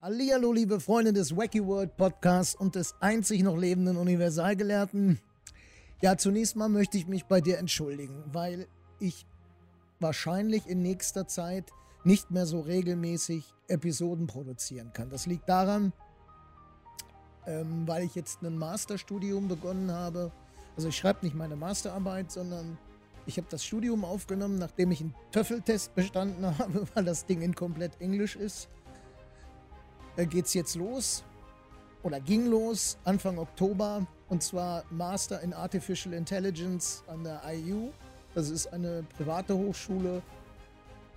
Hallihallo, 0.00 0.52
liebe 0.52 0.78
Freunde 0.78 1.12
des 1.12 1.36
Wacky 1.36 1.66
World 1.66 1.96
Podcasts 1.96 2.54
und 2.54 2.76
des 2.76 2.94
einzig 3.00 3.42
noch 3.42 3.56
lebenden 3.56 3.96
Universalgelehrten. 3.96 5.18
Ja, 6.00 6.16
zunächst 6.16 6.54
mal 6.54 6.68
möchte 6.68 6.96
ich 6.96 7.08
mich 7.08 7.24
bei 7.24 7.40
dir 7.40 7.58
entschuldigen, 7.58 8.22
weil 8.32 8.68
ich 9.00 9.26
wahrscheinlich 9.98 10.68
in 10.68 10.82
nächster 10.82 11.26
Zeit 11.26 11.72
nicht 12.04 12.30
mehr 12.30 12.46
so 12.46 12.60
regelmäßig 12.60 13.42
Episoden 13.66 14.28
produzieren 14.28 14.92
kann. 14.92 15.10
Das 15.10 15.26
liegt 15.26 15.48
daran, 15.48 15.92
ähm, 17.44 17.82
weil 17.88 18.04
ich 18.04 18.14
jetzt 18.14 18.40
ein 18.42 18.56
Masterstudium 18.56 19.48
begonnen 19.48 19.90
habe. 19.90 20.30
Also 20.76 20.90
ich 20.90 20.96
schreibe 20.96 21.24
nicht 21.26 21.34
meine 21.34 21.56
Masterarbeit, 21.56 22.30
sondern 22.30 22.78
ich 23.26 23.36
habe 23.36 23.48
das 23.50 23.64
Studium 23.64 24.04
aufgenommen, 24.04 24.60
nachdem 24.60 24.92
ich 24.92 25.00
einen 25.00 25.16
Töffeltest 25.32 25.96
bestanden 25.96 26.46
habe, 26.58 26.86
weil 26.94 27.04
das 27.04 27.26
Ding 27.26 27.42
in 27.42 27.56
komplett 27.56 28.00
Englisch 28.00 28.36
ist 28.36 28.68
äh, 30.18 30.26
geht's 30.26 30.52
jetzt 30.52 30.74
los 30.74 31.22
oder 32.02 32.20
ging 32.20 32.46
los 32.46 32.98
Anfang 33.04 33.38
Oktober 33.38 34.06
und 34.28 34.42
zwar 34.42 34.84
Master 34.90 35.40
in 35.40 35.54
Artificial 35.54 36.12
Intelligence 36.12 37.02
an 37.06 37.24
der 37.24 37.40
IU. 37.46 37.90
Das 38.34 38.50
ist 38.50 38.66
eine 38.72 39.04
private 39.16 39.56
Hochschule. 39.56 40.22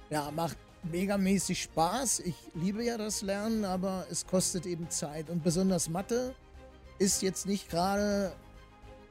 Ja, 0.10 0.32
macht 0.32 0.58
megamäßig 0.84 1.64
Spaß. 1.64 2.20
Ich 2.20 2.36
liebe 2.54 2.84
ja 2.84 2.98
das 2.98 3.22
Lernen, 3.22 3.66
aber 3.66 4.06
es 4.10 4.26
kostet 4.26 4.66
eben 4.66 4.90
Zeit 4.90 5.30
und 5.30 5.44
besonders 5.44 5.90
Mathe 5.90 6.34
ist 7.00 7.22
jetzt 7.22 7.48
nicht 7.48 7.70
gerade 7.70 8.34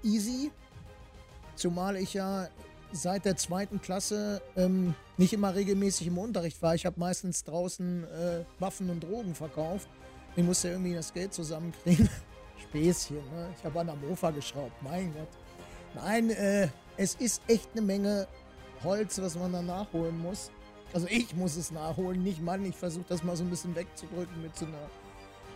easy, 0.02 0.51
zumal 1.57 1.96
ich 1.96 2.15
ja 2.15 2.48
seit 2.93 3.25
der 3.25 3.37
zweiten 3.37 3.80
Klasse 3.80 4.43
ähm, 4.57 4.95
nicht 5.17 5.33
immer 5.33 5.55
regelmäßig 5.55 6.07
im 6.07 6.19
Unterricht 6.19 6.61
war. 6.62 6.75
Ich 6.75 6.87
habe 6.87 6.99
meistens 6.99 7.45
draußen 7.45 8.05
äh, 8.05 8.45
Waffen 8.59 8.91
und 8.91 9.01
Drogen 9.01 9.35
verkauft. 9.35 9.89
Ich 10.37 10.45
musste 10.45 10.69
irgendwie 10.69 10.95
das 10.95 11.13
Geld 11.13 11.35
zusammenkriegen. 11.35 12.09
Späßchen, 12.63 13.16
ne? 13.16 13.55
Ich 13.57 13.65
habe 13.65 13.80
an 13.80 13.87
der 13.87 13.97
Mofa 13.97 14.30
geschraubt, 14.30 14.82
mein 14.82 15.13
Gott. 15.15 15.29
Nein, 15.95 16.30
äh, 16.30 16.69
es 16.97 17.15
ist 17.15 17.43
echt 17.49 17.71
eine 17.73 17.82
Menge 17.82 18.29
Holz, 18.85 19.21
was 19.21 19.37
man 19.37 19.52
da 19.52 19.63
nachholen 19.63 20.19
muss. 20.19 20.51
Also 20.93 21.07
ich 21.09 21.35
muss 21.35 21.57
es 21.57 21.71
nachholen, 21.71 22.23
nicht 22.23 22.41
Mann. 22.41 22.65
Ich 22.65 22.77
versuche 22.77 23.07
das 23.09 23.23
mal 23.23 23.37
so 23.37 23.45
ein 23.45 23.51
bisschen 23.51 23.75
wegzudrücken 23.75 24.43
mit 24.43 24.57
so 24.57 24.66
einer, 24.66 24.91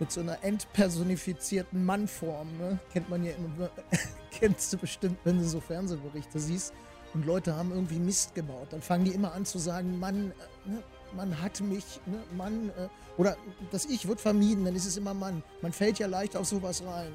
mit 0.01 0.11
so 0.11 0.21
einer 0.21 0.43
entpersonifizierten 0.43 1.85
Mannform. 1.85 2.57
Ne? 2.59 2.79
Kennt 2.93 3.09
man 3.09 3.25
ja 3.25 3.33
immer, 3.33 3.71
kennst 4.31 4.73
du 4.73 4.79
bestimmt, 4.79 5.19
wenn 5.25 5.39
du 5.39 5.45
so 5.45 5.61
Fernsehberichte 5.61 6.39
siehst 6.39 6.73
und 7.15 7.25
Leute 7.25 7.57
haben 7.57 7.70
irgendwie 7.70 7.98
Mist 7.98 8.34
gebaut. 8.34 8.69
Dann 8.70 8.83
fangen 8.83 9.05
die 9.05 9.12
immer 9.12 9.33
an 9.33 9.45
zu 9.47 9.59
sagen, 9.59 9.98
Mann, 9.98 10.33
äh, 10.67 10.70
ne, 10.70 10.83
man 11.17 11.41
hat 11.41 11.61
mich, 11.61 12.01
ne, 12.07 12.19
Mann, 12.37 12.70
äh, 12.70 12.89
oder 13.17 13.37
das 13.70 13.87
Ich 13.87 14.07
wird 14.07 14.20
vermieden, 14.20 14.65
dann 14.65 14.75
ist 14.75 14.87
es 14.87 14.97
immer 14.97 15.15
Mann. 15.15 15.42
Man 15.62 15.73
fällt 15.73 15.98
ja 15.98 16.07
leicht 16.07 16.37
auf 16.37 16.47
sowas 16.47 16.83
rein. 16.85 17.12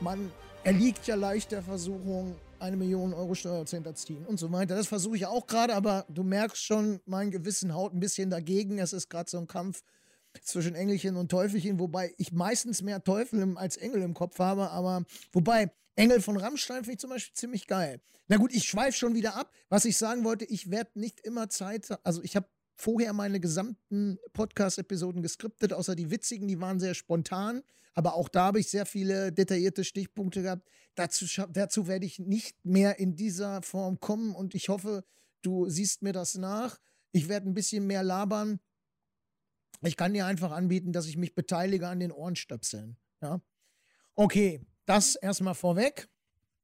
Man 0.00 0.32
erliegt 0.64 1.06
ja 1.06 1.14
leicht 1.14 1.52
der 1.52 1.62
Versuchung, 1.62 2.34
eine 2.58 2.76
Million 2.76 3.12
Euro 3.12 3.34
Steuer 3.34 3.66
zu 3.66 3.76
hinterziehen 3.76 4.24
und 4.26 4.38
so 4.38 4.50
weiter. 4.50 4.74
Das 4.74 4.86
versuche 4.86 5.16
ich 5.16 5.26
auch 5.26 5.46
gerade, 5.46 5.74
aber 5.74 6.06
du 6.08 6.22
merkst 6.22 6.64
schon, 6.64 7.00
mein 7.04 7.30
Gewissen 7.30 7.74
haut 7.74 7.92
ein 7.92 8.00
bisschen 8.00 8.30
dagegen. 8.30 8.78
Es 8.78 8.94
ist 8.94 9.10
gerade 9.10 9.28
so 9.28 9.38
ein 9.38 9.46
Kampf 9.46 9.82
zwischen 10.42 10.74
Engelchen 10.74 11.16
und 11.16 11.30
Teufelchen, 11.30 11.78
wobei 11.78 12.14
ich 12.16 12.32
meistens 12.32 12.82
mehr 12.82 13.02
Teufel 13.04 13.56
als 13.56 13.76
Engel 13.76 14.02
im 14.02 14.14
Kopf 14.14 14.38
habe, 14.38 14.70
aber 14.70 15.04
wobei 15.32 15.70
Engel 15.96 16.20
von 16.20 16.36
Rammstein 16.36 16.84
finde 16.84 16.92
ich 16.92 16.98
zum 16.98 17.10
Beispiel 17.10 17.34
ziemlich 17.34 17.66
geil. 17.66 18.00
Na 18.28 18.36
gut, 18.36 18.52
ich 18.52 18.64
schweife 18.64 18.96
schon 18.96 19.14
wieder 19.14 19.34
ab. 19.34 19.52
Was 19.68 19.84
ich 19.84 19.96
sagen 19.96 20.24
wollte, 20.24 20.44
ich 20.44 20.70
werde 20.70 20.98
nicht 20.98 21.20
immer 21.20 21.48
Zeit, 21.48 21.88
also 22.04 22.22
ich 22.22 22.36
habe 22.36 22.48
vorher 22.76 23.14
meine 23.14 23.40
gesamten 23.40 24.18
Podcast-Episoden 24.34 25.22
geskriptet, 25.22 25.72
außer 25.72 25.96
die 25.96 26.10
witzigen, 26.10 26.46
die 26.46 26.60
waren 26.60 26.78
sehr 26.78 26.94
spontan. 26.94 27.62
Aber 27.94 28.14
auch 28.14 28.28
da 28.28 28.46
habe 28.46 28.60
ich 28.60 28.68
sehr 28.68 28.84
viele 28.84 29.32
detaillierte 29.32 29.84
Stichpunkte 29.84 30.42
gehabt. 30.42 30.68
Dazu, 30.94 31.24
dazu 31.50 31.88
werde 31.88 32.04
ich 32.04 32.18
nicht 32.18 32.62
mehr 32.64 32.98
in 32.98 33.16
dieser 33.16 33.62
Form 33.62 33.98
kommen 34.00 34.34
und 34.34 34.54
ich 34.54 34.68
hoffe, 34.68 35.02
du 35.40 35.68
siehst 35.70 36.02
mir 36.02 36.12
das 36.12 36.34
nach. 36.34 36.78
Ich 37.12 37.28
werde 37.28 37.48
ein 37.48 37.54
bisschen 37.54 37.86
mehr 37.86 38.02
labern. 38.02 38.60
Ich 39.82 39.96
kann 39.96 40.12
dir 40.12 40.26
einfach 40.26 40.50
anbieten, 40.50 40.92
dass 40.92 41.06
ich 41.06 41.16
mich 41.16 41.34
beteilige 41.34 41.88
an 41.88 42.00
den 42.00 42.12
Ohrenstöpseln. 42.12 42.98
Ja. 43.22 43.40
Okay, 44.14 44.60
das 44.86 45.16
erstmal 45.16 45.54
vorweg. 45.54 46.08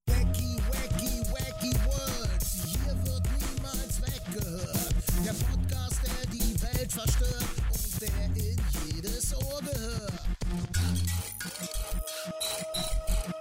Wacky, 0.06 0.56
wacky, 0.70 1.22
wacky 1.30 1.72
Words. 1.84 2.64
Hier 2.64 2.96
wird 3.04 3.22
niemals 3.40 4.00
weggehört. 4.00 4.94
Der 5.24 5.34
Podcast, 5.44 6.00
der 6.04 6.30
die 6.30 6.62
Welt 6.62 6.92
verstört 6.92 7.44
und 7.72 8.00
der 8.00 8.08
in 8.36 8.94
jedes 8.94 9.34
Ohr 9.34 9.60
gehört. 9.60 10.12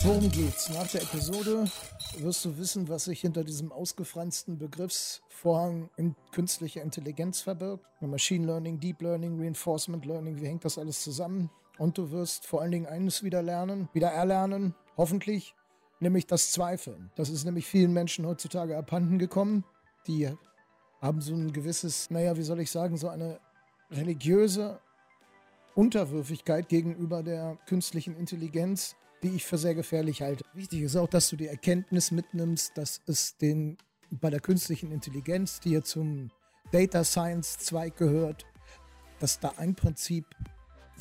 Worum 0.04 0.32
geht's? 0.32 0.70
Nach 0.70 0.88
der 0.88 1.04
Episode 1.04 1.66
wirst 2.18 2.44
du 2.44 2.58
wissen, 2.58 2.90
was 2.90 3.06
sich 3.06 3.22
hinter 3.22 3.44
diesem 3.44 3.72
ausgefransten 3.72 4.58
Begriffsvorhang 4.58 5.92
in 5.96 6.16
künstliche 6.32 6.80
Intelligenz 6.80 7.42
verbirgt. 7.42 7.86
Machine 8.02 8.48
Learning, 8.48 8.80
Deep 8.80 9.02
Learning, 9.02 9.40
Reinforcement 9.40 10.06
Learning, 10.06 10.42
wie 10.42 10.48
hängt 10.48 10.66
das 10.66 10.80
alles 10.80 11.04
zusammen? 11.04 11.52
Und 11.78 11.98
du 11.98 12.12
wirst 12.12 12.46
vor 12.46 12.62
allen 12.62 12.72
Dingen 12.72 12.86
eines 12.86 13.24
wieder 13.24 13.42
lernen, 13.42 13.90
wieder 13.94 14.10
erlernen, 14.10 14.76
hoffentlich, 14.98 15.56
nämlich 16.00 16.28
das 16.28 16.52
Zweifeln. 16.52 17.12
Das 17.16 17.30
ist 17.30 17.46
nämlich 17.46 17.66
vielen 17.66 17.94
Menschen 17.94 18.26
heutzutage 18.26 18.78
abhanden 18.78 19.20
gekommen. 19.20 19.64
Die 20.08 20.30
haben 21.02 21.22
so 21.22 21.34
ein 21.34 21.52
gewisses, 21.52 22.10
naja, 22.10 22.38
wie 22.38 22.44
soll 22.44 22.60
ich 22.60 22.70
sagen, 22.70 22.98
so 22.98 23.10
eine 23.10 23.40
religiöse 23.90 24.80
Unterwürfigkeit 25.76 26.70
gegenüber 26.70 27.24
der 27.24 27.58
künstlichen 27.66 28.16
Intelligenz, 28.16 28.96
die 29.24 29.30
ich 29.30 29.46
für 29.46 29.58
sehr 29.58 29.76
gefährlich 29.76 30.22
halte. 30.22 30.44
Wichtig 30.54 30.82
ist 30.82 30.96
auch, 30.96 31.08
dass 31.08 31.30
du 31.30 31.36
die 31.36 31.48
Erkenntnis 31.48 32.12
mitnimmst, 32.12 32.78
dass 32.78 33.02
es 33.08 33.38
den 33.38 33.78
bei 34.10 34.30
der 34.30 34.42
künstlichen 34.42 34.92
Intelligenz, 34.92 35.60
die 35.60 35.72
ja 35.72 35.82
zum 35.82 36.30
Data 36.72 37.04
Science 37.04 37.58
Zweig 37.60 37.96
gehört, 37.98 38.46
dass 39.20 39.40
da 39.40 39.54
ein 39.58 39.76
Prinzip 39.76 40.26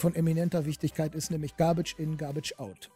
von 0.00 0.14
eminenter 0.14 0.64
Wichtigkeit 0.64 1.14
ist, 1.14 1.30
nämlich 1.30 1.56
Garbage 1.56 1.94
in, 1.98 2.16
Garbage 2.16 2.54
out. 2.58 2.90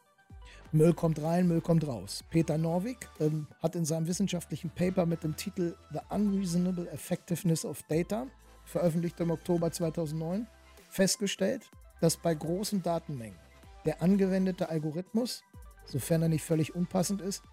Müll 0.72 0.94
kommt 0.94 1.22
rein, 1.22 1.46
Müll 1.46 1.60
kommt 1.60 1.86
raus. 1.86 2.24
Peter 2.30 2.58
Norwig 2.58 2.96
ähm, 3.20 3.46
hat 3.62 3.76
in 3.76 3.84
seinem 3.84 4.08
wissenschaftlichen 4.08 4.70
Paper 4.70 5.06
mit 5.06 5.22
dem 5.22 5.36
Titel 5.36 5.76
The 5.92 6.00
Unreasonable 6.08 6.90
Effectiveness 6.90 7.64
of 7.64 7.82
Data, 7.84 8.26
veröffentlicht 8.64 9.20
im 9.20 9.30
Oktober 9.30 9.70
2009, 9.70 10.48
festgestellt, 10.88 11.70
dass 12.00 12.16
bei 12.16 12.34
großen 12.34 12.82
Datenmengen 12.82 13.38
der 13.84 14.02
angewendete 14.02 14.68
Algorithmus, 14.70 15.44
sofern 15.84 16.22
er 16.22 16.28
nicht 16.28 16.44
völlig 16.44 16.74
unpassend 16.74 17.20
ist, 17.20 17.44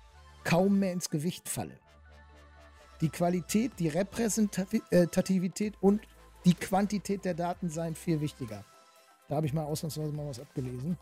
kaum 0.44 0.80
mehr 0.80 0.94
ins 0.94 1.10
Gewicht 1.10 1.50
falle. 1.50 1.78
Die 3.02 3.10
Qualität, 3.10 3.74
die 3.80 3.90
Repräsentativität 3.90 5.76
und 5.82 6.02
die 6.46 6.54
Quantität 6.54 7.26
der 7.26 7.34
Daten 7.34 7.70
seien 7.70 7.96
viel 7.96 8.22
wichtiger. 8.22 8.64
Da 9.32 9.38
habe 9.38 9.48
ich 9.48 9.54
mal 9.54 9.64
ausnahmsweise 9.64 10.12
mal 10.12 10.28
was 10.28 10.42
abgelesen. 10.42 10.98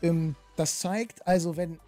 Ähm, 0.00 0.34
das 0.56 0.78
zeigt 0.78 1.26
also, 1.26 1.58
wenn, 1.58 1.78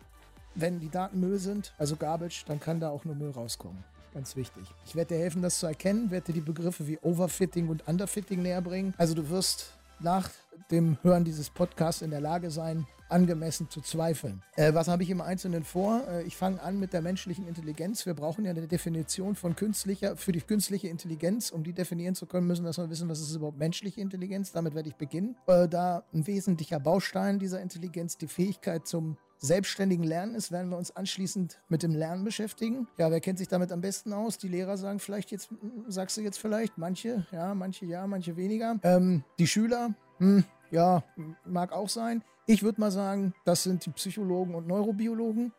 wenn 0.55 0.79
die 0.81 0.91
Daten 0.91 1.19
Müll 1.19 1.39
sind, 1.39 1.73
also 1.79 1.97
Garbage, 1.97 2.45
dann 2.45 2.61
kann 2.61 2.79
da 2.79 2.91
auch 2.91 3.07
nur 3.07 3.15
Müll 3.15 3.31
rauskommen. 3.31 3.83
Ganz 4.13 4.37
wichtig. 4.37 4.65
Ich 4.85 4.95
werde 4.95 5.15
dir 5.15 5.21
helfen, 5.23 5.41
das 5.41 5.59
zu 5.59 5.65
erkennen, 5.65 6.11
werde 6.11 6.27
dir 6.27 6.35
die 6.35 6.41
Begriffe 6.43 6.87
wie 6.87 6.99
Overfitting 6.99 7.71
und 7.71 7.89
Underfitting 7.89 8.43
näher 8.43 8.61
bringen. 8.61 8.93
Also 8.99 9.15
du 9.15 9.31
wirst 9.31 9.73
nach 9.99 10.29
dem 10.71 10.99
Hören 11.03 11.25
dieses 11.25 11.51
Podcasts 11.51 12.03
in 12.03 12.11
der 12.11 12.21
Lage 12.21 12.51
sein, 12.51 12.87
angemessen 13.13 13.69
zu 13.69 13.81
zweifeln. 13.81 14.43
Äh, 14.57 14.75
was 14.75 14.89
habe 14.89 15.03
ich 15.03 15.11
im 15.11 15.21
Einzelnen 15.21 15.65
vor? 15.65 16.03
Äh, 16.09 16.23
ich 16.25 16.37
fange 16.37 16.61
an 16.63 16.81
mit 16.81 16.93
der 16.93 17.03
menschlichen 17.03 17.47
Intelligenz. 17.47 18.07
Wir 18.07 18.15
brauchen 18.15 18.45
ja 18.45 18.51
eine 18.51 18.67
Definition 18.67 19.35
von 19.35 19.55
künstlicher, 19.55 20.17
für 20.17 20.33
die 20.33 20.41
künstliche 20.41 20.89
Intelligenz. 20.89 21.51
Um 21.51 21.63
die 21.63 21.75
definieren 21.75 22.15
zu 22.15 22.27
können, 22.27 22.47
müssen 22.47 22.65
wir 22.65 22.91
wissen, 22.91 23.09
was 23.09 23.21
ist 23.21 23.35
überhaupt 23.35 23.59
menschliche 23.59 24.01
Intelligenz. 24.01 24.53
Damit 24.53 24.75
werde 24.75 24.89
ich 24.89 24.97
beginnen. 24.97 25.37
Äh, 25.47 25.69
da 25.69 26.05
ein 26.13 26.27
wesentlicher 26.27 26.81
Baustein 26.81 27.39
dieser 27.39 27.61
Intelligenz 27.61 28.17
die 28.17 28.29
Fähigkeit 28.29 28.87
zum 28.87 29.19
selbstständigen 29.39 30.05
Lernen 30.05 30.37
ist, 30.37 30.53
werden 30.53 30.71
wir 30.71 30.79
uns 30.79 30.95
anschließend 30.95 31.59
mit 31.69 31.83
dem 31.83 31.95
Lernen 31.95 32.23
beschäftigen. 32.23 32.87
Ja, 32.97 33.11
wer 33.11 33.21
kennt 33.21 33.39
sich 33.39 33.49
damit 33.49 33.73
am 33.73 33.81
besten 33.81 34.13
aus? 34.13 34.39
Die 34.39 34.47
Lehrer 34.47 34.77
sagen 34.77 35.01
vielleicht 35.01 35.33
jetzt, 35.33 35.49
sagst 35.89 36.17
du 36.17 36.21
jetzt 36.21 36.39
vielleicht, 36.39 36.79
manche, 36.79 37.27
ja, 37.33 37.53
manche 37.53 37.85
ja, 37.87 38.07
manche 38.07 38.37
weniger. 38.37 38.79
Ähm, 38.85 39.25
die 39.41 39.49
Schüler, 39.49 39.95
hm, 40.19 40.45
ja, 40.73 41.05
mag 41.45 41.71
auch 41.73 41.89
sein. 41.89 42.25
Ich 42.47 42.63
würde 42.63 42.81
mal 42.81 42.91
sagen, 42.91 43.35
das 43.45 43.63
sind 43.63 43.87
die 43.87 43.91
Psychologen 43.91 44.55
und 44.55 44.67
Neurobiologen. 44.67 45.53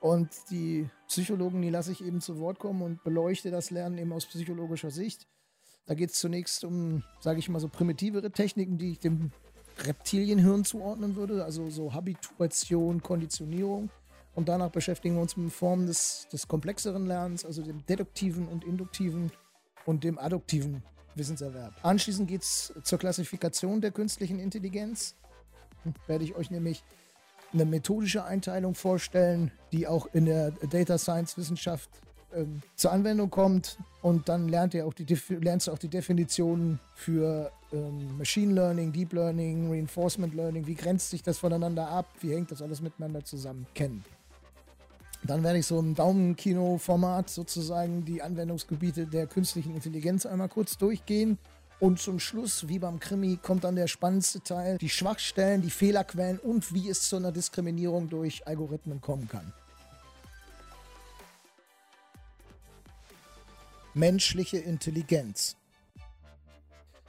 Und 0.00 0.30
die 0.50 0.88
Psychologen, 1.06 1.62
die 1.62 1.70
lasse 1.70 1.92
ich 1.92 2.04
eben 2.04 2.20
zu 2.20 2.38
Wort 2.38 2.58
kommen 2.58 2.82
und 2.82 3.04
beleuchte 3.04 3.50
das 3.50 3.70
Lernen 3.70 3.98
eben 3.98 4.12
aus 4.12 4.26
psychologischer 4.26 4.90
Sicht. 4.90 5.28
Da 5.86 5.94
geht 5.94 6.10
es 6.10 6.16
zunächst 6.16 6.64
um, 6.64 7.02
sage 7.20 7.38
ich 7.38 7.48
mal, 7.48 7.60
so 7.60 7.68
primitivere 7.68 8.30
Techniken, 8.30 8.78
die 8.78 8.92
ich 8.92 8.98
dem 8.98 9.30
Reptilienhirn 9.82 10.64
zuordnen 10.64 11.16
würde, 11.16 11.44
also 11.44 11.68
so 11.70 11.92
Habituation, 11.92 13.02
Konditionierung. 13.02 13.90
Und 14.34 14.48
danach 14.48 14.70
beschäftigen 14.70 15.14
wir 15.14 15.22
uns 15.22 15.36
mit 15.36 15.52
Formen 15.52 15.86
des, 15.86 16.26
des 16.32 16.48
komplexeren 16.48 17.06
Lernens, 17.06 17.44
also 17.44 17.62
dem 17.62 17.84
deduktiven 17.86 18.48
und 18.48 18.64
induktiven 18.64 19.30
und 19.84 20.04
dem 20.04 20.18
adduktiven 20.18 20.82
Wissenserwerb. 21.16 21.74
Anschließend 21.82 22.28
geht 22.28 22.42
es 22.42 22.72
zur 22.82 22.98
Klassifikation 22.98 23.80
der 23.80 23.90
künstlichen 23.90 24.38
Intelligenz. 24.38 25.14
Hm, 25.82 25.94
werde 26.06 26.24
ich 26.24 26.34
euch 26.34 26.50
nämlich 26.50 26.82
eine 27.52 27.64
methodische 27.64 28.24
Einteilung 28.24 28.74
vorstellen, 28.74 29.52
die 29.72 29.86
auch 29.86 30.08
in 30.12 30.26
der 30.26 30.50
Data 30.50 30.98
Science 30.98 31.38
Wissenschaft 31.38 31.88
ähm, 32.34 32.62
zur 32.74 32.92
Anwendung 32.92 33.30
kommt. 33.30 33.78
Und 34.02 34.28
dann 34.28 34.48
lernt 34.48 34.74
ihr 34.74 34.86
auch 34.86 34.94
die, 34.94 35.06
lernst 35.28 35.68
du 35.68 35.72
auch 35.72 35.78
die 35.78 35.88
Definitionen 35.88 36.80
für 36.94 37.52
ähm, 37.72 38.18
Machine 38.18 38.52
Learning, 38.52 38.92
Deep 38.92 39.12
Learning, 39.12 39.70
Reinforcement 39.70 40.34
Learning. 40.34 40.66
Wie 40.66 40.74
grenzt 40.74 41.10
sich 41.10 41.22
das 41.22 41.38
voneinander 41.38 41.88
ab? 41.88 42.06
Wie 42.20 42.34
hängt 42.34 42.50
das 42.50 42.60
alles 42.60 42.80
miteinander 42.80 43.24
zusammen? 43.24 43.66
Kennen. 43.74 44.04
Dann 45.26 45.42
werde 45.42 45.58
ich 45.58 45.66
so 45.66 45.78
im 45.78 45.94
Daumenkino-Format 45.94 47.30
sozusagen 47.30 48.04
die 48.04 48.20
Anwendungsgebiete 48.20 49.06
der 49.06 49.26
künstlichen 49.26 49.74
Intelligenz 49.74 50.26
einmal 50.26 50.50
kurz 50.50 50.76
durchgehen. 50.76 51.38
Und 51.80 51.98
zum 51.98 52.20
Schluss, 52.20 52.68
wie 52.68 52.78
beim 52.78 53.00
Krimi, 53.00 53.38
kommt 53.42 53.64
dann 53.64 53.74
der 53.74 53.88
spannendste 53.88 54.40
Teil, 54.42 54.78
die 54.78 54.90
Schwachstellen, 54.90 55.62
die 55.62 55.70
Fehlerquellen 55.70 56.38
und 56.38 56.74
wie 56.74 56.90
es 56.90 57.08
zu 57.08 57.16
einer 57.16 57.32
Diskriminierung 57.32 58.08
durch 58.10 58.46
Algorithmen 58.46 59.00
kommen 59.00 59.26
kann. 59.26 59.52
Menschliche 63.94 64.58
Intelligenz. 64.58 65.56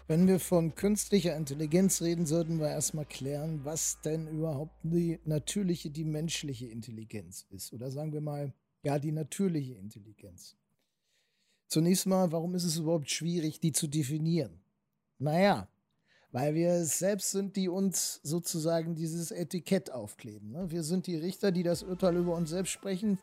Wenn 0.07 0.27
wir 0.27 0.39
von 0.39 0.75
künstlicher 0.75 1.35
Intelligenz 1.35 1.99
reden, 2.03 2.27
sollten 2.27 2.59
wir 2.59 2.69
erstmal 2.69 3.05
klären, 3.05 3.65
was 3.65 4.01
denn 4.01 4.27
überhaupt 4.27 4.75
die 4.83 5.19
natürliche, 5.25 5.89
die 5.89 6.03
menschliche 6.03 6.67
Intelligenz 6.67 7.47
ist. 7.49 7.73
Oder 7.73 7.89
sagen 7.89 8.13
wir 8.13 8.21
mal, 8.21 8.53
ja, 8.83 8.99
die 8.99 9.11
natürliche 9.11 9.73
Intelligenz. 9.73 10.55
Zunächst 11.69 12.05
mal, 12.05 12.31
warum 12.31 12.53
ist 12.53 12.65
es 12.65 12.77
überhaupt 12.77 13.09
schwierig, 13.09 13.59
die 13.59 13.71
zu 13.71 13.87
definieren? 13.87 14.59
Naja, 15.17 15.67
weil 16.31 16.53
wir 16.53 16.69
es 16.73 16.99
selbst 16.99 17.31
sind, 17.31 17.55
die 17.55 17.67
uns 17.67 18.19
sozusagen 18.21 18.93
dieses 18.93 19.31
Etikett 19.31 19.89
aufkleben. 19.89 20.51
Ne? 20.51 20.69
Wir 20.69 20.83
sind 20.83 21.07
die 21.07 21.15
Richter, 21.15 21.51
die 21.51 21.63
das 21.63 21.81
Urteil 21.81 22.15
über 22.17 22.35
uns 22.35 22.51
selbst 22.51 22.71
sprechen. 22.71 23.17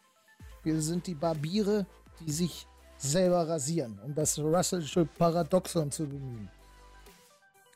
Wir 0.64 0.82
sind 0.82 1.06
die 1.06 1.14
Barbiere, 1.14 1.86
die 2.26 2.32
sich 2.32 2.66
selber 2.98 3.46
rasieren, 3.46 4.00
um 4.00 4.16
das 4.16 4.36
Russellsche 4.36 5.04
Paradoxon 5.04 5.92
zu 5.92 6.08
bemühen 6.08 6.50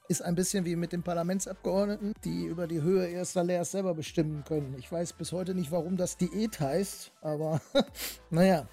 ist 0.08 0.22
ein 0.22 0.34
bisschen 0.34 0.64
wie 0.64 0.76
mit 0.76 0.92
den 0.92 1.02
Parlamentsabgeordneten, 1.02 2.14
die 2.24 2.44
über 2.44 2.66
die 2.66 2.82
Höhe 2.82 3.08
ihres 3.08 3.32
Salärs 3.32 3.72
selber 3.72 3.94
bestimmen 3.94 4.44
können. 4.44 4.74
Ich 4.78 4.90
weiß 4.90 5.12
bis 5.14 5.32
heute 5.32 5.54
nicht, 5.54 5.70
warum 5.70 5.96
das 5.96 6.16
Diät 6.16 6.60
heißt, 6.60 7.12
aber 7.22 7.60
naja. 8.30 8.68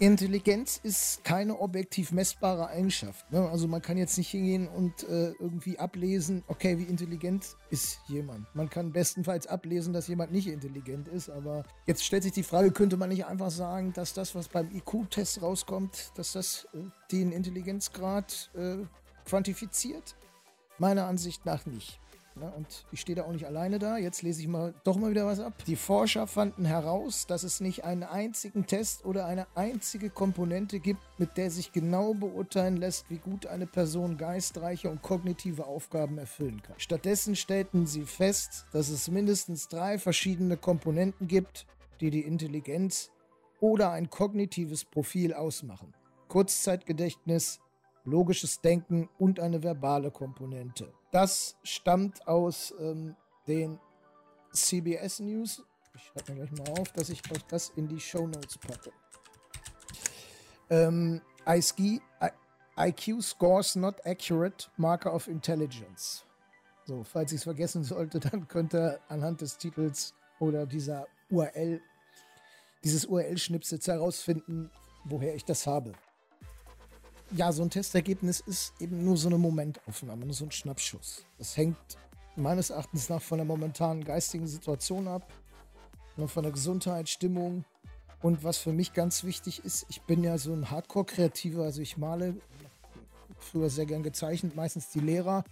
Intelligenz 0.00 0.80
ist 0.82 1.22
keine 1.24 1.60
objektiv 1.60 2.10
messbare 2.10 2.68
Eigenschaft. 2.68 3.30
Ne? 3.30 3.46
Also 3.50 3.68
man 3.68 3.82
kann 3.82 3.98
jetzt 3.98 4.16
nicht 4.16 4.30
hingehen 4.30 4.66
und 4.66 5.02
äh, 5.02 5.32
irgendwie 5.32 5.78
ablesen, 5.78 6.42
okay, 6.46 6.78
wie 6.78 6.84
intelligent 6.84 7.54
ist 7.68 8.00
jemand. 8.08 8.46
Man 8.54 8.70
kann 8.70 8.92
bestenfalls 8.92 9.46
ablesen, 9.46 9.92
dass 9.92 10.08
jemand 10.08 10.32
nicht 10.32 10.46
intelligent 10.46 11.06
ist, 11.08 11.28
aber 11.28 11.64
jetzt 11.84 12.02
stellt 12.02 12.22
sich 12.22 12.32
die 12.32 12.42
Frage, 12.42 12.70
könnte 12.70 12.96
man 12.96 13.10
nicht 13.10 13.26
einfach 13.26 13.50
sagen, 13.50 13.92
dass 13.92 14.14
das, 14.14 14.34
was 14.34 14.48
beim 14.48 14.74
IQ-Test 14.74 15.42
rauskommt, 15.42 16.12
dass 16.14 16.32
das 16.32 16.66
äh, 16.72 16.78
den 17.12 17.30
Intelligenzgrad 17.30 18.50
äh, 18.54 18.78
quantifiziert? 19.26 20.16
Meiner 20.80 21.04
Ansicht 21.04 21.44
nach 21.44 21.66
nicht. 21.66 22.00
Ja, 22.40 22.48
und 22.48 22.86
ich 22.90 23.02
stehe 23.02 23.16
da 23.16 23.24
auch 23.24 23.32
nicht 23.32 23.44
alleine 23.44 23.78
da. 23.78 23.98
Jetzt 23.98 24.22
lese 24.22 24.40
ich 24.40 24.48
mal 24.48 24.72
doch 24.82 24.96
mal 24.96 25.10
wieder 25.10 25.26
was 25.26 25.38
ab. 25.40 25.62
Die 25.66 25.76
Forscher 25.76 26.26
fanden 26.26 26.64
heraus, 26.64 27.26
dass 27.26 27.42
es 27.42 27.60
nicht 27.60 27.84
einen 27.84 28.02
einzigen 28.02 28.66
Test 28.66 29.04
oder 29.04 29.26
eine 29.26 29.46
einzige 29.54 30.08
Komponente 30.08 30.80
gibt, 30.80 31.02
mit 31.18 31.36
der 31.36 31.50
sich 31.50 31.72
genau 31.72 32.14
beurteilen 32.14 32.78
lässt, 32.78 33.10
wie 33.10 33.18
gut 33.18 33.44
eine 33.44 33.66
Person 33.66 34.16
geistreiche 34.16 34.88
und 34.88 35.02
kognitive 35.02 35.66
Aufgaben 35.66 36.16
erfüllen 36.16 36.62
kann. 36.62 36.76
Stattdessen 36.78 37.36
stellten 37.36 37.86
sie 37.86 38.06
fest, 38.06 38.64
dass 38.72 38.88
es 38.88 39.10
mindestens 39.10 39.68
drei 39.68 39.98
verschiedene 39.98 40.56
Komponenten 40.56 41.28
gibt, 41.28 41.66
die 42.00 42.08
die 42.08 42.22
Intelligenz 42.22 43.10
oder 43.60 43.90
ein 43.90 44.08
kognitives 44.08 44.86
Profil 44.86 45.34
ausmachen. 45.34 45.92
Kurzzeitgedächtnis, 46.28 47.60
logisches 48.04 48.60
Denken 48.60 49.08
und 49.18 49.40
eine 49.40 49.62
verbale 49.62 50.10
Komponente. 50.10 50.92
Das 51.10 51.56
stammt 51.62 52.26
aus 52.26 52.74
ähm, 52.78 53.16
den 53.46 53.78
CBS 54.52 55.20
News. 55.20 55.62
Ich 55.94 56.02
schreibe 56.02 56.32
mir 56.32 56.46
gleich 56.46 56.58
mal 56.58 56.80
auf, 56.80 56.92
dass 56.92 57.08
ich 57.08 57.20
euch 57.30 57.44
das 57.48 57.70
in 57.70 57.88
die 57.88 58.00
Show 58.00 58.26
Notes 58.26 58.58
packe. 58.58 58.92
Ähm, 60.70 61.20
IQ 61.46 63.22
Scores 63.22 63.76
Not 63.76 63.96
Accurate 64.06 64.68
Marker 64.76 65.12
of 65.12 65.26
Intelligence. 65.28 66.24
So, 66.86 67.04
falls 67.04 67.32
ich 67.32 67.38
es 67.38 67.44
vergessen 67.44 67.84
sollte, 67.84 68.20
dann 68.20 68.48
könnt 68.48 68.74
ihr 68.74 69.00
anhand 69.08 69.40
des 69.40 69.58
Titels 69.58 70.14
oder 70.38 70.66
dieser 70.66 71.06
URL, 71.28 71.80
dieses 72.82 73.04
URL-Schnipsels 73.04 73.86
herausfinden, 73.86 74.70
woher 75.04 75.34
ich 75.34 75.44
das 75.44 75.66
habe 75.66 75.92
ja, 77.32 77.52
so 77.52 77.62
ein 77.62 77.70
Testergebnis 77.70 78.40
ist 78.40 78.74
eben 78.80 79.04
nur 79.04 79.16
so 79.16 79.28
eine 79.28 79.38
Momentaufnahme, 79.38 80.24
nur 80.24 80.34
so 80.34 80.44
ein 80.44 80.50
Schnappschuss. 80.50 81.24
Das 81.38 81.56
hängt 81.56 81.76
meines 82.36 82.70
Erachtens 82.70 83.08
nach 83.08 83.22
von 83.22 83.38
der 83.38 83.44
momentanen 83.44 84.04
geistigen 84.04 84.46
Situation 84.46 85.08
ab, 85.08 85.30
ne, 86.16 86.28
von 86.28 86.42
der 86.42 86.52
Gesundheit, 86.52 87.08
Stimmung. 87.08 87.64
Und 88.22 88.44
was 88.44 88.58
für 88.58 88.72
mich 88.72 88.92
ganz 88.92 89.24
wichtig 89.24 89.64
ist, 89.64 89.86
ich 89.88 90.02
bin 90.02 90.22
ja 90.22 90.36
so 90.38 90.52
ein 90.52 90.70
Hardcore-Kreativer, 90.70 91.62
also 91.64 91.80
ich 91.80 91.96
male 91.96 92.34
früher 93.38 93.70
sehr 93.70 93.86
gern 93.86 94.02
gezeichnet, 94.02 94.54
meistens 94.54 94.90
die 94.90 95.00
Lehrer. 95.00 95.44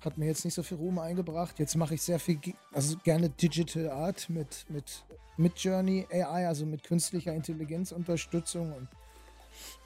Hat 0.00 0.18
mir 0.18 0.26
jetzt 0.26 0.44
nicht 0.44 0.54
so 0.54 0.62
viel 0.62 0.76
Ruhm 0.76 0.98
eingebracht. 0.98 1.58
Jetzt 1.58 1.76
mache 1.76 1.94
ich 1.94 2.02
sehr 2.02 2.20
viel, 2.20 2.38
also 2.72 2.96
gerne 3.02 3.30
Digital 3.30 3.90
Art 3.90 4.28
mit, 4.28 4.66
mit, 4.68 5.02
mit 5.38 5.58
Journey 5.58 6.06
AI, 6.10 6.46
also 6.46 6.66
mit 6.66 6.84
künstlicher 6.84 7.32
Intelligenzunterstützung. 7.32 8.72
Und 8.74 8.88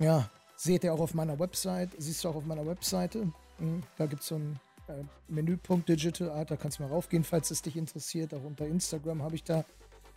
ja, 0.01 0.29
Seht 0.61 0.83
ihr 0.83 0.93
auch 0.93 0.99
auf 0.99 1.15
meiner 1.15 1.39
Website, 1.39 1.91
siehst 1.99 2.25
du 2.25 2.31
auch 2.31 2.35
auf 2.35 2.45
meiner 2.45 2.67
Webseite. 2.67 3.33
Hm, 3.59 3.85
da 3.97 4.07
gibt 4.07 4.23
es 4.23 4.29
so 4.29 4.35
einen 4.35 4.59
äh, 4.89 5.05
Menüpunkt 5.29 5.89
Digital 5.89 6.31
Art, 6.31 6.51
da 6.51 6.57
kannst 6.57 6.81
du 6.81 6.83
mal 6.83 6.89
raufgehen, 6.89 7.23
falls 7.23 7.53
es 7.53 7.63
dich 7.63 7.77
interessiert. 7.77 8.35
Auch 8.35 8.43
unter 8.43 8.67
Instagram 8.67 9.23
habe 9.23 9.37
ich 9.37 9.45
da 9.45 9.65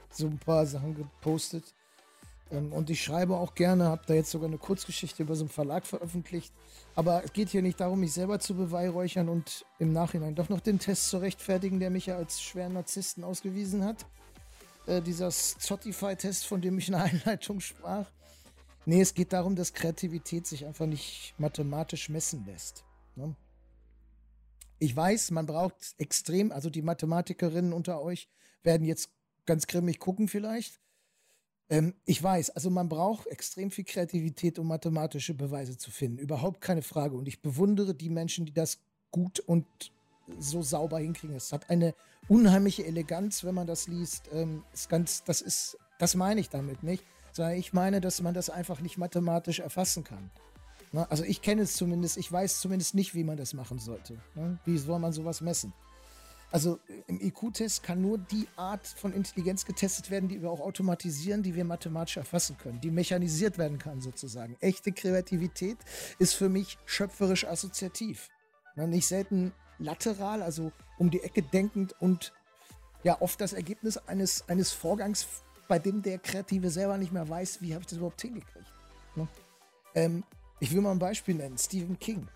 so 0.10 0.26
ein 0.26 0.40
paar 0.40 0.66
Sachen 0.66 0.96
gepostet. 0.96 1.76
Ähm, 2.50 2.74
und 2.74 2.90
ich 2.90 3.04
schreibe 3.04 3.38
auch 3.38 3.54
gerne, 3.54 3.86
habe 3.86 4.02
da 4.08 4.16
jetzt 4.16 4.32
sogar 4.32 4.48
eine 4.48 4.58
Kurzgeschichte 4.58 5.22
über 5.22 5.36
so 5.36 5.44
einen 5.44 5.50
Verlag 5.50 5.86
veröffentlicht. 5.86 6.52
Aber 6.96 7.24
es 7.24 7.34
geht 7.34 7.50
hier 7.50 7.62
nicht 7.62 7.80
darum, 7.80 8.00
mich 8.00 8.14
selber 8.14 8.40
zu 8.40 8.56
beweihräuchern 8.56 9.30
und 9.30 9.64
im 9.78 9.94
Nachhinein 9.94 10.34
doch 10.34 10.50
noch 10.50 10.62
den 10.62 10.80
Test 10.80 11.10
zu 11.10 11.20
rechtfertigen, 11.20 11.80
der 11.80 11.92
mich 11.92 12.08
ja 12.08 12.18
als 12.18 12.42
schweren 12.42 12.74
Narzissten 12.74 13.24
ausgewiesen 13.24 13.86
hat. 13.86 14.08
Äh, 14.88 15.04
dieser 15.04 15.30
Spotify-Test, 15.30 16.48
von 16.48 16.62
dem 16.62 16.80
ich 16.80 16.88
in 16.88 16.94
der 16.94 17.04
Einleitung 17.12 17.60
sprach. 17.60 18.08
Nee, 18.86 19.02
es 19.02 19.14
geht 19.14 19.34
darum, 19.34 19.56
dass 19.56 19.74
Kreativität 19.74 20.48
sich 20.48 20.66
einfach 20.66 20.88
nicht 20.88 21.36
mathematisch 21.38 22.10
messen 22.10 22.46
lässt. 22.46 22.84
Ne? 23.16 23.36
Ich 24.80 24.96
weiß, 24.96 25.32
man 25.32 25.46
braucht 25.46 25.76
extrem, 26.00 26.52
also 26.52 26.70
die 26.70 26.82
Mathematikerinnen 26.82 27.74
unter 27.74 28.02
euch 28.02 28.28
werden 28.64 28.86
jetzt 28.86 29.12
ganz 29.46 29.68
grimmig 29.68 30.00
gucken 30.00 30.28
vielleicht. 30.28 30.80
Ähm, 31.70 31.94
ich 32.06 32.22
weiß, 32.22 32.52
also 32.52 32.72
man 32.72 32.90
braucht 32.90 33.28
extrem 33.28 33.70
viel 33.70 33.86
Kreativität, 33.86 34.58
um 34.58 34.68
mathematische 34.68 35.36
Beweise 35.36 35.78
zu 35.78 35.92
finden. 35.92 36.18
Überhaupt 36.18 36.62
keine 36.62 36.82
Frage. 36.82 37.16
Und 37.16 37.28
ich 37.28 37.42
bewundere 37.42 37.94
die 37.94 38.10
Menschen, 38.10 38.46
die 38.46 38.54
das 38.54 38.80
gut 39.12 39.40
und 39.40 39.66
so 40.40 40.64
sauber 40.64 41.00
hinkriegen. 41.00 41.36
Es 41.36 41.52
hat 41.52 41.70
eine 41.70 41.94
unheimliche 42.28 42.86
Eleganz, 42.86 43.44
wenn 43.44 43.54
man 43.54 43.68
das 43.68 43.88
liest. 43.88 44.30
Ähm, 44.34 44.64
ist 44.74 44.90
ganz, 44.90 45.24
das 45.24 45.42
ist, 45.42 45.78
das 46.00 46.16
meine 46.16 46.42
ich 46.42 46.50
damit 46.50 46.82
nicht 46.82 47.04
sondern 47.32 47.56
ich 47.56 47.74
meine, 47.74 48.02
dass 48.02 48.22
man 48.22 48.34
das 48.34 48.50
einfach 48.50 48.82
nicht 48.82 48.98
mathematisch 48.98 49.60
erfassen 49.60 50.04
kann. 50.04 50.32
Ne? 50.92 51.10
Also 51.10 51.24
ich 51.24 51.42
kenne 51.42 51.64
es 51.64 51.74
zumindest, 51.74 52.18
ich 52.18 52.32
weiß 52.32 52.60
zumindest 52.60 52.96
nicht, 52.96 53.16
wie 53.16 53.24
man 53.24 53.38
das 53.38 53.54
machen 53.54 53.80
sollte. 53.80 54.18
Ne? 54.36 54.60
Wie 54.66 54.78
soll 54.78 55.00
man 55.00 55.14
sowas 55.14 55.42
messen? 55.42 55.74
Also 56.52 56.80
im 57.08 57.22
IQ-Test 57.22 57.82
kann 57.82 58.02
nur 58.02 58.18
die 58.18 58.46
Art 58.58 58.86
von 58.86 59.14
Intelligenz 59.14 59.64
getestet 59.64 60.12
werden, 60.12 60.28
die 60.28 60.42
wir 60.42 60.52
auch 60.52 60.60
automatisieren, 60.60 61.44
die 61.44 61.56
wir 61.56 61.64
mathematisch 61.64 62.18
erfassen 62.18 62.58
können, 62.58 62.82
die 62.82 62.92
mechanisiert 62.92 63.58
werden 63.58 63.80
kann 63.80 64.02
sozusagen. 64.02 64.58
Echte 64.60 64.92
Kreativität 64.92 65.78
ist 66.20 66.34
für 66.34 66.50
mich 66.50 66.78
schöpferisch 66.86 67.46
assoziativ. 67.46 68.28
Ne? 68.76 68.86
Nicht 68.88 69.08
selten 69.08 69.54
lateral, 69.80 70.42
also 70.42 70.74
um 70.98 71.10
die 71.10 71.24
Ecke 71.24 71.42
denkend 71.42 72.00
und 72.02 72.34
ja 73.04 73.20
oft 73.22 73.40
das 73.40 73.54
Ergebnis 73.54 73.98
eines, 73.98 74.48
eines 74.50 74.74
Vorgangs 74.74 75.26
bei 75.72 75.80
dem 75.80 76.02
der 76.02 76.20
Kreative 76.20 76.70
selber 76.70 76.98
nicht 76.98 77.14
mehr 77.14 77.30
weiß, 77.30 77.62
wie 77.62 77.74
habe 77.74 77.84
ich 77.84 77.88
das 77.88 77.98
überhaupt 77.98 78.22
hingekriegt. 78.22 78.74
Ne? 79.16 79.26
Ähm, 79.96 80.26
ich 80.60 80.74
will 80.74 80.82
mal 80.82 80.92
ein 80.92 81.00
Beispiel 81.00 81.36
nennen, 81.36 81.58
Stephen 81.58 81.98
King. 81.98 82.28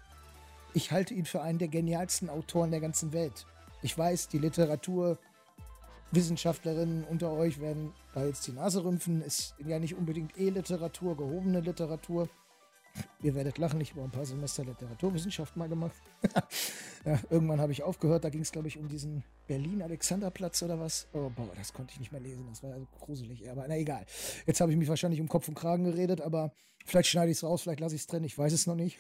Ich 0.73 0.93
halte 0.93 1.13
ihn 1.13 1.25
für 1.25 1.41
einen 1.41 1.59
der 1.59 1.67
genialsten 1.67 2.29
Autoren 2.29 2.71
der 2.71 2.79
ganzen 2.79 3.11
Welt. 3.11 3.45
Ich 3.81 3.97
weiß, 3.97 4.29
die 4.29 4.37
Literaturwissenschaftlerinnen 4.37 7.03
unter 7.03 7.33
euch 7.33 7.59
werden 7.59 7.91
da 8.13 8.23
jetzt 8.23 8.47
die 8.47 8.53
Nase 8.53 8.85
rümpfen. 8.85 9.21
Ist 9.21 9.53
ja 9.57 9.79
nicht 9.79 9.95
unbedingt 9.95 10.37
E-Literatur, 10.37 11.17
gehobene 11.17 11.59
Literatur. 11.59 12.29
Ihr 13.21 13.35
werdet 13.35 13.57
lachen, 13.57 13.81
ich 13.81 13.91
habe 13.91 14.03
ein 14.03 14.11
paar 14.11 14.25
Semester 14.25 14.63
Literaturwissenschaft 14.63 15.55
mal 15.57 15.67
gemacht. 15.67 15.95
ja, 17.05 17.19
irgendwann 17.29 17.59
habe 17.59 17.71
ich 17.71 17.83
aufgehört, 17.83 18.23
da 18.23 18.29
ging 18.29 18.41
es, 18.41 18.51
glaube 18.51 18.67
ich, 18.67 18.77
um 18.77 18.87
diesen 18.87 19.23
Berlin-Alexanderplatz 19.47 20.63
oder 20.63 20.79
was. 20.79 21.07
Oh, 21.13 21.29
boah, 21.29 21.49
das 21.55 21.73
konnte 21.73 21.93
ich 21.93 21.99
nicht 21.99 22.11
mehr 22.11 22.21
lesen, 22.21 22.45
das 22.49 22.63
war 22.63 22.71
ja 22.71 22.77
gruselig. 22.99 23.49
Aber 23.49 23.65
na 23.67 23.77
egal. 23.77 24.05
Jetzt 24.45 24.61
habe 24.61 24.71
ich 24.71 24.77
mich 24.77 24.87
wahrscheinlich 24.87 25.21
um 25.21 25.27
Kopf 25.27 25.47
und 25.47 25.55
Kragen 25.55 25.83
geredet, 25.83 26.21
aber 26.21 26.53
vielleicht 26.85 27.09
schneide 27.09 27.31
ich 27.31 27.37
es 27.37 27.43
raus, 27.43 27.63
vielleicht 27.63 27.79
lasse 27.79 27.95
ich 27.95 28.01
es 28.01 28.07
drin, 28.07 28.23
ich 28.23 28.37
weiß 28.37 28.53
es 28.53 28.67
noch 28.67 28.75
nicht. 28.75 28.97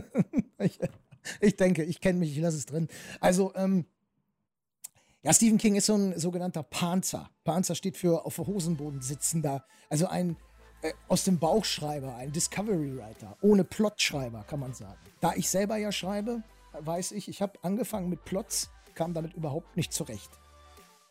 ich, 0.58 0.78
ich 1.40 1.56
denke, 1.56 1.84
ich 1.84 2.00
kenne 2.00 2.18
mich, 2.18 2.32
ich 2.32 2.42
lasse 2.42 2.56
es 2.56 2.66
drin. 2.66 2.88
Also, 3.20 3.54
ähm, 3.54 3.86
ja, 5.22 5.32
Stephen 5.32 5.58
King 5.58 5.74
ist 5.74 5.86
so 5.86 5.94
ein 5.94 6.18
sogenannter 6.18 6.62
Panzer. 6.62 7.28
Panzer 7.44 7.74
steht 7.74 7.96
für 7.96 8.24
auf 8.24 8.38
Hosenboden 8.38 9.02
sitzender. 9.02 9.64
Also 9.90 10.06
ein 10.06 10.36
äh, 10.82 10.92
aus 11.08 11.24
dem 11.24 11.38
Bauchschreiber, 11.38 12.14
ein 12.16 12.32
Discovery 12.32 12.96
Writer. 12.96 13.36
Ohne 13.42 13.64
Plotschreiber, 13.64 14.44
kann 14.44 14.60
man 14.60 14.74
sagen. 14.74 14.98
Da 15.20 15.34
ich 15.34 15.48
selber 15.48 15.76
ja 15.76 15.90
schreibe, 15.92 16.42
weiß 16.78 17.12
ich, 17.12 17.28
ich 17.28 17.42
habe 17.42 17.58
angefangen 17.62 18.08
mit 18.08 18.24
Plots, 18.24 18.70
kam 18.94 19.14
damit 19.14 19.34
überhaupt 19.34 19.76
nicht 19.76 19.92
zurecht. 19.92 20.30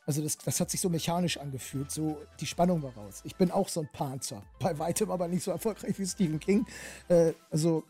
Also 0.05 0.21
das, 0.21 0.37
das 0.37 0.61
hat 0.61 0.71
sich 0.71 0.79
so 0.79 0.87
mechanisch 0.87 1.37
angefühlt, 1.37 1.91
so 1.91 2.17
die 2.39 2.45
Spannung 2.45 2.81
war 2.81 2.93
raus. 2.93 3.21
Ich 3.25 3.35
bin 3.35 3.51
auch 3.51 3.67
so 3.67 3.81
ein 3.81 3.89
Panzer, 3.91 4.41
bei 4.59 4.79
weitem 4.79 5.11
aber 5.11 5.27
nicht 5.27 5.43
so 5.43 5.51
erfolgreich 5.51 5.99
wie 5.99 6.05
Stephen 6.05 6.39
King. 6.39 6.65
Äh, 7.09 7.33
also 7.51 7.83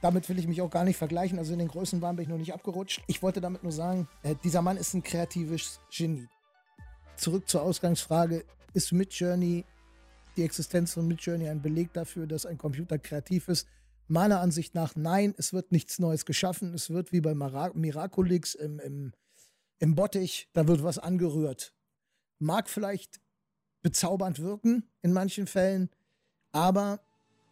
damit 0.00 0.28
will 0.28 0.38
ich 0.38 0.46
mich 0.46 0.62
auch 0.62 0.70
gar 0.70 0.84
nicht 0.84 0.96
vergleichen. 0.96 1.38
Also 1.38 1.52
in 1.52 1.58
den 1.58 1.68
Größenwahn 1.68 2.16
bin 2.16 2.24
ich 2.24 2.28
noch 2.28 2.38
nicht 2.38 2.54
abgerutscht. 2.54 3.02
Ich 3.06 3.22
wollte 3.22 3.40
damit 3.40 3.62
nur 3.62 3.72
sagen, 3.72 4.08
äh, 4.22 4.34
dieser 4.42 4.62
Mann 4.62 4.76
ist 4.76 4.94
ein 4.94 5.02
kreatives 5.02 5.80
Genie. 5.90 6.28
Zurück 7.16 7.48
zur 7.48 7.62
Ausgangsfrage, 7.62 8.44
ist 8.72 8.92
Midjourney, 8.92 9.64
die 10.36 10.44
Existenz 10.44 10.94
von 10.94 11.06
Midjourney 11.06 11.48
ein 11.48 11.62
Beleg 11.62 11.92
dafür, 11.92 12.26
dass 12.26 12.46
ein 12.46 12.58
Computer 12.58 12.98
kreativ 12.98 13.48
ist? 13.48 13.66
Meiner 14.08 14.40
Ansicht 14.40 14.74
nach 14.74 14.96
nein, 14.96 15.34
es 15.36 15.52
wird 15.52 15.72
nichts 15.72 15.98
Neues 15.98 16.24
geschaffen. 16.24 16.74
Es 16.74 16.90
wird 16.90 17.12
wie 17.12 17.20
bei 17.20 17.34
Miraculix 17.34 18.54
im, 18.54 18.80
im, 18.80 19.12
im 19.78 19.94
Bottich, 19.94 20.48
da 20.52 20.66
wird 20.66 20.82
was 20.82 20.98
angerührt. 20.98 21.72
Mag 22.38 22.68
vielleicht 22.68 23.20
bezaubernd 23.82 24.40
wirken 24.40 24.84
in 25.02 25.12
manchen 25.12 25.46
Fällen, 25.46 25.90
aber 26.52 27.00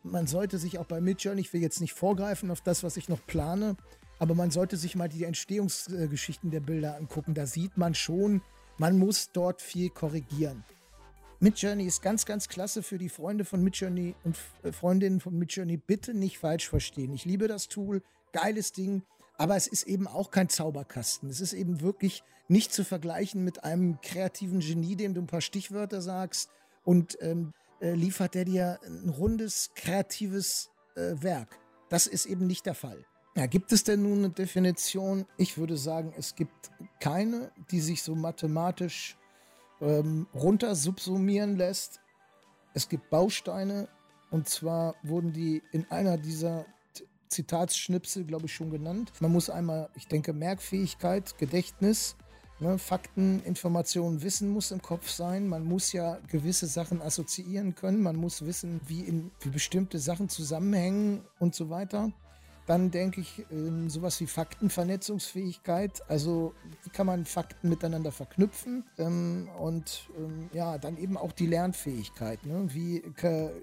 man 0.02 0.26
sollte 0.26 0.58
sich 0.58 0.78
auch 0.78 0.86
bei 0.86 1.00
Midjourney, 1.00 1.40
ich 1.42 1.52
will 1.52 1.62
jetzt 1.62 1.80
nicht 1.80 1.92
vorgreifen 1.92 2.50
auf 2.50 2.60
das, 2.60 2.82
was 2.82 2.96
ich 2.96 3.08
noch 3.08 3.24
plane, 3.26 3.76
aber 4.18 4.34
man 4.34 4.50
sollte 4.50 4.76
sich 4.76 4.96
mal 4.96 5.08
die 5.08 5.24
Entstehungsgeschichten 5.24 6.50
der 6.50 6.60
Bilder 6.60 6.96
angucken. 6.96 7.34
Da 7.34 7.46
sieht 7.46 7.76
man 7.76 7.94
schon, 7.94 8.42
man 8.78 8.98
muss 8.98 9.30
dort 9.32 9.62
viel 9.62 9.90
korrigieren. 9.90 10.64
Midjourney 11.40 11.84
ist 11.84 12.02
ganz, 12.02 12.26
ganz 12.26 12.48
klasse 12.48 12.82
für 12.82 12.98
die 12.98 13.08
Freunde 13.08 13.44
von 13.44 13.62
Midjourney 13.62 14.16
und 14.24 14.36
äh, 14.64 14.72
Freundinnen 14.72 15.20
von 15.20 15.38
Midjourney. 15.38 15.76
Bitte 15.76 16.12
nicht 16.12 16.38
falsch 16.38 16.68
verstehen. 16.68 17.12
Ich 17.14 17.24
liebe 17.24 17.46
das 17.46 17.68
Tool, 17.68 18.02
geiles 18.32 18.72
Ding, 18.72 19.02
aber 19.36 19.54
es 19.54 19.68
ist 19.68 19.84
eben 19.84 20.08
auch 20.08 20.32
kein 20.32 20.48
Zauberkasten. 20.48 21.30
Es 21.30 21.40
ist 21.40 21.52
eben 21.52 21.80
wirklich 21.80 22.24
nicht 22.48 22.72
zu 22.72 22.84
vergleichen 22.84 23.44
mit 23.44 23.62
einem 23.62 24.00
kreativen 24.00 24.58
Genie, 24.58 24.96
dem 24.96 25.14
du 25.14 25.20
ein 25.20 25.28
paar 25.28 25.40
Stichwörter 25.40 26.00
sagst 26.00 26.50
und 26.82 27.16
ähm, 27.20 27.52
äh, 27.80 27.92
liefert 27.92 28.34
er 28.34 28.44
dir 28.44 28.80
ein 28.84 29.08
rundes, 29.08 29.70
kreatives 29.76 30.70
äh, 30.96 31.22
Werk. 31.22 31.56
Das 31.88 32.08
ist 32.08 32.26
eben 32.26 32.48
nicht 32.48 32.66
der 32.66 32.74
Fall. 32.74 33.04
Ja, 33.36 33.46
gibt 33.46 33.70
es 33.70 33.84
denn 33.84 34.02
nun 34.02 34.18
eine 34.18 34.30
Definition? 34.30 35.24
Ich 35.36 35.56
würde 35.56 35.76
sagen, 35.76 36.12
es 36.16 36.34
gibt 36.34 36.72
keine, 36.98 37.52
die 37.70 37.80
sich 37.80 38.02
so 38.02 38.16
mathematisch 38.16 39.16
ähm, 39.80 40.26
runter 40.34 40.74
subsumieren 40.74 41.56
lässt. 41.56 42.00
Es 42.74 42.88
gibt 42.88 43.10
Bausteine 43.10 43.88
und 44.30 44.48
zwar 44.48 44.94
wurden 45.02 45.32
die 45.32 45.62
in 45.72 45.90
einer 45.90 46.18
dieser 46.18 46.66
Zitatsschnipsel, 47.28 48.24
glaube 48.24 48.46
ich, 48.46 48.54
schon 48.54 48.70
genannt. 48.70 49.12
Man 49.20 49.32
muss 49.32 49.50
einmal, 49.50 49.90
ich 49.94 50.08
denke, 50.08 50.32
Merkfähigkeit, 50.32 51.36
Gedächtnis, 51.38 52.16
Ne, 52.60 52.76
Fakten, 52.76 53.40
Informationen, 53.44 54.20
Wissen 54.20 54.48
muss 54.48 54.72
im 54.72 54.82
Kopf 54.82 55.08
sein. 55.08 55.46
Man 55.46 55.64
muss 55.64 55.92
ja 55.92 56.18
gewisse 56.26 56.66
Sachen 56.66 57.00
assoziieren 57.00 57.76
können. 57.76 58.02
Man 58.02 58.16
muss 58.16 58.44
wissen, 58.44 58.80
wie, 58.88 59.02
in, 59.02 59.30
wie 59.40 59.50
bestimmte 59.50 60.00
Sachen 60.00 60.28
zusammenhängen 60.28 61.22
und 61.38 61.54
so 61.54 61.70
weiter. 61.70 62.10
Dann 62.68 62.90
denke 62.90 63.22
ich, 63.22 63.46
ähm, 63.50 63.88
sowas 63.88 64.20
wie 64.20 64.26
Faktenvernetzungsfähigkeit. 64.26 66.02
Also, 66.06 66.52
wie 66.84 66.90
kann 66.90 67.06
man 67.06 67.24
Fakten 67.24 67.70
miteinander 67.70 68.12
verknüpfen? 68.12 68.84
Ähm, 68.98 69.48
und 69.58 70.10
ähm, 70.18 70.50
ja, 70.52 70.76
dann 70.76 70.98
eben 70.98 71.16
auch 71.16 71.32
die 71.32 71.46
Lernfähigkeit. 71.46 72.44
Ne? 72.44 72.68
Wie 72.68 73.02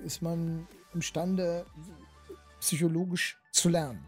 ist 0.04 0.24
man 0.24 0.68
imstande, 0.96 1.68
psychologisch 2.60 3.38
zu 3.52 3.70
lernen? 3.70 4.04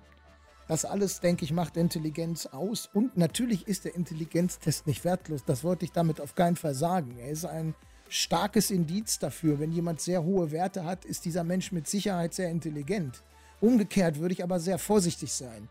Das 0.67 0.83
alles, 0.83 1.19
denke 1.19 1.45
ich, 1.45 1.53
macht 1.53 1.77
Intelligenz 1.77 2.47
aus. 2.47 2.89
Und 2.91 3.17
natürlich 3.17 3.67
ist 3.67 3.85
der 3.85 3.93
Intelligenztest 3.93 4.87
nicht 4.87 5.05
wertlos. 5.05 5.45
Das 5.45 5.63
wollte 5.63 5.85
ich 5.85 5.91
damit 5.91 6.19
auf 6.19 6.33
keinen 6.33 6.55
Fall 6.55 6.73
sagen. 6.73 7.19
Er 7.19 7.29
ist 7.29 7.45
ein 7.45 7.75
starkes 8.09 8.71
Indiz 8.71 9.19
dafür. 9.19 9.59
Wenn 9.59 9.71
jemand 9.71 10.01
sehr 10.01 10.23
hohe 10.23 10.49
Werte 10.51 10.85
hat, 10.85 11.05
ist 11.05 11.23
dieser 11.25 11.43
Mensch 11.43 11.71
mit 11.71 11.87
Sicherheit 11.87 12.33
sehr 12.33 12.49
intelligent. 12.49 13.21
Umgekehrt 13.59 14.19
würde 14.19 14.33
ich 14.33 14.43
aber 14.43 14.59
sehr 14.59 14.77
vorsichtig 14.77 15.33
sein. 15.33 15.67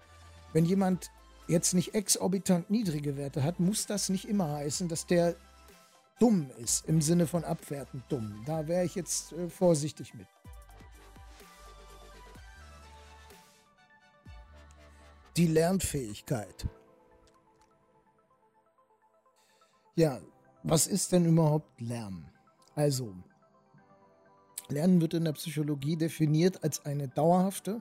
Wenn 0.53 0.65
jemand 0.65 1.11
jetzt 1.49 1.75
nicht 1.75 1.95
exorbitant 1.95 2.71
niedrige 2.71 3.17
Werte 3.17 3.43
hat, 3.43 3.61
muss 3.61 3.87
das 3.87 4.09
nicht 4.09 4.29
immer 4.29 4.51
heißen, 4.51 4.89
dass 4.89 5.07
der 5.07 5.37
dumm 6.19 6.51
ist, 6.59 6.89
im 6.89 7.01
Sinne 7.01 7.27
von 7.27 7.45
abwertend 7.45 8.03
dumm. 8.09 8.43
Da 8.47 8.67
wäre 8.67 8.85
ich 8.85 8.95
jetzt 8.95 9.33
äh, 9.33 9.49
vorsichtig 9.49 10.15
mit. 10.15 10.27
die 15.37 15.47
Lernfähigkeit. 15.47 16.67
Ja, 19.95 20.21
was 20.63 20.87
ist 20.87 21.13
denn 21.13 21.27
überhaupt 21.27 21.81
Lernen? 21.81 22.29
Also, 22.75 23.15
Lernen 24.69 25.01
wird 25.01 25.15
in 25.15 25.25
der 25.25 25.33
Psychologie 25.33 25.97
definiert 25.97 26.63
als 26.65 26.85
eine 26.85 27.09
dauerhafte, 27.09 27.81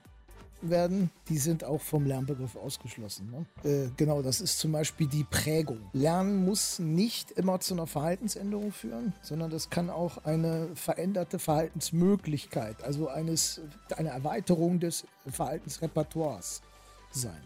werden, 0.61 1.11
die 1.29 1.37
sind 1.37 1.63
auch 1.63 1.79
vom 1.79 2.07
Lernbegriff 2.07 2.55
ausgeschlossen. 2.55 3.29
Ne? 3.29 3.45
Äh, 3.69 3.91
genau, 3.97 4.23
das 4.23 4.41
ist 4.41 4.57
zum 4.57 4.71
Beispiel 4.71 5.05
die 5.05 5.25
Prägung. 5.25 5.77
Lernen 5.93 6.43
muss 6.43 6.79
nicht 6.79 7.29
immer 7.29 7.59
zu 7.59 7.75
einer 7.75 7.85
Verhaltensänderung 7.85 8.71
führen, 8.71 9.13
sondern 9.21 9.51
das 9.51 9.69
kann 9.69 9.91
auch 9.91 10.25
eine 10.25 10.69
veränderte 10.73 11.37
Verhaltensmöglichkeit, 11.37 12.83
also 12.83 13.09
eines, 13.09 13.61
eine 13.95 14.09
Erweiterung 14.09 14.79
des 14.79 15.05
Verhaltensrepertoires 15.27 16.63
sein. 17.11 17.43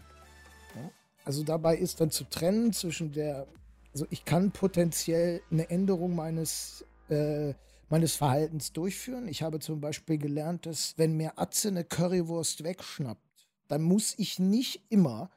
Ja? 0.76 0.90
Also 1.26 1.44
dabei 1.44 1.76
ist 1.76 2.00
dann 2.00 2.10
zu 2.10 2.24
trennen 2.24 2.72
zwischen 2.72 3.12
der, 3.12 3.46
also 3.92 4.06
ich 4.08 4.24
kann 4.24 4.50
potenziell 4.50 5.42
eine 5.50 5.68
Änderung 5.68 6.16
meines 6.16 6.86
äh, 7.12 7.54
meines 7.88 8.14
Verhaltens 8.16 8.72
durchführen. 8.72 9.28
Ich 9.28 9.42
habe 9.42 9.60
zum 9.60 9.80
Beispiel 9.80 10.16
gelernt, 10.16 10.66
dass 10.66 10.96
wenn 10.96 11.14
mir 11.14 11.38
Atze 11.38 11.68
eine 11.68 11.84
Currywurst 11.84 12.64
wegschnappt, 12.64 13.20
dann 13.68 13.82
muss 13.82 14.14
ich 14.16 14.38
nicht 14.38 14.86
immer 14.88 15.30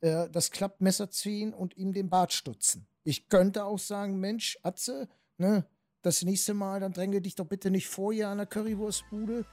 äh, 0.00 0.28
das 0.30 0.50
Klappmesser 0.50 1.10
ziehen 1.10 1.52
und 1.52 1.76
ihm 1.76 1.92
den 1.92 2.08
Bart 2.08 2.32
stutzen. 2.32 2.88
Ich 3.04 3.28
könnte 3.28 3.64
auch 3.64 3.78
sagen, 3.78 4.18
Mensch, 4.18 4.58
Atze, 4.62 5.08
ne, 5.36 5.66
das 6.02 6.22
nächste 6.22 6.54
Mal, 6.54 6.80
dann 6.80 6.92
dränge 6.92 7.20
dich 7.20 7.34
doch 7.34 7.46
bitte 7.46 7.70
nicht 7.70 7.88
vor 7.88 8.12
hier 8.12 8.28
an 8.28 8.38
der 8.38 8.46
Currywurstbude. 8.46 9.44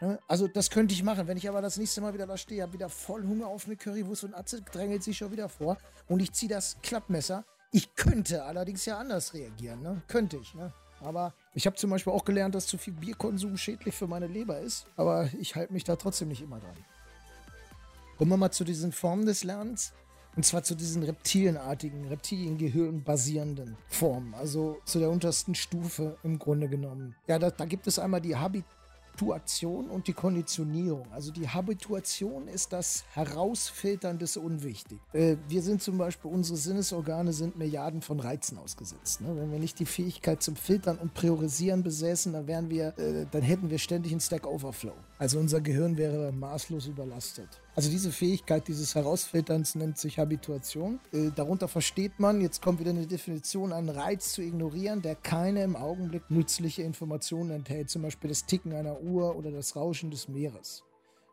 Ne? 0.00 0.18
Also 0.28 0.48
das 0.48 0.70
könnte 0.70 0.94
ich 0.94 1.02
machen. 1.02 1.26
Wenn 1.26 1.36
ich 1.36 1.48
aber 1.48 1.60
das 1.60 1.76
nächste 1.76 2.00
Mal 2.00 2.14
wieder 2.14 2.26
da 2.26 2.36
stehe, 2.36 2.62
habe 2.62 2.72
wieder 2.72 2.88
voll 2.88 3.26
Hunger 3.26 3.48
auf 3.48 3.66
eine 3.66 3.76
Currywurst 3.76 4.24
und 4.24 4.34
Atze 4.34 4.62
drängelt 4.62 5.02
sich 5.02 5.18
schon 5.18 5.32
wieder 5.32 5.48
vor 5.48 5.76
und 6.06 6.20
ich 6.20 6.32
ziehe 6.32 6.48
das 6.48 6.78
Klappmesser. 6.82 7.44
Ich 7.72 7.94
könnte 7.96 8.44
allerdings 8.44 8.86
ja 8.86 8.98
anders 8.98 9.34
reagieren, 9.34 9.82
ne? 9.82 10.02
Könnte 10.08 10.38
ich, 10.38 10.54
ne? 10.54 10.72
Aber 11.00 11.34
ich 11.54 11.66
habe 11.66 11.76
zum 11.76 11.90
Beispiel 11.90 12.12
auch 12.12 12.24
gelernt, 12.24 12.54
dass 12.54 12.66
zu 12.66 12.78
viel 12.78 12.94
Bierkonsum 12.94 13.56
schädlich 13.56 13.94
für 13.94 14.06
meine 14.06 14.26
Leber 14.26 14.58
ist. 14.58 14.86
Aber 14.96 15.28
ich 15.38 15.54
halte 15.54 15.72
mich 15.72 15.84
da 15.84 15.96
trotzdem 15.96 16.28
nicht 16.28 16.42
immer 16.42 16.58
dran. 16.58 16.76
Kommen 18.16 18.30
wir 18.30 18.36
mal 18.36 18.50
zu 18.50 18.64
diesen 18.64 18.92
Formen 18.92 19.26
des 19.26 19.44
Lernens. 19.44 19.92
Und 20.36 20.44
zwar 20.44 20.62
zu 20.62 20.76
diesen 20.76 21.02
reptilienartigen, 21.02 22.06
Reptiliengehirn 22.06 23.02
basierenden 23.02 23.76
Formen. 23.88 24.34
Also 24.34 24.78
zu 24.84 25.00
der 25.00 25.10
untersten 25.10 25.54
Stufe 25.54 26.16
im 26.22 26.38
Grunde 26.38 26.68
genommen. 26.68 27.16
Ja, 27.26 27.38
da, 27.38 27.50
da 27.50 27.64
gibt 27.64 27.86
es 27.88 27.98
einmal 27.98 28.20
die 28.20 28.36
Habit 28.36 28.64
Habituation 29.18 29.90
und 29.90 30.06
die 30.06 30.12
Konditionierung. 30.12 31.06
Also 31.10 31.32
die 31.32 31.48
Habituation 31.48 32.46
ist 32.46 32.72
das 32.72 33.04
Herausfiltern 33.14 34.18
des 34.18 34.36
Unwichtigen. 34.36 35.00
Äh, 35.12 35.36
wir 35.48 35.60
sind 35.60 35.82
zum 35.82 35.98
Beispiel, 35.98 36.30
unsere 36.30 36.56
Sinnesorgane 36.56 37.32
sind 37.32 37.58
Milliarden 37.58 38.00
von 38.00 38.20
Reizen 38.20 38.58
ausgesetzt. 38.58 39.20
Ne? 39.20 39.34
Wenn 39.36 39.50
wir 39.50 39.58
nicht 39.58 39.80
die 39.80 39.86
Fähigkeit 39.86 40.40
zum 40.42 40.54
Filtern 40.54 40.98
und 40.98 41.14
Priorisieren 41.14 41.82
besäßen, 41.82 42.32
dann 42.32 42.46
wären 42.46 42.70
wir, 42.70 42.96
äh, 42.98 43.26
dann 43.30 43.42
hätten 43.42 43.70
wir 43.70 43.78
ständig 43.78 44.12
einen 44.12 44.20
Stack 44.20 44.46
Overflow. 44.46 44.94
Also 45.18 45.40
unser 45.40 45.60
Gehirn 45.60 45.96
wäre 45.96 46.30
maßlos 46.30 46.86
überlastet. 46.86 47.48
Also 47.78 47.90
diese 47.90 48.10
Fähigkeit 48.10 48.66
dieses 48.66 48.96
Herausfilterns 48.96 49.76
nennt 49.76 49.98
sich 49.98 50.18
Habituation. 50.18 50.98
Äh, 51.12 51.30
darunter 51.32 51.68
versteht 51.68 52.18
man, 52.18 52.40
jetzt 52.40 52.60
kommt 52.60 52.80
wieder 52.80 52.90
eine 52.90 53.06
Definition, 53.06 53.72
einen 53.72 53.88
Reiz 53.88 54.32
zu 54.32 54.42
ignorieren, 54.42 55.00
der 55.00 55.14
keine 55.14 55.62
im 55.62 55.76
Augenblick 55.76 56.28
nützliche 56.28 56.82
Informationen 56.82 57.52
enthält, 57.52 57.88
zum 57.88 58.02
Beispiel 58.02 58.30
das 58.30 58.46
Ticken 58.46 58.72
einer 58.72 59.00
Uhr 59.00 59.36
oder 59.36 59.52
das 59.52 59.76
Rauschen 59.76 60.10
des 60.10 60.26
Meeres. 60.26 60.82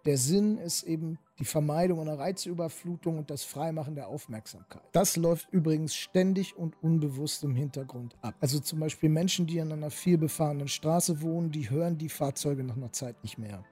Der 0.06 0.20
Sinn 0.20 0.60
ist 0.60 0.84
eben 0.84 1.18
die 1.40 1.46
Vermeidung 1.46 2.00
einer 2.00 2.20
Reizüberflutung 2.20 3.18
und 3.18 3.32
das 3.32 3.44
Freimachen 3.44 3.96
der 3.96 4.08
Aufmerksamkeit. 4.08 4.84
Das 4.92 5.16
läuft 5.16 5.52
übrigens 5.52 5.96
ständig 5.96 6.56
und 6.56 6.76
unbewusst 6.84 7.44
im 7.44 7.56
Hintergrund 7.56 8.16
ab. 8.22 8.36
Also 8.40 8.60
zum 8.60 8.82
Beispiel 8.82 9.10
Menschen, 9.10 9.48
die 9.48 9.60
an 9.60 9.72
einer 9.72 9.90
vielbefahrenen 9.90 10.68
Straße 10.68 11.24
wohnen, 11.24 11.50
die 11.50 11.72
hören 11.72 11.98
die 11.98 12.10
Fahrzeuge 12.10 12.64
nach 12.64 12.78
einer 12.78 12.92
Zeit 12.92 13.24
nicht 13.24 13.40
mehr 13.40 13.66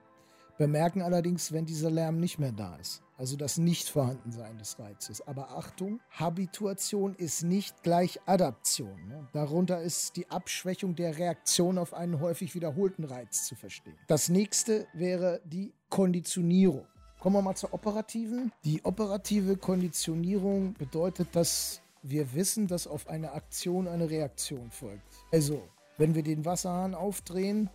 bemerken 0.57 1.01
allerdings, 1.01 1.51
wenn 1.51 1.65
dieser 1.65 1.89
Lärm 1.89 2.19
nicht 2.19 2.39
mehr 2.39 2.51
da 2.51 2.75
ist. 2.77 3.01
Also 3.17 3.37
das 3.37 3.57
Nichtvorhandensein 3.57 4.57
des 4.57 4.79
Reizes. 4.79 5.25
Aber 5.25 5.51
Achtung, 5.51 5.99
Habituation 6.09 7.15
ist 7.15 7.43
nicht 7.43 7.83
gleich 7.83 8.19
Adaption. 8.25 9.07
Ne? 9.07 9.27
Darunter 9.33 9.81
ist 9.81 10.15
die 10.17 10.29
Abschwächung 10.29 10.95
der 10.95 11.17
Reaktion 11.17 11.77
auf 11.77 11.93
einen 11.93 12.19
häufig 12.19 12.55
wiederholten 12.55 13.03
Reiz 13.03 13.45
zu 13.45 13.55
verstehen. 13.55 13.97
Das 14.07 14.29
nächste 14.29 14.87
wäre 14.93 15.41
die 15.45 15.73
Konditionierung. 15.89 16.85
Kommen 17.19 17.37
wir 17.37 17.41
mal 17.41 17.55
zur 17.55 17.73
operativen. 17.73 18.51
Die 18.65 18.83
operative 18.83 19.55
Konditionierung 19.55 20.73
bedeutet, 20.73 21.29
dass 21.33 21.81
wir 22.01 22.33
wissen, 22.33 22.67
dass 22.67 22.85
auf 22.85 23.07
eine 23.07 23.31
Aktion 23.31 23.87
eine 23.87 24.09
Reaktion 24.09 24.69
folgt. 24.71 25.07
Also, 25.31 25.63
wenn 25.97 26.15
wir 26.15 26.23
den 26.23 26.43
Wasserhahn 26.43 26.95
aufdrehen, 26.95 27.69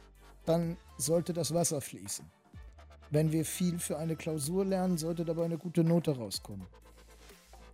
dann 0.45 0.77
sollte 0.99 1.33
das 1.33 1.55
Wasser 1.55 1.81
fließen. 1.81 2.31
Wenn 3.11 3.33
wir 3.33 3.45
viel 3.45 3.79
für 3.79 3.99
eine 3.99 4.17
Klausur 4.17 4.65
lernen, 4.65 4.99
sollte 4.99 5.25
dabei 5.25 5.45
eine 5.45 5.59
gute 5.59 5.83
Note 5.83 6.17
rauskommen. 6.17 6.67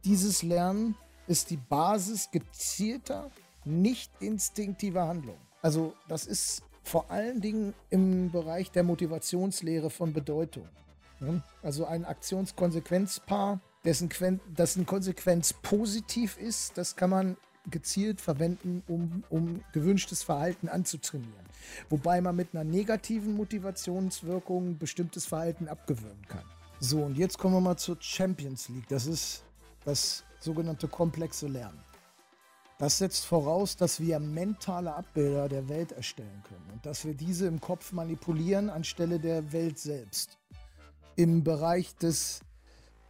Dieses 0.04 0.42
Lernen 0.42 0.94
ist 1.26 1.50
die 1.50 1.56
Basis 1.56 2.30
gezielter, 2.30 3.30
nicht 3.64 4.10
instinktiver 4.20 5.08
Handlung. 5.08 5.38
Also 5.62 5.94
das 6.08 6.26
ist 6.26 6.62
vor 6.82 7.10
allen 7.10 7.40
Dingen 7.40 7.74
im 7.90 8.30
Bereich 8.30 8.70
der 8.70 8.82
Motivationslehre 8.82 9.90
von 9.90 10.12
Bedeutung. 10.12 10.68
Also 11.62 11.86
ein 11.86 12.04
Aktionskonsequenzpaar, 12.04 13.60
dessen, 13.84 14.10
dessen 14.58 14.84
Konsequenz 14.84 15.54
positiv 15.54 16.36
ist, 16.36 16.76
das 16.76 16.96
kann 16.96 17.10
man 17.10 17.36
gezielt 17.70 18.20
verwenden, 18.20 18.82
um, 18.88 19.24
um 19.30 19.64
gewünschtes 19.72 20.22
Verhalten 20.22 20.68
anzutrainieren. 20.68 21.46
Wobei 21.88 22.20
man 22.20 22.36
mit 22.36 22.54
einer 22.54 22.64
negativen 22.64 23.34
Motivationswirkung 23.34 24.78
bestimmtes 24.78 25.26
Verhalten 25.26 25.68
abgewöhnen 25.68 26.26
kann. 26.28 26.44
So, 26.80 27.02
und 27.02 27.16
jetzt 27.16 27.38
kommen 27.38 27.54
wir 27.54 27.60
mal 27.60 27.76
zur 27.76 27.96
Champions 28.00 28.68
League. 28.68 28.88
Das 28.88 29.06
ist 29.06 29.44
das 29.84 30.24
sogenannte 30.40 30.88
komplexe 30.88 31.46
Lernen. 31.46 31.80
Das 32.78 32.98
setzt 32.98 33.24
voraus, 33.24 33.76
dass 33.76 34.00
wir 34.00 34.18
mentale 34.18 34.94
Abbilder 34.94 35.48
der 35.48 35.68
Welt 35.68 35.92
erstellen 35.92 36.42
können 36.48 36.68
und 36.72 36.84
dass 36.84 37.04
wir 37.04 37.14
diese 37.14 37.46
im 37.46 37.60
Kopf 37.60 37.92
manipulieren 37.92 38.68
anstelle 38.68 39.20
der 39.20 39.52
Welt 39.52 39.78
selbst. 39.78 40.38
Im 41.16 41.44
Bereich 41.44 41.94
des, 41.96 42.40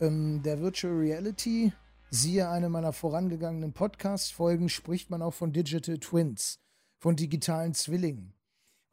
ähm, 0.00 0.42
der 0.42 0.60
Virtual 0.60 0.92
Reality 0.94 1.72
Siehe 2.16 2.48
eine 2.48 2.68
meiner 2.68 2.92
vorangegangenen 2.92 3.72
Podcast-Folgen, 3.72 4.68
spricht 4.68 5.10
man 5.10 5.20
auch 5.20 5.34
von 5.34 5.52
Digital 5.52 5.98
Twins, 5.98 6.60
von 7.00 7.16
digitalen 7.16 7.74
Zwillingen. 7.74 8.34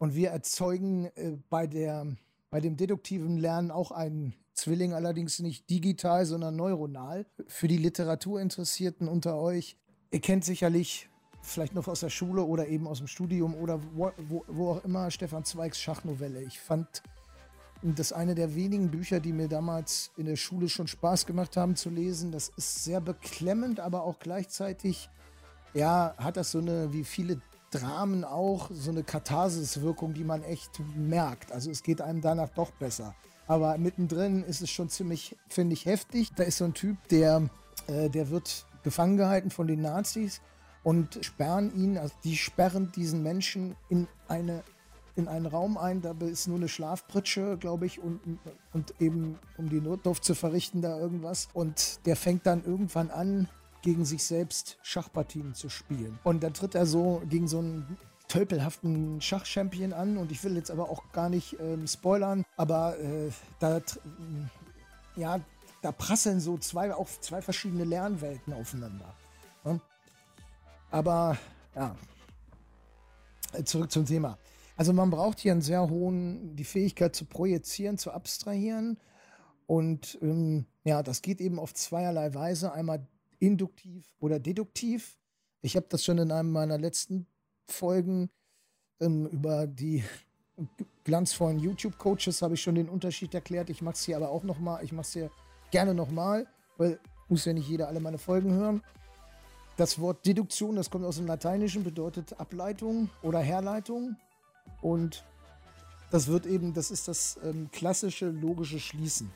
Und 0.01 0.15
wir 0.15 0.31
erzeugen 0.31 1.11
äh, 1.13 1.37
bei, 1.51 1.67
der, 1.67 2.07
bei 2.49 2.59
dem 2.59 2.75
deduktiven 2.75 3.37
Lernen 3.37 3.69
auch 3.69 3.91
einen 3.91 4.33
Zwilling, 4.55 4.93
allerdings 4.93 5.37
nicht 5.37 5.69
digital, 5.69 6.25
sondern 6.25 6.55
neuronal. 6.55 7.27
Für 7.45 7.67
die 7.67 7.77
Literaturinteressierten 7.77 9.07
unter 9.07 9.37
euch, 9.37 9.77
ihr 10.09 10.19
kennt 10.19 10.43
sicherlich 10.43 11.07
vielleicht 11.43 11.75
noch 11.75 11.87
aus 11.87 11.99
der 11.99 12.09
Schule 12.09 12.41
oder 12.41 12.67
eben 12.67 12.87
aus 12.87 12.97
dem 12.97 13.05
Studium 13.05 13.53
oder 13.53 13.79
wo, 13.93 14.11
wo, 14.27 14.43
wo 14.47 14.71
auch 14.71 14.83
immer 14.83 15.11
Stefan 15.11 15.43
Zweigs 15.43 15.79
Schachnovelle. 15.79 16.41
Ich 16.41 16.59
fand 16.59 17.03
das 17.83 18.11
eine 18.11 18.33
der 18.33 18.55
wenigen 18.55 18.89
Bücher, 18.89 19.19
die 19.19 19.33
mir 19.33 19.49
damals 19.49 20.09
in 20.17 20.25
der 20.25 20.35
Schule 20.35 20.67
schon 20.67 20.87
Spaß 20.87 21.27
gemacht 21.27 21.57
haben 21.57 21.75
zu 21.75 21.91
lesen. 21.91 22.31
Das 22.31 22.49
ist 22.57 22.83
sehr 22.83 23.01
beklemmend, 23.01 23.79
aber 23.79 24.01
auch 24.01 24.17
gleichzeitig, 24.17 25.11
ja, 25.75 26.15
hat 26.17 26.37
das 26.37 26.49
so 26.49 26.57
eine, 26.57 26.91
wie 26.91 27.03
viele 27.03 27.39
Dramen 27.71 28.23
auch, 28.23 28.69
so 28.71 28.91
eine 28.91 29.03
Katharsiswirkung, 29.03 30.13
die 30.13 30.23
man 30.23 30.43
echt 30.43 30.81
merkt. 30.95 31.51
Also 31.51 31.71
es 31.71 31.83
geht 31.83 32.01
einem 32.01 32.21
danach 32.21 32.49
doch 32.49 32.71
besser. 32.71 33.15
Aber 33.47 33.77
mittendrin 33.77 34.43
ist 34.43 34.61
es 34.61 34.69
schon 34.69 34.89
ziemlich, 34.89 35.37
finde 35.49 35.73
ich, 35.73 35.85
heftig. 35.85 36.31
Da 36.35 36.43
ist 36.43 36.57
so 36.57 36.65
ein 36.65 36.73
Typ, 36.73 36.97
der, 37.09 37.49
äh, 37.87 38.09
der 38.09 38.29
wird 38.29 38.65
gefangen 38.83 39.17
gehalten 39.17 39.51
von 39.51 39.67
den 39.67 39.81
Nazis 39.81 40.41
und 40.83 41.23
sperren 41.23 41.73
ihn, 41.75 41.97
also 41.97 42.13
die 42.23 42.37
sperren 42.37 42.91
diesen 42.91 43.23
Menschen 43.23 43.75
in 43.89 44.07
eine 44.27 44.63
in 45.15 45.27
einen 45.27 45.45
Raum 45.45 45.77
ein, 45.77 46.01
da 46.01 46.13
ist 46.21 46.47
nur 46.47 46.57
eine 46.57 46.69
Schlafpritsche, 46.69 47.57
glaube 47.57 47.85
ich, 47.85 48.01
und, 48.01 48.21
und 48.73 48.93
eben 48.99 49.37
um 49.57 49.69
die 49.69 49.81
Notdurft 49.81 50.23
zu 50.23 50.35
verrichten, 50.35 50.81
da 50.81 50.97
irgendwas. 50.97 51.49
Und 51.53 52.05
der 52.05 52.15
fängt 52.15 52.45
dann 52.45 52.63
irgendwann 52.63 53.09
an, 53.09 53.49
gegen 53.81 54.05
sich 54.05 54.23
selbst 54.23 54.77
Schachpartien 54.81 55.53
zu 55.53 55.69
spielen. 55.69 56.19
Und 56.23 56.43
dann 56.43 56.53
tritt 56.53 56.75
er 56.75 56.85
so 56.85 57.21
gegen 57.29 57.47
so 57.47 57.59
einen 57.59 57.97
tölpelhaften 58.27 59.19
Schachchampion 59.21 59.91
an 59.91 60.17
und 60.17 60.31
ich 60.31 60.43
will 60.43 60.55
jetzt 60.55 60.71
aber 60.71 60.89
auch 60.89 61.11
gar 61.11 61.29
nicht 61.29 61.59
ähm, 61.59 61.85
spoilern, 61.85 62.45
aber 62.55 62.97
äh, 62.99 63.29
da 63.59 63.81
ja, 65.17 65.41
da 65.81 65.91
prasseln 65.91 66.39
so 66.39 66.57
zwei 66.57 66.93
auch 66.93 67.09
zwei 67.19 67.41
verschiedene 67.41 67.83
Lernwelten 67.83 68.53
aufeinander. 68.53 69.13
Ne? 69.65 69.81
Aber 70.89 71.37
ja, 71.75 71.95
zurück 73.65 73.91
zum 73.91 74.05
Thema. 74.05 74.37
Also 74.77 74.93
man 74.93 75.09
braucht 75.09 75.39
hier 75.39 75.51
einen 75.51 75.61
sehr 75.61 75.89
hohen, 75.89 76.55
die 76.55 76.63
Fähigkeit 76.63 77.15
zu 77.15 77.25
projizieren, 77.25 77.97
zu 77.97 78.11
abstrahieren. 78.11 78.97
Und 79.67 80.17
ähm, 80.21 80.65
ja, 80.83 81.03
das 81.03 81.21
geht 81.21 81.39
eben 81.39 81.59
auf 81.59 81.73
zweierlei 81.73 82.33
Weise. 82.33 82.73
Einmal 82.73 83.05
induktiv 83.41 84.15
oder 84.19 84.39
deduktiv. 84.39 85.17
Ich 85.61 85.75
habe 85.75 85.87
das 85.89 86.05
schon 86.05 86.17
in 86.17 86.31
einem 86.31 86.51
meiner 86.51 86.77
letzten 86.77 87.27
Folgen 87.65 88.29
ähm, 88.99 89.25
über 89.27 89.67
die 89.67 90.03
glanzvollen 91.03 91.59
YouTube-Coaches 91.59 92.41
habe 92.41 92.53
ich 92.53 92.61
schon 92.61 92.75
den 92.75 92.87
Unterschied 92.87 93.33
erklärt. 93.33 93.69
Ich 93.69 93.81
mache 93.81 93.95
es 93.95 94.03
hier 94.03 94.15
aber 94.15 94.29
auch 94.29 94.43
nochmal. 94.43 94.83
Ich 94.83 94.91
mache 94.91 95.07
es 95.07 95.13
hier 95.13 95.31
gerne 95.71 95.93
nochmal, 95.93 96.47
weil 96.77 96.99
muss 97.27 97.45
ja 97.45 97.53
nicht 97.53 97.67
jeder 97.67 97.87
alle 97.87 97.99
meine 97.99 98.17
Folgen 98.17 98.53
hören. 98.53 98.83
Das 99.77 99.99
Wort 99.99 100.25
Deduktion, 100.25 100.75
das 100.75 100.89
kommt 100.89 101.05
aus 101.05 101.15
dem 101.15 101.25
Lateinischen, 101.25 101.83
bedeutet 101.83 102.39
Ableitung 102.39 103.09
oder 103.23 103.39
Herleitung. 103.39 104.17
Und 104.81 105.23
das 106.11 106.27
wird 106.27 106.45
eben, 106.45 106.73
das 106.73 106.91
ist 106.91 107.07
das 107.07 107.39
ähm, 107.43 107.69
klassische 107.71 108.29
logische 108.29 108.79
Schließen. 108.79 109.31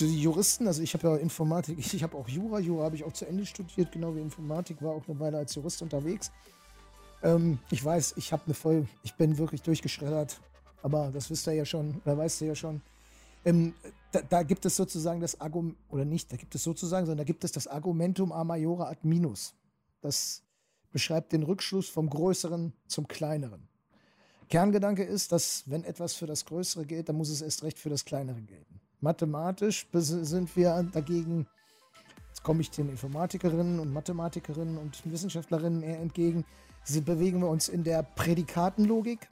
Den 0.00 0.12
Juristen, 0.14 0.66
also 0.66 0.82
ich 0.82 0.94
habe 0.94 1.08
ja 1.08 1.16
Informatik, 1.16 1.78
ich 1.94 2.02
habe 2.02 2.16
auch 2.16 2.28
Jura, 2.28 2.60
Jura 2.60 2.84
habe 2.84 2.96
ich 2.96 3.04
auch 3.04 3.12
zu 3.12 3.26
Ende 3.26 3.44
studiert, 3.44 3.92
genau 3.92 4.14
wie 4.14 4.20
Informatik, 4.20 4.80
war 4.82 4.92
auch 4.92 5.06
eine 5.08 5.18
Weile 5.20 5.38
als 5.38 5.54
Jurist 5.54 5.82
unterwegs. 5.82 6.32
Ähm, 7.22 7.58
ich 7.70 7.84
weiß, 7.84 8.14
ich 8.16 8.32
habe 8.32 8.44
eine 8.46 8.54
voll, 8.54 8.88
ich 9.02 9.14
bin 9.14 9.38
wirklich 9.38 9.62
durchgeschreddert, 9.62 10.40
aber 10.82 11.10
das 11.12 11.30
wisst 11.30 11.46
ihr 11.46 11.54
ja 11.54 11.64
schon, 11.64 12.00
oder 12.04 12.16
weißt 12.16 12.40
du 12.40 12.46
ja 12.46 12.54
schon. 12.54 12.80
Ähm, 13.44 13.74
da, 14.12 14.20
da, 14.22 14.42
gibt 14.42 14.64
es 14.66 14.76
sozusagen 14.76 15.20
das 15.20 15.40
Argument, 15.40 15.76
oder 15.90 16.04
nicht, 16.04 16.32
da 16.32 16.36
gibt 16.36 16.54
es 16.54 16.62
sozusagen, 16.62 17.06
sondern 17.06 17.18
da 17.18 17.24
gibt 17.24 17.44
es 17.44 17.52
das 17.52 17.66
Argumentum 17.66 18.32
a 18.32 18.44
maiore 18.44 18.86
ad 18.86 19.00
minus. 19.02 19.54
Das 20.00 20.42
beschreibt 20.90 21.32
den 21.32 21.42
Rückschluss 21.42 21.88
vom 21.88 22.08
Größeren 22.08 22.72
zum 22.86 23.08
Kleineren. 23.08 23.68
Kerngedanke 24.48 25.02
ist, 25.02 25.32
dass 25.32 25.64
wenn 25.66 25.84
etwas 25.84 26.14
für 26.14 26.26
das 26.26 26.44
Größere 26.44 26.84
gilt, 26.84 27.08
dann 27.08 27.16
muss 27.16 27.30
es 27.30 27.40
erst 27.40 27.62
recht 27.62 27.78
für 27.78 27.88
das 27.88 28.04
Kleinere 28.04 28.42
gelten. 28.42 28.80
Mathematisch 29.02 29.86
sind 29.92 30.56
wir 30.56 30.88
dagegen, 30.92 31.48
jetzt 32.28 32.44
komme 32.44 32.60
ich 32.60 32.70
den 32.70 32.88
Informatikerinnen 32.88 33.80
und 33.80 33.92
Mathematikerinnen 33.92 34.78
und 34.78 35.02
Wissenschaftlerinnen 35.04 35.82
eher 35.82 35.98
entgegen, 35.98 36.44
bewegen 37.04 37.40
wir 37.40 37.48
uns 37.48 37.68
in 37.68 37.82
der 37.82 38.04
Prädikatenlogik. 38.04 39.28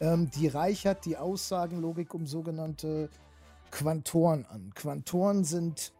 Ähm, 0.00 0.30
die 0.30 0.48
reichert 0.48 1.04
die 1.04 1.18
Aussagenlogik 1.18 2.14
um 2.14 2.26
sogenannte 2.26 3.10
Quantoren 3.70 4.46
an. 4.46 4.72
Quantoren 4.74 5.44
sind 5.44 5.92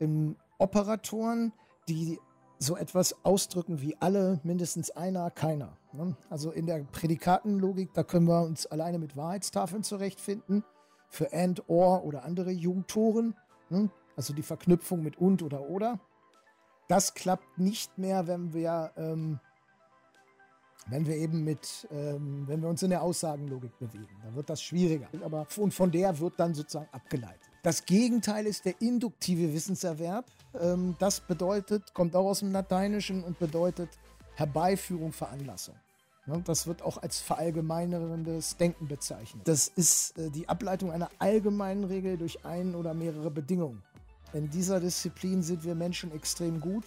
ähm, 0.00 0.34
Operatoren, 0.58 1.52
die 1.88 2.18
so 2.58 2.76
etwas 2.76 3.24
ausdrücken 3.24 3.80
wie 3.80 3.96
alle, 4.00 4.40
mindestens 4.42 4.90
einer, 4.90 5.30
keiner. 5.30 5.76
Ne? 5.92 6.16
Also 6.30 6.50
in 6.50 6.66
der 6.66 6.84
Prädikatenlogik, 6.84 7.92
da 7.94 8.02
können 8.02 8.26
wir 8.26 8.42
uns 8.42 8.66
alleine 8.66 8.98
mit 8.98 9.16
Wahrheitstafeln 9.16 9.84
zurechtfinden. 9.84 10.64
Für 11.12 11.30
and, 11.32 11.68
or 11.68 12.04
oder 12.04 12.24
andere 12.24 12.50
Junktoren. 12.50 13.34
Ne? 13.68 13.90
Also 14.16 14.32
die 14.32 14.42
Verknüpfung 14.42 15.02
mit 15.02 15.18
und 15.18 15.42
oder 15.42 15.68
oder. 15.68 16.00
Das 16.88 17.12
klappt 17.12 17.58
nicht 17.58 17.98
mehr, 17.98 18.26
wenn 18.26 18.54
wir, 18.54 18.92
ähm, 18.96 19.38
wenn 20.86 21.06
wir 21.06 21.16
eben 21.16 21.44
mit, 21.44 21.86
ähm, 21.90 22.44
wenn 22.48 22.62
wir 22.62 22.68
uns 22.70 22.82
in 22.82 22.90
der 22.90 23.02
Aussagenlogik 23.02 23.78
bewegen. 23.78 24.16
Da 24.24 24.34
wird 24.34 24.48
das 24.48 24.62
schwieriger. 24.62 25.06
Aber 25.22 25.46
und 25.58 25.74
von 25.74 25.90
der 25.90 26.18
wird 26.18 26.40
dann 26.40 26.54
sozusagen 26.54 26.88
abgeleitet. 26.92 27.50
Das 27.62 27.84
Gegenteil 27.84 28.46
ist 28.46 28.64
der 28.64 28.80
induktive 28.80 29.52
Wissenserwerb. 29.52 30.24
Ähm, 30.58 30.96
das 30.98 31.20
bedeutet, 31.20 31.92
kommt 31.92 32.16
auch 32.16 32.24
aus 32.24 32.38
dem 32.38 32.52
Lateinischen 32.52 33.22
und 33.22 33.38
bedeutet 33.38 33.90
Herbeiführung, 34.34 35.12
Veranlassung. 35.12 35.74
Das 36.44 36.66
wird 36.66 36.82
auch 36.82 36.98
als 37.02 37.20
verallgemeinerndes 37.20 38.56
Denken 38.56 38.86
bezeichnet. 38.86 39.46
Das 39.48 39.66
ist 39.66 40.16
äh, 40.18 40.30
die 40.30 40.48
Ableitung 40.48 40.92
einer 40.92 41.10
allgemeinen 41.18 41.84
Regel 41.84 42.16
durch 42.16 42.44
ein 42.44 42.76
oder 42.76 42.94
mehrere 42.94 43.30
Bedingungen. 43.30 43.82
In 44.32 44.48
dieser 44.48 44.78
Disziplin 44.78 45.42
sind 45.42 45.64
wir 45.64 45.74
Menschen 45.74 46.12
extrem 46.12 46.60
gut, 46.60 46.84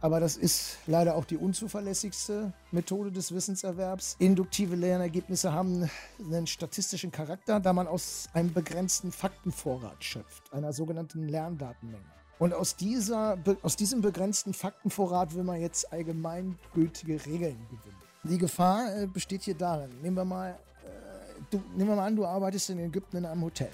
aber 0.00 0.20
das 0.20 0.36
ist 0.36 0.76
leider 0.86 1.16
auch 1.16 1.24
die 1.24 1.38
unzuverlässigste 1.38 2.52
Methode 2.70 3.10
des 3.10 3.34
Wissenserwerbs. 3.34 4.16
Induktive 4.18 4.76
Lernergebnisse 4.76 5.52
haben 5.52 5.90
einen 6.20 6.46
statistischen 6.46 7.10
Charakter, 7.10 7.58
da 7.58 7.72
man 7.72 7.88
aus 7.88 8.28
einem 8.34 8.52
begrenzten 8.52 9.10
Faktenvorrat 9.10 10.04
schöpft, 10.04 10.52
einer 10.52 10.74
sogenannten 10.74 11.26
Lerndatenmenge. 11.26 12.04
Und 12.38 12.52
aus, 12.52 12.76
dieser, 12.76 13.38
aus 13.62 13.76
diesem 13.76 14.02
begrenzten 14.02 14.52
Faktenvorrat 14.52 15.34
will 15.34 15.44
man 15.44 15.58
jetzt 15.58 15.90
allgemeingültige 15.90 17.24
Regeln 17.24 17.58
gewinnen. 17.70 18.05
Die 18.28 18.38
Gefahr 18.38 18.96
äh, 18.96 19.06
besteht 19.06 19.42
hier 19.42 19.54
darin. 19.54 19.90
Nehmen 20.02 20.16
wir 20.16 20.24
mal, 20.24 20.50
äh, 20.50 21.40
du, 21.50 21.62
nehmen 21.76 21.90
wir 21.90 21.96
mal 21.96 22.06
an, 22.06 22.16
du 22.16 22.24
arbeitest 22.24 22.70
in 22.70 22.78
Ägypten 22.80 23.18
in 23.18 23.26
einem 23.26 23.42
Hotel. 23.42 23.70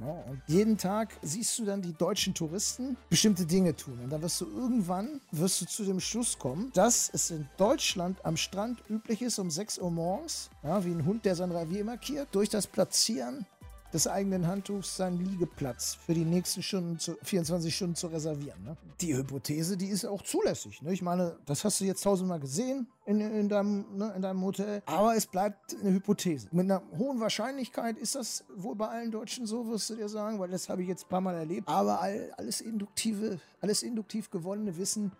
Ja, 0.00 0.12
und 0.28 0.42
jeden 0.46 0.76
Tag 0.76 1.16
siehst 1.22 1.58
du 1.58 1.64
dann 1.64 1.80
die 1.80 1.94
deutschen 1.94 2.34
Touristen 2.34 2.98
bestimmte 3.08 3.46
Dinge 3.46 3.74
tun. 3.74 3.98
Und 4.02 4.10
dann 4.10 4.20
wirst 4.20 4.40
du 4.42 4.46
irgendwann 4.46 5.20
wirst 5.30 5.60
du 5.62 5.66
zu 5.66 5.84
dem 5.84 6.00
Schluss 6.00 6.38
kommen, 6.38 6.70
dass 6.74 7.08
es 7.14 7.30
in 7.30 7.48
Deutschland 7.56 8.22
am 8.24 8.36
Strand 8.36 8.82
üblich 8.90 9.22
ist, 9.22 9.38
um 9.38 9.50
6 9.50 9.78
Uhr 9.78 9.90
morgens, 9.90 10.50
ja, 10.62 10.84
wie 10.84 10.90
ein 10.90 11.06
Hund, 11.06 11.24
der 11.24 11.34
sein 11.34 11.50
Revier 11.50 11.84
markiert, 11.84 12.28
durch 12.32 12.50
das 12.50 12.66
Platzieren 12.66 13.46
des 13.92 14.06
eigenen 14.06 14.46
Handtuchs 14.46 14.96
seinen 14.96 15.24
Liegeplatz 15.24 15.94
für 15.94 16.14
die 16.14 16.24
nächsten 16.24 16.62
Stunden 16.62 16.98
zu, 16.98 17.16
24 17.22 17.74
Stunden 17.74 17.94
zu 17.94 18.08
reservieren. 18.08 18.62
Ne? 18.64 18.76
Die 19.00 19.16
Hypothese, 19.16 19.76
die 19.76 19.88
ist 19.88 20.04
auch 20.04 20.22
zulässig. 20.22 20.82
Ne? 20.82 20.92
Ich 20.92 21.02
meine, 21.02 21.36
das 21.46 21.64
hast 21.64 21.80
du 21.80 21.84
jetzt 21.84 22.02
tausendmal 22.02 22.40
gesehen 22.40 22.88
in, 23.04 23.20
in, 23.20 23.48
deinem, 23.48 23.84
ne, 23.96 24.12
in 24.16 24.22
deinem 24.22 24.42
Hotel, 24.42 24.82
aber 24.86 25.14
es 25.14 25.26
bleibt 25.26 25.76
eine 25.80 25.92
Hypothese. 25.92 26.48
Mit 26.52 26.64
einer 26.64 26.82
hohen 26.98 27.20
Wahrscheinlichkeit 27.20 27.98
ist 27.98 28.14
das 28.14 28.44
wohl 28.54 28.74
bei 28.74 28.88
allen 28.88 29.10
Deutschen 29.10 29.46
so, 29.46 29.68
wirst 29.68 29.90
du 29.90 29.94
dir 29.94 30.08
sagen, 30.08 30.38
weil 30.38 30.50
das 30.50 30.68
habe 30.68 30.82
ich 30.82 30.88
jetzt 30.88 31.06
ein 31.06 31.08
paar 31.08 31.20
Mal 31.20 31.36
erlebt. 31.36 31.68
Aber 31.68 32.00
all, 32.00 32.32
alles 32.36 32.60
induktive, 32.60 33.40
alles 33.60 33.82
induktiv 33.82 34.30
gewonnene 34.30 34.76
Wissen 34.76 35.12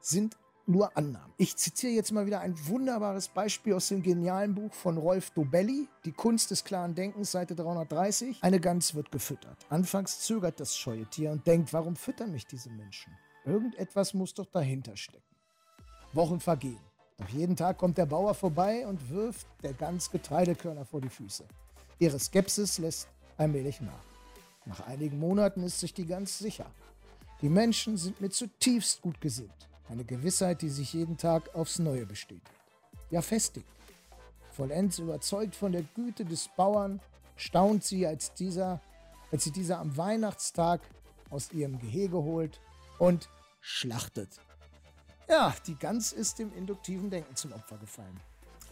sind 0.00 0.36
nur 0.66 0.96
Annahmen. 0.96 1.32
Ich 1.36 1.56
zitiere 1.56 1.92
jetzt 1.92 2.12
mal 2.12 2.26
wieder 2.26 2.40
ein 2.40 2.54
wunderbares 2.66 3.28
Beispiel 3.28 3.74
aus 3.74 3.88
dem 3.88 4.02
genialen 4.02 4.54
Buch 4.54 4.72
von 4.72 4.96
Rolf 4.96 5.30
Dobelli, 5.30 5.88
Die 6.04 6.12
Kunst 6.12 6.50
des 6.50 6.64
klaren 6.64 6.94
Denkens, 6.94 7.32
Seite 7.32 7.54
330. 7.54 8.38
Eine 8.42 8.60
Gans 8.60 8.94
wird 8.94 9.10
gefüttert. 9.12 9.58
Anfangs 9.68 10.20
zögert 10.20 10.60
das 10.60 10.76
scheue 10.76 11.06
Tier 11.06 11.30
und 11.32 11.46
denkt, 11.46 11.72
warum 11.72 11.96
füttern 11.96 12.32
mich 12.32 12.46
diese 12.46 12.70
Menschen? 12.70 13.12
Irgendetwas 13.44 14.14
muss 14.14 14.32
doch 14.34 14.46
dahinter 14.46 14.96
stecken. 14.96 15.22
Wochen 16.12 16.40
vergehen. 16.40 16.80
Doch 17.18 17.28
jeden 17.28 17.56
Tag 17.56 17.78
kommt 17.78 17.98
der 17.98 18.06
Bauer 18.06 18.34
vorbei 18.34 18.86
und 18.86 19.10
wirft 19.10 19.46
der 19.62 19.74
Gans 19.74 20.10
Getreidekörner 20.10 20.84
vor 20.84 21.00
die 21.00 21.08
Füße. 21.08 21.44
Ihre 21.98 22.18
Skepsis 22.18 22.78
lässt 22.78 23.08
allmählich 23.36 23.80
nach. 23.80 23.92
Nach 24.66 24.80
einigen 24.86 25.18
Monaten 25.18 25.62
ist 25.62 25.80
sich 25.80 25.92
die 25.92 26.06
Gans 26.06 26.38
sicher. 26.38 26.66
Die 27.42 27.48
Menschen 27.48 27.96
sind 27.96 28.20
mir 28.20 28.30
zutiefst 28.30 29.02
gut 29.02 29.20
gesinnt. 29.20 29.68
Eine 29.94 30.04
Gewissheit, 30.04 30.60
die 30.60 30.70
sich 30.70 30.92
jeden 30.92 31.16
Tag 31.18 31.54
aufs 31.54 31.78
Neue 31.78 32.04
bestätigt. 32.04 32.50
Ja, 33.10 33.22
festigt. 33.22 33.68
Vollends 34.50 34.98
überzeugt 34.98 35.54
von 35.54 35.70
der 35.70 35.84
Güte 35.94 36.24
des 36.24 36.48
Bauern, 36.56 37.00
staunt 37.36 37.84
sie, 37.84 38.04
als, 38.04 38.34
dieser, 38.34 38.80
als 39.30 39.44
sie 39.44 39.52
dieser 39.52 39.78
am 39.78 39.96
Weihnachtstag 39.96 40.80
aus 41.30 41.52
ihrem 41.52 41.78
Gehege 41.78 42.16
holt 42.16 42.60
und 42.98 43.28
schlachtet. 43.60 44.30
Ja, 45.28 45.54
die 45.64 45.76
Gans 45.76 46.12
ist 46.12 46.40
dem 46.40 46.52
induktiven 46.56 47.08
Denken 47.08 47.36
zum 47.36 47.52
Opfer 47.52 47.78
gefallen. 47.78 48.18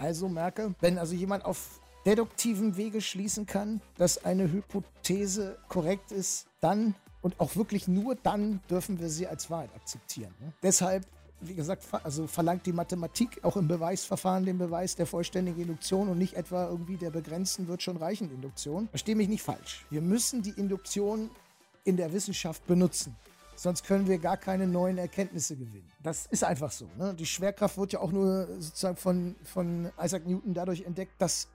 Also 0.00 0.28
merke, 0.28 0.74
wenn 0.80 0.98
also 0.98 1.14
jemand 1.14 1.44
auf 1.44 1.80
deduktiven 2.04 2.76
Wege 2.76 3.00
schließen 3.00 3.46
kann, 3.46 3.80
dass 3.96 4.24
eine 4.24 4.50
Hypothese 4.50 5.56
korrekt 5.68 6.11
ist, 6.11 6.48
dann 6.61 6.96
und 7.22 7.38
auch 7.40 7.56
wirklich 7.56 7.88
nur 7.88 8.14
dann 8.16 8.61
dürfen 8.68 9.00
wir 9.00 9.08
sie 9.08 9.26
als 9.26 9.50
Wahrheit 9.50 9.74
akzeptieren. 9.74 10.35
Ne? 10.40 10.52
Deshalb, 10.62 11.06
wie 11.40 11.54
gesagt, 11.54 11.85
also 12.04 12.26
verlangt 12.26 12.66
die 12.66 12.72
Mathematik 12.72 13.42
auch 13.42 13.56
im 13.56 13.68
Beweisverfahren 13.68 14.44
den 14.44 14.58
Beweis 14.58 14.96
der 14.96 15.06
vollständigen 15.06 15.61
Induktion 15.61 16.08
und 16.08 16.18
nicht 16.18 16.35
etwa 16.35 16.68
irgendwie 16.68 16.96
der 16.96 17.11
begrenzten 17.11 17.68
wird 17.68 17.82
schon 17.82 17.96
reichen 17.96 18.30
Induktion. 18.30 18.88
Verstehe 18.88 19.16
mich 19.16 19.28
nicht 19.28 19.42
falsch. 19.42 19.87
Wir 19.90 20.02
müssen 20.02 20.42
die 20.42 20.50
Induktion 20.50 21.30
in 21.85 21.96
der 21.96 22.12
Wissenschaft 22.12 22.66
benutzen. 22.66 23.16
Sonst 23.54 23.85
können 23.85 24.08
wir 24.08 24.18
gar 24.18 24.37
keine 24.37 24.66
neuen 24.66 24.98
Erkenntnisse 24.98 25.56
gewinnen. 25.56 25.90
Das 26.02 26.26
ist 26.26 26.42
einfach 26.42 26.72
so. 26.72 26.88
Ne? 26.98 27.14
Die 27.14 27.26
Schwerkraft 27.26 27.76
wird 27.78 27.92
ja 27.92 28.00
auch 28.00 28.11
nur 28.11 28.48
sozusagen 28.58 28.96
von, 28.96 29.37
von 29.44 29.90
Isaac 30.02 30.26
Newton 30.26 30.54
dadurch 30.54 30.82
entdeckt, 30.82 31.12
dass 31.18 31.48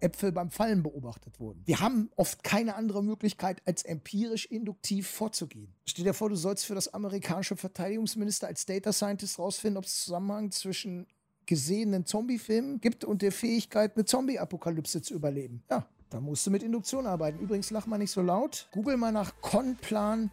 Äpfel 0.00 0.32
beim 0.32 0.50
Fallen 0.50 0.82
beobachtet 0.82 1.40
wurden. 1.40 1.62
Wir 1.64 1.80
haben 1.80 2.10
oft 2.16 2.44
keine 2.44 2.74
andere 2.74 3.02
Möglichkeit, 3.02 3.62
als 3.66 3.82
empirisch 3.82 4.46
induktiv 4.46 5.08
vorzugehen. 5.08 5.74
Stell 5.86 6.04
dir 6.04 6.14
vor, 6.14 6.28
du 6.28 6.36
sollst 6.36 6.66
für 6.66 6.74
das 6.74 6.92
amerikanische 6.94 7.56
Verteidigungsminister 7.56 8.46
als 8.46 8.66
Data 8.66 8.92
Scientist 8.92 9.38
rausfinden, 9.38 9.78
ob 9.78 9.84
es 9.84 10.04
Zusammenhang 10.04 10.50
zwischen 10.50 11.06
gesehenen 11.46 12.04
Zombie-Filmen 12.04 12.80
gibt 12.80 13.04
und 13.04 13.22
der 13.22 13.32
Fähigkeit, 13.32 13.96
eine 13.96 14.04
Zombie-Apokalypse 14.04 15.02
zu 15.02 15.14
überleben. 15.14 15.62
Ja, 15.70 15.86
da 16.10 16.20
musst 16.20 16.46
du 16.46 16.50
mit 16.50 16.62
Induktion 16.62 17.06
arbeiten. 17.06 17.38
Übrigens, 17.38 17.70
lach 17.70 17.86
mal 17.86 17.98
nicht 17.98 18.10
so 18.10 18.22
laut. 18.22 18.68
Google 18.72 18.96
mal 18.96 19.12
nach 19.12 19.32
Conplan 19.40 20.30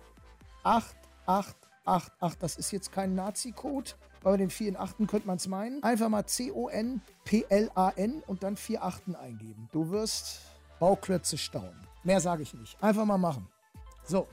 8888. 0.64 2.40
Das 2.40 2.58
ist 2.58 2.72
jetzt 2.72 2.92
kein 2.92 3.16
Nazi-Code. 3.16 3.92
Bei 4.26 4.36
den 4.38 4.50
vielen 4.50 4.76
Achten 4.76 5.06
könnte 5.06 5.28
man 5.28 5.38
es 5.38 5.46
meinen. 5.48 5.84
Einfach 5.84 6.10
mal 6.10 6.26
C-O-N-P-L-A-N 6.26 8.24
und 8.26 8.42
dann 8.42 8.58
vier 8.58 8.84
Achten 8.84 9.16
eingeben. 9.16 9.70
Du 9.72 9.92
wirst 9.92 10.42
Bauklötze 10.80 11.38
staunen. 11.38 11.80
Mehr 12.04 12.20
sage 12.20 12.42
ich 12.42 12.52
nicht. 12.56 12.76
Einfach 12.82 13.06
mal 13.06 13.20
machen. 13.20 13.48
So, 14.04 14.28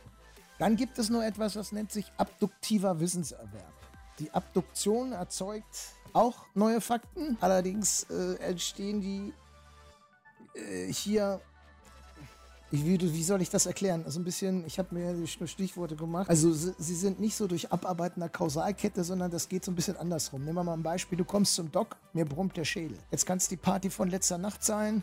dann 0.59 0.77
gibt 0.77 0.99
es 0.99 1.11
nur 1.11 1.23
etwas, 1.23 1.53
das 1.53 1.73
nennt 1.73 1.93
sich 1.93 2.11
abduktiver 2.17 3.01
Wissenserwerb. 3.01 3.75
Die 4.19 4.31
Abduktion 4.31 5.13
erzeugt 5.13 5.91
auch 6.15 6.47
neue 6.55 6.81
Fakten. 6.81 7.37
Allerdings 7.43 8.05
äh, 8.05 8.37
entstehen 8.37 9.03
die 9.03 9.35
äh, 10.59 10.91
hier 10.91 11.39
ich, 12.73 12.87
wie, 12.87 12.99
wie, 13.01 13.23
soll 13.23 13.43
ich 13.43 13.51
das 13.51 13.67
erklären? 13.67 14.03
Also 14.07 14.19
ein 14.19 14.25
bisschen, 14.25 14.65
ich 14.67 14.79
habe 14.79 14.95
mir 14.95 15.27
Stichworte 15.27 15.95
gemacht. 15.95 16.31
Also 16.31 16.53
sie, 16.53 16.95
sind 16.95 17.21
nicht 17.21 17.37
so 17.37 17.47
durch 17.47 17.71
Abarbeiten 17.71 18.23
einer 18.23 18.31
Kausalkette, 18.31 19.05
sondern 19.05 19.31
das 19.31 19.51
geht 19.51 19.63
so 19.63 19.71
ein 19.71 19.75
bisschen 19.75 19.99
andersrum. 19.99 20.43
Nehmen 20.43 20.57
wir 20.57 20.65
mal 20.65 20.73
ein 20.73 20.83
Beispiel. 20.83 21.19
Du 21.19 21.25
kommst 21.27 21.55
zum 21.55 21.71
Doc, 21.71 21.97
mir 22.15 22.25
brummt 22.25 22.57
der 22.57 22.65
Schädel. 22.65 22.97
Jetzt 23.11 23.27
kann 23.27 23.37
es 23.37 23.47
die 23.47 23.59
Party 23.59 23.91
von 23.91 24.09
letzter 24.09 24.39
Nacht 24.39 24.65
sein, 24.65 25.03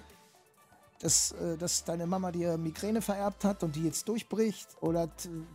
dass, 0.99 1.31
äh, 1.33 1.57
dass 1.57 1.83
deine 1.83 2.07
Mama 2.07 2.31
dir 2.31 2.57
Migräne 2.57 3.03
vererbt 3.03 3.45
hat 3.45 3.61
und 3.61 3.75
die 3.75 3.83
jetzt 3.83 4.07
durchbricht. 4.07 4.69
Oder 4.81 5.07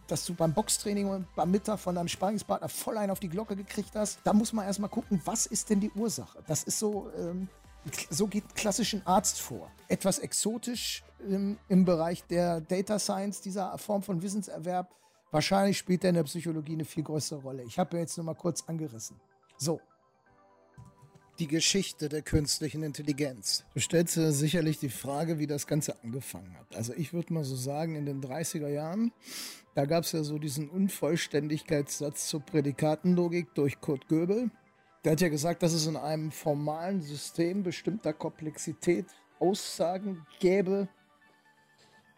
dass 0.06 0.24
du 0.24 0.34
beim 0.34 0.54
Boxtraining 0.54 1.08
und 1.08 1.26
beim 1.34 1.50
Mittag 1.50 1.80
von 1.80 1.96
deinem 1.96 2.08
Sparingspartner 2.08 2.68
voll 2.68 2.96
einen 2.96 3.10
auf 3.10 3.18
die 3.18 3.28
Glocke 3.28 3.56
gekriegt 3.56 3.96
hast. 3.96 4.20
Da 4.22 4.32
muss 4.32 4.52
man 4.52 4.66
erstmal 4.66 4.90
gucken, 4.90 5.20
was 5.24 5.46
ist 5.46 5.68
denn 5.68 5.80
die 5.80 5.90
Ursache? 5.90 6.44
Das 6.46 6.62
ist 6.62 6.78
so... 6.78 7.10
Ähm, 7.18 7.48
so 8.10 8.26
geht 8.26 8.54
klassischen 8.54 9.06
Arzt 9.06 9.40
vor. 9.40 9.70
Etwas 9.88 10.18
exotisch 10.18 11.02
im, 11.28 11.58
im 11.68 11.84
Bereich 11.84 12.24
der 12.24 12.60
Data 12.60 12.98
Science, 12.98 13.40
dieser 13.40 13.76
Form 13.78 14.02
von 14.02 14.22
Wissenserwerb. 14.22 14.94
Wahrscheinlich 15.30 15.78
spielt 15.78 16.04
er 16.04 16.10
in 16.10 16.16
der 16.16 16.24
Psychologie 16.24 16.74
eine 16.74 16.84
viel 16.84 17.02
größere 17.02 17.40
Rolle. 17.40 17.64
Ich 17.64 17.78
habe 17.78 17.96
ja 17.96 18.02
jetzt 18.02 18.16
nur 18.16 18.24
mal 18.24 18.34
kurz 18.34 18.62
angerissen. 18.66 19.20
So. 19.58 19.80
die 21.38 21.48
Geschichte 21.48 22.08
der 22.08 22.22
künstlichen 22.22 22.82
Intelligenz. 22.84 23.64
Du 23.74 23.80
stellst 23.80 24.16
dir 24.16 24.30
sicherlich 24.30 24.78
die 24.78 24.88
Frage, 24.88 25.38
wie 25.38 25.48
das 25.48 25.66
Ganze 25.66 26.00
angefangen 26.02 26.56
hat. 26.58 26.76
Also 26.76 26.92
ich 26.94 27.12
würde 27.12 27.32
mal 27.32 27.44
so 27.44 27.56
sagen, 27.56 27.96
in 27.96 28.06
den 28.06 28.22
30er 28.22 28.68
Jahren, 28.68 29.12
da 29.74 29.84
gab 29.86 30.04
es 30.04 30.12
ja 30.12 30.22
so 30.22 30.38
diesen 30.38 30.68
Unvollständigkeitssatz 30.70 32.28
zur 32.28 32.40
Prädikatenlogik 32.40 33.52
durch 33.54 33.80
Kurt 33.80 34.06
Göbel. 34.08 34.50
Der 35.04 35.12
hat 35.12 35.20
ja 35.20 35.28
gesagt, 35.28 35.62
dass 35.62 35.74
es 35.74 35.86
in 35.86 35.96
einem 35.96 36.30
formalen 36.30 37.02
System 37.02 37.62
bestimmter 37.62 38.14
Komplexität 38.14 39.06
Aussagen 39.38 40.26
gäbe, 40.40 40.88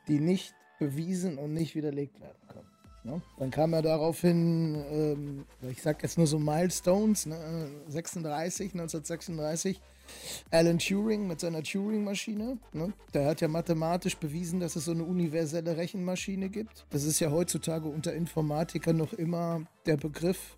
die 0.07 0.20
nicht 0.20 0.55
bewiesen 0.79 1.38
und 1.38 1.53
nicht 1.53 1.75
widerlegt 1.75 2.20
werden 2.20 2.38
können. 2.49 2.66
Ne? 3.03 3.22
Dann 3.38 3.51
kam 3.51 3.72
er 3.72 3.83
daraufhin, 3.83 4.85
ähm, 4.90 5.44
ich 5.68 5.83
sag 5.83 6.03
jetzt 6.03 6.18
nur 6.18 6.27
so 6.27 6.38
Milestones, 6.38 7.27
ne? 7.27 7.70
36, 7.88 8.72
1936, 8.72 9.81
Alan 10.51 10.79
Turing 10.79 11.27
mit 11.27 11.40
seiner 11.40 11.62
Turing-Maschine. 11.62 12.59
Ne? 12.72 12.92
Der 13.14 13.27
hat 13.27 13.40
ja 13.40 13.49
mathematisch 13.49 14.16
bewiesen, 14.16 14.61
dass 14.61 14.77
es 14.77 14.85
so 14.85 14.92
eine 14.92 15.05
universelle 15.05 15.77
Rechenmaschine 15.77 16.49
gibt. 16.49 16.87
Das 16.90 17.05
ist 17.05 17.18
ja 17.18 17.31
heutzutage 17.31 17.88
unter 17.88 18.12
Informatikern 18.12 18.96
noch 18.96 19.12
immer 19.12 19.62
der 19.87 19.96
Begriff, 19.96 20.57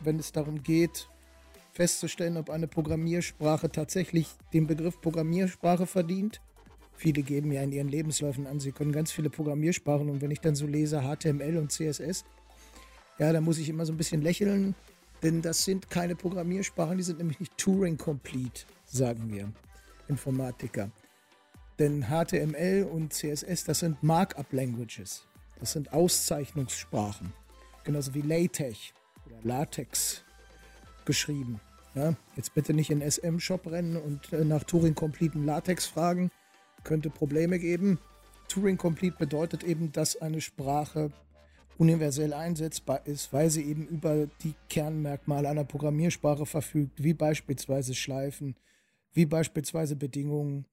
wenn 0.00 0.18
es 0.18 0.32
darum 0.32 0.62
geht, 0.62 1.08
festzustellen, 1.76 2.36
ob 2.38 2.50
eine 2.50 2.66
Programmiersprache 2.66 3.70
tatsächlich 3.70 4.28
den 4.52 4.66
Begriff 4.66 5.00
Programmiersprache 5.00 5.86
verdient. 5.86 6.40
Viele 6.96 7.22
geben 7.22 7.52
ja 7.52 7.62
in 7.62 7.72
ihren 7.72 7.88
Lebensläufen 7.88 8.46
an, 8.46 8.58
sie 8.58 8.72
können 8.72 8.92
ganz 8.92 9.12
viele 9.12 9.28
Programmiersprachen 9.28 10.08
und 10.08 10.22
wenn 10.22 10.30
ich 10.30 10.40
dann 10.40 10.54
so 10.54 10.66
lese 10.66 11.02
HTML 11.02 11.58
und 11.58 11.70
CSS, 11.70 12.24
ja, 13.18 13.32
da 13.32 13.40
muss 13.42 13.58
ich 13.58 13.68
immer 13.68 13.84
so 13.84 13.92
ein 13.92 13.98
bisschen 13.98 14.22
lächeln, 14.22 14.74
denn 15.22 15.42
das 15.42 15.64
sind 15.64 15.90
keine 15.90 16.16
Programmiersprachen, 16.16 16.96
die 16.96 17.02
sind 17.02 17.18
nämlich 17.18 17.40
nicht 17.40 17.56
Turing-complete, 17.58 18.64
sagen 18.86 19.30
wir 19.30 19.52
Informatiker. 20.08 20.90
Denn 21.78 22.06
HTML 22.06 22.88
und 22.90 23.12
CSS, 23.12 23.64
das 23.64 23.80
sind 23.80 24.02
Markup-Languages. 24.02 25.26
Das 25.60 25.72
sind 25.72 25.92
Auszeichnungssprachen. 25.92 27.34
Genauso 27.84 28.14
wie 28.14 28.22
LaTeX 28.22 28.94
oder 29.26 29.36
LaTeX 29.42 30.24
geschrieben. 31.04 31.60
Ja, 31.96 32.14
jetzt 32.36 32.52
bitte 32.52 32.74
nicht 32.74 32.90
in 32.90 33.00
SM-Shop 33.00 33.66
rennen 33.68 33.96
und 33.96 34.30
äh, 34.34 34.44
nach 34.44 34.64
Turing-completen 34.64 35.46
Latex 35.46 35.86
fragen 35.86 36.30
könnte 36.84 37.08
Probleme 37.08 37.58
geben. 37.58 37.98
Turing 38.48 38.76
Complete 38.76 39.16
bedeutet 39.16 39.64
eben, 39.64 39.92
dass 39.92 40.20
eine 40.20 40.42
Sprache 40.42 41.10
universell 41.78 42.34
einsetzbar 42.34 43.06
ist, 43.06 43.32
weil 43.32 43.50
sie 43.50 43.64
eben 43.64 43.86
über 43.88 44.26
die 44.42 44.54
Kernmerkmale 44.68 45.48
einer 45.48 45.64
Programmiersprache 45.64 46.44
verfügt, 46.44 47.02
wie 47.02 47.14
beispielsweise 47.14 47.94
Schleifen, 47.94 48.56
wie 49.14 49.26
beispielsweise 49.26 49.96
Bedingungen 49.96 50.66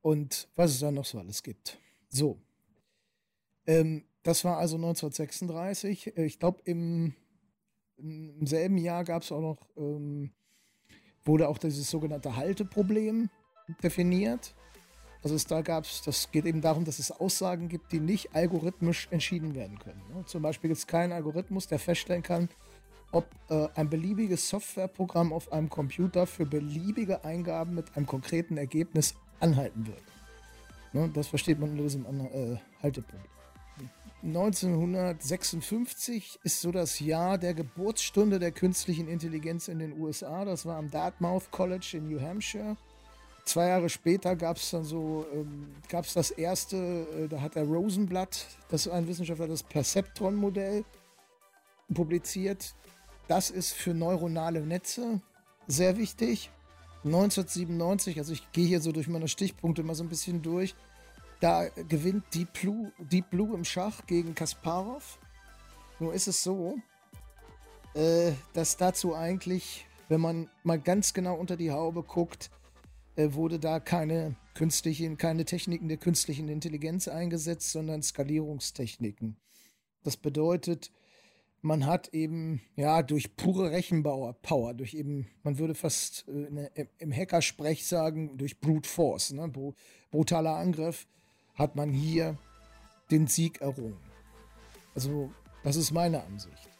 und 0.00 0.48
was 0.56 0.72
es 0.72 0.80
da 0.80 0.90
noch 0.90 1.04
so 1.04 1.18
alles 1.18 1.42
gibt. 1.42 1.78
So. 2.08 2.38
Ähm, 3.66 4.04
das 4.22 4.44
war 4.44 4.56
also 4.56 4.76
1936. 4.76 6.16
Ich 6.16 6.38
glaube, 6.38 6.60
im, 6.64 7.14
im, 8.00 8.46
selben 8.46 8.78
Jahr 8.78 9.04
gab 9.04 9.22
es 9.22 9.32
auch 9.32 9.40
noch, 9.40 9.58
ähm, 9.76 10.30
wurde 11.24 11.48
auch 11.48 11.58
dieses 11.58 11.90
sogenannte 11.90 12.36
Halteproblem 12.36 13.30
definiert. 13.82 14.54
Also 15.22 15.34
es, 15.34 15.46
da 15.46 15.60
gab 15.60 15.84
es, 15.84 16.02
das 16.02 16.30
geht 16.30 16.46
eben 16.46 16.62
darum, 16.62 16.84
dass 16.84 16.98
es 16.98 17.10
Aussagen 17.10 17.68
gibt, 17.68 17.92
die 17.92 18.00
nicht 18.00 18.34
algorithmisch 18.34 19.08
entschieden 19.10 19.54
werden 19.54 19.78
können. 19.78 20.02
Ne? 20.14 20.24
Zum 20.24 20.42
Beispiel 20.42 20.68
gibt 20.68 20.78
es 20.78 20.86
keinen 20.86 21.12
Algorithmus, 21.12 21.66
der 21.66 21.78
feststellen 21.78 22.22
kann, 22.22 22.48
ob 23.12 23.26
äh, 23.48 23.68
ein 23.74 23.90
beliebiges 23.90 24.48
Softwareprogramm 24.48 25.32
auf 25.32 25.52
einem 25.52 25.68
Computer 25.68 26.26
für 26.26 26.46
beliebige 26.46 27.24
Eingaben 27.24 27.74
mit 27.74 27.96
einem 27.96 28.06
konkreten 28.06 28.56
Ergebnis 28.56 29.14
anhalten 29.40 29.86
wird. 29.86 30.02
Ne? 30.92 31.10
Das 31.12 31.28
versteht 31.28 31.58
man 31.58 31.70
unter 31.70 31.82
diesem 31.82 32.06
äh, 32.06 32.56
Haltepunkt. 32.82 33.28
1956 34.22 36.40
ist 36.42 36.60
so 36.60 36.72
das 36.72 37.00
Jahr 37.00 37.38
der 37.38 37.54
Geburtsstunde 37.54 38.38
der 38.38 38.52
künstlichen 38.52 39.08
Intelligenz 39.08 39.68
in 39.68 39.78
den 39.78 39.98
USA. 39.98 40.44
Das 40.44 40.66
war 40.66 40.76
am 40.76 40.90
Dartmouth 40.90 41.50
College 41.50 41.92
in 41.94 42.06
New 42.08 42.20
Hampshire. 42.20 42.76
Zwei 43.44 43.68
Jahre 43.68 43.88
später 43.88 44.36
gab 44.36 44.58
es 44.58 44.70
dann 44.70 44.84
so, 44.84 45.26
ähm, 45.32 45.74
gab 45.88 46.04
es 46.04 46.12
das 46.12 46.30
erste, 46.30 46.76
äh, 46.76 47.28
da 47.28 47.40
hat 47.40 47.54
der 47.54 47.64
Rosenblatt, 47.64 48.46
das 48.68 48.84
ist 48.86 48.92
ein 48.92 49.08
Wissenschaftler, 49.08 49.48
das 49.48 49.62
Perceptron-Modell 49.62 50.84
publiziert. 51.92 52.74
Das 53.26 53.50
ist 53.50 53.72
für 53.72 53.94
neuronale 53.94 54.60
Netze 54.60 55.22
sehr 55.66 55.96
wichtig. 55.96 56.50
1997, 57.04 58.18
also 58.18 58.34
ich 58.34 58.52
gehe 58.52 58.66
hier 58.66 58.80
so 58.80 58.92
durch 58.92 59.08
meine 59.08 59.28
Stichpunkte 59.28 59.82
mal 59.82 59.94
so 59.94 60.04
ein 60.04 60.10
bisschen 60.10 60.42
durch, 60.42 60.74
da 61.40 61.68
gewinnt 61.88 62.24
Deep 62.34 62.52
Blue, 62.60 62.92
Deep 62.98 63.30
Blue 63.30 63.54
im 63.54 63.64
Schach 63.64 64.06
gegen 64.06 64.34
Kasparov. 64.34 65.18
Nur 65.98 66.14
ist 66.14 66.28
es 66.28 66.42
so, 66.42 66.78
äh, 67.94 68.32
dass 68.52 68.76
dazu 68.76 69.14
eigentlich, 69.14 69.86
wenn 70.08 70.20
man 70.20 70.50
mal 70.62 70.78
ganz 70.78 71.12
genau 71.14 71.36
unter 71.36 71.56
die 71.56 71.72
Haube 71.72 72.02
guckt, 72.02 72.50
äh, 73.16 73.32
wurde 73.32 73.58
da 73.58 73.80
keine 73.80 74.36
künstliche, 74.54 75.14
keine 75.16 75.44
Techniken 75.44 75.88
der 75.88 75.96
künstlichen 75.96 76.48
Intelligenz 76.48 77.08
eingesetzt, 77.08 77.72
sondern 77.72 78.02
Skalierungstechniken. 78.02 79.36
Das 80.02 80.16
bedeutet, 80.16 80.90
man 81.62 81.86
hat 81.86 82.14
eben, 82.14 82.62
ja, 82.76 83.02
durch 83.02 83.36
pure 83.36 83.70
Rechenpower, 83.70 84.74
durch 84.74 84.94
eben, 84.94 85.26
man 85.42 85.58
würde 85.58 85.74
fast 85.74 86.26
äh, 86.28 86.50
ne, 86.50 86.70
im 86.98 87.12
Hackersprech 87.12 87.86
sagen, 87.86 88.36
durch 88.38 88.60
Brute 88.60 88.88
Force, 88.88 89.32
ne, 89.32 89.50
brutaler 90.10 90.56
Angriff, 90.56 91.06
hat 91.60 91.76
man 91.76 91.92
hier 91.92 92.38
den 93.10 93.26
Sieg 93.26 93.60
errungen. 93.60 94.00
Also, 94.94 95.30
das 95.62 95.76
ist 95.76 95.90
meine 95.90 96.24
Ansicht. 96.24 96.70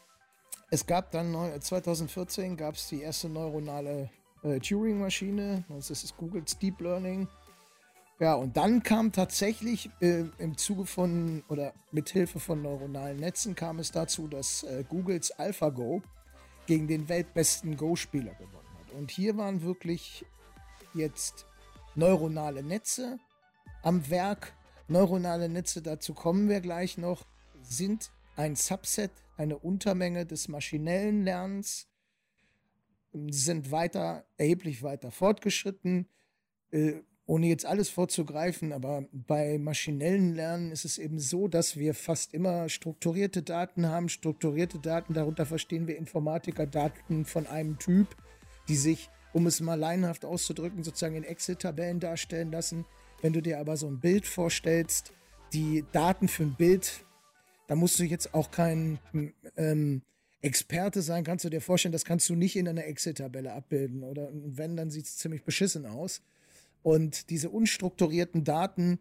Es 0.71 0.87
gab 0.87 1.11
dann 1.11 1.35
2014 1.61 2.57
gab 2.57 2.77
es 2.77 2.89
die 2.89 3.03
erste 3.03 3.29
neuronale 3.29 4.09
äh, 4.43 4.59
Turing-Maschine, 4.59 5.65
das 5.69 5.91
ist 5.91 6.17
Googles 6.17 6.59
Deep 6.59 6.81
Learning. 6.81 7.29
Ja, 8.21 8.35
und 8.35 8.57
dann 8.57 8.83
kam 8.83 9.13
tatsächlich 9.13 9.91
äh, 10.01 10.25
im 10.39 10.57
Zuge 10.57 10.87
von 10.87 11.43
oder 11.49 11.75
mithilfe 11.91 12.41
von 12.41 12.63
neuronalen 12.63 13.19
Netzen 13.19 13.55
kam 13.55 13.79
es 13.81 13.93
dazu, 13.93 14.29
dass 14.29 14.63
äh, 14.63 14.85
Googles 14.89 15.31
AlphaGo 15.33 16.03
gegen 16.67 16.87
den 16.87 17.09
weltbesten 17.09 17.77
Go-Spieler 17.77 18.33
gewonnen 18.33 18.79
hat. 18.79 18.93
Und 18.93 19.11
hier 19.11 19.37
waren 19.37 19.63
wirklich 19.63 20.25
jetzt 20.95 21.47
neuronale 21.95 22.63
Netze 22.63 23.19
am 23.83 24.09
Werk. 24.09 24.55
Neuronale 24.91 25.49
Netze, 25.49 25.83
dazu 25.83 26.15
kommen 26.15 26.49
wir 26.49 26.61
gleich 26.61 26.99
noch, 26.99 27.25
sind 27.63 28.11
ein 28.35 28.57
Subset, 28.57 29.13
eine 29.37 29.57
Untermenge 29.57 30.27
des 30.27 30.49
maschinellen 30.49 31.23
Lernens 31.23 31.87
sind 33.13 33.71
weiter, 33.71 34.25
erheblich 34.37 34.83
weiter 34.83 35.13
fortgeschritten. 35.13 36.09
Äh, 36.73 36.95
ohne 37.27 37.47
jetzt 37.47 37.67
alles 37.67 37.89
vorzugreifen, 37.89 38.73
aber 38.73 39.05
bei 39.13 39.59
maschinellen 39.59 40.35
Lernen 40.35 40.73
ist 40.73 40.85
es 40.85 40.99
eben 40.99 41.21
so, 41.21 41.47
dass 41.47 41.77
wir 41.77 41.95
fast 41.95 42.35
immer 42.35 42.69
strukturierte 42.69 43.45
Daten 43.45 43.87
haben. 43.87 44.09
Strukturierte 44.09 44.81
Daten, 44.81 45.15
darunter 45.15 45.47
verstehen 45.47 45.87
wir 45.87 45.97
Informatiker 45.97 46.67
Daten 46.67 47.25
von 47.25 47.47
einem 47.47 47.79
Typ, 47.79 48.09
die 48.67 48.75
sich, 48.75 49.09
um 49.33 49.47
es 49.47 49.61
mal 49.61 49.79
leinhaft 49.79 50.25
auszudrücken, 50.25 50.83
sozusagen 50.83 51.15
in 51.15 51.23
Excel-Tabellen 51.23 52.01
darstellen 52.01 52.51
lassen. 52.51 52.85
Wenn 53.23 53.33
du 53.33 53.43
dir 53.43 53.59
aber 53.59 53.77
so 53.77 53.87
ein 53.87 54.01
Bild 54.01 54.27
vorstellst, 54.27 55.13
die 55.53 55.85
Daten 55.93 56.29
für 56.29 56.45
ein 56.45 56.55
Bild, 56.55 57.05
da 57.67 57.77
musst 57.77 57.99
du 57.99 58.05
jetzt 58.05 58.35
auch 58.35 58.51
kein 58.51 58.99
ähm, 59.57 60.03
Experte 60.43 61.03
sein, 61.03 61.25
kannst 61.25 61.45
du 61.45 61.51
dir 61.51 61.61
vorstellen, 61.61 61.93
das 61.93 62.05
kannst 62.05 62.29
du 62.29 62.35
nicht 62.35 62.57
in 62.57 62.67
einer 62.67 62.87
Excel-Tabelle 62.87 63.53
abbilden. 63.53 64.03
Oder 64.03 64.31
wenn, 64.33 64.77
dann 64.77 64.91
sieht 64.91 65.05
es 65.05 65.19
ziemlich 65.19 65.45
beschissen 65.45 65.85
aus. 65.87 66.23
Und 66.83 67.29
diese 67.29 67.51
unstrukturierten 67.51 68.45
Daten 68.45 68.99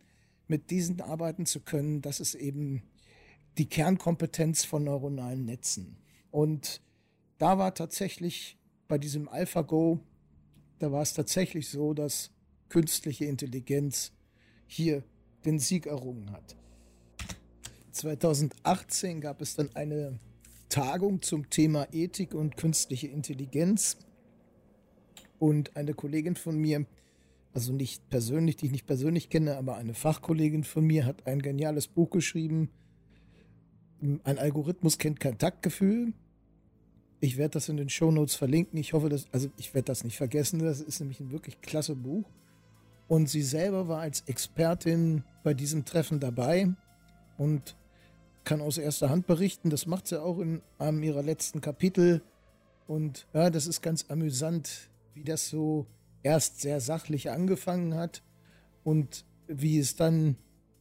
mit 0.47 0.69
diesen 0.69 0.99
arbeiten 0.99 1.45
zu 1.45 1.61
können, 1.61 2.01
das 2.01 2.19
ist 2.19 2.35
eben 2.35 2.83
die 3.57 3.67
Kernkompetenz 3.67 4.65
von 4.65 4.83
neuronalen 4.83 5.45
Netzen. 5.45 5.97
Und 6.29 6.81
da 7.37 7.57
war 7.57 7.73
tatsächlich 7.73 8.57
bei 8.87 8.97
diesem 8.97 9.29
AlphaGo, 9.29 9.99
da 10.79 10.91
war 10.91 11.01
es 11.01 11.13
tatsächlich 11.13 11.69
so, 11.69 11.93
dass 11.93 12.31
künstliche 12.69 13.25
Intelligenz 13.25 14.11
hier 14.67 15.03
den 15.45 15.59
Sieg 15.59 15.85
errungen 15.85 16.31
hat. 16.31 16.55
2018 17.91 19.19
gab 19.19 19.41
es 19.41 19.55
dann 19.55 19.75
eine 19.75 20.19
Tagung 20.69 21.21
zum 21.21 21.49
Thema 21.49 21.87
Ethik 21.91 22.33
und 22.33 22.55
künstliche 22.55 23.07
Intelligenz. 23.07 23.97
Und 25.39 25.75
eine 25.75 25.93
Kollegin 25.93 26.35
von 26.35 26.57
mir, 26.57 26.85
also 27.53 27.73
nicht 27.73 28.09
persönlich, 28.09 28.57
die 28.57 28.67
ich 28.67 28.71
nicht 28.71 28.85
persönlich 28.85 29.29
kenne, 29.29 29.57
aber 29.57 29.75
eine 29.75 29.93
Fachkollegin 29.93 30.63
von 30.63 30.85
mir 30.85 31.05
hat 31.05 31.25
ein 31.27 31.41
geniales 31.41 31.87
Buch 31.87 32.09
geschrieben. 32.09 32.69
Ein 34.01 34.37
Algorithmus 34.37 34.97
kennt 34.97 35.19
kein 35.19 35.37
Taktgefühl. 35.37 36.13
Ich 37.21 37.37
werde 37.37 37.53
das 37.53 37.67
in 37.67 37.77
den 37.77 37.89
Shownotes 37.89 38.35
verlinken. 38.35 38.79
Ich 38.79 38.93
hoffe, 38.93 39.09
dass, 39.09 39.27
also 39.33 39.49
ich 39.57 39.73
werde 39.73 39.87
das 39.87 40.03
nicht 40.03 40.17
vergessen. 40.17 40.59
Das 40.59 40.79
ist 40.79 40.99
nämlich 40.99 41.19
ein 41.19 41.31
wirklich 41.31 41.59
klasse 41.61 41.95
Buch. 41.95 42.29
Und 43.09 43.27
sie 43.27 43.41
selber 43.41 43.87
war 43.87 44.01
als 44.01 44.21
Expertin 44.27 45.23
bei 45.43 45.53
diesem 45.53 45.83
Treffen 45.83 46.21
dabei 46.21 46.69
und 47.37 47.75
kann 48.43 48.61
aus 48.61 48.77
erster 48.77 49.09
Hand 49.09 49.27
berichten. 49.27 49.71
Das 49.71 49.87
macht 49.87 50.07
sie 50.07 50.21
auch 50.21 50.39
in 50.39 50.61
einem 50.77 51.03
ihrer 51.03 51.23
letzten 51.23 51.59
Kapitel. 51.59 52.21
Und 52.87 53.27
ja, 53.33 53.49
das 53.49 53.67
ist 53.67 53.81
ganz 53.81 54.05
amüsant, 54.09 54.89
wie 55.15 55.23
das 55.23 55.49
so 55.49 55.87
erst 56.21 56.61
sehr 56.61 56.79
sachlich 56.79 57.31
angefangen 57.31 57.95
hat 57.95 58.23
und 58.83 59.25
wie 59.47 59.79
es 59.79 59.95
dann, 59.95 60.35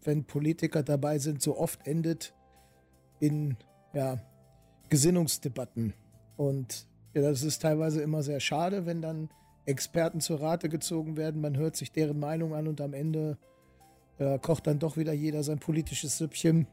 wenn 0.05 0.25
Politiker 0.25 0.83
dabei 0.83 1.19
sind, 1.19 1.41
so 1.41 1.59
oft 1.59 1.87
endet 1.87 2.35
in 3.21 3.57
ja, 3.95 4.21
Gesinnungsdebatten. 4.91 5.95
Und 6.37 6.87
ja, 7.15 7.23
das 7.23 7.43
ist 7.43 7.63
teilweise 7.63 8.03
immer 8.03 8.23
sehr 8.23 8.41
schade, 8.41 8.85
wenn 8.85 9.01
dann 9.01 9.31
Experten 9.69 10.21
zur 10.21 10.41
Rate 10.41 10.69
gezogen 10.69 11.17
werden. 11.17 11.41
Man 11.41 11.57
hört 11.57 11.77
sich 11.77 11.93
deren 11.93 12.19
Meinung 12.19 12.55
an 12.55 12.69
und 12.69 12.81
am 12.81 12.95
Ende 12.95 13.37
äh, 14.19 14.39
kocht 14.39 14.67
dann 14.67 14.79
doch 14.79 14.97
wieder 14.97 15.13
jeder 15.13 15.43
sein 15.43 15.59
politisches 15.59 16.17
Süppchen. 16.17 16.67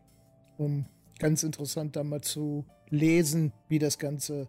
Um 0.57 0.85
ganz 1.19 1.43
interessant 1.43 1.97
da 1.97 2.03
mal 2.03 2.21
zu 2.21 2.65
lesen, 2.89 3.51
wie 3.67 3.79
das 3.79 3.99
Ganze 3.99 4.47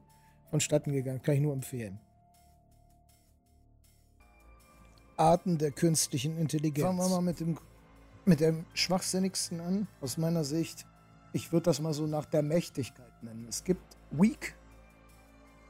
vonstatten 0.51 0.93
gegangen. 0.93 1.23
Kann 1.23 1.35
ich 1.35 1.41
nur 1.41 1.53
empfehlen. 1.53 1.99
Arten 5.17 5.59
der 5.59 5.73
künstlichen 5.73 6.39
Intelligenz. 6.39 6.87
Fangen 6.87 6.99
wir 6.99 7.09
mal 7.09 7.23
mit 7.23 7.41
dem, 7.41 7.59
mit 8.27 8.39
dem 8.39 8.65
Schwachsinnigsten 8.75 9.61
an, 9.61 9.89
aus 10.01 10.19
meiner 10.19 10.45
Sicht. 10.45 10.87
Ich 11.33 11.53
würde 11.53 11.65
das 11.65 11.81
mal 11.81 11.95
so 11.95 12.07
nach 12.07 12.27
der 12.27 12.43
Mächtigkeit 12.43 13.23
nennen. 13.23 13.47
Es 13.49 13.65
gibt 13.65 13.97
Weak, 14.13 14.55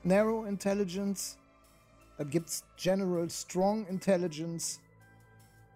Narrow 0.03 0.47
Intelligence, 0.47 1.39
dann 2.16 2.31
gibt 2.31 2.48
es 2.48 2.64
General 2.76 3.29
Strong 3.29 3.87
Intelligence 3.87 4.81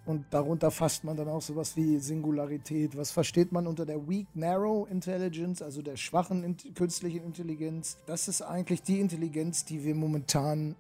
und 0.07 0.27
darunter 0.31 0.71
fasst 0.71 1.05
man 1.05 1.17
dann 1.17 1.29
auch 1.29 1.43
sowas 1.43 1.77
wie 1.77 1.99
Singularität. 1.99 2.97
Was 2.97 3.11
versteht 3.11 3.53
man 3.53 3.67
unter 3.67 3.85
der 3.85 4.09
Weak 4.09 4.27
Narrow 4.35 4.89
Intelligence, 4.91 5.63
also 5.63 5.83
der 5.83 5.97
schwachen 5.97 6.43
in 6.43 6.57
künstlichen 6.75 7.23
Intelligenz? 7.23 7.99
Das 8.07 8.27
ist 8.27 8.43
eigentlich 8.43 8.83
die 8.83 8.99
Intelligenz, 8.99 9.65
die 9.65 9.85
wir 9.85 9.95
momentan, 9.95 10.75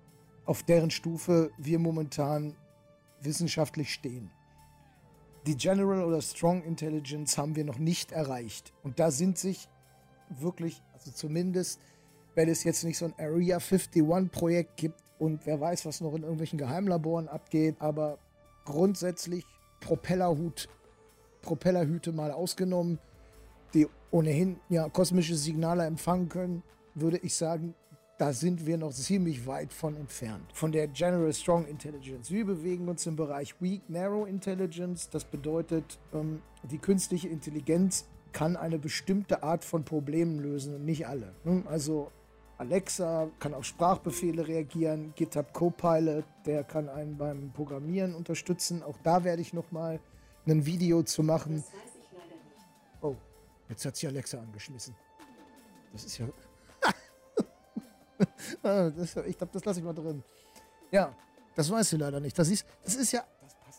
auf 0.46 0.62
deren 0.62 0.90
Stufe 0.90 1.50
wir 1.58 1.78
momentan 1.78 2.56
wissenschaftlich 3.20 3.92
stehen. 3.92 4.30
Die 5.46 5.56
General 5.56 6.02
oder 6.02 6.20
Strong 6.20 6.64
Intelligence 6.64 7.38
haben 7.38 7.56
wir 7.56 7.64
noch 7.64 7.78
nicht 7.78 8.12
erreicht. 8.12 8.72
Und 8.82 8.98
da 8.98 9.10
sind 9.10 9.38
sich 9.38 9.68
wirklich, 10.28 10.82
also 10.92 11.10
zumindest, 11.10 11.80
wenn 12.34 12.48
es 12.48 12.64
jetzt 12.64 12.84
nicht 12.84 12.98
so 12.98 13.04
ein 13.04 13.14
Area 13.18 13.58
51 13.58 14.30
Projekt 14.30 14.76
gibt, 14.76 15.00
und 15.20 15.46
wer 15.46 15.60
weiß, 15.60 15.86
was 15.86 16.00
noch 16.00 16.14
in 16.14 16.22
irgendwelchen 16.22 16.58
Geheimlaboren 16.58 17.28
abgeht. 17.28 17.76
Aber 17.78 18.18
grundsätzlich 18.64 19.44
Propellerhut, 19.80 20.68
Propellerhüte 21.42 22.12
mal 22.12 22.32
ausgenommen, 22.32 22.98
die 23.74 23.86
ohnehin 24.10 24.58
ja 24.68 24.88
kosmische 24.88 25.36
Signale 25.36 25.84
empfangen 25.84 26.28
können, 26.28 26.62
würde 26.94 27.18
ich 27.18 27.36
sagen, 27.36 27.74
da 28.18 28.32
sind 28.32 28.66
wir 28.66 28.76
noch 28.76 28.92
ziemlich 28.92 29.46
weit 29.46 29.72
von 29.72 29.96
entfernt. 29.96 30.44
Von 30.52 30.72
der 30.72 30.88
General 30.88 31.32
Strong 31.32 31.66
Intelligence. 31.66 32.30
Wir 32.30 32.44
bewegen 32.44 32.88
uns 32.88 33.06
im 33.06 33.16
Bereich 33.16 33.54
Weak 33.60 33.88
Narrow 33.88 34.26
Intelligence. 34.26 35.08
Das 35.08 35.24
bedeutet, 35.24 35.98
ähm, 36.12 36.42
die 36.70 36.78
künstliche 36.78 37.28
Intelligenz 37.28 38.06
kann 38.32 38.56
eine 38.56 38.78
bestimmte 38.78 39.42
Art 39.42 39.64
von 39.64 39.84
Problemen 39.84 40.38
lösen 40.38 40.74
und 40.74 40.84
nicht 40.84 41.06
alle. 41.06 41.34
Hm? 41.44 41.66
Also 41.66 42.10
Alexa 42.60 43.30
kann 43.38 43.54
auf 43.54 43.64
Sprachbefehle 43.64 44.46
reagieren, 44.46 45.14
GitHub 45.16 45.50
Copilot, 45.54 46.26
der 46.44 46.62
kann 46.62 46.90
einen 46.90 47.16
beim 47.16 47.50
Programmieren 47.54 48.14
unterstützen. 48.14 48.82
Auch 48.82 48.98
da 49.02 49.24
werde 49.24 49.40
ich 49.40 49.54
noch 49.54 49.72
mal 49.72 49.98
ein 50.46 50.66
Video 50.66 51.02
zu 51.02 51.22
machen. 51.22 51.56
Das 51.56 51.72
weiß 51.72 51.96
ich 51.98 52.12
leider 52.12 52.26
nicht. 52.26 53.00
Oh, 53.00 53.16
jetzt 53.70 53.82
hat 53.86 53.96
sich 53.96 54.06
Alexa 54.06 54.38
angeschmissen. 54.38 54.94
Das 55.92 56.04
ist 56.04 56.18
ja. 56.18 56.26
Ah, 58.62 58.90
das, 58.90 59.16
ich 59.16 59.38
glaube, 59.38 59.50
das 59.54 59.64
lasse 59.64 59.78
ich 59.78 59.84
mal 59.84 59.94
drin. 59.94 60.22
Ja, 60.90 61.16
das 61.54 61.70
weiß 61.70 61.88
sie 61.88 61.96
leider 61.96 62.20
nicht. 62.20 62.38
Das 62.38 62.50
ist, 62.50 62.66
das 62.84 62.94
ist 62.94 63.12
ja 63.12 63.24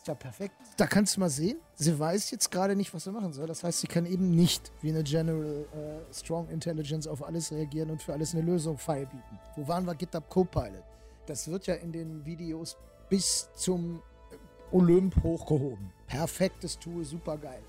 ist 0.02 0.08
ja 0.08 0.14
perfekt. 0.14 0.54
Da 0.76 0.86
kannst 0.86 1.16
du 1.16 1.20
mal 1.20 1.30
sehen, 1.30 1.58
sie 1.74 1.96
weiß 1.96 2.32
jetzt 2.32 2.50
gerade 2.50 2.74
nicht, 2.74 2.92
was 2.92 3.04
sie 3.04 3.12
machen 3.12 3.32
soll. 3.32 3.46
Das 3.46 3.62
heißt, 3.62 3.80
sie 3.80 3.86
kann 3.86 4.04
eben 4.04 4.34
nicht 4.34 4.72
wie 4.80 4.90
eine 4.90 5.04
General 5.04 5.64
äh, 5.72 6.12
Strong 6.12 6.48
Intelligence 6.48 7.06
auf 7.06 7.22
alles 7.24 7.52
reagieren 7.52 7.90
und 7.90 8.02
für 8.02 8.12
alles 8.12 8.34
eine 8.34 8.42
Lösung 8.42 8.78
feilbieten. 8.78 9.38
Wo 9.54 9.68
waren 9.68 9.84
wir 9.84 9.94
GitHub 9.94 10.28
Copilot? 10.28 10.82
Das 11.26 11.46
wird 11.46 11.68
ja 11.68 11.74
in 11.74 11.92
den 11.92 12.26
Videos 12.26 12.76
bis 13.08 13.48
zum 13.54 14.02
Olymp 14.72 15.22
hochgehoben. 15.22 15.92
Perfektes 16.08 16.78
Tool, 16.78 17.04
super 17.04 17.38
geil. 17.38 17.62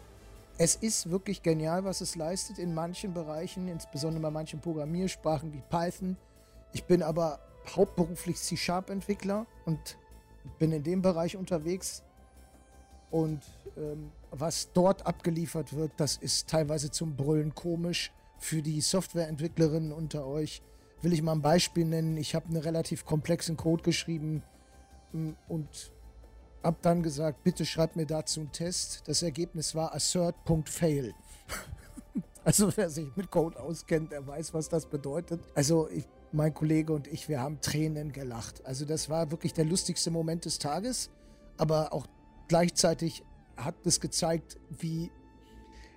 Es 0.57 0.75
ist 0.75 1.11
wirklich 1.11 1.43
genial, 1.43 1.83
was 1.83 2.01
es 2.01 2.15
leistet 2.15 2.57
in 2.57 2.73
manchen 2.73 3.13
Bereichen, 3.13 3.67
insbesondere 3.67 4.23
bei 4.23 4.31
manchen 4.31 4.59
Programmiersprachen 4.59 5.53
wie 5.53 5.61
Python. 5.69 6.17
Ich 6.71 6.85
bin 6.85 7.03
aber 7.03 7.39
hauptberuflich 7.75 8.37
C-Sharp-Entwickler 8.37 9.45
und 9.65 9.97
bin 10.57 10.71
in 10.71 10.83
dem 10.83 11.01
Bereich 11.03 11.37
unterwegs. 11.37 12.03
Und 13.13 13.43
ähm, 13.77 14.11
was 14.31 14.73
dort 14.73 15.05
abgeliefert 15.05 15.73
wird, 15.73 15.91
das 15.97 16.17
ist 16.17 16.49
teilweise 16.49 16.89
zum 16.89 17.15
Brüllen 17.15 17.53
komisch. 17.53 18.11
Für 18.39 18.63
die 18.63 18.81
Softwareentwicklerinnen 18.81 19.91
unter 19.91 20.25
euch 20.25 20.63
will 21.03 21.13
ich 21.13 21.21
mal 21.21 21.33
ein 21.33 21.43
Beispiel 21.43 21.85
nennen. 21.85 22.17
Ich 22.17 22.33
habe 22.33 22.47
einen 22.47 22.57
relativ 22.57 23.05
komplexen 23.05 23.55
Code 23.55 23.83
geschrieben 23.83 24.41
ähm, 25.13 25.35
und 25.47 25.91
habe 26.63 26.77
dann 26.81 27.03
gesagt, 27.03 27.43
bitte 27.43 27.67
schreibt 27.67 27.97
mir 27.97 28.07
dazu 28.07 28.39
einen 28.39 28.51
Test. 28.51 29.03
Das 29.05 29.21
Ergebnis 29.21 29.75
war 29.75 29.93
assert.fail. 29.93 31.13
also 32.43 32.75
wer 32.75 32.89
sich 32.89 33.15
mit 33.15 33.29
Code 33.29 33.59
auskennt, 33.59 34.11
der 34.11 34.25
weiß, 34.25 34.55
was 34.55 34.69
das 34.69 34.87
bedeutet. 34.87 35.39
Also 35.53 35.87
ich, 35.89 36.07
mein 36.31 36.51
Kollege 36.51 36.91
und 36.91 37.05
ich, 37.05 37.29
wir 37.29 37.41
haben 37.41 37.61
Tränen 37.61 38.11
gelacht. 38.11 38.65
Also 38.65 38.85
das 38.85 39.07
war 39.07 39.29
wirklich 39.29 39.53
der 39.53 39.65
lustigste 39.65 40.09
Moment 40.09 40.45
des 40.45 40.57
Tages. 40.57 41.11
Aber 41.59 41.93
auch 41.93 42.07
Gleichzeitig 42.53 43.23
hat 43.57 43.73
es 43.83 43.99
gezeigt, 43.99 44.59
wie 44.69 45.09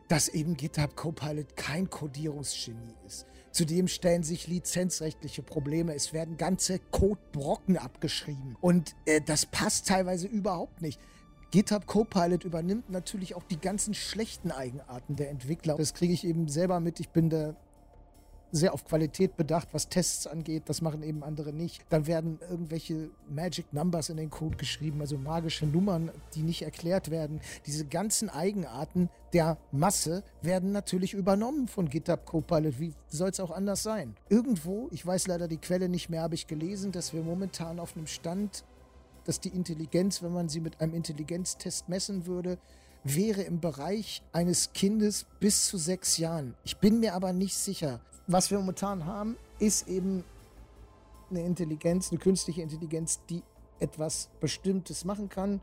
dass 0.09 0.29
eben 0.29 0.57
GitHub 0.57 0.97
Copilot 0.97 1.55
kein 1.55 1.90
Codierungsgenie 1.90 2.95
ist. 3.07 3.27
Zudem 3.51 3.88
stellen 3.88 4.23
sich 4.23 4.47
lizenzrechtliche 4.47 5.42
Probleme. 5.42 5.95
Es 5.95 6.14
werden 6.14 6.38
ganze 6.38 6.79
Codebrocken 6.79 7.77
abgeschrieben. 7.77 8.57
Und 8.62 8.97
äh, 9.05 9.21
das 9.21 9.45
passt 9.45 9.87
teilweise 9.87 10.29
überhaupt 10.29 10.81
nicht. 10.81 10.99
GitHub 11.51 11.87
Copilot 11.87 12.45
übernimmt 12.45 12.88
natürlich 12.88 13.35
auch 13.35 13.42
die 13.42 13.61
ganzen 13.61 13.92
schlechten 13.92 14.51
Eigenarten 14.51 15.14
der 15.14 15.29
Entwickler. 15.29 15.77
Das 15.77 15.92
kriege 15.92 16.14
ich 16.14 16.25
eben 16.25 16.49
selber 16.49 16.81
mit. 16.81 17.01
Ich 17.01 17.11
bin 17.11 17.29
der 17.29 17.55
sehr 18.52 18.72
auf 18.72 18.85
Qualität 18.85 19.37
bedacht, 19.37 19.68
was 19.72 19.88
Tests 19.88 20.26
angeht. 20.26 20.64
Das 20.66 20.80
machen 20.80 21.02
eben 21.02 21.22
andere 21.22 21.52
nicht. 21.52 21.85
Dann 21.88 22.06
werden 22.06 22.38
irgendwelche 22.48 23.11
Magic 23.28 23.72
Numbers 23.72 24.09
in 24.09 24.16
den 24.16 24.30
Code 24.30 24.56
geschrieben, 24.56 25.00
also 25.00 25.18
magische 25.18 25.66
Nummern, 25.66 26.11
die 26.35 26.42
nicht 26.42 26.62
erklärt 26.62 27.11
werden. 27.11 27.40
Diese 27.66 27.85
ganzen 27.85 28.30
Eigenarten 28.30 29.11
der 29.32 29.59
Masse 29.72 30.22
werden 30.42 30.72
natürlich 30.72 31.12
übernommen 31.12 31.68
von 31.68 31.88
GitHub 31.88 32.24
Copilot. 32.24 32.80
Wie 32.80 32.94
soll 33.09 33.30
es 33.30 33.40
auch 33.40 33.50
anders 33.50 33.82
sein? 33.82 34.14
Irgendwo, 34.28 34.88
ich 34.92 35.04
weiß 35.04 35.26
leider 35.26 35.48
die 35.48 35.59
Quelle 35.59 35.88
nicht 35.88 36.09
mehr, 36.09 36.22
habe 36.22 36.35
ich 36.35 36.46
gelesen, 36.46 36.92
dass 36.92 37.12
wir 37.12 37.22
momentan 37.22 37.80
auf 37.80 37.96
einem 37.96 38.06
Stand, 38.06 38.64
dass 39.24 39.40
die 39.40 39.48
Intelligenz, 39.48 40.22
wenn 40.22 40.32
man 40.32 40.48
sie 40.48 40.61
mit 40.61 40.80
einem 40.80 40.94
Intelligenztest 40.94 41.88
messen 41.88 42.26
würde, 42.26 42.59
wäre 43.04 43.42
im 43.42 43.61
Bereich 43.61 44.22
eines 44.32 44.72
Kindes 44.72 45.26
bis 45.38 45.66
zu 45.66 45.78
sechs 45.78 46.18
Jahren. 46.18 46.54
Ich 46.64 46.78
bin 46.78 47.00
mir 47.00 47.14
aber 47.14 47.32
nicht 47.32 47.56
sicher 47.56 48.00
was 48.27 48.51
wir 48.51 48.59
momentan 48.59 49.05
haben, 49.07 49.37
ist 49.59 49.89
eben 49.89 50.25
eine 51.31 51.45
Intelligenz, 51.45 52.11
eine 52.11 52.19
künstliche 52.19 52.62
Intelligenz, 52.62 53.21
die 53.29 53.43
etwas 53.79 54.29
Bestimmtes 54.41 55.05
machen 55.05 55.29
kann, 55.29 55.61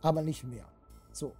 aber 0.00 0.22
nicht 0.22 0.44
mehr. 0.44 0.64
So. 1.12 1.32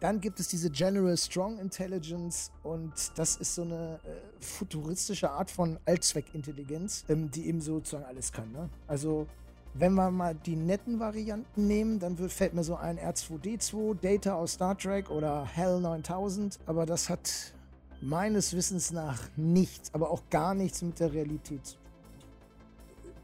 Dann 0.00 0.20
gibt 0.20 0.40
es 0.40 0.48
diese 0.48 0.68
General 0.68 1.16
Strong 1.16 1.60
Intelligence 1.60 2.50
und 2.64 2.92
das 3.16 3.36
ist 3.36 3.54
so 3.54 3.62
eine 3.62 4.00
äh, 4.02 4.42
futuristische 4.42 5.30
Art 5.30 5.48
von 5.48 5.78
Allzweckintelligenz, 5.86 7.04
ähm, 7.08 7.30
die 7.30 7.46
eben 7.46 7.60
sozusagen 7.60 8.04
alles 8.04 8.32
kann. 8.32 8.50
Ne? 8.50 8.68
Also 8.88 9.28
wenn 9.74 9.94
wir 9.94 10.10
mal 10.10 10.34
die 10.34 10.56
netten 10.56 10.98
Varianten 10.98 11.66
nehmen, 11.68 12.00
dann 12.00 12.16
fällt 12.16 12.52
mir 12.52 12.64
so 12.64 12.74
ein 12.74 12.98
R2D2, 12.98 13.94
Data 14.00 14.34
aus 14.34 14.54
Star 14.54 14.76
Trek 14.76 15.08
oder 15.08 15.44
Hell 15.44 15.80
9000, 15.80 16.58
aber 16.66 16.84
das 16.84 17.08
hat 17.08 17.54
meines 18.02 18.54
Wissens 18.54 18.90
nach 18.90 19.20
nichts, 19.36 19.94
aber 19.94 20.10
auch 20.10 20.22
gar 20.28 20.54
nichts 20.54 20.82
mit 20.82 21.00
der 21.00 21.12
Realität 21.12 21.64
zu 21.64 21.74
tun. 21.76 21.82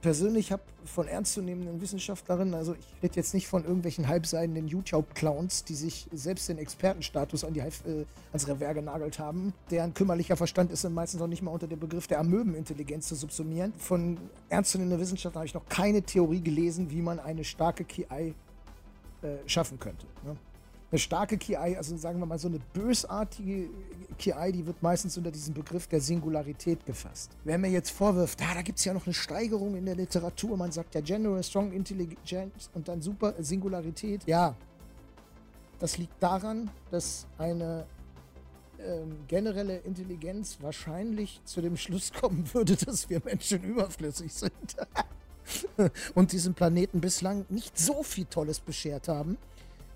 persönlich 0.01 0.53
habe 0.53 0.63
von 0.85 1.09
ernstzunehmenden 1.09 1.81
Wissenschaftlerinnen, 1.81 2.55
also 2.55 2.75
ich 2.75 3.03
rede 3.03 3.17
jetzt 3.17 3.35
nicht 3.35 3.49
von 3.49 3.65
irgendwelchen 3.65 4.07
halbseidenen 4.07 4.69
YouTube-Clowns, 4.69 5.65
die 5.65 5.75
sich 5.75 6.09
selbst 6.13 6.49
den 6.49 6.59
Expertenstatus 6.59 7.43
an 7.45 7.53
die 7.53 7.61
äh, 7.61 8.07
ans 8.31 8.47
Revers 8.47 8.75
genagelt 8.75 9.19
haben, 9.19 9.53
deren 9.71 9.93
kümmerlicher 9.95 10.37
Verstand 10.37 10.71
ist 10.71 10.85
dann 10.85 10.95
meistens 10.95 11.21
auch 11.21 11.27
nicht 11.27 11.43
mal 11.43 11.51
unter 11.51 11.67
dem 11.67 11.81
Begriff 11.81 12.07
der 12.07 12.21
Amöbenintelligenz 12.21 13.09
zu 13.09 13.17
subsumieren. 13.17 13.73
Von 13.77 14.19
ernstzunehmenden 14.49 15.01
Wissenschaftlern 15.01 15.41
habe 15.41 15.47
ich 15.47 15.55
noch 15.55 15.69
keine 15.69 16.03
Theorie 16.03 16.41
gelesen, 16.41 16.91
wie 16.91 17.03
man 17.03 17.19
eine 17.19 17.43
starke 17.43 17.85
KI 17.85 18.35
äh, 19.21 19.37
schaffen 19.47 19.81
könnte. 19.81 20.07
Ne? 20.25 20.37
Eine 20.91 20.99
starke 20.99 21.37
KI, 21.37 21.77
also 21.77 21.97
sagen 21.97 22.19
wir 22.19 22.27
mal 22.27 22.39
so 22.39 22.49
eine 22.49 22.61
bösartige 22.73 23.69
KI, 24.19 24.53
die 24.53 24.67
wird 24.67 24.83
meistens 24.83 25.17
unter 25.19 25.31
diesem 25.31 25.53
Begriff 25.55 25.87
der 25.87 26.01
Singularität 26.01 26.85
gefasst. 26.87 27.31
Wer 27.45 27.59
mir 27.59 27.69
jetzt 27.69 27.91
vorwirft, 27.91 28.41
ah, 28.43 28.55
da 28.55 28.63
gibt 28.63 28.79
es 28.79 28.85
ja 28.85 28.95
noch 28.95 29.07
eine 29.07 29.15
Steigerung 29.15 29.77
in 29.77 29.85
der 29.85 29.97
Literatur, 29.97 30.57
man 30.57 30.73
sagt 30.73 30.95
ja 30.95 31.01
General, 31.03 31.43
Strong 31.43 31.73
Intelligence 31.73 32.71
und 32.73 32.89
dann 32.89 33.03
Super 33.03 33.35
Singularität. 33.39 34.23
Ja, 34.27 34.55
das 35.79 35.99
liegt 35.99 36.23
daran, 36.23 36.71
dass 36.91 37.27
eine 37.37 37.87
ähm, 38.81 39.19
generelle 39.29 39.77
Intelligenz 39.79 40.59
wahrscheinlich 40.61 41.41
zu 41.45 41.61
dem 41.61 41.77
Schluss 41.77 42.13
kommen 42.13 42.45
würde, 42.55 42.77
dass 42.87 43.11
wir 43.11 43.21
Menschen 43.25 43.63
überflüssig 43.63 44.33
sind. 44.33 44.53
und 46.15 46.33
diesem 46.33 46.55
Planeten 46.55 47.01
bislang 47.01 47.45
nicht 47.51 47.79
so 47.79 48.03
viel 48.03 48.25
Tolles 48.25 48.61
beschert 48.61 49.09
haben 49.09 49.37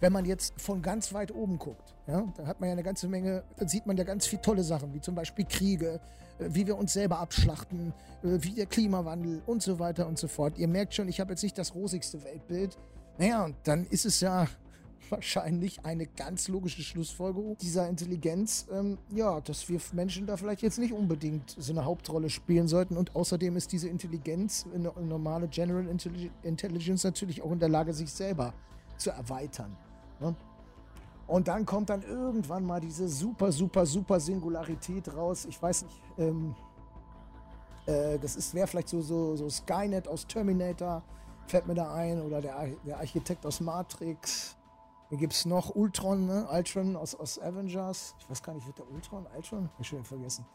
wenn 0.03 0.12
man 0.12 0.24
jetzt 0.24 0.61
von 0.61 0.82
ganz 0.82 1.14
weit 1.14 1.32
oben 1.32 1.59
guckt, 1.59 1.94
ja, 2.09 2.26
da 2.36 2.44
hat 2.44 2.59
man 2.59 2.68
ja 2.68 2.72
eine 2.72 2.82
ganze 2.82 3.07
Menge, 3.07 3.44
da 3.57 3.68
sieht 3.68 3.86
man 3.86 3.96
ja 3.96 4.03
ganz 4.03 4.26
viele 4.26 4.42
tolle 4.42 4.64
Sachen, 4.64 4.92
wie 4.92 5.00
zum 5.00 5.14
Beispiel 5.14 5.44
Kriege, 5.44 6.00
äh, 6.40 6.48
wie 6.48 6.66
wir 6.66 6.76
uns 6.76 6.92
selber 6.92 7.20
abschlachten, 7.20 7.94
äh, 8.24 8.38
wie 8.40 8.50
der 8.50 8.66
Klimawandel 8.66 9.42
und 9.46 9.62
so 9.62 9.78
weiter 9.78 10.09
und 10.09 10.18
so 10.18 10.26
fort. 10.26 10.59
Ihr 10.59 10.66
merkt 10.66 10.94
schon, 10.94 11.07
ich 11.07 11.20
habe 11.20 11.30
jetzt 11.30 11.44
nicht 11.44 11.57
das 11.57 11.76
rosigste 11.76 12.24
Weltbild. 12.24 12.76
Naja, 13.16 13.44
und 13.44 13.55
dann 13.62 13.84
ist 13.84 14.05
es 14.05 14.20
ja 14.20 14.48
wahrscheinlich 15.09 15.84
eine 15.84 16.07
ganz 16.07 16.48
logische 16.48 16.82
Schlussfolgerung 16.82 17.57
dieser 17.59 17.88
Intelligenz, 17.88 18.66
ähm, 18.72 18.98
ja, 19.14 19.40
dass 19.40 19.68
wir 19.68 19.80
Menschen 19.92 20.26
da 20.26 20.36
vielleicht 20.36 20.62
jetzt 20.62 20.80
nicht 20.80 20.92
unbedingt 20.92 21.55
so 21.57 21.72
eine 21.72 21.84
Hauptrolle 21.84 22.28
spielen 22.28 22.66
sollten. 22.66 22.96
Und 22.96 23.14
außerdem 23.14 23.57
ist 23.57 23.70
diese 23.70 23.88
Intelligenz, 23.88 24.66
eine 24.74 24.92
normale 25.00 25.46
General 25.46 25.86
Intelligence, 26.42 27.05
natürlich 27.05 27.40
auch 27.40 27.53
in 27.53 27.61
der 27.61 27.68
Lage, 27.68 27.92
sich 27.94 28.11
selber 28.11 28.53
zu 28.96 29.11
erweitern. 29.11 29.76
Ne? 30.23 30.35
Und 31.27 31.49
dann 31.49 31.64
kommt 31.66 31.91
dann 31.91 32.03
irgendwann 32.03 32.64
mal 32.64 32.81
diese 32.81 33.09
super, 33.09 33.53
super, 33.53 33.87
super 33.87 34.20
Singularität 34.20 35.14
raus. 35.14 35.45
Ich 35.47 35.61
weiß 35.61 35.85
nicht, 35.85 36.03
ähm, 36.18 36.55
äh, 37.87 38.18
das 38.18 38.55
wäre 38.55 38.66
vielleicht 38.66 38.89
so, 38.89 39.01
so, 39.01 39.37
so 39.37 39.49
Skynet 39.49 40.09
aus 40.09 40.27
Terminator, 40.27 41.03
fällt 41.47 41.66
mir 41.66 41.75
da 41.75 41.93
ein, 41.95 42.20
oder 42.23 42.41
der, 42.41 42.66
der 42.85 42.99
Architekt 42.99 43.45
aus 43.47 43.61
Matrix. 43.61 44.57
Hier 45.09 45.18
gibt 45.18 45.33
es 45.33 45.45
noch 45.45 45.75
Ultron, 45.75 46.27
ne? 46.27 46.47
Ultron 46.51 46.97
aus, 46.97 47.14
aus 47.14 47.39
Avengers. 47.39 48.14
Ich 48.18 48.31
weiß 48.31 48.43
gar 48.43 48.55
nicht, 48.55 48.66
wird 48.66 48.79
der 48.79 48.91
Ultron? 48.91 49.27
Ultron? 49.37 49.68
Ich 49.79 49.89
schon 49.89 50.05
vergessen. 50.05 50.47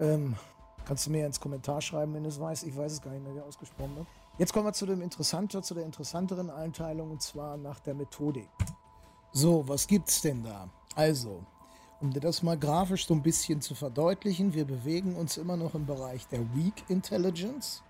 Ähm, 0.00 0.36
kannst 0.84 1.06
du 1.06 1.10
mir 1.10 1.26
ins 1.26 1.40
Kommentar 1.40 1.80
schreiben, 1.80 2.14
wenn 2.14 2.24
du 2.24 2.28
es 2.28 2.40
weißt. 2.40 2.64
Ich 2.64 2.76
weiß 2.76 2.92
es 2.92 3.02
gar 3.02 3.12
nicht 3.12 3.22
mehr, 3.22 3.34
wie 3.34 3.40
ausgesprochen 3.40 3.94
wird. 3.96 4.06
Jetzt 4.38 4.52
kommen 4.52 4.66
wir 4.66 4.72
zu 4.72 4.86
dem 4.86 5.00
interessanter, 5.00 5.62
zu 5.62 5.74
der 5.74 5.84
interessanteren 5.84 6.50
Einteilung 6.50 7.12
und 7.12 7.22
zwar 7.22 7.56
nach 7.56 7.78
der 7.78 7.94
Methodik. 7.94 8.48
So, 9.36 9.66
was 9.66 9.88
gibt's 9.88 10.22
denn 10.22 10.44
da? 10.44 10.68
Also, 10.94 11.42
um 12.00 12.12
dir 12.12 12.20
das 12.20 12.44
mal 12.44 12.56
grafisch 12.56 13.04
so 13.04 13.14
ein 13.14 13.22
bisschen 13.22 13.60
zu 13.60 13.74
verdeutlichen, 13.74 14.54
wir 14.54 14.64
bewegen 14.64 15.16
uns 15.16 15.38
immer 15.38 15.56
noch 15.56 15.74
im 15.74 15.86
Bereich 15.86 16.28
der 16.28 16.38
Weak 16.54 16.84
Intelligence. 16.86 17.82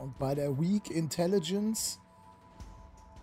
Und 0.00 0.18
bei 0.18 0.34
der 0.34 0.58
Weak 0.58 0.90
Intelligence, 0.90 2.00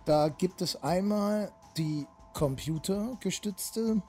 da 0.04 0.28
gibt 0.28 0.62
es 0.62 0.80
einmal 0.84 1.50
die 1.76 2.06
computergestützte 2.32 4.00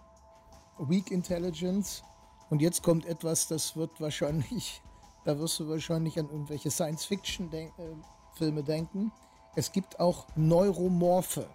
Weak 0.77 1.09
Intelligence. 1.09 2.03
Und 2.51 2.61
jetzt 2.61 2.83
kommt 2.83 3.07
etwas, 3.07 3.47
das 3.47 3.75
wird 3.75 3.99
wahrscheinlich, 3.99 4.83
da 5.23 5.39
wirst 5.39 5.59
du 5.59 5.67
wahrscheinlich 5.67 6.19
an 6.19 6.29
irgendwelche 6.29 6.69
Science-Fiction-Filme 6.69 8.59
äh, 8.59 8.63
denken. 8.63 9.11
Es 9.55 9.71
gibt 9.71 9.99
auch 9.99 10.27
neuromorphe 10.35 11.49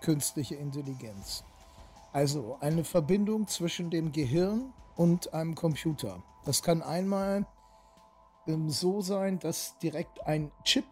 künstliche 0.00 0.56
Intelligenz. 0.56 1.44
Also 2.12 2.56
eine 2.60 2.84
Verbindung 2.84 3.46
zwischen 3.46 3.90
dem 3.90 4.12
Gehirn 4.12 4.72
und 4.96 5.32
einem 5.34 5.54
Computer. 5.54 6.22
Das 6.44 6.62
kann 6.62 6.82
einmal 6.82 7.46
ähm, 8.46 8.70
so 8.70 9.00
sein, 9.00 9.38
dass 9.38 9.78
direkt 9.78 10.26
ein 10.26 10.50
Chip 10.64 10.86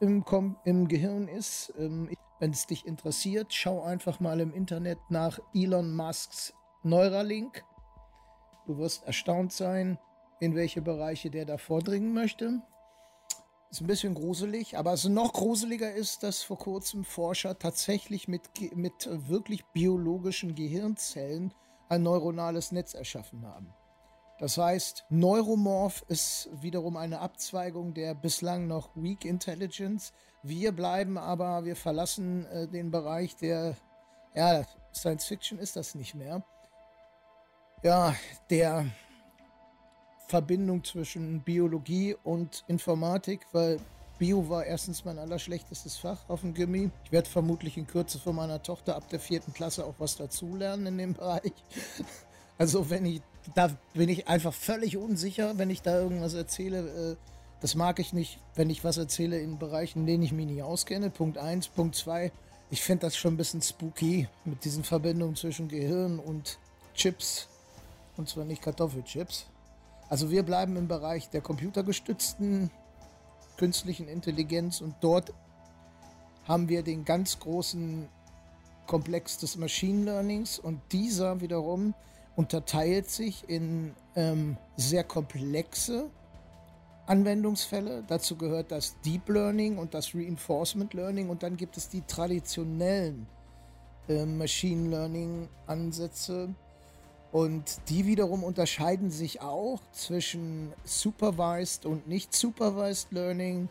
im, 0.00 0.24
Com 0.24 0.56
im 0.64 0.88
Gehirn 0.88 1.28
ist. 1.28 1.72
Ähm, 1.78 2.10
Wenn 2.40 2.50
es 2.50 2.66
dich 2.66 2.86
interessiert, 2.86 3.52
schau 3.52 3.82
einfach 3.82 4.20
mal 4.20 4.40
im 4.40 4.52
Internet 4.52 4.98
nach 5.08 5.38
Elon 5.54 5.94
Musks 5.94 6.54
Neuralink. 6.82 7.64
Du 8.66 8.78
wirst 8.78 9.04
erstaunt 9.04 9.52
sein, 9.52 9.98
in 10.40 10.54
welche 10.54 10.82
Bereiche 10.82 11.30
der 11.30 11.44
da 11.44 11.58
vordringen 11.58 12.12
möchte. 12.12 12.62
Ist 13.74 13.80
ein 13.80 13.88
bisschen 13.88 14.14
gruselig, 14.14 14.78
aber 14.78 14.90
also 14.90 15.08
noch 15.08 15.32
gruseliger 15.32 15.92
ist, 15.92 16.22
dass 16.22 16.44
vor 16.44 16.58
kurzem 16.58 17.02
Forscher 17.04 17.58
tatsächlich 17.58 18.28
mit, 18.28 18.48
mit 18.76 19.08
wirklich 19.28 19.64
biologischen 19.72 20.54
Gehirnzellen 20.54 21.52
ein 21.88 22.04
neuronales 22.04 22.70
Netz 22.70 22.94
erschaffen 22.94 23.44
haben. 23.44 23.74
Das 24.38 24.58
heißt, 24.58 25.06
Neuromorph 25.08 26.04
ist 26.06 26.50
wiederum 26.52 26.96
eine 26.96 27.18
Abzweigung 27.18 27.94
der 27.94 28.14
bislang 28.14 28.68
noch 28.68 28.90
Weak 28.94 29.24
Intelligence. 29.24 30.12
Wir 30.44 30.70
bleiben 30.70 31.18
aber, 31.18 31.64
wir 31.64 31.74
verlassen 31.74 32.46
äh, 32.46 32.68
den 32.68 32.92
Bereich 32.92 33.34
der, 33.34 33.74
ja, 34.36 34.64
Science 34.94 35.24
Fiction 35.24 35.58
ist 35.58 35.74
das 35.74 35.96
nicht 35.96 36.14
mehr. 36.14 36.44
Ja, 37.82 38.14
der 38.50 38.86
Verbindung 40.26 40.84
zwischen 40.84 41.40
Biologie 41.40 42.16
und 42.24 42.64
Informatik, 42.68 43.46
weil 43.52 43.78
Bio 44.18 44.48
war 44.48 44.64
erstens 44.64 45.04
mein 45.04 45.18
allerschlechtestes 45.18 45.96
Fach 45.96 46.28
auf 46.28 46.42
dem 46.42 46.54
Gimmi. 46.54 46.90
Ich 47.04 47.12
werde 47.12 47.28
vermutlich 47.28 47.76
in 47.76 47.86
Kürze 47.86 48.18
von 48.18 48.36
meiner 48.36 48.62
Tochter 48.62 48.96
ab 48.96 49.08
der 49.08 49.20
vierten 49.20 49.52
Klasse 49.52 49.84
auch 49.84 49.94
was 49.98 50.16
dazulernen 50.16 50.86
in 50.86 50.98
dem 50.98 51.14
Bereich. 51.14 51.52
Also 52.56 52.88
wenn 52.88 53.04
ich, 53.04 53.20
da 53.56 53.76
bin 53.94 54.08
ich 54.08 54.28
einfach 54.28 54.54
völlig 54.54 54.96
unsicher, 54.96 55.58
wenn 55.58 55.70
ich 55.70 55.82
da 55.82 55.98
irgendwas 55.98 56.34
erzähle. 56.34 57.12
Äh, 57.12 57.16
das 57.60 57.74
mag 57.74 57.98
ich 57.98 58.12
nicht, 58.12 58.38
wenn 58.54 58.70
ich 58.70 58.84
was 58.84 58.96
erzähle 58.96 59.40
in 59.40 59.58
Bereichen, 59.58 60.02
in 60.02 60.06
denen 60.06 60.22
ich 60.22 60.32
mich 60.32 60.46
nicht 60.46 60.62
auskenne. 60.62 61.10
Punkt 61.10 61.36
eins, 61.36 61.66
Punkt 61.66 61.96
zwei. 61.96 62.30
Ich 62.70 62.82
finde 62.82 63.06
das 63.06 63.16
schon 63.16 63.34
ein 63.34 63.36
bisschen 63.36 63.60
spooky 63.60 64.28
mit 64.44 64.64
diesen 64.64 64.84
Verbindungen 64.84 65.34
zwischen 65.34 65.66
Gehirn 65.66 66.20
und 66.20 66.58
Chips. 66.94 67.48
Und 68.16 68.28
zwar 68.28 68.44
nicht 68.44 68.62
Kartoffelchips. 68.62 69.46
Also 70.14 70.30
wir 70.30 70.44
bleiben 70.44 70.76
im 70.76 70.86
Bereich 70.86 71.28
der 71.28 71.40
computergestützten 71.40 72.70
künstlichen 73.56 74.06
Intelligenz 74.06 74.80
und 74.80 74.94
dort 75.00 75.34
haben 76.46 76.68
wir 76.68 76.84
den 76.84 77.04
ganz 77.04 77.40
großen 77.40 78.08
Komplex 78.86 79.38
des 79.38 79.56
Machine 79.56 80.04
Learnings 80.04 80.60
und 80.60 80.80
dieser 80.92 81.40
wiederum 81.40 81.94
unterteilt 82.36 83.10
sich 83.10 83.48
in 83.48 83.92
ähm, 84.14 84.56
sehr 84.76 85.02
komplexe 85.02 86.08
Anwendungsfälle. 87.06 88.04
Dazu 88.06 88.36
gehört 88.36 88.70
das 88.70 88.94
Deep 89.00 89.28
Learning 89.28 89.78
und 89.78 89.94
das 89.94 90.14
Reinforcement 90.14 90.94
Learning 90.94 91.28
und 91.28 91.42
dann 91.42 91.56
gibt 91.56 91.76
es 91.76 91.88
die 91.88 92.02
traditionellen 92.02 93.26
äh, 94.08 94.24
Machine 94.24 94.90
Learning 94.90 95.48
Ansätze, 95.66 96.54
und 97.34 97.80
die 97.88 98.06
wiederum 98.06 98.44
unterscheiden 98.44 99.10
sich 99.10 99.40
auch 99.40 99.80
zwischen 99.90 100.72
Supervised 100.84 101.84
und 101.84 102.06
nicht 102.06 102.32
Supervised 102.32 103.10
Learning, 103.10 103.68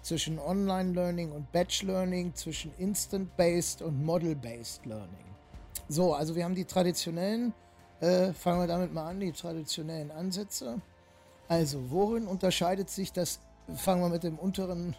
zwischen 0.00 0.38
Online 0.38 0.92
Learning 0.92 1.32
und 1.32 1.50
Batch 1.50 1.82
Learning, 1.82 2.32
zwischen 2.36 2.72
Instant-Based 2.78 3.82
und 3.82 4.04
Model-Based 4.04 4.86
Learning. 4.86 5.24
So, 5.88 6.14
also 6.14 6.36
wir 6.36 6.44
haben 6.44 6.54
die 6.54 6.64
traditionellen, 6.64 7.52
äh, 7.98 8.32
fangen 8.32 8.60
wir 8.60 8.68
damit 8.68 8.94
mal 8.94 9.08
an, 9.08 9.18
die 9.18 9.32
traditionellen 9.32 10.12
Ansätze. 10.12 10.80
Also, 11.48 11.90
worin 11.90 12.28
unterscheidet 12.28 12.90
sich 12.90 13.12
das, 13.12 13.40
fangen 13.74 14.02
wir 14.02 14.08
mit 14.08 14.22
dem 14.22 14.38
unteren 14.38 14.94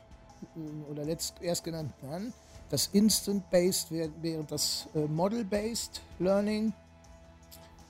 äh, 0.58 0.92
oder 0.92 1.06
letzt, 1.06 1.42
erstgenannten 1.42 2.10
an, 2.10 2.34
das 2.68 2.88
Instant-Based 2.88 3.90
während 3.90 4.52
das 4.52 4.90
äh, 4.96 5.00
Model-Based 5.00 6.02
Learning 6.20 6.74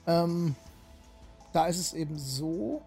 ähm, 0.06 0.54
da 1.52 1.66
ist 1.66 1.78
es 1.78 1.92
eben 1.92 2.18
so, 2.18 2.80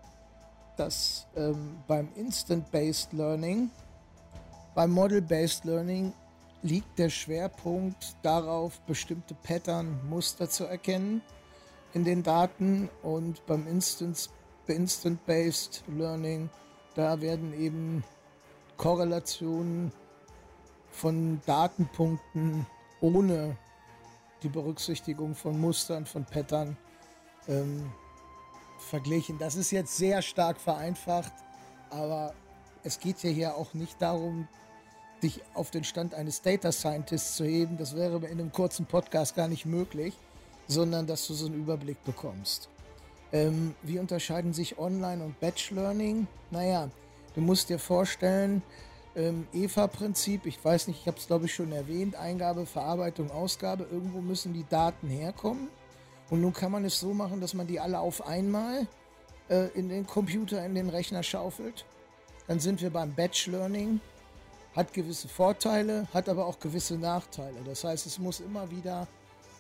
dass 0.78 1.28
ähm, 1.36 1.78
beim 1.88 2.10
Instant-Based 2.16 3.14
Learning, 3.14 3.70
beim 4.74 4.90
Model-Based 4.92 5.66
Learning 5.66 6.14
liegt 6.62 7.00
der 7.00 7.10
Schwerpunkt 7.10 8.16
darauf, 8.24 8.80
bestimmte 8.82 9.36
Pattern, 9.36 10.00
Muster 10.10 10.50
zu 10.50 10.66
erkennen 10.66 11.22
in 11.94 12.04
den 12.04 12.24
Daten 12.24 12.90
und 13.04 13.46
beim 13.46 13.68
Instant-Based 13.68 15.84
Learning, 15.88 16.50
da 16.96 17.22
werden 17.22 17.54
eben 17.54 18.04
Korrelationen 18.78 19.92
von 20.92 21.40
Datenpunkten 21.46 22.66
ohne 23.00 23.56
die 24.44 24.50
Berücksichtigung 24.50 25.36
von 25.36 25.58
Mustern, 25.60 26.06
von 26.06 26.26
Pattern 26.26 26.76
ähm, 27.48 27.92
verglichen. 28.78 29.38
Das 29.38 29.56
ist 29.56 29.72
jetzt 29.72 29.98
sehr 29.98 30.22
stark 30.22 30.60
vereinfacht, 30.60 31.34
aber 31.90 32.34
es 32.84 33.00
geht 33.00 33.24
ja 33.24 33.30
hier 33.30 33.56
auch 33.56 33.74
nicht 33.74 34.02
darum, 34.02 34.48
dich 35.24 35.42
auf 35.54 35.72
den 35.72 35.84
Stand 35.84 36.14
eines 36.14 36.42
Data 36.42 36.72
Scientists 36.72 37.36
zu 37.36 37.46
heben. 37.46 37.78
Das 37.78 37.96
wäre 37.96 38.18
in 38.18 38.40
einem 38.40 38.52
kurzen 38.52 38.86
Podcast 38.86 39.36
gar 39.36 39.48
nicht 39.48 39.66
möglich, 39.66 40.14
sondern 40.68 41.08
dass 41.08 41.28
du 41.28 41.34
so 41.34 41.48
einen 41.48 41.56
Überblick 41.56 42.04
bekommst. 42.04 42.70
Ähm, 43.32 43.76
wie 43.82 44.00
unterscheiden 44.00 44.54
sich 44.54 44.78
Online 44.78 45.24
und 45.24 45.40
Batch 45.40 45.72
Learning? 45.72 46.28
Naja, 46.52 46.90
du 47.34 47.42
musst 47.42 47.70
dir 47.70 47.80
vorstellen, 47.80 48.62
ähm, 49.16 49.48
EVA-Prinzip, 49.54 50.46
ich 50.46 50.64
weiß 50.64 50.88
nicht, 50.88 51.02
ich 51.02 51.08
habe 51.08 51.18
es 51.18 51.28
glaube 51.28 51.46
ich 51.46 51.54
schon 51.54 51.72
erwähnt, 51.72 52.16
Eingabe, 52.16 52.66
Verarbeitung, 52.66 53.32
Ausgabe, 53.32 53.88
irgendwo 53.90 54.22
müssen 54.22 54.54
die 54.54 54.66
Daten 54.70 55.08
herkommen. 55.08 55.70
Und 56.30 56.42
nun 56.42 56.54
kann 56.54 56.72
man 56.72 56.86
es 56.86 57.00
so 57.00 57.14
machen, 57.14 57.42
dass 57.42 57.54
man 57.54 57.68
die 57.68 57.80
alle 57.80 58.00
auf 58.00 58.26
einmal 58.28 58.88
äh, 59.50 59.68
in 59.76 59.90
den 59.90 60.08
Computer, 60.08 60.66
in 60.66 60.76
den 60.76 60.90
Rechner 60.90 61.24
schaufelt. 61.24 61.86
Dann 62.48 62.60
sind 62.60 62.82
wir 62.82 62.90
beim 62.90 63.14
Batch 63.14 63.48
Learning. 63.48 64.00
Hat 64.76 64.94
gewisse 64.94 65.28
Vorteile, 65.28 66.08
hat 66.14 66.28
aber 66.28 66.46
auch 66.46 66.60
gewisse 66.60 66.98
Nachteile. 66.98 67.56
Das 67.66 67.84
heißt, 67.84 68.06
es 68.06 68.20
muss 68.20 68.42
immer 68.42 68.70
wieder, 68.72 69.08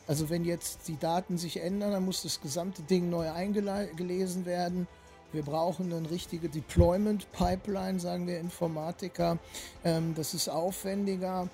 also 0.07 0.29
wenn 0.29 0.43
jetzt 0.43 0.87
die 0.87 0.99
Daten 0.99 1.37
sich 1.37 1.61
ändern, 1.61 1.91
dann 1.91 2.03
muss 2.03 2.23
das 2.23 2.41
gesamte 2.41 2.81
Ding 2.81 3.09
neu 3.09 3.31
eingelesen 3.31 4.45
werden. 4.45 4.87
Wir 5.31 5.43
brauchen 5.43 5.93
eine 5.93 6.09
richtige 6.09 6.49
Deployment 6.49 7.31
Pipeline, 7.31 7.99
sagen 7.99 8.27
wir 8.27 8.39
Informatiker. 8.39 9.37
Ähm, 9.83 10.15
das 10.15 10.33
ist 10.33 10.49
aufwendiger 10.49 11.47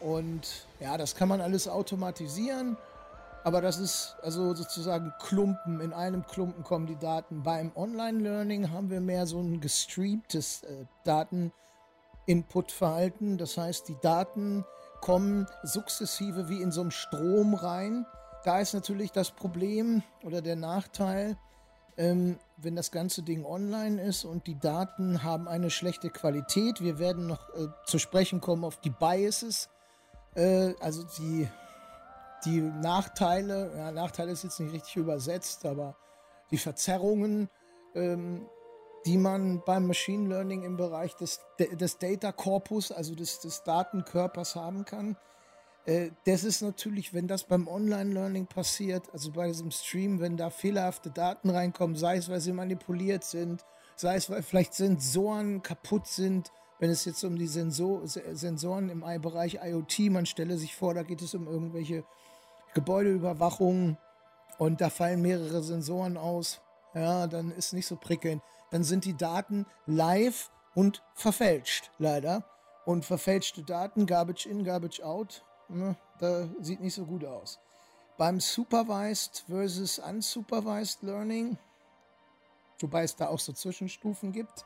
und 0.00 0.66
ja, 0.80 0.96
das 0.96 1.14
kann 1.14 1.28
man 1.28 1.40
alles 1.40 1.68
automatisieren. 1.68 2.76
Aber 3.42 3.62
das 3.62 3.78
ist 3.78 4.16
also 4.22 4.54
sozusagen 4.54 5.14
Klumpen. 5.18 5.80
In 5.80 5.94
einem 5.94 6.26
Klumpen 6.26 6.62
kommen 6.62 6.86
die 6.86 6.98
Daten. 6.98 7.42
Beim 7.42 7.72
Online-Learning 7.74 8.70
haben 8.70 8.90
wir 8.90 9.00
mehr 9.00 9.26
so 9.26 9.40
ein 9.40 9.60
gestreamtes 9.60 10.62
äh, 10.64 10.84
Daten-Input-Verhalten. 11.04 13.38
Das 13.38 13.56
heißt, 13.56 13.88
die 13.88 13.96
Daten 14.02 14.66
kommen 15.00 15.46
sukzessive 15.62 16.50
wie 16.50 16.60
in 16.60 16.70
so 16.70 16.82
einem 16.82 16.90
Strom 16.90 17.54
rein. 17.54 18.04
Da 18.44 18.60
ist 18.60 18.74
natürlich 18.74 19.12
das 19.12 19.30
Problem 19.30 20.02
oder 20.22 20.42
der 20.42 20.56
Nachteil, 20.56 21.38
ähm, 21.96 22.38
wenn 22.58 22.76
das 22.76 22.90
ganze 22.90 23.22
Ding 23.22 23.46
online 23.46 24.02
ist 24.02 24.24
und 24.24 24.46
die 24.46 24.58
Daten 24.58 25.22
haben 25.22 25.48
eine 25.48 25.70
schlechte 25.70 26.10
Qualität. 26.10 26.82
Wir 26.82 26.98
werden 26.98 27.26
noch 27.26 27.48
äh, 27.54 27.68
zu 27.86 27.98
sprechen 27.98 28.42
kommen 28.42 28.64
auf 28.64 28.78
die 28.80 28.90
Biases, 28.90 29.70
äh, 30.34 30.74
also 30.80 31.04
die 31.18 31.48
die 32.44 32.60
Nachteile, 32.60 33.72
ja, 33.76 33.92
Nachteile 33.92 34.32
ist 34.32 34.44
jetzt 34.44 34.60
nicht 34.60 34.72
richtig 34.72 34.96
übersetzt, 34.96 35.64
aber 35.66 35.96
die 36.50 36.58
Verzerrungen, 36.58 37.48
ähm, 37.94 38.46
die 39.06 39.16
man 39.16 39.62
beim 39.64 39.86
Machine 39.86 40.28
Learning 40.28 40.62
im 40.62 40.76
Bereich 40.76 41.14
des, 41.16 41.40
des 41.58 41.98
Data 41.98 42.32
Corpus, 42.32 42.92
also 42.92 43.14
des, 43.14 43.40
des 43.40 43.62
Datenkörpers 43.62 44.56
haben 44.56 44.84
kann. 44.84 45.16
Äh, 45.86 46.10
das 46.26 46.44
ist 46.44 46.60
natürlich, 46.60 47.14
wenn 47.14 47.26
das 47.26 47.44
beim 47.44 47.66
Online-Learning 47.66 48.46
passiert, 48.46 49.04
also 49.12 49.32
bei 49.32 49.48
diesem 49.48 49.70
Stream, 49.70 50.20
wenn 50.20 50.36
da 50.36 50.50
fehlerhafte 50.50 51.10
Daten 51.10 51.50
reinkommen, 51.50 51.96
sei 51.96 52.16
es, 52.16 52.28
weil 52.28 52.40
sie 52.40 52.52
manipuliert 52.52 53.24
sind, 53.24 53.64
sei 53.96 54.16
es, 54.16 54.28
weil 54.28 54.42
vielleicht 54.42 54.74
Sensoren 54.74 55.62
kaputt 55.62 56.06
sind, 56.06 56.52
wenn 56.78 56.90
es 56.90 57.04
jetzt 57.04 57.22
um 57.24 57.36
die 57.36 57.46
Sensor 57.46 58.02
Sensoren 58.06 58.88
im 58.88 59.04
Bereich 59.20 59.58
IoT, 59.62 60.10
man 60.10 60.26
stelle 60.26 60.56
sich 60.56 60.74
vor, 60.74 60.94
da 60.94 61.02
geht 61.02 61.20
es 61.20 61.34
um 61.34 61.46
irgendwelche 61.46 62.04
Gebäudeüberwachung 62.74 63.96
und 64.58 64.80
da 64.80 64.90
fallen 64.90 65.22
mehrere 65.22 65.62
Sensoren 65.62 66.16
aus, 66.16 66.60
ja, 66.94 67.26
dann 67.26 67.50
ist 67.50 67.72
nicht 67.72 67.86
so 67.86 67.96
prickelnd. 67.96 68.42
Dann 68.70 68.84
sind 68.84 69.04
die 69.04 69.16
Daten 69.16 69.66
live 69.86 70.50
und 70.74 71.02
verfälscht, 71.14 71.90
leider. 71.98 72.44
Und 72.84 73.04
verfälschte 73.04 73.62
Daten, 73.62 74.06
Garbage 74.06 74.46
in, 74.46 74.64
Garbage 74.64 75.00
out, 75.02 75.44
ne, 75.68 75.96
da 76.18 76.48
sieht 76.60 76.80
nicht 76.80 76.94
so 76.94 77.04
gut 77.04 77.24
aus. 77.24 77.58
Beim 78.16 78.40
Supervised 78.40 79.44
versus 79.48 79.98
Unsupervised 79.98 81.02
Learning, 81.02 81.58
wobei 82.80 83.04
es 83.04 83.16
da 83.16 83.28
auch 83.28 83.38
so 83.38 83.52
Zwischenstufen 83.52 84.32
gibt, 84.32 84.64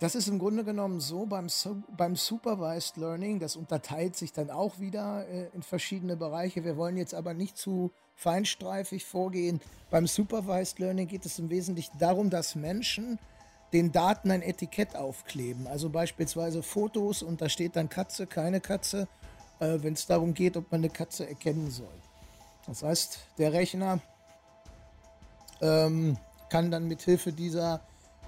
das 0.00 0.14
ist 0.14 0.28
im 0.28 0.38
Grunde 0.38 0.64
genommen 0.64 1.00
so 1.00 1.26
beim, 1.26 1.48
beim 1.94 2.16
Supervised 2.16 2.96
Learning, 2.96 3.38
das 3.38 3.54
unterteilt 3.54 4.16
sich 4.16 4.32
dann 4.32 4.50
auch 4.50 4.78
wieder 4.78 5.28
äh, 5.28 5.48
in 5.52 5.62
verschiedene 5.62 6.16
Bereiche. 6.16 6.64
Wir 6.64 6.78
wollen 6.78 6.96
jetzt 6.96 7.12
aber 7.12 7.34
nicht 7.34 7.58
zu 7.58 7.90
feinstreifig 8.14 9.04
vorgehen. 9.04 9.60
Beim 9.90 10.06
Supervised 10.06 10.78
Learning 10.78 11.06
geht 11.06 11.26
es 11.26 11.38
im 11.38 11.50
Wesentlichen 11.50 11.98
darum, 11.98 12.30
dass 12.30 12.54
Menschen 12.54 13.18
den 13.74 13.92
Daten 13.92 14.30
ein 14.30 14.40
Etikett 14.40 14.96
aufkleben. 14.96 15.66
Also 15.66 15.90
beispielsweise 15.90 16.62
Fotos 16.62 17.22
und 17.22 17.42
da 17.42 17.50
steht 17.50 17.76
dann 17.76 17.90
Katze, 17.90 18.26
keine 18.26 18.60
Katze, 18.60 19.06
äh, 19.60 19.78
wenn 19.82 19.92
es 19.92 20.06
darum 20.06 20.32
geht, 20.32 20.56
ob 20.56 20.72
man 20.72 20.80
eine 20.80 20.90
Katze 20.90 21.28
erkennen 21.28 21.70
soll. 21.70 22.00
Das 22.66 22.82
heißt, 22.82 23.18
der 23.36 23.52
Rechner 23.52 24.00
ähm, 25.60 26.16
kann 26.48 26.70
dann 26.70 26.88
mit 26.88 27.02
Hilfe 27.02 27.32
dieser 27.32 27.82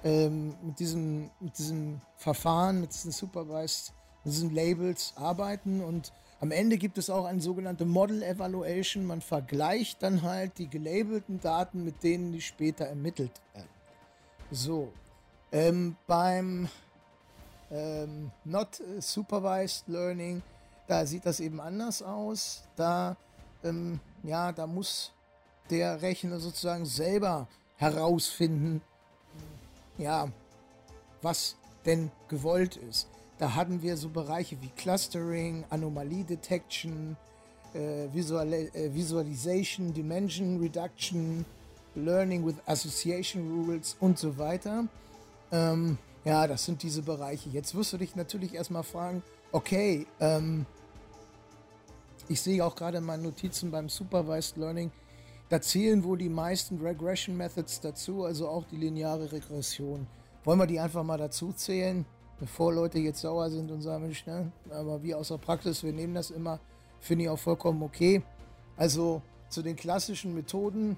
ähm, 0.05 0.55
mit, 0.61 0.79
diesem, 0.79 1.29
mit 1.41 1.57
diesem 1.57 1.99
Verfahren, 2.15 2.79
mit 2.79 2.93
diesen 2.93 3.11
Supervised, 3.11 3.91
mit 4.23 4.33
diesen 4.33 4.55
Labels 4.55 5.13
arbeiten 5.17 5.81
und 5.83 6.13
am 6.41 6.51
Ende 6.51 6.77
gibt 6.77 6.97
es 6.97 7.09
auch 7.09 7.25
eine 7.25 7.41
sogenannte 7.41 7.85
Model 7.85 8.21
Evaluation. 8.21 9.05
Man 9.05 9.21
vergleicht 9.21 10.03
dann 10.03 10.21
halt 10.21 10.57
die 10.57 10.69
gelabelten 10.69 11.39
Daten 11.39 11.83
mit 11.83 12.03
denen, 12.03 12.33
die 12.33 12.41
später 12.41 12.85
ermittelt 12.85 13.31
werden. 13.53 13.69
So, 14.51 14.91
ähm, 15.51 15.95
beim 16.05 16.67
ähm, 17.71 18.31
Not 18.43 18.81
Supervised 18.99 19.87
Learning, 19.87 20.43
da 20.87 21.05
sieht 21.05 21.25
das 21.25 21.39
eben 21.39 21.59
anders 21.59 22.03
aus. 22.03 22.63
Da, 22.75 23.15
ähm, 23.63 23.99
ja, 24.21 24.51
da 24.51 24.67
muss 24.67 25.13
der 25.69 26.01
Rechner 26.01 26.39
sozusagen 26.39 26.85
selber 26.85 27.47
herausfinden, 27.77 28.81
ja, 29.97 30.29
was 31.21 31.55
denn 31.85 32.11
gewollt 32.27 32.77
ist. 32.77 33.07
Da 33.37 33.53
hatten 33.53 33.81
wir 33.81 33.97
so 33.97 34.09
Bereiche 34.09 34.57
wie 34.61 34.69
Clustering, 34.69 35.65
Anomalie 35.69 36.23
Detection, 36.23 37.17
äh, 37.73 38.07
Visual 38.13 38.53
äh, 38.53 38.93
Visualization, 38.93 39.93
Dimension 39.93 40.59
Reduction, 40.59 41.45
Learning 41.95 42.45
with 42.45 42.55
Association 42.65 43.65
Rules 43.67 43.97
und 43.99 44.17
so 44.17 44.37
weiter. 44.37 44.87
Ähm, 45.51 45.97
ja, 46.23 46.47
das 46.47 46.65
sind 46.65 46.81
diese 46.81 47.01
Bereiche. 47.01 47.49
Jetzt 47.49 47.75
wirst 47.75 47.93
du 47.93 47.97
dich 47.97 48.15
natürlich 48.15 48.53
erstmal 48.53 48.83
fragen, 48.83 49.21
okay, 49.51 50.07
ähm, 50.19 50.65
ich 52.27 52.41
sehe 52.41 52.65
auch 52.65 52.75
gerade 52.75 52.97
in 52.97 53.03
meinen 53.03 53.23
Notizen 53.23 53.69
beim 53.69 53.89
Supervised 53.89 54.57
Learning, 54.57 54.91
da 55.49 55.61
zählen 55.61 56.03
wohl 56.03 56.17
die 56.17 56.29
meisten 56.29 56.79
Regression 56.81 57.37
Methods 57.37 57.79
dazu, 57.79 58.23
also 58.23 58.47
auch 58.47 58.65
die 58.65 58.77
lineare 58.77 59.31
Regression. 59.31 60.07
Wollen 60.43 60.59
wir 60.59 60.67
die 60.67 60.79
einfach 60.79 61.03
mal 61.03 61.17
dazu 61.17 61.51
zählen, 61.51 62.05
bevor 62.39 62.73
Leute 62.73 62.99
jetzt 62.99 63.21
sauer 63.21 63.49
sind 63.49 63.71
und 63.71 63.81
sagen, 63.81 64.03
Mensch, 64.03 64.25
ne? 64.25 64.51
aber 64.71 65.01
wie 65.03 65.13
aus 65.13 65.29
der 65.29 65.37
Praxis, 65.37 65.83
wir 65.83 65.93
nehmen 65.93 66.15
das 66.15 66.31
immer, 66.31 66.59
finde 66.99 67.25
ich 67.25 67.29
auch 67.29 67.39
vollkommen 67.39 67.83
okay. 67.83 68.23
Also 68.75 69.21
zu 69.49 69.61
den 69.61 69.75
klassischen 69.75 70.33
Methoden, 70.33 70.97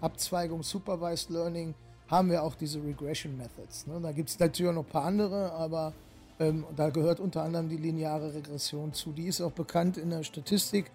Abzweigung, 0.00 0.62
Supervised 0.62 1.30
Learning, 1.30 1.74
haben 2.08 2.30
wir 2.30 2.42
auch 2.42 2.54
diese 2.54 2.82
Regression 2.82 3.36
Methods. 3.36 3.86
Ne? 3.86 4.00
Da 4.00 4.12
gibt 4.12 4.30
es 4.30 4.38
natürlich 4.38 4.72
noch 4.72 4.84
ein 4.84 4.88
paar 4.88 5.04
andere, 5.04 5.52
aber 5.52 5.92
ähm, 6.38 6.64
da 6.74 6.90
gehört 6.90 7.20
unter 7.20 7.42
anderem 7.42 7.68
die 7.68 7.76
lineare 7.76 8.32
Regression 8.32 8.92
zu. 8.92 9.12
Die 9.12 9.26
ist 9.26 9.40
auch 9.40 9.52
bekannt 9.52 9.98
in 9.98 10.10
der 10.10 10.22
Statistik, 10.22 10.90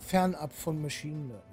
fernab 0.00 0.52
von 0.52 0.80
Machine 0.80 1.28
Learning. 1.28 1.47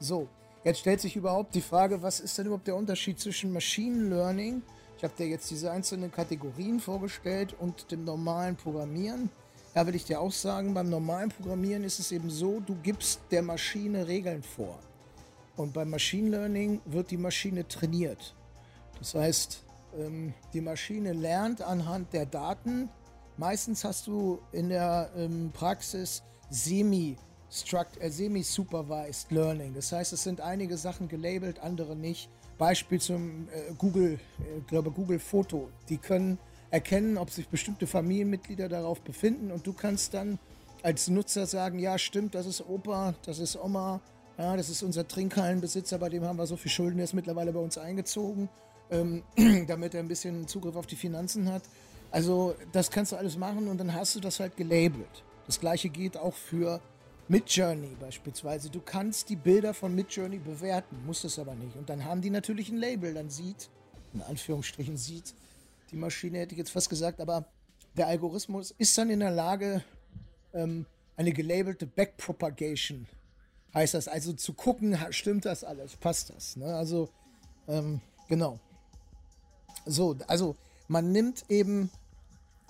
So, 0.00 0.28
jetzt 0.64 0.80
stellt 0.80 1.00
sich 1.00 1.14
überhaupt 1.14 1.54
die 1.54 1.60
Frage, 1.60 2.02
was 2.02 2.20
ist 2.20 2.38
denn 2.38 2.46
überhaupt 2.46 2.66
der 2.66 2.76
Unterschied 2.76 3.20
zwischen 3.20 3.52
Machine 3.52 4.08
Learning, 4.08 4.62
ich 4.96 5.04
habe 5.04 5.14
dir 5.16 5.28
jetzt 5.28 5.50
diese 5.50 5.70
einzelnen 5.70 6.10
Kategorien 6.10 6.80
vorgestellt, 6.80 7.54
und 7.58 7.90
dem 7.90 8.04
normalen 8.04 8.56
Programmieren. 8.56 9.30
Da 9.72 9.86
will 9.86 9.94
ich 9.94 10.04
dir 10.04 10.20
auch 10.20 10.32
sagen, 10.32 10.74
beim 10.74 10.90
normalen 10.90 11.30
Programmieren 11.30 11.84
ist 11.84 12.00
es 12.00 12.12
eben 12.12 12.28
so, 12.28 12.60
du 12.60 12.74
gibst 12.82 13.20
der 13.30 13.42
Maschine 13.42 14.08
Regeln 14.08 14.42
vor. 14.42 14.78
Und 15.56 15.72
beim 15.72 15.90
Machine 15.90 16.30
Learning 16.30 16.80
wird 16.84 17.10
die 17.10 17.16
Maschine 17.16 17.66
trainiert. 17.68 18.34
Das 18.98 19.14
heißt, 19.14 19.64
ähm, 19.98 20.34
die 20.52 20.60
Maschine 20.60 21.12
lernt 21.12 21.62
anhand 21.62 22.12
der 22.12 22.26
Daten. 22.26 22.88
Meistens 23.36 23.84
hast 23.84 24.06
du 24.06 24.38
in 24.52 24.68
der 24.68 25.10
ähm, 25.16 25.50
Praxis 25.54 26.22
semi 26.50 27.16
Semi-Supervised 27.50 29.30
Learning. 29.30 29.74
Das 29.74 29.92
heißt, 29.92 30.12
es 30.12 30.22
sind 30.22 30.40
einige 30.40 30.76
Sachen 30.76 31.08
gelabelt, 31.08 31.58
andere 31.60 31.96
nicht. 31.96 32.28
Beispiel 32.58 33.00
zum 33.00 33.48
äh, 33.48 33.72
Google, 33.76 34.20
äh, 34.38 34.60
glaube 34.66 34.90
Google 34.90 35.18
Foto. 35.18 35.68
Die 35.88 35.98
können 35.98 36.38
erkennen, 36.70 37.18
ob 37.18 37.30
sich 37.30 37.48
bestimmte 37.48 37.86
Familienmitglieder 37.86 38.68
darauf 38.68 39.00
befinden 39.00 39.50
und 39.50 39.66
du 39.66 39.72
kannst 39.72 40.14
dann 40.14 40.38
als 40.82 41.08
Nutzer 41.08 41.46
sagen, 41.46 41.78
ja 41.78 41.98
stimmt, 41.98 42.34
das 42.34 42.46
ist 42.46 42.60
Opa, 42.66 43.14
das 43.24 43.38
ist 43.38 43.56
Oma, 43.56 44.00
ja, 44.38 44.56
das 44.56 44.68
ist 44.70 44.82
unser 44.82 45.06
Trinkhallenbesitzer, 45.06 45.98
bei 45.98 46.08
dem 46.08 46.24
haben 46.24 46.38
wir 46.38 46.46
so 46.46 46.56
viel 46.56 46.70
Schulden, 46.70 46.96
der 46.96 47.04
ist 47.04 47.12
mittlerweile 47.12 47.52
bei 47.52 47.60
uns 47.60 47.76
eingezogen, 47.76 48.48
ähm, 48.90 49.22
damit 49.66 49.94
er 49.94 50.00
ein 50.00 50.08
bisschen 50.08 50.46
Zugriff 50.46 50.76
auf 50.76 50.86
die 50.86 50.96
Finanzen 50.96 51.52
hat. 51.52 51.62
Also 52.10 52.54
das 52.72 52.90
kannst 52.90 53.12
du 53.12 53.16
alles 53.16 53.36
machen 53.36 53.68
und 53.68 53.78
dann 53.78 53.92
hast 53.94 54.14
du 54.14 54.20
das 54.20 54.40
halt 54.40 54.56
gelabelt. 54.56 55.24
Das 55.46 55.60
gleiche 55.60 55.88
geht 55.88 56.16
auch 56.16 56.34
für 56.34 56.80
Midjourney 57.30 57.96
beispielsweise. 58.00 58.70
Du 58.70 58.80
kannst 58.80 59.28
die 59.28 59.36
Bilder 59.36 59.72
von 59.72 59.94
Midjourney 59.94 60.38
bewerten, 60.38 60.96
musst 61.06 61.24
es 61.24 61.38
aber 61.38 61.54
nicht. 61.54 61.76
Und 61.76 61.88
dann 61.88 62.04
haben 62.04 62.20
die 62.20 62.30
natürlich 62.30 62.70
ein 62.70 62.76
Label. 62.76 63.14
Dann 63.14 63.30
sieht, 63.30 63.70
in 64.12 64.20
Anführungsstrichen 64.22 64.96
sieht, 64.96 65.34
die 65.92 65.96
Maschine 65.96 66.38
hätte 66.38 66.54
ich 66.54 66.58
jetzt 66.58 66.72
fast 66.72 66.90
gesagt, 66.90 67.20
aber 67.20 67.46
der 67.96 68.08
Algorithmus 68.08 68.72
ist 68.78 68.98
dann 68.98 69.10
in 69.10 69.20
der 69.20 69.30
Lage, 69.30 69.84
ähm, 70.52 70.86
eine 71.16 71.32
gelabelte 71.32 71.86
Backpropagation 71.86 73.06
heißt 73.74 73.94
das, 73.94 74.08
also 74.08 74.32
zu 74.32 74.52
gucken, 74.52 74.98
stimmt 75.10 75.44
das 75.44 75.62
alles, 75.62 75.94
passt 75.94 76.30
das. 76.30 76.56
Ne? 76.56 76.74
Also, 76.74 77.10
ähm, 77.68 78.00
genau. 78.28 78.58
So, 79.86 80.16
also 80.26 80.56
man 80.88 81.12
nimmt 81.12 81.44
eben 81.48 81.90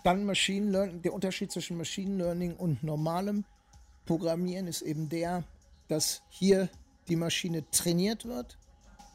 dann 0.04 0.26
Machine 0.26 0.70
Learning, 0.70 1.00
der 1.00 1.14
Unterschied 1.14 1.50
zwischen 1.50 1.78
Machine 1.78 2.22
Learning 2.22 2.56
und 2.56 2.82
normalem 2.82 3.46
Programmieren 4.10 4.66
ist 4.66 4.82
eben 4.82 5.08
der, 5.08 5.44
dass 5.86 6.22
hier 6.30 6.68
die 7.06 7.14
Maschine 7.14 7.62
trainiert 7.70 8.24
wird 8.24 8.58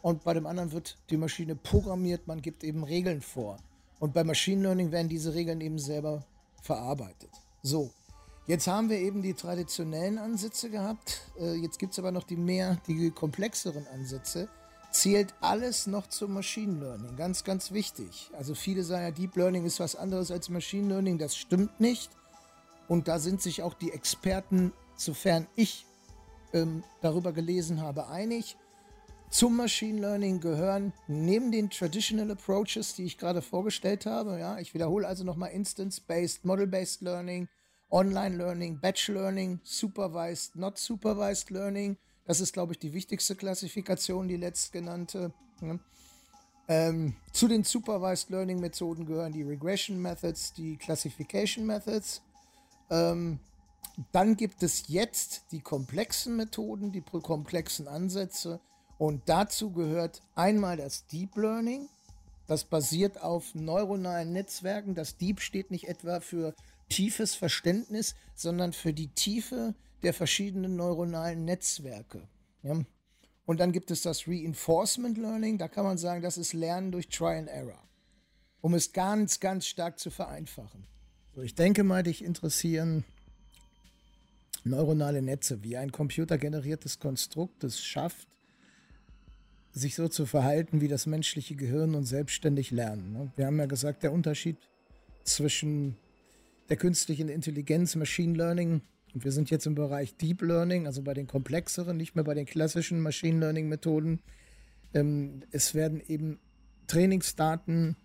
und 0.01 0.23
bei 0.23 0.33
dem 0.33 0.45
anderen 0.45 0.71
wird 0.71 0.97
die 1.09 1.17
Maschine 1.17 1.53
programmiert, 1.53 2.27
man 2.27 2.41
gibt 2.41 2.63
eben 2.63 2.81
Regeln 2.81 3.21
vor. 3.21 3.57
Und 3.99 4.13
bei 4.13 4.23
Machine 4.23 4.61
Learning 4.61 4.93
werden 4.93 5.09
diese 5.09 5.33
Regeln 5.33 5.59
eben 5.59 5.79
selber 5.79 6.23
verarbeitet. 6.61 7.29
So, 7.61 7.91
jetzt 8.47 8.67
haben 8.67 8.89
wir 8.89 8.97
eben 8.97 9.21
die 9.21 9.33
traditionellen 9.33 10.17
Ansätze 10.17 10.69
gehabt, 10.69 11.29
äh, 11.37 11.55
jetzt 11.55 11.77
gibt 11.77 11.91
es 11.91 11.99
aber 11.99 12.13
noch 12.13 12.23
die 12.23 12.37
mehr, 12.37 12.77
die 12.87 13.11
komplexeren 13.11 13.85
Ansätze 13.87 14.47
zählt 14.91 15.33
alles 15.41 15.87
noch 15.87 16.07
zum 16.07 16.35
Machine 16.35 16.79
Learning. 16.79 17.17
Ganz, 17.17 17.43
ganz 17.43 17.73
wichtig. 17.73 18.29
Also 18.31 18.55
viele 18.55 18.85
sagen 18.85 19.03
ja, 19.03 19.11
Deep 19.11 19.35
Learning 19.35 19.65
ist 19.65 19.81
was 19.81 19.97
anderes 19.97 20.31
als 20.31 20.47
Machine 20.47 20.87
Learning. 20.87 21.17
Das 21.17 21.35
stimmt 21.35 21.81
nicht. 21.81 22.11
Und 22.87 23.09
da 23.09 23.19
sind 23.19 23.41
sich 23.41 23.61
auch 23.61 23.73
die 23.73 23.91
Experten, 23.91 24.71
sofern 24.95 25.47
ich 25.55 25.85
ähm, 26.53 26.83
darüber 27.01 27.31
gelesen 27.31 27.81
habe, 27.81 28.07
einig. 28.07 28.57
Zum 29.29 29.57
Machine 29.57 29.99
Learning 29.99 30.39
gehören 30.39 30.93
neben 31.07 31.51
den 31.51 31.69
Traditional 31.69 32.31
Approaches, 32.31 32.95
die 32.95 33.03
ich 33.03 33.17
gerade 33.17 33.41
vorgestellt 33.41 34.05
habe, 34.05 34.39
ja, 34.39 34.59
ich 34.59 34.73
wiederhole 34.73 35.07
also 35.07 35.23
nochmal 35.23 35.51
Instance-Based, 35.51 36.45
Model-Based 36.45 37.01
Learning, 37.01 37.49
Online 37.89 38.35
Learning, 38.35 38.79
Batch 38.79 39.09
Learning, 39.09 39.59
Supervised, 39.63 40.55
Not 40.55 40.77
Supervised 40.77 41.49
Learning, 41.49 41.97
das 42.25 42.39
ist, 42.39 42.53
glaube 42.53 42.73
ich, 42.73 42.79
die 42.79 42.93
wichtigste 42.93 43.35
Klassifikation, 43.35 44.27
die 44.27 44.37
letztgenannte. 44.37 45.31
Ne? 45.61 45.79
Ähm, 46.67 47.15
zu 47.31 47.47
den 47.47 47.63
Supervised 47.63 48.31
Learning 48.31 48.59
Methoden 48.59 49.05
gehören 49.05 49.31
die 49.31 49.43
Regression 49.43 50.01
Methods, 50.01 50.53
die 50.53 50.77
Classification 50.77 51.65
Methods. 51.65 52.23
Ähm, 52.89 53.39
dann 54.11 54.35
gibt 54.35 54.63
es 54.63 54.87
jetzt 54.87 55.45
die 55.51 55.61
komplexen 55.61 56.35
Methoden, 56.35 56.91
die 56.91 57.01
komplexen 57.01 57.87
Ansätze. 57.87 58.59
Und 58.97 59.23
dazu 59.27 59.71
gehört 59.71 60.21
einmal 60.35 60.77
das 60.77 61.07
Deep 61.07 61.35
Learning. 61.35 61.87
Das 62.47 62.63
basiert 62.63 63.21
auf 63.21 63.55
neuronalen 63.55 64.31
Netzwerken. 64.31 64.95
Das 64.95 65.17
Deep 65.17 65.39
steht 65.39 65.71
nicht 65.71 65.87
etwa 65.87 66.19
für 66.19 66.53
tiefes 66.89 67.35
Verständnis, 67.35 68.15
sondern 68.35 68.73
für 68.73 68.93
die 68.93 69.07
Tiefe 69.07 69.73
der 70.03 70.13
verschiedenen 70.13 70.75
neuronalen 70.75 71.45
Netzwerke. 71.45 72.27
Ja? 72.63 72.79
Und 73.45 73.59
dann 73.59 73.71
gibt 73.71 73.91
es 73.91 74.01
das 74.01 74.27
Reinforcement 74.27 75.17
Learning, 75.17 75.57
da 75.57 75.67
kann 75.67 75.85
man 75.85 75.97
sagen, 75.97 76.21
das 76.21 76.37
ist 76.37 76.53
Lernen 76.53 76.91
durch 76.91 77.09
Try 77.09 77.37
and 77.37 77.47
Error, 77.47 77.81
um 78.61 78.73
es 78.73 78.91
ganz, 78.91 79.39
ganz 79.39 79.67
stark 79.67 79.99
zu 79.99 80.09
vereinfachen. 80.09 80.85
So, 81.33 81.41
ich 81.41 81.53
denke 81.55 81.83
mal, 81.83 82.03
dich 82.03 82.23
interessieren 82.23 83.03
neuronale 84.65 85.21
Netze, 85.21 85.63
wie 85.63 85.77
ein 85.77 85.91
computergeneriertes 85.91 86.99
Konstrukt 86.99 87.63
es 87.63 87.83
schafft, 87.83 88.27
sich 89.71 89.95
so 89.95 90.07
zu 90.07 90.25
verhalten 90.25 90.81
wie 90.81 90.87
das 90.87 91.05
menschliche 91.05 91.55
Gehirn 91.55 91.95
und 91.95 92.05
selbstständig 92.05 92.71
lernen. 92.71 93.13
Ne? 93.13 93.31
Wir 93.35 93.45
haben 93.45 93.59
ja 93.59 93.65
gesagt, 93.65 94.03
der 94.03 94.11
Unterschied 94.11 94.57
zwischen 95.23 95.97
der 96.69 96.77
künstlichen 96.77 97.29
Intelligenz, 97.29 97.95
Machine 97.95 98.35
Learning 98.35 98.81
und 99.13 99.23
wir 99.23 99.31
sind 99.31 99.49
jetzt 99.49 99.65
im 99.65 99.75
Bereich 99.75 100.15
Deep 100.17 100.41
Learning, 100.41 100.87
also 100.87 101.01
bei 101.01 101.13
den 101.13 101.27
komplexeren, 101.27 101.95
nicht 101.95 102.15
mehr 102.15 102.25
bei 102.25 102.33
den 102.33 102.45
klassischen 102.45 102.99
Machine 102.99 103.39
Learning 103.39 103.69
Methoden. 103.69 104.19
Ähm, 104.93 105.43
es 105.51 105.73
werden 105.73 106.01
eben 106.05 106.39
Trainingsdaten 106.87 107.95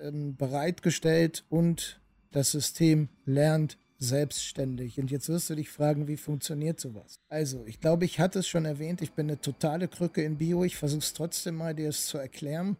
ähm, 0.00 0.36
bereitgestellt 0.36 1.44
und 1.48 2.00
das 2.30 2.52
System 2.52 3.08
lernt 3.24 3.76
selbstständig. 4.02 4.98
Und 4.98 5.10
jetzt 5.10 5.28
wirst 5.28 5.48
du 5.50 5.54
dich 5.54 5.70
fragen, 5.70 6.08
wie 6.08 6.16
funktioniert 6.16 6.80
sowas? 6.80 7.20
Also, 7.28 7.64
ich 7.66 7.80
glaube, 7.80 8.04
ich 8.04 8.20
hatte 8.20 8.40
es 8.40 8.48
schon 8.48 8.64
erwähnt, 8.64 9.00
ich 9.02 9.12
bin 9.12 9.28
eine 9.28 9.40
totale 9.40 9.88
Krücke 9.88 10.22
in 10.22 10.38
Bio. 10.38 10.64
Ich 10.64 10.76
versuche 10.76 11.00
es 11.00 11.12
trotzdem 11.12 11.56
mal, 11.56 11.74
dir 11.74 11.88
es 11.88 12.06
zu 12.06 12.18
erklären. 12.18 12.76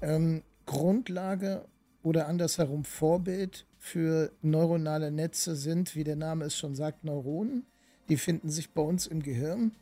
Ähm, 0.00 0.42
Grundlage 0.66 1.64
oder 2.02 2.28
andersherum 2.28 2.84
Vorbild 2.84 3.66
für 3.78 4.32
neuronale 4.42 5.10
Netze 5.10 5.56
sind, 5.56 5.94
wie 5.96 6.04
der 6.04 6.16
Name 6.16 6.46
es 6.46 6.56
schon 6.56 6.74
sagt, 6.74 7.04
Neuronen. 7.04 7.66
Die 8.08 8.16
finden 8.16 8.50
sich 8.50 8.70
bei 8.72 8.82
uns 8.82 9.06
im 9.06 9.22
Gehirn 9.22 9.72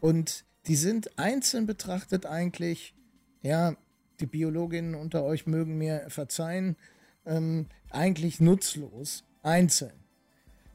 und 0.00 0.44
die 0.66 0.76
sind 0.76 1.18
einzeln 1.18 1.66
betrachtet 1.66 2.26
eigentlich, 2.26 2.94
ja, 3.40 3.76
die 4.20 4.26
Biologinnen 4.26 4.94
unter 4.94 5.24
euch 5.24 5.46
mögen 5.46 5.78
mir 5.78 6.04
verzeihen, 6.08 6.76
ähm, 7.24 7.66
eigentlich 7.90 8.40
nutzlos, 8.40 9.24
einzeln. 9.42 10.01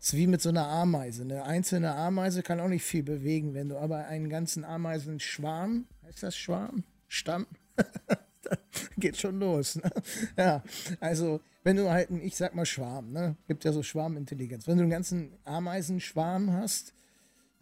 Ist 0.08 0.14
wie 0.14 0.28
mit 0.28 0.42
so 0.42 0.48
einer 0.48 0.70
Ameise. 0.70 1.24
Eine 1.24 1.44
einzelne 1.44 1.94
Ameise 1.94 2.42
kann 2.42 2.62
auch 2.62 2.70
nicht 2.70 2.86
viel 2.86 3.04
bewegen. 3.04 3.54
Wenn 3.54 3.68
du 3.68 3.78
aber 3.78 4.06
einen 4.06 4.30
ganzen 4.30 4.64
Ameisenschwarm, 4.64 5.86
heißt 6.06 6.24
das 6.24 6.38
Schwarm? 6.38 6.86
Stamm? 7.10 7.46
geht 8.98 9.18
schon 9.18 9.38
los. 9.38 9.76
Ne? 9.76 9.92
Ja, 10.38 10.64
also 11.02 11.42
wenn 11.64 11.76
du 11.76 11.90
halt, 11.90 12.10
ich 12.24 12.38
sag 12.38 12.56
mal 12.56 12.66
Schwarm, 12.66 13.12
ne? 13.12 13.36
gibt 13.50 13.66
ja 13.66 13.74
so 13.74 13.84
Schwarmintelligenz. 13.84 14.66
Wenn 14.66 14.78
du 14.78 14.84
einen 14.84 14.92
ganzen 14.92 15.34
Ameisenschwarm 15.44 16.54
hast, 16.54 16.94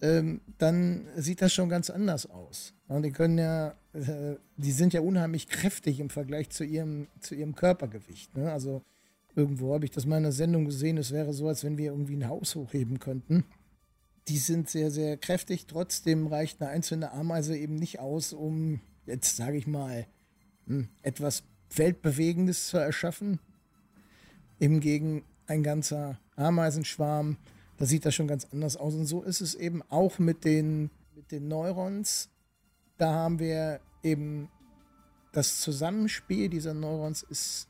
ähm, 0.03 0.41
dann 0.59 1.07
sieht 1.15 1.41
das 1.41 1.51
schon 1.51 1.69
ganz 1.69 1.89
anders 1.89 2.29
aus. 2.29 2.75
Und 2.87 3.01
die 3.01 3.11
können 3.11 3.39
ja, 3.39 3.69
äh, 3.93 4.35
die 4.55 4.71
sind 4.71 4.93
ja 4.93 5.01
unheimlich 5.01 5.47
kräftig 5.47 5.99
im 5.99 6.11
Vergleich 6.11 6.51
zu 6.51 6.63
ihrem, 6.63 7.07
zu 7.21 7.33
ihrem 7.33 7.55
Körpergewicht. 7.55 8.37
Ne? 8.37 8.51
Also 8.51 8.83
irgendwo 9.35 9.73
habe 9.73 9.85
ich 9.85 9.91
das 9.91 10.05
mal 10.05 10.17
in 10.17 10.25
einer 10.25 10.31
Sendung 10.31 10.65
gesehen, 10.65 10.97
es 10.97 11.11
wäre 11.11 11.33
so, 11.33 11.47
als 11.47 11.63
wenn 11.63 11.77
wir 11.77 11.91
irgendwie 11.91 12.15
ein 12.15 12.29
Haus 12.29 12.55
hochheben 12.55 12.99
könnten. 12.99 13.43
Die 14.27 14.37
sind 14.37 14.69
sehr, 14.69 14.89
sehr 14.89 15.17
kräftig. 15.17 15.67
Trotzdem 15.67 16.27
reicht 16.27 16.61
eine 16.61 16.71
einzelne 16.71 17.11
Ameise 17.11 17.55
eben 17.55 17.75
nicht 17.75 17.99
aus, 17.99 18.33
um, 18.33 18.79
jetzt 19.05 19.35
sage 19.35 19.57
ich 19.57 19.67
mal, 19.67 20.07
hm, 20.65 20.89
etwas 21.03 21.43
Weltbewegendes 21.75 22.67
zu 22.67 22.77
erschaffen. 22.77 23.39
Hingegen 24.57 25.23
ein 25.47 25.61
ganzer 25.61 26.19
Ameisenschwarm, 26.35 27.37
da 27.77 27.85
sieht 27.85 28.05
das 28.05 28.15
schon 28.15 28.27
ganz 28.27 28.45
anders 28.45 28.77
aus. 28.77 28.95
Und 28.95 29.05
so 29.05 29.21
ist 29.21 29.41
es 29.41 29.53
eben 29.53 29.81
auch 29.89 30.17
mit 30.17 30.45
den, 30.45 30.89
mit 31.13 31.31
den 31.31 31.47
Neurons. 31.47 32.29
Da 32.97 33.11
haben 33.11 33.39
wir 33.39 33.81
eben 34.01 34.49
das 35.33 35.59
Zusammenspiel 35.59 36.49
dieser 36.49 36.73
Neurons 36.73 37.21
ist 37.23 37.67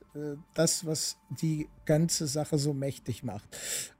das, 0.53 0.85
was 0.85 1.17
die 1.29 1.67
ganze 1.85 2.27
Sache 2.27 2.57
so 2.57 2.73
mächtig 2.73 3.23
macht. 3.23 3.47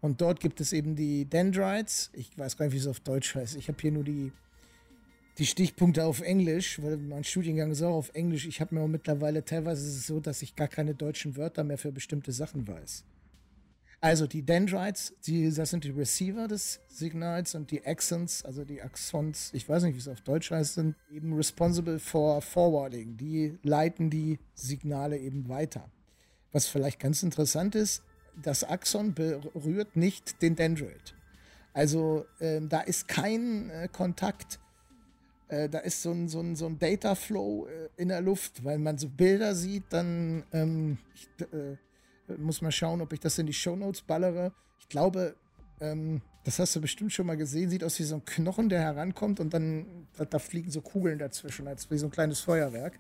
Und 0.02 0.22
dort 0.22 0.40
gibt 0.40 0.62
es 0.62 0.74
eben 0.74 0.96
die 0.96 1.26
Dendrites. 1.26 2.10
Ich 2.14 2.38
weiß 2.38 2.58
gar 2.58 2.66
nicht, 2.66 2.74
wie 2.74 2.80
es 2.80 2.88
auf 2.88 3.00
Deutsch 3.00 3.36
heißt. 3.36 3.56
Ich 3.56 3.68
habe 3.68 3.82
hier 3.82 3.92
nur 3.92 4.04
die 4.04 4.32
die 5.38 5.46
Stichpunkte 5.46 6.06
auf 6.06 6.22
Englisch, 6.22 6.82
weil 6.82 6.98
mein 6.98 7.24
Studiengang 7.24 7.72
ist 7.72 7.82
auch 7.82 7.96
auf 7.96 8.12
Englisch. 8.14 8.46
Ich 8.46 8.62
habe 8.62 8.76
mir 8.76 8.82
auch 8.82 8.88
mittlerweile 8.88 9.44
teilweise 9.44 9.86
ist 9.88 9.98
es 9.98 10.08
so, 10.08 10.20
dass 10.20 10.42
ich 10.42 10.56
gar 10.56 10.68
keine 10.68 10.96
deutschen 10.96 11.36
Wörter 11.36 11.64
mehr 11.64 11.78
für 11.78 11.92
bestimmte 11.92 12.32
Sachen 12.32 12.68
weiß. 12.68 13.04
Also 14.02 14.28
die 14.28 14.44
Dendrites, 14.44 15.14
die, 15.26 15.52
das 15.52 15.72
sind 15.72 15.84
die 15.84 15.90
Receiver 15.90 16.48
des 16.48 16.80
Signals 16.88 17.56
und 17.56 17.72
die 17.72 17.86
Axons, 17.86 18.46
also 18.46 18.64
die 18.64 18.82
Axons, 18.82 19.50
ich 19.54 19.68
weiß 19.68 19.84
nicht, 19.84 19.96
wie 19.96 20.00
es 20.00 20.08
auf 20.08 20.22
Deutsch 20.22 20.52
heißt, 20.52 20.76
sind 20.76 20.96
eben 21.12 21.34
responsible 21.34 21.98
for 22.00 22.42
forwarding. 22.42 23.18
Die 23.18 23.58
leiten 23.64 24.10
die 24.10 24.38
Signale 24.54 25.18
eben 25.18 25.50
weiter. 25.50 25.90
Was 26.56 26.68
vielleicht 26.68 27.02
ganz 27.02 27.22
interessant 27.22 27.76
ist, 27.76 28.02
das 28.42 28.64
Axon 28.64 29.14
berührt 29.14 29.98
nicht 29.98 30.42
den 30.42 30.56
Dendrit. 30.56 31.14
Also 31.74 32.26
äh, 32.40 32.62
da 32.62 32.80
ist 32.80 33.10
kein 33.10 33.70
äh, 33.70 33.90
Kontakt 33.92 34.60
äh, 35.48 35.70
da 35.70 35.80
ist 35.80 36.02
so 36.02 36.12
ein, 36.12 36.28
so 36.28 36.40
ein, 36.40 36.56
so 36.56 36.66
ein 36.66 36.80
Data 36.80 37.14
Flow 37.14 37.68
äh, 37.68 37.90
in 38.02 38.08
der 38.08 38.22
Luft, 38.22 38.64
weil 38.64 38.80
man 38.80 38.98
so 38.98 39.10
Bilder 39.10 39.54
sieht, 39.54 39.84
dann 39.90 40.44
ähm, 40.54 40.98
ich, 41.14 41.28
äh, 41.54 42.38
Muss 42.38 42.62
mal 42.62 42.72
schauen, 42.72 43.02
ob 43.02 43.14
ich 43.14 43.20
das 43.20 43.38
in 43.38 43.46
die 43.46 43.54
Shownotes 43.54 44.02
ballere. 44.02 44.54
Ich 44.80 44.90
glaube, 44.90 45.36
ähm, 45.82 46.22
das 46.46 46.58
hast 46.58 46.76
du 46.76 46.82
bestimmt 46.82 47.14
schon 47.14 47.28
mal 47.28 47.38
gesehen. 47.38 47.70
Sieht 47.70 47.84
aus 47.84 48.00
wie 48.00 48.04
so 48.04 48.16
ein 48.16 48.26
Knochen, 48.26 48.70
der 48.70 48.80
herankommt 48.80 49.40
und 49.40 49.54
dann 49.54 50.08
da, 50.18 50.26
da 50.26 50.40
fliegen 50.40 50.72
so 50.72 50.82
Kugeln 50.82 51.20
dazwischen, 51.20 51.68
als 51.68 51.92
wie 51.92 51.98
so 51.98 52.08
ein 52.08 52.12
kleines 52.12 52.40
Feuerwerk. 52.40 52.98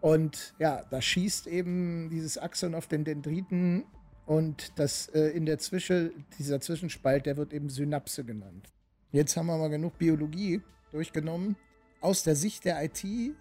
Und 0.00 0.54
ja, 0.58 0.84
da 0.90 1.02
schießt 1.02 1.46
eben 1.46 2.08
dieses 2.10 2.38
Axon 2.38 2.74
auf 2.74 2.86
den 2.86 3.04
Dendriten 3.04 3.84
und 4.26 4.72
das 4.76 5.08
äh, 5.08 5.28
in 5.30 5.44
der 5.44 5.58
Zwischen, 5.58 6.24
dieser 6.38 6.60
Zwischenspalt, 6.60 7.26
der 7.26 7.36
wird 7.36 7.52
eben 7.52 7.68
Synapse 7.68 8.24
genannt. 8.24 8.68
Jetzt 9.12 9.36
haben 9.36 9.46
wir 9.46 9.58
mal 9.58 9.68
genug 9.68 9.98
Biologie 9.98 10.62
durchgenommen. 10.92 11.56
Aus 12.00 12.22
der 12.22 12.36
Sicht 12.36 12.64
der 12.64 12.82
IT 12.82 13.04
äh, 13.04 13.32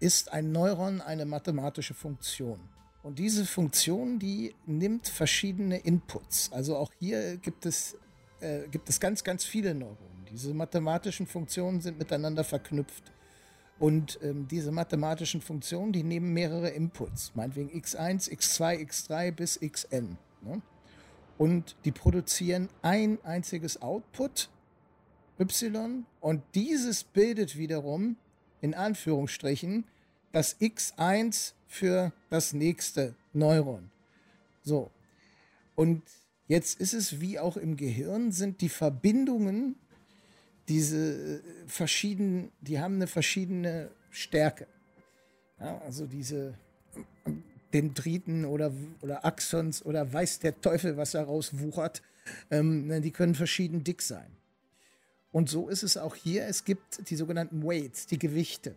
ist 0.00 0.32
ein 0.32 0.52
Neuron 0.52 1.00
eine 1.00 1.26
mathematische 1.26 1.92
Funktion. 1.92 2.60
Und 3.02 3.18
diese 3.18 3.44
Funktion, 3.46 4.18
die 4.18 4.54
nimmt 4.66 5.08
verschiedene 5.08 5.78
Inputs. 5.78 6.50
Also 6.52 6.76
auch 6.76 6.92
hier 6.98 7.36
gibt 7.36 7.66
es, 7.66 7.96
äh, 8.40 8.68
gibt 8.68 8.88
es 8.88 9.00
ganz, 9.00 9.24
ganz 9.24 9.44
viele 9.44 9.74
Neuronen. 9.74 10.24
Diese 10.30 10.54
mathematischen 10.54 11.26
Funktionen 11.26 11.80
sind 11.80 11.98
miteinander 11.98 12.44
verknüpft. 12.44 13.12
Und 13.78 14.18
ähm, 14.22 14.48
diese 14.48 14.72
mathematischen 14.72 15.40
Funktionen, 15.40 15.92
die 15.92 16.02
nehmen 16.02 16.32
mehrere 16.32 16.70
Inputs, 16.70 17.32
meinetwegen 17.34 17.70
x1, 17.70 18.30
x2, 18.30 18.88
x3 18.88 19.30
bis 19.30 19.60
xn. 19.60 20.18
Ne? 20.42 20.62
Und 21.36 21.76
die 21.84 21.92
produzieren 21.92 22.68
ein 22.82 23.18
einziges 23.22 23.80
Output, 23.80 24.50
y, 25.38 26.04
und 26.20 26.42
dieses 26.54 27.04
bildet 27.04 27.56
wiederum, 27.56 28.16
in 28.60 28.74
Anführungsstrichen, 28.74 29.84
das 30.32 30.60
x1 30.60 31.52
für 31.68 32.12
das 32.28 32.52
nächste 32.52 33.14
Neuron. 33.32 33.90
So. 34.62 34.90
Und 35.76 36.02
jetzt 36.48 36.80
ist 36.80 36.92
es 36.92 37.20
wie 37.20 37.38
auch 37.38 37.56
im 37.56 37.76
Gehirn, 37.76 38.32
sind 38.32 38.60
die 38.60 38.68
Verbindungen 38.68 39.76
diese 40.68 41.40
äh, 41.40 41.40
verschiedenen, 41.66 42.52
die 42.60 42.78
haben 42.80 42.94
eine 42.94 43.06
verschiedene 43.06 43.90
Stärke. 44.10 44.66
Ja, 45.58 45.78
also 45.78 46.06
diese 46.06 46.54
Dendriten 47.72 48.44
oder, 48.44 48.72
oder 49.00 49.24
Axons 49.24 49.84
oder 49.84 50.12
weiß 50.12 50.38
der 50.40 50.60
Teufel, 50.60 50.96
was 50.96 51.12
da 51.12 51.22
rauswuchert, 51.22 52.02
ähm, 52.50 52.86
ne, 52.86 53.00
die 53.00 53.10
können 53.10 53.34
verschieden 53.34 53.84
dick 53.84 54.02
sein. 54.02 54.36
Und 55.32 55.48
so 55.48 55.68
ist 55.68 55.82
es 55.82 55.96
auch 55.96 56.14
hier. 56.14 56.46
Es 56.46 56.64
gibt 56.64 57.10
die 57.10 57.16
sogenannten 57.16 57.62
Weights, 57.62 58.06
die 58.06 58.18
Gewichte. 58.18 58.74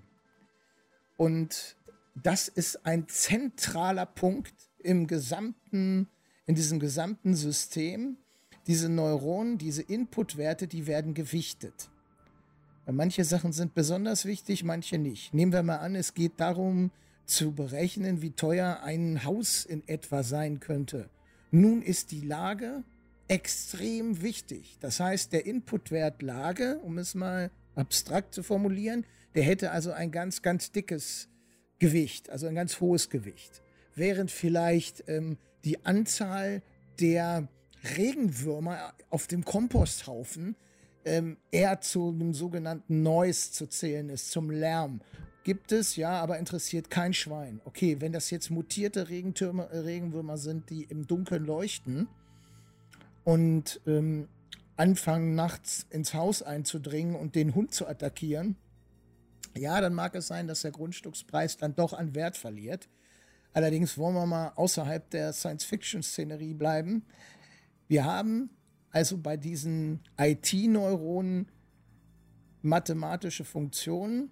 Und 1.17 1.77
das 2.15 2.47
ist 2.47 2.85
ein 2.85 3.07
zentraler 3.07 4.05
Punkt 4.05 4.53
im 4.79 5.07
gesamten, 5.07 6.07
in 6.45 6.55
diesem 6.55 6.79
gesamten 6.79 7.35
System, 7.35 8.17
diese 8.67 8.89
Neuronen, 8.89 9.57
diese 9.57 9.81
Inputwerte, 9.81 10.67
die 10.67 10.87
werden 10.87 11.13
gewichtet. 11.13 11.89
Manche 12.85 13.23
Sachen 13.23 13.53
sind 13.53 13.73
besonders 13.73 14.25
wichtig, 14.25 14.63
manche 14.63 14.97
nicht. 14.97 15.33
Nehmen 15.33 15.53
wir 15.53 15.63
mal 15.63 15.77
an, 15.77 15.95
es 15.95 16.13
geht 16.13 16.33
darum 16.39 16.91
zu 17.25 17.53
berechnen, 17.53 18.21
wie 18.21 18.31
teuer 18.31 18.81
ein 18.83 19.23
Haus 19.23 19.65
in 19.65 19.87
etwa 19.87 20.23
sein 20.23 20.59
könnte. 20.59 21.09
Nun 21.51 21.81
ist 21.81 22.11
die 22.11 22.21
Lage 22.21 22.83
extrem 23.27 24.21
wichtig. 24.21 24.77
Das 24.81 24.99
heißt, 24.99 25.31
der 25.31 25.45
Inputwert 25.45 26.21
Lage, 26.21 26.79
um 26.83 26.97
es 26.97 27.15
mal 27.15 27.51
abstrakt 27.75 28.33
zu 28.33 28.43
formulieren, 28.43 29.05
der 29.35 29.43
hätte 29.43 29.71
also 29.71 29.91
ein 29.91 30.11
ganz, 30.11 30.41
ganz 30.41 30.71
dickes 30.71 31.29
Gewicht, 31.79 32.29
also 32.29 32.47
ein 32.47 32.55
ganz 32.55 32.81
hohes 32.81 33.09
Gewicht. 33.09 33.61
Während 33.95 34.31
vielleicht 34.31 35.05
ähm, 35.07 35.37
die 35.63 35.85
Anzahl 35.85 36.61
der 36.99 37.47
Regenwürmer 37.97 38.93
auf 39.09 39.27
dem 39.27 39.43
Komposthaufen 39.43 40.55
ähm, 41.05 41.37
eher 41.51 41.81
zu 41.81 42.09
einem 42.09 42.33
sogenannten 42.33 43.01
Noise 43.01 43.51
zu 43.51 43.67
zählen 43.67 44.09
ist, 44.09 44.31
zum 44.31 44.51
Lärm. 44.51 45.01
Gibt 45.43 45.71
es, 45.71 45.95
ja, 45.95 46.21
aber 46.21 46.37
interessiert 46.37 46.91
kein 46.91 47.13
Schwein. 47.13 47.61
Okay, 47.65 47.99
wenn 47.99 48.13
das 48.13 48.29
jetzt 48.29 48.51
mutierte 48.51 49.09
Regentürme, 49.09 49.67
äh, 49.71 49.79
Regenwürmer 49.79 50.37
sind, 50.37 50.69
die 50.69 50.83
im 50.83 51.07
Dunkeln 51.07 51.45
leuchten 51.45 52.07
und 53.23 53.81
ähm, 53.87 54.27
anfangen 54.77 55.33
nachts 55.33 55.87
ins 55.89 56.13
Haus 56.13 56.43
einzudringen 56.43 57.15
und 57.15 57.33
den 57.33 57.55
Hund 57.55 57.73
zu 57.73 57.87
attackieren, 57.87 58.55
ja, 59.57 59.81
dann 59.81 59.93
mag 59.93 60.15
es 60.15 60.27
sein, 60.27 60.47
dass 60.47 60.61
der 60.61 60.71
Grundstückspreis 60.71 61.57
dann 61.57 61.75
doch 61.75 61.93
an 61.93 62.15
Wert 62.15 62.37
verliert. 62.37 62.87
Allerdings 63.53 63.97
wollen 63.97 64.15
wir 64.15 64.25
mal 64.25 64.53
außerhalb 64.55 65.09
der 65.09 65.33
Science-Fiction-Szenerie 65.33 66.53
bleiben. 66.53 67.05
Wir 67.91 68.05
haben 68.05 68.49
also 68.91 69.17
bei 69.17 69.35
diesen 69.35 69.99
IT-Neuronen 70.17 71.51
mathematische 72.61 73.43
Funktionen 73.43 74.31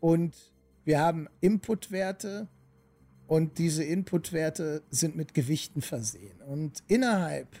und 0.00 0.34
wir 0.86 1.00
haben 1.00 1.28
Inputwerte 1.42 2.48
und 3.26 3.58
diese 3.58 3.84
Inputwerte 3.84 4.82
sind 4.88 5.16
mit 5.16 5.34
Gewichten 5.34 5.82
versehen. 5.82 6.40
Und 6.40 6.82
innerhalb, 6.86 7.60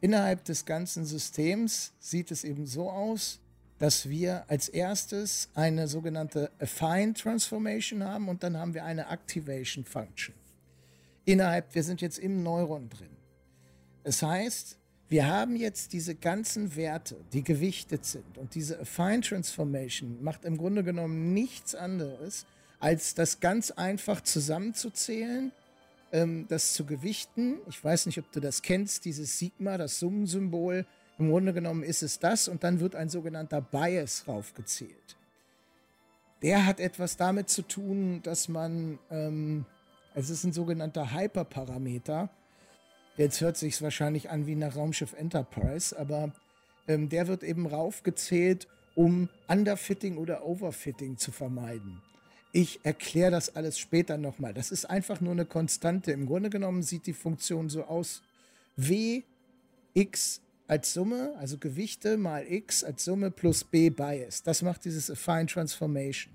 innerhalb 0.00 0.42
des 0.44 0.64
ganzen 0.64 1.04
Systems 1.04 1.92
sieht 1.98 2.30
es 2.30 2.44
eben 2.44 2.64
so 2.64 2.88
aus, 2.88 3.40
dass 3.76 4.08
wir 4.08 4.48
als 4.48 4.70
erstes 4.70 5.50
eine 5.52 5.86
sogenannte 5.86 6.50
Affine 6.60 7.12
Transformation 7.12 8.04
haben 8.04 8.30
und 8.30 8.42
dann 8.42 8.56
haben 8.56 8.72
wir 8.72 8.86
eine 8.86 9.10
Activation 9.10 9.84
Function. 9.84 10.34
Innerhalb, 11.26 11.74
wir 11.74 11.82
sind 11.82 12.00
jetzt 12.00 12.18
im 12.18 12.42
Neuron 12.42 12.88
drin. 12.88 13.19
Das 14.04 14.22
heißt, 14.22 14.78
wir 15.08 15.26
haben 15.26 15.56
jetzt 15.56 15.92
diese 15.92 16.14
ganzen 16.14 16.76
Werte, 16.76 17.16
die 17.32 17.42
gewichtet 17.42 18.04
sind. 18.04 18.38
Und 18.38 18.54
diese 18.54 18.80
Affine 18.80 19.20
Transformation 19.22 20.22
macht 20.22 20.44
im 20.44 20.56
Grunde 20.56 20.84
genommen 20.84 21.34
nichts 21.34 21.74
anderes, 21.74 22.46
als 22.78 23.14
das 23.14 23.40
ganz 23.40 23.72
einfach 23.72 24.20
zusammenzuzählen, 24.20 25.50
ähm, 26.12 26.46
das 26.48 26.74
zu 26.74 26.86
gewichten. 26.86 27.58
Ich 27.68 27.82
weiß 27.82 28.06
nicht, 28.06 28.18
ob 28.18 28.30
du 28.30 28.38
das 28.38 28.62
kennst, 28.62 29.04
dieses 29.04 29.36
Sigma, 29.36 29.78
das 29.78 29.98
Summensymbol. 29.98 30.86
Im 31.18 31.30
Grunde 31.30 31.52
genommen 31.52 31.82
ist 31.82 32.04
es 32.04 32.20
das 32.20 32.46
und 32.46 32.62
dann 32.62 32.78
wird 32.78 32.94
ein 32.94 33.08
sogenannter 33.08 33.60
Bias 33.60 34.28
raufgezählt. 34.28 35.16
Der 36.40 36.64
hat 36.66 36.78
etwas 36.78 37.16
damit 37.16 37.50
zu 37.50 37.62
tun, 37.62 38.22
dass 38.22 38.48
man, 38.48 38.98
ähm, 39.10 39.66
es 40.14 40.30
ist 40.30 40.44
ein 40.44 40.52
sogenannter 40.52 41.12
Hyperparameter, 41.12 42.30
Jetzt 43.16 43.40
hört 43.40 43.56
sich 43.56 43.80
wahrscheinlich 43.82 44.30
an 44.30 44.46
wie 44.46 44.54
nach 44.54 44.76
Raumschiff 44.76 45.12
Enterprise, 45.12 45.98
aber 45.98 46.32
ähm, 46.88 47.08
der 47.08 47.28
wird 47.28 47.42
eben 47.42 47.66
raufgezählt, 47.66 48.66
um 48.94 49.28
Underfitting 49.48 50.16
oder 50.16 50.44
Overfitting 50.46 51.16
zu 51.18 51.32
vermeiden. 51.32 52.02
Ich 52.52 52.80
erkläre 52.82 53.30
das 53.30 53.54
alles 53.54 53.78
später 53.78 54.18
nochmal. 54.18 54.52
Das 54.54 54.70
ist 54.70 54.84
einfach 54.84 55.20
nur 55.20 55.32
eine 55.32 55.44
Konstante. 55.44 56.10
Im 56.10 56.26
Grunde 56.26 56.50
genommen 56.50 56.82
sieht 56.82 57.06
die 57.06 57.12
Funktion 57.12 57.68
so 57.68 57.84
aus. 57.84 58.22
W, 58.76 59.22
X 59.94 60.40
als 60.66 60.92
Summe, 60.92 61.34
also 61.38 61.58
Gewichte 61.58 62.16
mal 62.16 62.44
X 62.50 62.82
als 62.82 63.04
Summe 63.04 63.30
plus 63.30 63.64
B 63.64 63.90
Bias. 63.90 64.42
Das 64.42 64.62
macht 64.62 64.84
dieses 64.84 65.10
Affine 65.10 65.46
Transformation. 65.46 66.32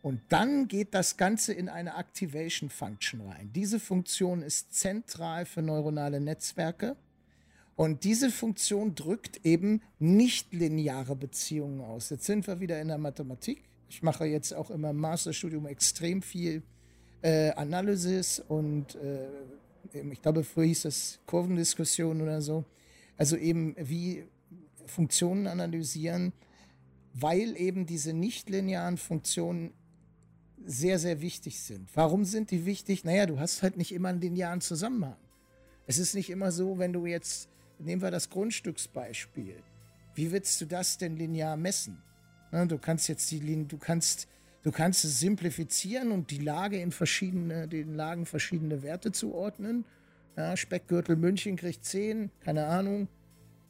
Und 0.00 0.20
dann 0.28 0.68
geht 0.68 0.94
das 0.94 1.16
Ganze 1.16 1.52
in 1.52 1.68
eine 1.68 1.96
Activation 1.96 2.70
Function 2.70 3.20
rein. 3.22 3.50
Diese 3.52 3.80
Funktion 3.80 4.42
ist 4.42 4.74
zentral 4.74 5.44
für 5.44 5.60
neuronale 5.60 6.20
Netzwerke. 6.20 6.96
Und 7.74 8.04
diese 8.04 8.30
Funktion 8.30 8.94
drückt 8.94 9.44
eben 9.44 9.82
nicht 9.98 10.52
lineare 10.52 11.14
Beziehungen 11.14 11.80
aus. 11.80 12.10
Jetzt 12.10 12.24
sind 12.24 12.46
wir 12.46 12.60
wieder 12.60 12.80
in 12.80 12.88
der 12.88 12.98
Mathematik. 12.98 13.62
Ich 13.88 14.02
mache 14.02 14.26
jetzt 14.26 14.52
auch 14.52 14.70
immer 14.70 14.90
im 14.90 14.96
Masterstudium 14.96 15.66
extrem 15.66 16.22
viel 16.22 16.62
äh, 17.22 17.50
Analysis 17.52 18.40
und 18.40 18.96
äh, 18.96 19.28
ich 20.10 20.20
glaube, 20.20 20.44
früher 20.44 20.66
hieß 20.66 20.82
das 20.82 21.20
Kurvendiskussion 21.26 22.20
oder 22.20 22.42
so. 22.42 22.64
Also 23.16 23.36
eben 23.36 23.74
wie 23.78 24.24
Funktionen 24.86 25.46
analysieren, 25.46 26.32
weil 27.14 27.56
eben 27.56 27.86
diese 27.86 28.12
nichtlinearen 28.12 28.96
Funktionen 28.96 29.72
sehr, 30.64 30.98
sehr 30.98 31.20
wichtig 31.20 31.60
sind. 31.60 31.88
Warum 31.94 32.24
sind 32.24 32.50
die 32.50 32.66
wichtig? 32.66 33.04
Naja, 33.04 33.26
du 33.26 33.38
hast 33.38 33.62
halt 33.62 33.76
nicht 33.76 33.92
immer 33.92 34.10
einen 34.10 34.20
linearen 34.20 34.60
Zusammenhang. 34.60 35.16
Es 35.86 35.98
ist 35.98 36.14
nicht 36.14 36.30
immer 36.30 36.52
so, 36.52 36.78
wenn 36.78 36.92
du 36.92 37.06
jetzt, 37.06 37.48
nehmen 37.78 38.02
wir 38.02 38.10
das 38.10 38.28
Grundstücksbeispiel. 38.30 39.56
Wie 40.14 40.32
willst 40.32 40.60
du 40.60 40.66
das 40.66 40.98
denn 40.98 41.16
linear 41.16 41.56
messen? 41.56 42.02
Na, 42.50 42.66
du 42.66 42.78
kannst 42.78 43.08
jetzt 43.08 43.30
die, 43.30 43.66
du 43.66 43.78
kannst, 43.78 44.28
du 44.62 44.70
kannst 44.72 45.04
es 45.04 45.20
simplifizieren 45.20 46.12
und 46.12 46.30
die 46.30 46.38
Lage 46.38 46.80
in 46.80 46.92
verschiedene, 46.92 47.68
den 47.68 47.94
Lagen 47.94 48.26
verschiedene 48.26 48.82
Werte 48.82 49.12
zuordnen. 49.12 49.84
Ja, 50.36 50.56
Speckgürtel 50.56 51.16
München 51.16 51.56
kriegt 51.56 51.84
10, 51.84 52.30
keine 52.40 52.66
Ahnung. 52.66 53.08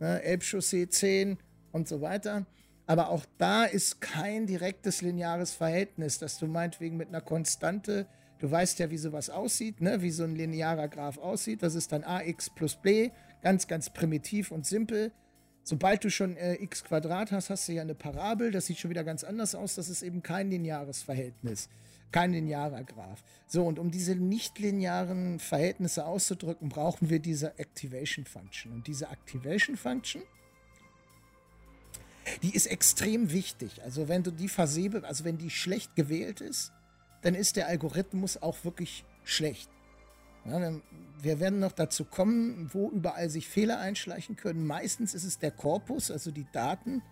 Ja, 0.01 0.17
Elbchaussee 0.17 0.89
10 0.89 1.39
und 1.73 1.89
so 1.89 2.01
weiter. 2.01 2.47
Aber 2.89 3.11
auch 3.11 3.25
da 3.39 3.65
ist 3.65 4.01
kein 4.01 4.47
direktes 4.47 5.01
lineares 5.01 5.53
Verhältnis, 5.53 6.19
dass 6.19 6.39
du 6.39 6.49
meinetwegen 6.49 6.97
mit 6.97 7.09
einer 7.09 7.21
Konstante 7.21 8.09
Du 8.39 8.49
weißt 8.51 8.79
ja, 8.79 8.91
wie 8.91 8.99
sowas 8.99 9.31
aussieht, 9.31 9.81
ne? 9.81 10.01
wie 10.01 10.11
so 10.11 10.23
ein 10.23 10.37
linearer 10.37 10.89
Graph 10.89 11.19
aussieht. 11.19 11.63
Das 11.63 11.75
ist 11.75 11.91
dann 11.91 12.05
ax 12.05 12.51
plus 12.51 12.77
b, 12.77 13.11
ganz, 13.43 13.67
ganz 13.67 13.91
primitiv 13.91 14.53
und 14.53 14.65
simpel. 14.65 15.11
Sobald 15.65 16.05
du 16.05 16.11
schon 16.11 16.37
äh, 16.37 16.55
x 16.55 16.85
Quadrat 16.85 17.33
hast, 17.33 17.51
hast 17.51 17.69
du 17.69 17.73
ja 17.73 17.83
eine 17.83 17.95
Parabel. 17.95 18.53
Das 18.53 18.67
sieht 18.67 18.79
schon 18.79 18.91
wieder 18.91 19.05
ganz 19.05 19.25
anders 19.25 19.55
aus. 19.55 19.75
Das 19.75 19.89
ist 19.89 20.03
eben 20.03 20.23
kein 20.23 20.51
lineares 20.51 21.03
Verhältnis, 21.03 21.69
kein 22.13 22.33
linearer 22.33 22.85
Graph. 22.85 23.23
So, 23.49 23.65
und 23.65 23.79
um 23.79 23.91
diese 23.91 24.15
nicht-linearen 24.15 25.41
Verhältnisse 25.41 26.07
auszudrücken, 26.07 26.69
brauchen 26.69 27.11
wir 27.11 27.19
diese 27.19 27.59
Activation 27.59 28.25
Function. 28.25 28.73
Und 28.73 28.87
diese 28.87 29.09
Activation 29.09 29.77
Function, 29.77 30.23
die 32.43 32.55
ist 32.55 32.67
extrem 32.67 33.33
wichtig. 33.33 33.83
Also 33.83 34.09
wenn 34.09 34.23
du 34.23 34.31
die 34.31 34.49
versäbe, 34.49 35.05
also 35.05 35.25
wenn 35.25 35.39
die 35.39 35.51
schlecht 35.51 35.95
gewählt 35.97 36.41
ist, 36.41 36.73
dann 37.23 37.35
ist 37.35 37.57
der 37.57 37.67
Algorithmus 37.67 38.41
auch 38.41 38.65
wirklich 38.65 39.05
schlecht. 39.25 39.71
Ja, 40.45 40.81
wir 41.21 41.41
werden 41.41 41.59
noch 41.59 41.73
dazu 41.73 42.05
kommen, 42.05 42.71
wo 42.73 42.91
überall 42.91 43.29
sich 43.29 43.49
Fehler 43.49 43.81
einschleichen 43.81 44.37
können. 44.37 44.67
Meistens 44.67 45.15
ist 45.15 45.25
es 45.25 45.39
der 45.39 45.51
Korpus, 45.51 46.11
also 46.11 46.31
die 46.31 46.47
Daten, 46.53 47.03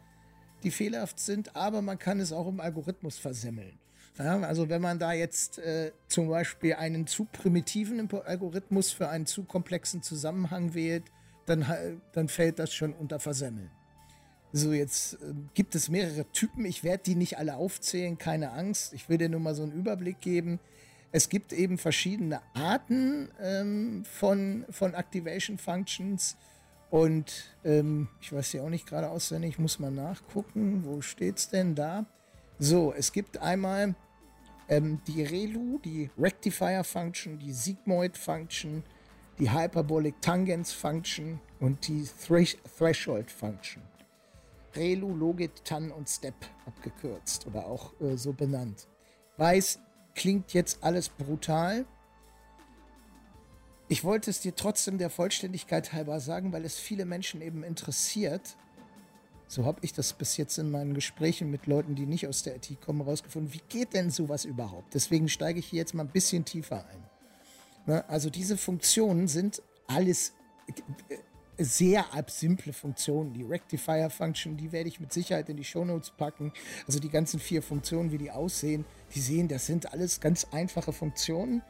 die 0.63 0.71
fehlerhaft 0.71 1.19
sind, 1.19 1.55
aber 1.55 1.83
man 1.83 1.99
kann 1.99 2.21
es 2.21 2.33
auch 2.33 2.49
im 2.49 2.61
Algorithmus 2.61 3.19
versemmeln. 3.19 3.79
Ja, 4.19 4.41
also 4.41 4.71
wenn 4.71 4.81
man 4.81 4.99
da 4.99 5.13
jetzt 5.13 5.59
äh, 5.59 5.93
zum 6.09 6.29
Beispiel 6.29 6.75
einen 6.75 7.07
zu 7.07 7.27
primitiven 7.27 8.09
Algorithmus 8.11 8.91
für 8.91 9.09
einen 9.09 9.27
zu 9.27 9.45
komplexen 9.45 10.03
Zusammenhang 10.03 10.73
wählt, 10.73 11.05
dann, 11.45 12.01
dann 12.13 12.29
fällt 12.29 12.59
das 12.59 12.73
schon 12.73 12.95
unter 12.95 13.21
Versemmeln. 13.21 13.71
So, 14.53 14.73
jetzt 14.73 15.15
äh, 15.15 15.35
gibt 15.55 15.75
es 15.75 15.89
mehrere 15.89 16.25
Typen. 16.33 16.65
Ich 16.65 16.85
werde 16.85 17.03
die 17.05 17.15
nicht 17.15 17.39
alle 17.39 17.57
aufzählen, 17.57 18.19
keine 18.19 18.53
Angst. 18.53 18.93
Ich 18.93 19.09
will 19.09 19.19
dir 19.19 19.29
nur 19.29 19.41
mal 19.41 19.55
so 19.55 19.63
einen 19.63 19.73
Überblick 19.73 20.21
geben. 20.21 20.61
Es 21.13 21.29
gibt 21.29 21.53
eben 21.53 21.79
verschiedene 21.79 22.41
Arten 22.55 23.31
ähm, 23.41 24.05
von, 24.05 24.65
von 24.71 24.95
Activation 24.95 25.59
Functions. 25.59 26.37
Und 26.91 27.57
ähm, 27.65 28.09
ich 28.21 28.33
weiß 28.33 28.53
ja 28.55 28.63
auch 28.63 28.69
nicht 28.69 28.87
gerade 28.87 29.11
auswendig, 29.11 29.59
muss 29.59 29.79
mal 29.79 29.91
nachgucken. 29.91 30.85
Wo 30.85 31.01
steht 31.01 31.39
es 31.39 31.49
denn 31.49 31.75
da? 31.75 32.07
So, 32.59 32.95
es 32.97 33.13
gibt 33.13 33.39
einmal 33.39 33.95
ähm, 34.69 35.01
die 35.07 35.23
ReLU, 35.23 35.79
die 35.85 36.11
Rectifier 36.19 36.85
Function, 36.85 37.39
die 37.39 37.53
Sigmoid 37.53 38.17
Function, 38.17 38.83
die 39.39 39.51
Hyperbolic 39.51 40.21
Tangens 40.21 40.73
Function 40.73 41.41
und 41.61 41.87
die 41.89 42.09
Thresh 42.27 42.57
Threshold 42.79 43.31
Function. 43.31 43.83
ReLU, 44.77 45.15
Logit, 45.15 45.65
TAN 45.65 45.91
und 45.91 46.09
Step 46.09 46.35
abgekürzt 46.67 47.47
oder 47.47 47.67
auch 47.67 47.99
äh, 48.01 48.17
so 48.17 48.33
benannt. 48.33 48.89
Weiß, 49.37 49.81
klingt 50.15 50.53
jetzt 50.53 50.83
alles 50.83 51.09
brutal. 51.09 51.87
Ich 53.89 54.03
wollte 54.03 54.31
es 54.31 54.41
dir 54.41 54.55
trotzdem 54.55 54.99
der 54.99 55.11
Vollständigkeit 55.11 55.93
halber 55.93 56.19
sagen, 56.21 56.53
weil 56.53 56.65
es 56.65 56.79
viele 56.79 57.05
Menschen 57.05 57.41
eben 57.41 57.63
interessiert. 57.63 58.57
So 59.49 59.65
habe 59.65 59.79
ich 59.83 59.93
das 59.93 60.13
bis 60.13 60.37
jetzt 60.37 60.59
in 60.59 60.71
meinen 60.71 60.95
Gesprächen 60.95 61.51
mit 61.51 61.67
Leuten, 61.67 61.95
die 61.95 62.07
nicht 62.07 62.27
aus 62.27 62.43
der 62.43 62.57
IT 62.57 62.81
kommen, 62.81 63.05
herausgefunden. 63.05 63.53
Wie 63.53 63.63
geht 63.69 63.95
denn 63.95 64.11
sowas 64.11 64.45
überhaupt? 64.45 64.95
Deswegen 64.95 65.29
steige 65.29 65.61
ich 65.61 65.67
hier 65.67 65.79
jetzt 65.79 65.95
mal 65.95 66.03
ein 66.03 66.11
bisschen 66.11 66.45
tiefer 66.45 66.85
ein. 66.89 67.05
Ne, 67.87 68.09
also 68.09 68.29
diese 68.29 68.57
Funktionen 68.57 69.29
sind 69.29 69.63
alles 69.87 70.33
sehr 71.59 72.05
simple 72.29 72.73
Funktionen. 72.73 73.33
Die 73.33 73.43
Rectifier-Function, 73.43 74.57
die 74.57 74.73
werde 74.73 74.89
ich 74.89 75.01
mit 75.01 75.13
Sicherheit 75.13 75.49
in 75.49 75.57
die 75.57 75.65
Shownotes 75.65 76.11
packen. 76.11 76.53
Also 76.87 76.99
die 76.99 77.09
ganzen 77.09 77.41
vier 77.41 77.63
Funktionen, 77.63 78.13
wie 78.13 78.19
die 78.19 78.31
aussehen, 78.31 78.85
die 79.15 79.21
sehen, 79.21 79.49
das 79.49 79.67
sind 79.67 79.93
alles 79.93 80.21
ganz 80.21 80.47
einfache 80.53 80.93
Funktionen. 80.93 81.63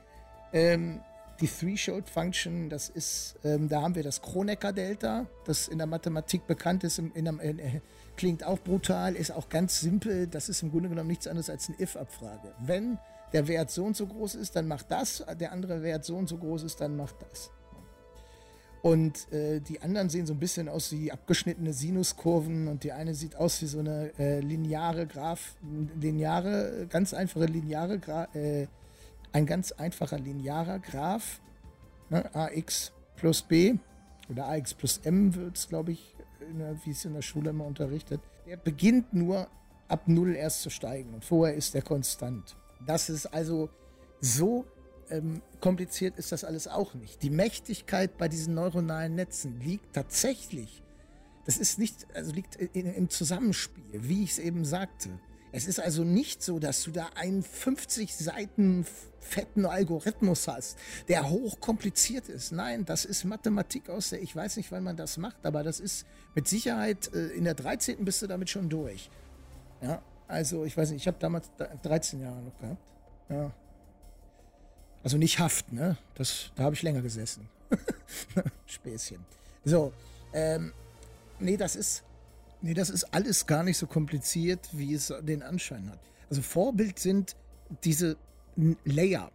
Ähm, 0.53 1.01
die 1.41 1.49
Threshold-Function, 1.49 2.71
das 2.71 2.89
ist, 2.89 3.37
ähm, 3.45 3.69
da 3.69 3.83
haben 3.83 3.95
wir 3.95 4.03
das 4.03 4.23
Kronecker-Delta, 4.23 5.27
das 5.45 5.69
in 5.69 5.79
der 5.79 5.87
Mathematik 5.87 6.47
bekannt 6.47 6.83
ist, 6.83 6.99
in, 6.99 7.13
in, 7.13 7.27
in, 7.27 7.59
äh, 7.59 7.81
klingt 8.17 8.43
auch 8.45 8.59
brutal, 8.59 9.15
ist 9.15 9.31
auch 9.31 9.49
ganz 9.49 9.81
simpel. 9.81 10.27
Das 10.27 10.49
ist 10.49 10.63
im 10.63 10.71
Grunde 10.71 10.89
genommen 10.89 11.09
nichts 11.09 11.27
anderes 11.27 11.51
als 11.51 11.69
eine 11.69 11.79
if-Abfrage. 11.81 12.55
Wenn 12.61 12.99
der 13.33 13.49
Wert 13.49 13.71
so 13.71 13.85
und 13.85 13.97
so 13.97 14.07
groß 14.07 14.35
ist, 14.37 14.57
dann 14.57 14.67
macht 14.67 14.91
das, 14.91 15.25
der 15.39 15.53
andere 15.53 15.83
Wert 15.83 16.05
so 16.05 16.17
und 16.17 16.29
so 16.29 16.39
groß 16.39 16.63
ist, 16.63 16.81
dann 16.81 16.97
macht 16.97 17.17
das. 17.31 17.51
Und 18.87 19.33
äh, 19.33 19.59
die 19.59 19.83
anderen 19.83 20.09
sehen 20.11 20.27
so 20.27 20.33
ein 20.33 20.39
bisschen 20.39 20.69
aus 20.69 20.93
wie 20.93 21.11
abgeschnittene 21.11 21.73
Sinuskurven 21.73 22.69
und 22.69 22.85
die 22.85 22.93
eine 22.93 23.15
sieht 23.15 23.35
aus 23.35 23.61
wie 23.61 23.67
so 23.67 23.81
eine 23.81 24.17
äh, 24.17 24.39
lineare 24.39 25.09
Graph, 25.09 25.57
lineare, 26.01 26.87
ganz 26.89 27.13
einfache 27.13 27.47
lineare, 27.47 27.99
Gra 27.99 28.29
äh, 28.33 28.69
ein 29.33 29.45
ganz 29.45 29.73
einfacher 29.73 30.21
linearer 30.21 30.79
Graph, 30.79 31.41
ne, 32.11 32.33
ax 32.33 32.93
plus 33.17 33.43
b 33.43 33.75
oder 34.31 34.47
ax 34.47 34.73
plus 34.73 34.99
m 34.99 35.35
wird 35.35 35.57
es, 35.57 35.67
glaube 35.67 35.91
ich, 35.91 36.15
wie 36.85 36.91
es 36.93 37.05
in 37.05 37.15
der 37.15 37.23
Schule 37.23 37.51
immer 37.51 37.67
unterrichtet. 37.67 38.21
Der 38.47 38.57
beginnt 38.57 39.13
nur 39.13 39.49
ab 39.89 40.07
0 40.07 40.37
erst 40.37 40.63
zu 40.63 40.71
steigen 40.71 41.13
und 41.13 41.25
vorher 41.25 41.57
ist 41.57 41.75
der 41.75 41.83
konstant. 41.83 42.57
Das 42.87 43.09
ist 43.09 43.27
also 43.27 43.69
so 44.21 44.65
ähm, 45.11 45.43
kompliziert 45.61 46.19
ist 46.19 46.33
das 46.33 46.45
alles 46.45 46.69
auch 46.69 46.95
nicht. 46.95 47.23
Die 47.23 47.31
Mächtigkeit 47.31 48.17
bei 48.19 48.29
diesen 48.29 48.55
neuronalen 48.55 49.15
Netzen 49.15 49.61
liegt 49.61 49.95
tatsächlich, 49.95 50.83
das 51.45 51.57
ist 51.57 51.79
nicht, 51.79 52.07
also 52.15 52.33
liegt 52.33 52.57
in, 52.57 52.87
im 52.87 53.09
Zusammenspiel, 53.09 53.85
wie 53.93 54.25
ich 54.25 54.33
es 54.33 54.39
eben 54.39 54.65
sagte. 54.65 55.11
Es 55.53 55.67
ist 55.67 55.81
also 55.81 56.05
nicht 56.05 56.43
so, 56.43 56.59
dass 56.59 56.83
du 56.83 56.91
da 56.91 57.09
einen 57.15 57.43
50 57.43 58.15
Seiten 58.15 58.85
fetten 59.21 59.65
Algorithmus 59.65 60.49
hast, 60.49 60.79
der 61.09 61.31
hochkompliziert 61.31 62.29
ist. 62.29 62.53
Nein, 62.53 62.85
das 62.85 63.05
ist 63.05 63.25
Mathematik 63.25 63.89
aus 63.89 64.11
der, 64.11 64.23
ich 64.23 64.35
weiß 64.35 64.57
nicht, 64.57 64.71
wann 64.71 64.85
man 64.85 64.97
das 64.97 65.17
macht, 65.19 65.45
aber 65.47 65.63
das 65.63 65.81
ist 65.81 66.07
mit 66.35 66.49
Sicherheit, 66.49 67.13
äh, 67.15 67.29
in 67.29 67.45
der 67.45 67.55
13. 67.55 68.05
bist 68.05 68.23
du 68.23 68.27
damit 68.27 68.51
schon 68.51 68.69
durch. 68.69 69.11
Ja, 69.81 70.03
also 70.29 70.65
ich 70.65 70.77
weiß 70.77 70.91
nicht, 70.91 71.03
ich 71.03 71.07
habe 71.07 71.19
damals 71.21 71.51
13 71.83 72.21
Jahre 72.21 72.43
noch 72.43 72.59
gehabt. 72.59 72.83
Ja, 73.29 73.53
also 75.03 75.19
nicht 75.19 75.39
Haft, 75.39 75.73
ne? 75.73 75.97
Das, 76.15 76.51
da 76.57 76.65
habe 76.65 76.75
ich 76.75 76.83
länger 76.83 77.03
gesessen. 77.03 77.49
Späßchen. 78.67 79.25
So, 79.65 79.93
ähm, 80.33 80.73
nee, 81.39 81.57
das 81.57 81.77
ist, 81.77 82.03
nee, 82.63 82.75
das 82.75 82.91
ist 82.91 83.05
alles 83.13 83.47
gar 83.47 83.63
nicht 83.63 83.79
so 83.79 83.87
kompliziert, 83.87 84.69
wie 84.73 84.95
es 84.95 85.13
den 85.23 85.43
Anschein 85.43 85.91
hat. 85.91 85.99
Also 86.31 86.43
Vorbild 86.43 86.99
sind 86.99 87.37
diese 87.85 88.17
Layer. 88.85 89.31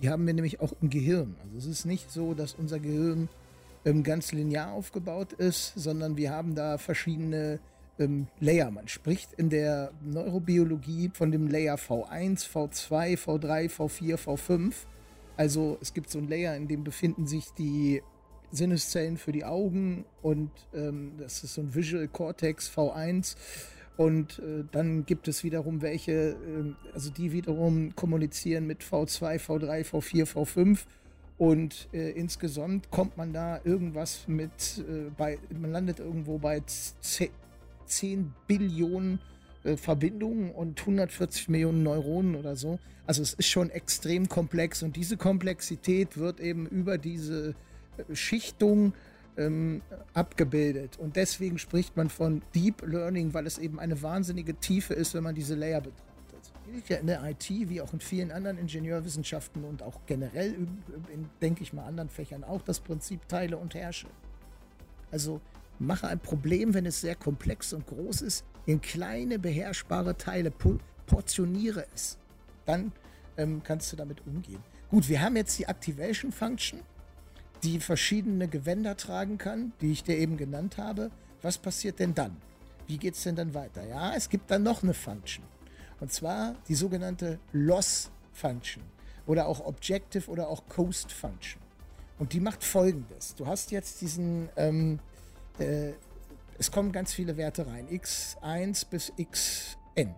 Die 0.00 0.10
haben 0.10 0.26
wir 0.26 0.34
nämlich 0.34 0.60
auch 0.60 0.72
im 0.80 0.90
Gehirn. 0.90 1.36
Also 1.44 1.58
es 1.58 1.66
ist 1.66 1.84
nicht 1.84 2.10
so, 2.10 2.34
dass 2.34 2.54
unser 2.54 2.80
Gehirn 2.80 3.28
ähm, 3.84 4.02
ganz 4.02 4.32
linear 4.32 4.72
aufgebaut 4.72 5.32
ist, 5.32 5.72
sondern 5.76 6.16
wir 6.16 6.30
haben 6.30 6.54
da 6.54 6.78
verschiedene 6.78 7.60
ähm, 7.98 8.26
Layer. 8.40 8.70
Man 8.70 8.88
spricht 8.88 9.32
in 9.34 9.50
der 9.50 9.92
Neurobiologie 10.02 11.10
von 11.12 11.30
dem 11.30 11.48
Layer 11.48 11.76
V1, 11.76 12.48
V2, 12.48 13.18
V3, 13.18 13.70
V4, 13.70 14.16
V5. 14.16 14.72
Also 15.36 15.78
es 15.80 15.94
gibt 15.94 16.10
so 16.10 16.18
ein 16.18 16.28
Layer, 16.28 16.56
in 16.56 16.68
dem 16.68 16.84
befinden 16.84 17.26
sich 17.26 17.50
die 17.58 18.02
Sinneszellen 18.50 19.16
für 19.16 19.32
die 19.32 19.44
Augen 19.44 20.04
und 20.20 20.50
ähm, 20.74 21.12
das 21.18 21.42
ist 21.42 21.54
so 21.54 21.62
ein 21.62 21.74
Visual 21.74 22.06
Cortex 22.08 22.70
V1. 22.70 23.36
Und 23.96 24.38
äh, 24.38 24.64
dann 24.72 25.04
gibt 25.04 25.28
es 25.28 25.44
wiederum 25.44 25.82
welche, 25.82 26.12
äh, 26.12 26.74
also 26.94 27.10
die 27.10 27.32
wiederum 27.32 27.94
kommunizieren 27.94 28.66
mit 28.66 28.82
V2, 28.82 29.38
V3, 29.38 29.84
V4, 29.84 30.24
V5. 30.26 30.80
Und 31.38 31.88
äh, 31.92 32.10
insgesamt 32.10 32.90
kommt 32.90 33.16
man 33.16 33.32
da 33.32 33.60
irgendwas 33.64 34.28
mit, 34.28 34.50
äh, 34.78 35.10
bei, 35.16 35.38
man 35.50 35.72
landet 35.72 35.98
irgendwo 35.98 36.38
bei 36.38 36.62
10 37.86 38.32
Billionen 38.46 39.18
äh, 39.64 39.76
Verbindungen 39.76 40.50
und 40.50 40.80
140 40.80 41.48
Millionen 41.48 41.82
Neuronen 41.82 42.34
oder 42.34 42.56
so. 42.56 42.78
Also 43.06 43.22
es 43.22 43.34
ist 43.34 43.48
schon 43.48 43.70
extrem 43.70 44.28
komplex 44.28 44.82
und 44.82 44.96
diese 44.96 45.16
Komplexität 45.16 46.16
wird 46.16 46.40
eben 46.40 46.66
über 46.66 46.98
diese 46.98 47.54
äh, 47.96 48.14
Schichtung 48.14 48.92
ähm, 49.36 49.82
abgebildet. 50.14 50.98
Und 50.98 51.16
deswegen 51.16 51.58
spricht 51.58 51.96
man 51.96 52.10
von 52.10 52.42
Deep 52.54 52.82
Learning, 52.86 53.34
weil 53.34 53.46
es 53.46 53.58
eben 53.58 53.80
eine 53.80 54.02
wahnsinnige 54.02 54.54
Tiefe 54.54 54.94
ist, 54.94 55.14
wenn 55.14 55.22
man 55.22 55.34
diese 55.34 55.54
Layer 55.54 55.80
betrachtet. 55.80 56.08
Gilt 56.70 56.88
ja 56.88 56.96
in 56.98 57.06
der 57.06 57.22
IT 57.24 57.48
wie 57.48 57.80
auch 57.80 57.92
in 57.92 58.00
vielen 58.00 58.30
anderen 58.30 58.58
Ingenieurwissenschaften 58.58 59.64
und 59.64 59.82
auch 59.82 60.00
generell 60.06 60.54
in, 60.54 61.28
denke 61.40 61.62
ich 61.62 61.72
mal, 61.72 61.84
anderen 61.84 62.08
Fächern 62.08 62.44
auch 62.44 62.62
das 62.62 62.80
Prinzip 62.80 63.28
Teile 63.28 63.56
und 63.58 63.74
Herrsche. 63.74 64.08
Also 65.10 65.40
mache 65.78 66.08
ein 66.08 66.20
Problem, 66.20 66.74
wenn 66.74 66.86
es 66.86 67.00
sehr 67.00 67.14
komplex 67.14 67.72
und 67.72 67.86
groß 67.86 68.22
ist, 68.22 68.44
in 68.66 68.80
kleine 68.80 69.38
beherrschbare 69.38 70.16
Teile, 70.16 70.52
portioniere 71.06 71.86
es. 71.94 72.18
Dann 72.64 72.92
ähm, 73.36 73.62
kannst 73.64 73.92
du 73.92 73.96
damit 73.96 74.26
umgehen. 74.26 74.62
Gut, 74.90 75.08
wir 75.08 75.20
haben 75.20 75.36
jetzt 75.36 75.58
die 75.58 75.64
Activation 75.64 76.32
Function, 76.32 76.80
die 77.62 77.80
verschiedene 77.80 78.48
Gewänder 78.48 78.96
tragen 78.96 79.38
kann, 79.38 79.72
die 79.80 79.92
ich 79.92 80.04
dir 80.04 80.16
eben 80.16 80.36
genannt 80.36 80.78
habe. 80.78 81.10
Was 81.40 81.58
passiert 81.58 81.98
denn 81.98 82.14
dann? 82.14 82.36
Wie 82.86 82.98
geht 82.98 83.14
es 83.14 83.22
denn 83.22 83.36
dann 83.36 83.54
weiter? 83.54 83.86
Ja, 83.86 84.14
es 84.14 84.28
gibt 84.28 84.50
dann 84.50 84.62
noch 84.62 84.82
eine 84.82 84.94
Function. 84.94 85.44
Und 86.00 86.12
zwar 86.12 86.56
die 86.68 86.74
sogenannte 86.74 87.38
Loss 87.52 88.10
Function. 88.32 88.82
oder 89.26 89.46
auch 89.46 89.64
Objective 89.64 90.28
oder 90.30 90.48
auch 90.48 90.66
Coast 90.68 91.12
Function. 91.12 91.62
Und 92.18 92.32
die 92.32 92.40
macht 92.40 92.64
folgendes. 92.64 93.34
Du 93.34 93.46
hast 93.46 93.70
jetzt 93.70 94.00
diesen, 94.00 94.48
ähm, 94.56 94.98
äh, 95.58 95.92
es 96.58 96.70
kommen 96.70 96.92
ganz 96.92 97.12
viele 97.12 97.36
Werte 97.36 97.66
rein, 97.66 97.88
x1 97.88 98.86
bis 98.88 99.12
xn. 99.16 100.14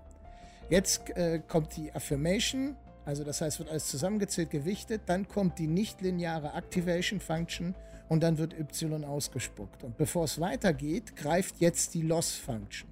Jetzt 0.70 1.10
äh, 1.10 1.40
kommt 1.46 1.76
die 1.76 1.92
Affirmation, 1.92 2.76
also 3.04 3.22
das 3.22 3.40
heißt, 3.40 3.58
wird 3.58 3.68
alles 3.68 3.88
zusammengezählt, 3.88 4.50
gewichtet, 4.50 5.02
dann 5.06 5.28
kommt 5.28 5.58
die 5.58 5.66
nichtlineare 5.66 6.54
Activation 6.54 7.20
Function 7.20 7.74
und 8.08 8.22
dann 8.22 8.38
wird 8.38 8.54
y 8.58 9.04
ausgespuckt. 9.04 9.84
Und 9.84 9.96
bevor 9.96 10.24
es 10.24 10.40
weitergeht, 10.40 11.16
greift 11.16 11.60
jetzt 11.60 11.94
die 11.94 12.02
Loss 12.02 12.32
Function. 12.32 12.88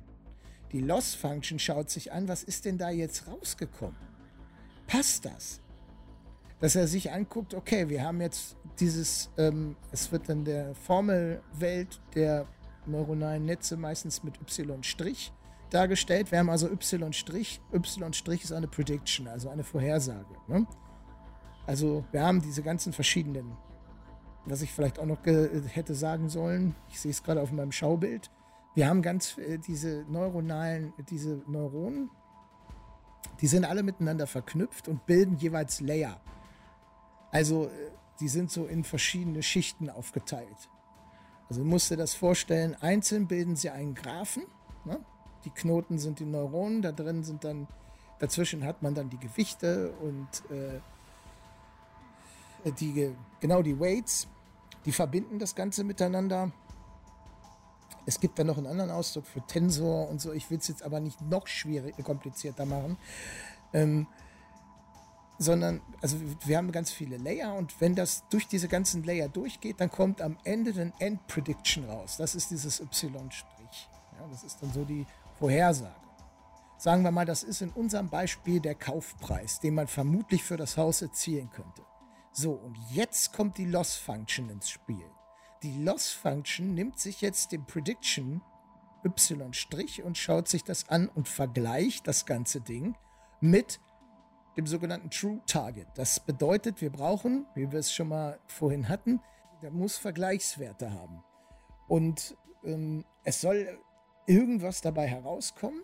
Die 0.73 0.81
Loss 0.81 1.15
Function 1.15 1.59
schaut 1.59 1.91
sich 1.91 2.13
an, 2.13 2.29
was 2.29 2.43
ist 2.43 2.65
denn 2.65 2.79
da 2.79 2.91
jetzt 2.91 3.27
rausgekommen? 3.27 3.97
Passt 4.87 5.25
das? 5.25 5.61
Dass 6.61 6.77
er 6.77 6.87
sich 6.87 7.11
anguckt, 7.11 7.55
okay, 7.55 7.89
wir 7.89 8.03
haben 8.03 8.21
jetzt 8.21 8.57
dieses, 8.79 9.31
ähm, 9.37 9.77
es 9.91 10.13
wird 10.13 10.29
in 10.29 10.45
der 10.45 10.75
Formelwelt 10.75 12.01
der 12.15 12.47
neuronalen 12.87 13.45
Netze 13.45 13.77
meistens 13.77 14.23
mit 14.23 14.41
Y' 14.41 15.33
dargestellt. 15.71 16.31
Wir 16.31 16.39
haben 16.39 16.51
also 16.51 16.69
Y'. 16.69 17.11
Y' 17.73 18.43
ist 18.43 18.53
eine 18.53 18.69
Prediction, 18.69 19.29
also 19.29 19.49
eine 19.49 19.65
Vorhersage. 19.65 20.35
Ne? 20.49 20.67
Also 21.67 22.05
wir 22.11 22.23
haben 22.23 22.43
diese 22.43 22.63
ganzen 22.63 22.93
verschiedenen, 22.93 23.57
was 24.45 24.63
ich 24.63 24.73
vielleicht 24.73 24.99
auch 24.99 25.07
noch 25.07 25.25
hätte 25.25 25.95
sagen 25.95 26.29
sollen, 26.29 26.75
ich 26.91 27.01
sehe 27.01 27.11
es 27.11 27.23
gerade 27.23 27.41
auf 27.41 27.53
meinem 27.53 27.73
Schaubild, 27.73 28.31
wir 28.75 28.89
haben 28.89 29.03
ganz 29.03 29.37
äh, 29.39 29.59
diese 29.59 30.05
neuronalen, 30.09 30.95
diese 31.11 31.43
Neuronen, 31.47 32.11
die 33.41 33.47
sind 33.47 33.65
alle 33.65 33.83
miteinander 33.83 34.27
verknüpft 34.27 34.89
und 34.89 35.05
bilden 35.07 35.37
jeweils 35.37 35.81
Layer. 35.81 36.21
Also 37.31 37.67
äh, 37.67 37.71
die 38.21 38.29
sind 38.29 38.51
so 38.51 38.67
in 38.67 38.85
verschiedene 38.85 39.43
Schichten 39.43 39.91
aufgeteilt. 39.91 40.71
Also 41.53 41.65
du 41.65 41.69
musst 41.69 41.91
dir 41.91 41.99
das 41.99 42.15
vorstellen, 42.15 42.75
einzeln 42.81 43.27
bilden 43.27 43.57
sie 43.57 43.69
einen 43.69 43.95
Graphen. 43.95 44.45
Ne? 44.87 44.99
Die 45.45 45.51
Knoten 45.51 45.99
sind 45.99 46.19
die 46.19 46.25
Neuronen, 46.25 46.81
da 46.81 46.93
drin 46.93 47.25
sind 47.25 47.45
dann, 47.45 47.69
dazwischen 48.21 48.65
hat 48.65 48.81
man 48.81 48.95
dann 48.95 49.11
die 49.11 49.19
Gewichte 49.19 49.93
und 50.01 50.29
äh, 50.51 50.81
die, 52.81 53.15
genau 53.41 53.61
die 53.61 53.79
Weights, 53.79 54.29
die 54.87 54.93
verbinden 54.93 55.39
das 55.39 55.55
Ganze 55.55 55.85
miteinander. 55.85 56.51
Es 58.07 58.19
gibt 58.19 58.39
dann 58.39 58.47
noch 58.47 58.57
einen 58.57 58.67
anderen 58.67 58.91
Ausdruck 58.91 59.27
für 59.27 59.43
Tensor 59.43 60.09
und 60.09 60.23
so. 60.23 60.33
Ich 60.33 60.51
will 60.51 60.57
es 60.57 60.69
jetzt 60.69 60.83
aber 60.83 61.01
nicht 61.01 61.21
noch 61.21 61.47
schwieriger, 61.47 62.03
komplizierter 62.03 62.65
machen. 62.65 62.97
Ähm, 63.75 64.07
sondern, 65.43 65.81
also 66.01 66.17
wir 66.45 66.57
haben 66.57 66.73
ganz 66.73 66.91
viele 66.91 67.17
Layer 67.17 67.55
und 67.55 67.81
wenn 67.81 67.95
das 67.95 68.25
durch 68.31 68.47
diese 68.47 68.69
ganzen 68.69 69.03
Layer 69.05 69.29
durchgeht, 69.29 69.81
dann 69.81 69.91
kommt 69.91 70.23
am 70.23 70.39
Ende 70.45 70.73
ein 70.81 70.93
End 70.99 71.27
Prediction 71.27 71.85
raus. 71.85 72.17
Das 72.17 72.35
ist 72.35 72.51
dieses 72.51 72.81
Y-Strich. 72.81 73.89
Ja, 74.19 74.27
das 74.31 74.45
ist 74.45 74.63
dann 74.63 74.73
so 74.73 74.85
die 74.85 75.07
Vorhersage. 75.39 75.95
Sagen 76.79 77.05
wir 77.05 77.13
mal, 77.13 77.27
das 77.27 77.43
ist 77.43 77.63
in 77.63 77.71
unserem 77.71 78.09
Beispiel 78.09 78.59
der 78.59 78.75
Kaufpreis, 78.75 79.61
den 79.61 79.75
man 79.75 79.87
vermutlich 79.87 80.43
für 80.43 80.57
das 80.57 80.77
Haus 80.77 81.03
erzielen 81.03 81.51
könnte. 81.51 81.83
So, 82.33 82.53
und 82.53 82.77
jetzt 82.91 83.33
kommt 83.33 83.59
die 83.59 83.67
Loss 83.67 83.95
Function 83.95 84.51
ins 84.51 84.71
Spiel. 84.71 85.05
Die 85.63 85.79
Loss 85.79 86.11
Function 86.11 86.75
nimmt 86.75 86.99
sich 86.99 87.21
jetzt 87.21 87.53
den 87.53 87.65
Prediction 87.67 88.43
y' 89.05 90.03
und 90.03 90.19
schaut 90.19 90.49
sich 90.49 90.65
das 90.65 90.89
an 90.89 91.09
und 91.09 91.29
vergleicht 91.29 92.09
das 92.09 92.27
ganze 92.27 92.61
Ding 92.61 92.97
mit 93.41 93.81
dem 94.57 94.67
sogenannten 94.67 95.11
True 95.11 95.41
Target. 95.47 95.87
Das 95.95 96.21
bedeutet, 96.21 96.81
wir 96.81 96.91
brauchen, 96.91 97.47
wie 97.55 97.71
wir 97.71 97.79
es 97.79 97.93
schon 97.93 98.09
mal 98.09 98.39
vorhin 98.47 98.89
hatten, 98.89 99.21
der 99.63 99.71
muss 99.71 99.97
Vergleichswerte 99.97 100.93
haben. 100.93 101.23
Und 101.89 102.37
ähm, 102.65 103.05
es 103.25 103.41
soll 103.41 103.79
irgendwas 104.27 104.81
dabei 104.81 105.07
herauskommen. 105.07 105.83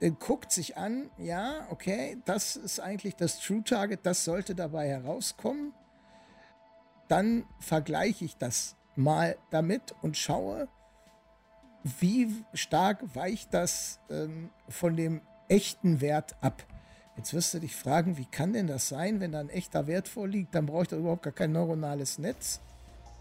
Er 0.00 0.10
guckt 0.10 0.52
sich 0.52 0.76
an, 0.76 1.10
ja, 1.18 1.66
okay, 1.70 2.20
das 2.24 2.56
ist 2.56 2.80
eigentlich 2.80 3.16
das 3.16 3.40
True 3.40 3.62
Target, 3.64 4.00
das 4.04 4.24
sollte 4.24 4.54
dabei 4.54 4.88
herauskommen. 4.88 5.72
Dann 7.08 7.46
vergleiche 7.60 8.24
ich 8.24 8.36
das 8.36 8.76
mal 8.96 9.36
damit 9.50 9.94
und 10.02 10.16
schaue, 10.16 10.68
wie 11.84 12.44
stark 12.54 13.14
weicht 13.14 13.52
das 13.52 14.00
ähm, 14.10 14.50
von 14.68 14.96
dem 14.96 15.20
echten 15.48 16.00
Wert 16.00 16.36
ab. 16.42 16.64
Jetzt 17.16 17.32
wirst 17.32 17.54
du 17.54 17.60
dich 17.60 17.76
fragen, 17.76 18.16
wie 18.16 18.24
kann 18.24 18.52
denn 18.52 18.66
das 18.66 18.88
sein, 18.88 19.20
wenn 19.20 19.32
da 19.32 19.40
ein 19.40 19.48
echter 19.48 19.86
Wert 19.86 20.08
vorliegt, 20.08 20.54
dann 20.54 20.66
brauche 20.66 20.82
ich 20.82 20.88
doch 20.88 20.98
überhaupt 20.98 21.22
gar 21.22 21.32
kein 21.32 21.52
neuronales 21.52 22.18
Netz. 22.18 22.60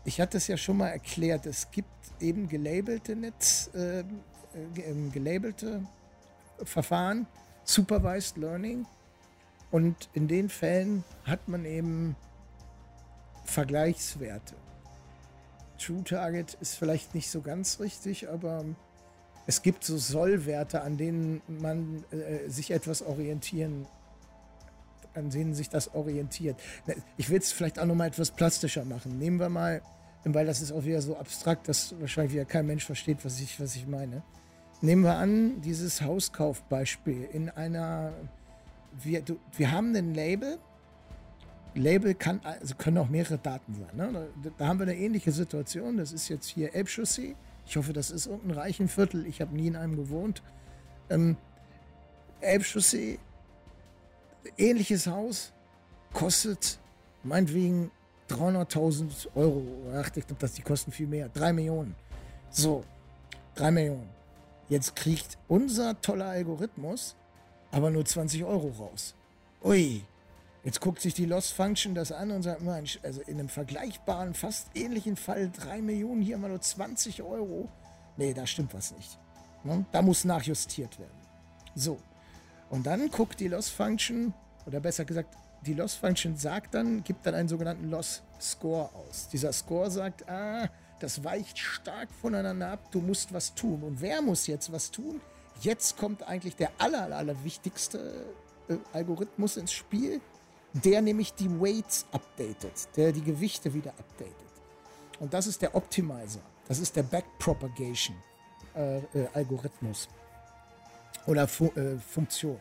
Ich 0.03 0.19
hatte 0.19 0.37
es 0.37 0.47
ja 0.47 0.57
schon 0.57 0.77
mal 0.77 0.89
erklärt, 0.89 1.45
es 1.45 1.69
gibt 1.71 1.87
eben 2.19 2.49
gelabelte 2.49 3.15
Netz, 3.15 3.69
äh, 3.75 3.99
äh, 3.99 4.03
gelabelte 5.11 5.85
Verfahren, 6.63 7.27
Supervised 7.63 8.37
Learning. 8.37 8.85
Und 9.71 10.09
in 10.13 10.27
den 10.27 10.49
Fällen 10.49 11.03
hat 11.25 11.47
man 11.47 11.65
eben 11.65 12.15
Vergleichswerte. 13.45 14.55
True 15.79 16.03
Target 16.03 16.55
ist 16.61 16.75
vielleicht 16.75 17.15
nicht 17.15 17.29
so 17.29 17.41
ganz 17.41 17.79
richtig, 17.79 18.29
aber 18.29 18.63
es 19.45 19.61
gibt 19.61 19.83
so 19.83 19.97
Sollwerte, 19.97 20.81
an 20.81 20.97
denen 20.97 21.41
man 21.47 22.03
äh, 22.11 22.49
sich 22.49 22.71
etwas 22.71 23.01
orientieren, 23.01 23.85
an 25.15 25.29
denen 25.29 25.53
sich 25.53 25.69
das 25.69 25.93
orientiert. 25.93 26.55
Ich 27.17 27.29
will 27.29 27.39
es 27.39 27.51
vielleicht 27.51 27.79
auch 27.79 27.85
noch 27.85 27.95
mal 27.95 28.07
etwas 28.07 28.31
plastischer 28.31 28.85
machen. 28.85 29.17
Nehmen 29.19 29.39
wir 29.39 29.49
mal, 29.49 29.81
weil 30.23 30.45
das 30.45 30.61
ist 30.61 30.71
auch 30.71 30.85
wieder 30.85 31.01
so 31.01 31.17
abstrakt, 31.17 31.67
dass 31.67 31.93
wahrscheinlich 31.99 32.33
wieder 32.33 32.45
kein 32.45 32.65
Mensch 32.65 32.85
versteht, 32.85 33.23
was 33.25 33.39
ich, 33.39 33.59
was 33.59 33.75
ich 33.75 33.87
meine. 33.87 34.23
Nehmen 34.81 35.03
wir 35.03 35.15
an, 35.15 35.61
dieses 35.61 36.01
Hauskaufbeispiel 36.01 37.27
in 37.31 37.49
einer, 37.49 38.13
wir, 39.01 39.21
du, 39.21 39.37
wir 39.55 39.71
haben 39.71 39.95
ein 39.95 40.13
Label, 40.13 40.57
Label 41.75 42.13
kann, 42.13 42.41
also 42.43 42.75
können 42.75 42.97
auch 42.97 43.09
mehrere 43.09 43.37
Daten 43.37 43.73
sein. 43.73 43.95
Ne? 43.95 44.29
Da, 44.43 44.49
da, 44.57 44.67
haben 44.67 44.79
wir 44.79 44.83
eine 44.83 44.95
ähnliche 44.95 45.31
Situation. 45.31 45.97
Das 45.97 46.11
ist 46.11 46.29
jetzt 46.29 46.47
hier 46.47 46.75
Elbchaussee. 46.75 47.35
Ich 47.65 47.77
hoffe, 47.77 47.93
das 47.93 48.11
ist 48.11 48.27
unten 48.27 48.51
Reichenviertel. 48.51 49.25
Ich 49.25 49.41
habe 49.41 49.55
nie 49.55 49.67
in 49.67 49.75
einem 49.75 49.95
gewohnt. 49.95 50.43
Ähm, 51.09 51.37
Elbchaussee, 52.41 53.19
ähnliches 54.57 55.07
Haus, 55.07 55.53
kostet 56.13 56.79
meinetwegen 57.23 57.91
300.000 58.29 59.27
Euro. 59.35 59.65
Ach, 59.95 60.07
ich 60.07 60.27
glaube, 60.27 60.39
dass 60.39 60.53
die 60.53 60.61
kosten 60.61 60.91
viel 60.91 61.07
mehr. 61.07 61.29
Drei 61.29 61.53
Millionen. 61.53 61.95
So, 62.49 62.83
drei 63.55 63.71
Millionen. 63.71 64.09
Jetzt 64.69 64.95
kriegt 64.95 65.37
unser 65.47 65.99
toller 66.01 66.27
Algorithmus 66.27 67.15
aber 67.73 67.89
nur 67.89 68.05
20 68.05 68.43
Euro 68.45 68.69
raus. 68.69 69.15
Ui, 69.63 70.03
Jetzt 70.63 70.79
guckt 70.79 71.01
sich 71.01 71.13
die 71.13 71.25
Lost 71.25 71.53
Function 71.53 71.93
das 71.93 72.13
an 72.13 72.31
und 72.31 72.43
sagt, 72.43 72.61
Mensch, 72.61 72.97
also 73.03 73.21
in 73.21 73.37
einem 73.37 73.49
vergleichbaren, 73.49 74.33
fast 74.33 74.67
ähnlichen 74.75 75.17
Fall 75.17 75.51
3 75.51 75.81
Millionen, 75.81 76.21
hier 76.21 76.37
mal 76.37 76.47
nur 76.47 76.61
20 76.61 77.21
Euro. 77.21 77.67
Nee, 78.15 78.33
da 78.33 78.47
stimmt 78.47 78.73
was 78.73 78.95
nicht. 78.95 79.19
Ne? 79.65 79.85
Da 79.91 80.01
muss 80.01 80.23
nachjustiert 80.23 80.97
werden. 80.99 81.11
So. 81.75 81.99
Und 82.69 82.85
dann 82.85 83.09
guckt 83.09 83.41
die 83.41 83.49
Loss 83.49 83.69
Function, 83.69 84.33
oder 84.65 84.79
besser 84.79 85.03
gesagt, 85.03 85.35
die 85.65 85.73
Loss 85.73 85.95
Function 85.95 86.37
sagt 86.37 86.73
dann, 86.73 87.03
gibt 87.03 87.25
dann 87.25 87.35
einen 87.35 87.49
sogenannten 87.49 87.89
Loss 87.89 88.23
Score 88.39 88.89
aus. 88.93 89.27
Dieser 89.29 89.51
Score 89.51 89.91
sagt, 89.91 90.29
ah, 90.29 90.69
das 90.99 91.23
weicht 91.25 91.59
stark 91.59 92.09
voneinander 92.21 92.71
ab, 92.71 92.91
du 92.91 93.01
musst 93.01 93.33
was 93.33 93.53
tun. 93.53 93.83
Und 93.83 93.99
wer 93.99 94.21
muss 94.21 94.47
jetzt 94.47 94.71
was 94.71 94.91
tun? 94.91 95.19
Jetzt 95.61 95.97
kommt 95.97 96.23
eigentlich 96.23 96.55
der 96.55 96.71
aller, 96.77 97.13
aller 97.15 97.43
wichtigste 97.43 98.25
äh, 98.69 98.75
Algorithmus 98.93 99.57
ins 99.57 99.73
Spiel, 99.73 100.21
der 100.73 101.01
nämlich 101.01 101.33
die 101.33 101.49
Weights 101.49 102.05
updatet, 102.11 102.89
der 102.95 103.11
die 103.11 103.23
Gewichte 103.23 103.73
wieder 103.73 103.91
updatet. 103.91 104.33
Und 105.19 105.33
das 105.33 105.47
ist 105.47 105.61
der 105.61 105.75
Optimizer. 105.75 106.41
Das 106.67 106.79
ist 106.79 106.95
der 106.95 107.03
Backpropagation 107.03 108.15
äh, 108.75 108.97
äh, 108.97 109.27
Algorithmus 109.33 110.09
oder 111.27 111.47
Fu 111.47 111.67
äh, 111.75 111.97
Funktion. 111.99 112.59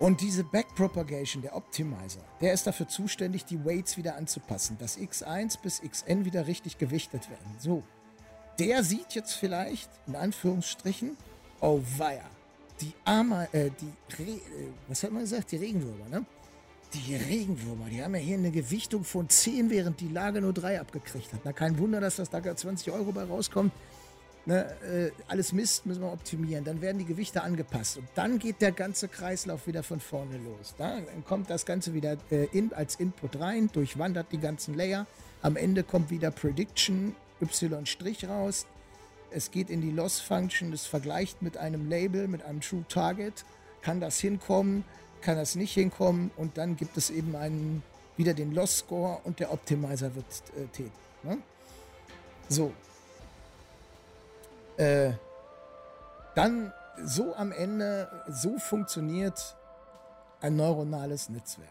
Und 0.00 0.20
diese 0.20 0.42
Backpropagation, 0.42 1.42
der 1.42 1.54
Optimizer, 1.54 2.22
der 2.40 2.52
ist 2.52 2.66
dafür 2.66 2.88
zuständig, 2.88 3.44
die 3.44 3.64
Weights 3.64 3.96
wieder 3.96 4.16
anzupassen, 4.16 4.76
dass 4.78 4.98
x1 4.98 5.60
bis 5.62 5.80
xn 5.80 6.24
wieder 6.24 6.46
richtig 6.46 6.78
gewichtet 6.78 7.30
werden. 7.30 7.54
So, 7.58 7.84
der 8.58 8.82
sieht 8.82 9.14
jetzt 9.14 9.34
vielleicht, 9.34 9.88
in 10.08 10.16
Anführungsstrichen, 10.16 11.16
oh 11.60 11.80
weia, 11.98 12.28
die 12.80 12.92
Arme, 13.04 13.48
äh, 13.52 13.70
die, 13.80 14.22
Re 14.22 14.32
äh, 14.32 14.40
was 14.88 15.04
hat 15.04 15.12
man 15.12 15.22
gesagt, 15.22 15.52
die 15.52 15.58
Regenwürmer, 15.58 16.08
ne? 16.08 16.26
Die 16.94 17.16
Regenwürmer, 17.16 17.86
die 17.90 18.02
haben 18.02 18.14
ja 18.14 18.20
hier 18.20 18.36
eine 18.36 18.50
Gewichtung 18.50 19.04
von 19.04 19.28
10, 19.28 19.70
während 19.70 20.00
die 20.00 20.08
Lage 20.08 20.42
nur 20.42 20.52
3 20.52 20.80
abgekriegt 20.80 21.32
hat. 21.32 21.40
Na, 21.44 21.52
kein 21.52 21.78
Wunder, 21.78 22.00
dass 22.00 22.16
das 22.16 22.28
da 22.28 22.42
20 22.42 22.92
Euro 22.92 23.12
bei 23.12 23.24
rauskommt. 23.24 23.72
Ne, 24.44 24.66
äh, 24.82 25.10
alles 25.28 25.52
Mist 25.52 25.86
müssen 25.86 26.02
wir 26.02 26.12
optimieren. 26.12 26.64
Dann 26.64 26.82
werden 26.82 26.98
die 26.98 27.04
Gewichte 27.04 27.42
angepasst. 27.42 27.96
Und 27.98 28.08
dann 28.14 28.38
geht 28.38 28.60
der 28.60 28.72
ganze 28.72 29.08
Kreislauf 29.08 29.66
wieder 29.66 29.82
von 29.82 30.00
vorne 30.00 30.36
los. 30.38 30.74
Dann 30.76 31.06
kommt 31.24 31.48
das 31.48 31.64
Ganze 31.64 31.94
wieder 31.94 32.16
äh, 32.30 32.46
in, 32.52 32.72
als 32.74 32.96
Input 32.96 33.38
rein, 33.40 33.70
durchwandert 33.72 34.26
die 34.32 34.38
ganzen 34.38 34.74
Layer. 34.74 35.06
Am 35.42 35.56
Ende 35.56 35.84
kommt 35.84 36.10
wieder 36.10 36.30
Prediction 36.30 37.14
Y' 37.40 38.28
raus. 38.28 38.66
Es 39.30 39.50
geht 39.50 39.70
in 39.70 39.80
die 39.80 39.90
Loss 39.90 40.20
Function, 40.20 40.72
es 40.72 40.86
vergleicht 40.86 41.40
mit 41.40 41.56
einem 41.56 41.88
Label, 41.88 42.28
mit 42.28 42.42
einem 42.42 42.60
True 42.60 42.84
Target. 42.88 43.44
Kann 43.80 44.00
das 44.00 44.18
hinkommen, 44.18 44.84
kann 45.22 45.36
das 45.36 45.54
nicht 45.54 45.72
hinkommen 45.72 46.30
und 46.36 46.58
dann 46.58 46.76
gibt 46.76 46.96
es 46.96 47.10
eben 47.10 47.34
einen, 47.36 47.82
wieder 48.16 48.34
den 48.34 48.52
Loss 48.52 48.78
Score 48.78 49.20
und 49.24 49.40
der 49.40 49.52
Optimizer 49.52 50.14
wird 50.14 50.26
äh, 50.56 50.66
tätig. 50.66 50.92
Ne? 51.22 51.38
So, 52.48 52.72
äh, 54.76 55.12
dann 56.34 56.72
so 57.04 57.34
am 57.34 57.52
Ende, 57.52 58.08
so 58.28 58.58
funktioniert 58.58 59.56
ein 60.40 60.56
neuronales 60.56 61.28
Netzwerk. 61.28 61.68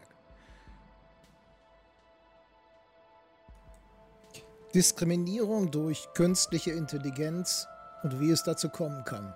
Diskriminierung 4.74 5.70
durch 5.70 6.08
künstliche 6.14 6.72
Intelligenz 6.72 7.68
und 8.04 8.20
wie 8.20 8.32
es 8.32 8.44
dazu 8.44 8.70
kommen 8.70 9.04
kann. 9.04 9.36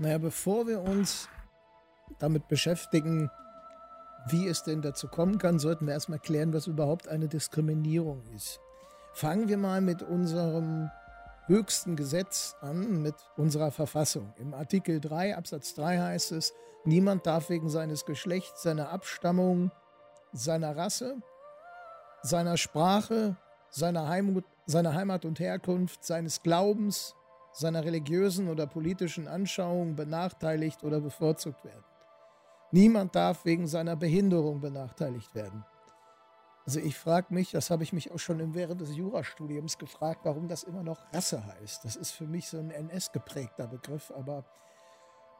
Naja, 0.00 0.16
bevor 0.16 0.66
wir 0.66 0.80
uns 0.80 1.28
damit 2.18 2.48
beschäftigen, 2.48 3.30
wie 4.28 4.48
es 4.48 4.62
denn 4.62 4.80
dazu 4.80 5.08
kommen 5.08 5.36
kann, 5.36 5.58
sollten 5.58 5.86
wir 5.86 5.92
erstmal 5.92 6.18
klären, 6.18 6.54
was 6.54 6.66
überhaupt 6.66 7.06
eine 7.06 7.28
Diskriminierung 7.28 8.22
ist. 8.34 8.60
Fangen 9.12 9.48
wir 9.48 9.58
mal 9.58 9.82
mit 9.82 10.02
unserem 10.02 10.90
höchsten 11.44 11.96
Gesetz 11.96 12.56
an, 12.62 13.02
mit 13.02 13.14
unserer 13.36 13.70
Verfassung. 13.72 14.32
Im 14.38 14.54
Artikel 14.54 15.00
3 15.00 15.36
Absatz 15.36 15.74
3 15.74 15.98
heißt 15.98 16.32
es, 16.32 16.54
niemand 16.86 17.26
darf 17.26 17.50
wegen 17.50 17.68
seines 17.68 18.06
Geschlechts, 18.06 18.62
seiner 18.62 18.88
Abstammung, 18.88 19.70
seiner 20.32 20.78
Rasse, 20.78 21.18
seiner 22.22 22.56
Sprache, 22.56 23.36
seiner 23.68 24.08
Heimat, 24.08 24.44
seiner 24.64 24.94
Heimat 24.94 25.26
und 25.26 25.40
Herkunft, 25.40 26.04
seines 26.04 26.42
Glaubens, 26.42 27.14
seiner 27.52 27.84
religiösen 27.84 28.48
oder 28.48 28.66
politischen 28.66 29.28
Anschauung 29.28 29.96
benachteiligt 29.96 30.84
oder 30.84 31.00
bevorzugt 31.00 31.64
werden. 31.64 31.84
Niemand 32.72 33.14
darf 33.14 33.44
wegen 33.44 33.66
seiner 33.66 33.96
Behinderung 33.96 34.60
benachteiligt 34.60 35.34
werden. 35.34 35.64
Also 36.66 36.78
ich 36.78 36.96
frage 36.96 37.34
mich, 37.34 37.50
das 37.50 37.70
habe 37.70 37.82
ich 37.82 37.92
mich 37.92 38.12
auch 38.12 38.18
schon 38.18 38.54
während 38.54 38.80
des 38.80 38.94
Jurastudiums 38.94 39.78
gefragt, 39.78 40.20
warum 40.24 40.46
das 40.46 40.62
immer 40.62 40.82
noch 40.82 41.00
Rasse 41.12 41.44
heißt. 41.44 41.84
Das 41.84 41.96
ist 41.96 42.12
für 42.12 42.26
mich 42.26 42.48
so 42.48 42.58
ein 42.58 42.70
NS-geprägter 42.70 43.66
Begriff, 43.66 44.12
aber 44.16 44.44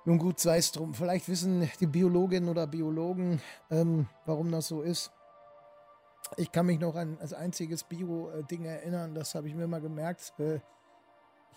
nun 0.06 0.18
gut, 0.18 0.40
sei 0.40 0.56
es 0.58 0.72
drum. 0.72 0.94
Vielleicht 0.94 1.28
wissen 1.28 1.70
die 1.78 1.86
Biologinnen 1.86 2.48
oder 2.48 2.66
Biologen, 2.66 3.40
ähm, 3.70 4.08
warum 4.24 4.50
das 4.50 4.66
so 4.68 4.82
ist. 4.82 5.12
Ich 6.36 6.50
kann 6.50 6.66
mich 6.66 6.80
noch 6.80 6.96
an 6.96 7.18
als 7.20 7.32
einziges 7.32 7.84
Bio-Ding 7.84 8.64
erinnern, 8.64 9.14
das 9.14 9.34
habe 9.34 9.48
ich 9.48 9.54
mir 9.54 9.66
mal 9.66 9.80
gemerkt. 9.80 10.32
Äh, 10.38 10.60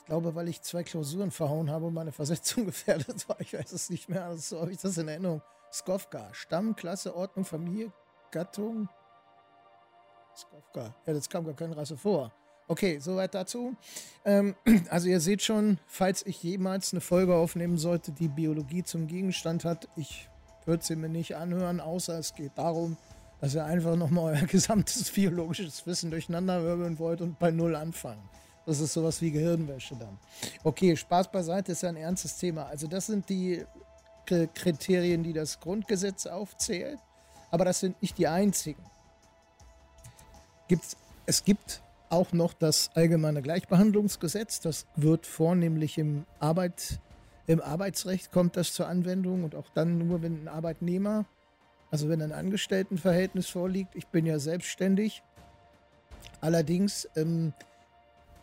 ich 0.04 0.08
glaube, 0.08 0.36
weil 0.36 0.50
ich 0.50 0.62
zwei 0.62 0.84
Klausuren 0.84 1.32
verhauen 1.32 1.72
habe 1.72 1.86
und 1.86 1.94
meine 1.94 2.12
Versetzung 2.12 2.66
gefährdet 2.66 3.28
war. 3.30 3.40
Ich 3.40 3.54
weiß 3.54 3.72
es 3.72 3.90
nicht 3.90 4.10
mehr. 4.10 4.26
Also, 4.26 4.58
so 4.58 4.62
habe 4.62 4.72
ich 4.72 4.78
das 4.78 4.98
in 4.98 5.08
Erinnerung. 5.08 5.42
Skofka, 5.72 6.28
Stamm, 6.34 6.76
Klasse, 6.76 7.16
Ordnung, 7.16 7.46
Familie, 7.46 7.92
Gattung, 8.30 8.90
Skofka. 10.36 10.94
Ja, 11.06 11.14
das 11.14 11.30
kam 11.30 11.46
gar 11.46 11.54
keine 11.54 11.78
Rasse 11.78 11.96
vor. 11.96 12.34
Okay, 12.68 13.00
soweit 13.00 13.34
dazu. 13.34 13.78
Ähm, 14.26 14.56
also 14.90 15.08
ihr 15.08 15.22
seht 15.22 15.42
schon, 15.42 15.80
falls 15.88 16.26
ich 16.26 16.44
jemals 16.44 16.92
eine 16.92 17.00
Folge 17.02 17.36
aufnehmen 17.36 17.78
sollte, 17.78 18.12
die 18.12 18.28
Biologie 18.28 18.84
zum 18.84 19.08
Gegenstand 19.08 19.64
hat, 19.64 19.88
ich 19.96 20.30
würde 20.66 20.84
sie 20.84 20.98
mir 20.98 21.10
nicht 21.10 21.38
anhören, 21.38 21.80
außer 21.80 22.20
es 22.20 22.36
geht 22.36 22.58
darum, 22.58 22.98
dass 23.40 23.56
ihr 23.56 23.64
einfach 23.64 23.96
nochmal 23.96 24.34
euer 24.34 24.48
gesamtes 24.48 25.12
biologisches 25.12 25.88
Wissen 25.88 26.12
durcheinander 26.12 26.62
wirbeln 26.62 27.00
wollt 27.00 27.22
und 27.22 27.40
bei 27.40 27.52
Null 27.52 27.78
anfangen. 27.78 28.30
Das 28.66 28.80
ist 28.80 28.94
sowas 28.94 29.22
wie 29.22 29.32
Gehirnwäsche 29.32 29.96
dann. 29.96 30.18
Okay, 30.64 30.96
Spaß 30.96 31.32
beiseite 31.32 31.74
ist 31.74 31.84
ja 31.84 31.90
ein 31.90 31.98
ernstes 31.98 32.38
Thema. 32.38 32.66
Also 32.68 32.88
das 32.88 33.08
sind 33.08 33.28
die 33.30 33.64
Kriterien, 34.26 35.24
die 35.24 35.34
das 35.34 35.60
Grundgesetz 35.60 36.26
aufzählt, 36.28 37.00
aber 37.52 37.66
das 37.66 37.82
sind 37.82 38.02
nicht 38.02 38.18
die 38.18 38.28
einzigen 38.28 38.84
gibt's, 40.68 40.98
es 41.26 41.44
gibt 41.44 41.82
auch 42.10 42.32
noch 42.34 42.54
das 42.54 42.90
allgemeine 42.96 43.42
Gleichbehandlungsgesetz. 43.42 44.60
Das 44.60 44.86
wird 44.96 45.26
vornehmlich 45.26 45.98
im, 45.98 46.26
Arbeit, 46.40 47.00
im 47.48 47.62
Arbeitsrecht 47.62 48.32
kommt 48.32 48.58
das 48.58 48.74
zur 48.74 48.88
Anwendung 48.88 49.44
und 49.44 49.56
auch 49.56 49.70
dann 49.74 50.00
nur, 50.00 50.22
wenn 50.22 50.44
ein 50.44 50.48
Arbeitnehmer, 50.48 51.26
also 51.92 52.10
wenn 52.10 52.22
ein 52.22 52.32
Angestelltenverhältnis 52.32 53.48
vorliegt. 53.48 53.96
Ich 53.96 54.08
bin 54.08 54.26
ja 54.26 54.40
selbstständig. 54.40 55.24
Allerdings, 56.42 57.08
ähm, 57.16 57.54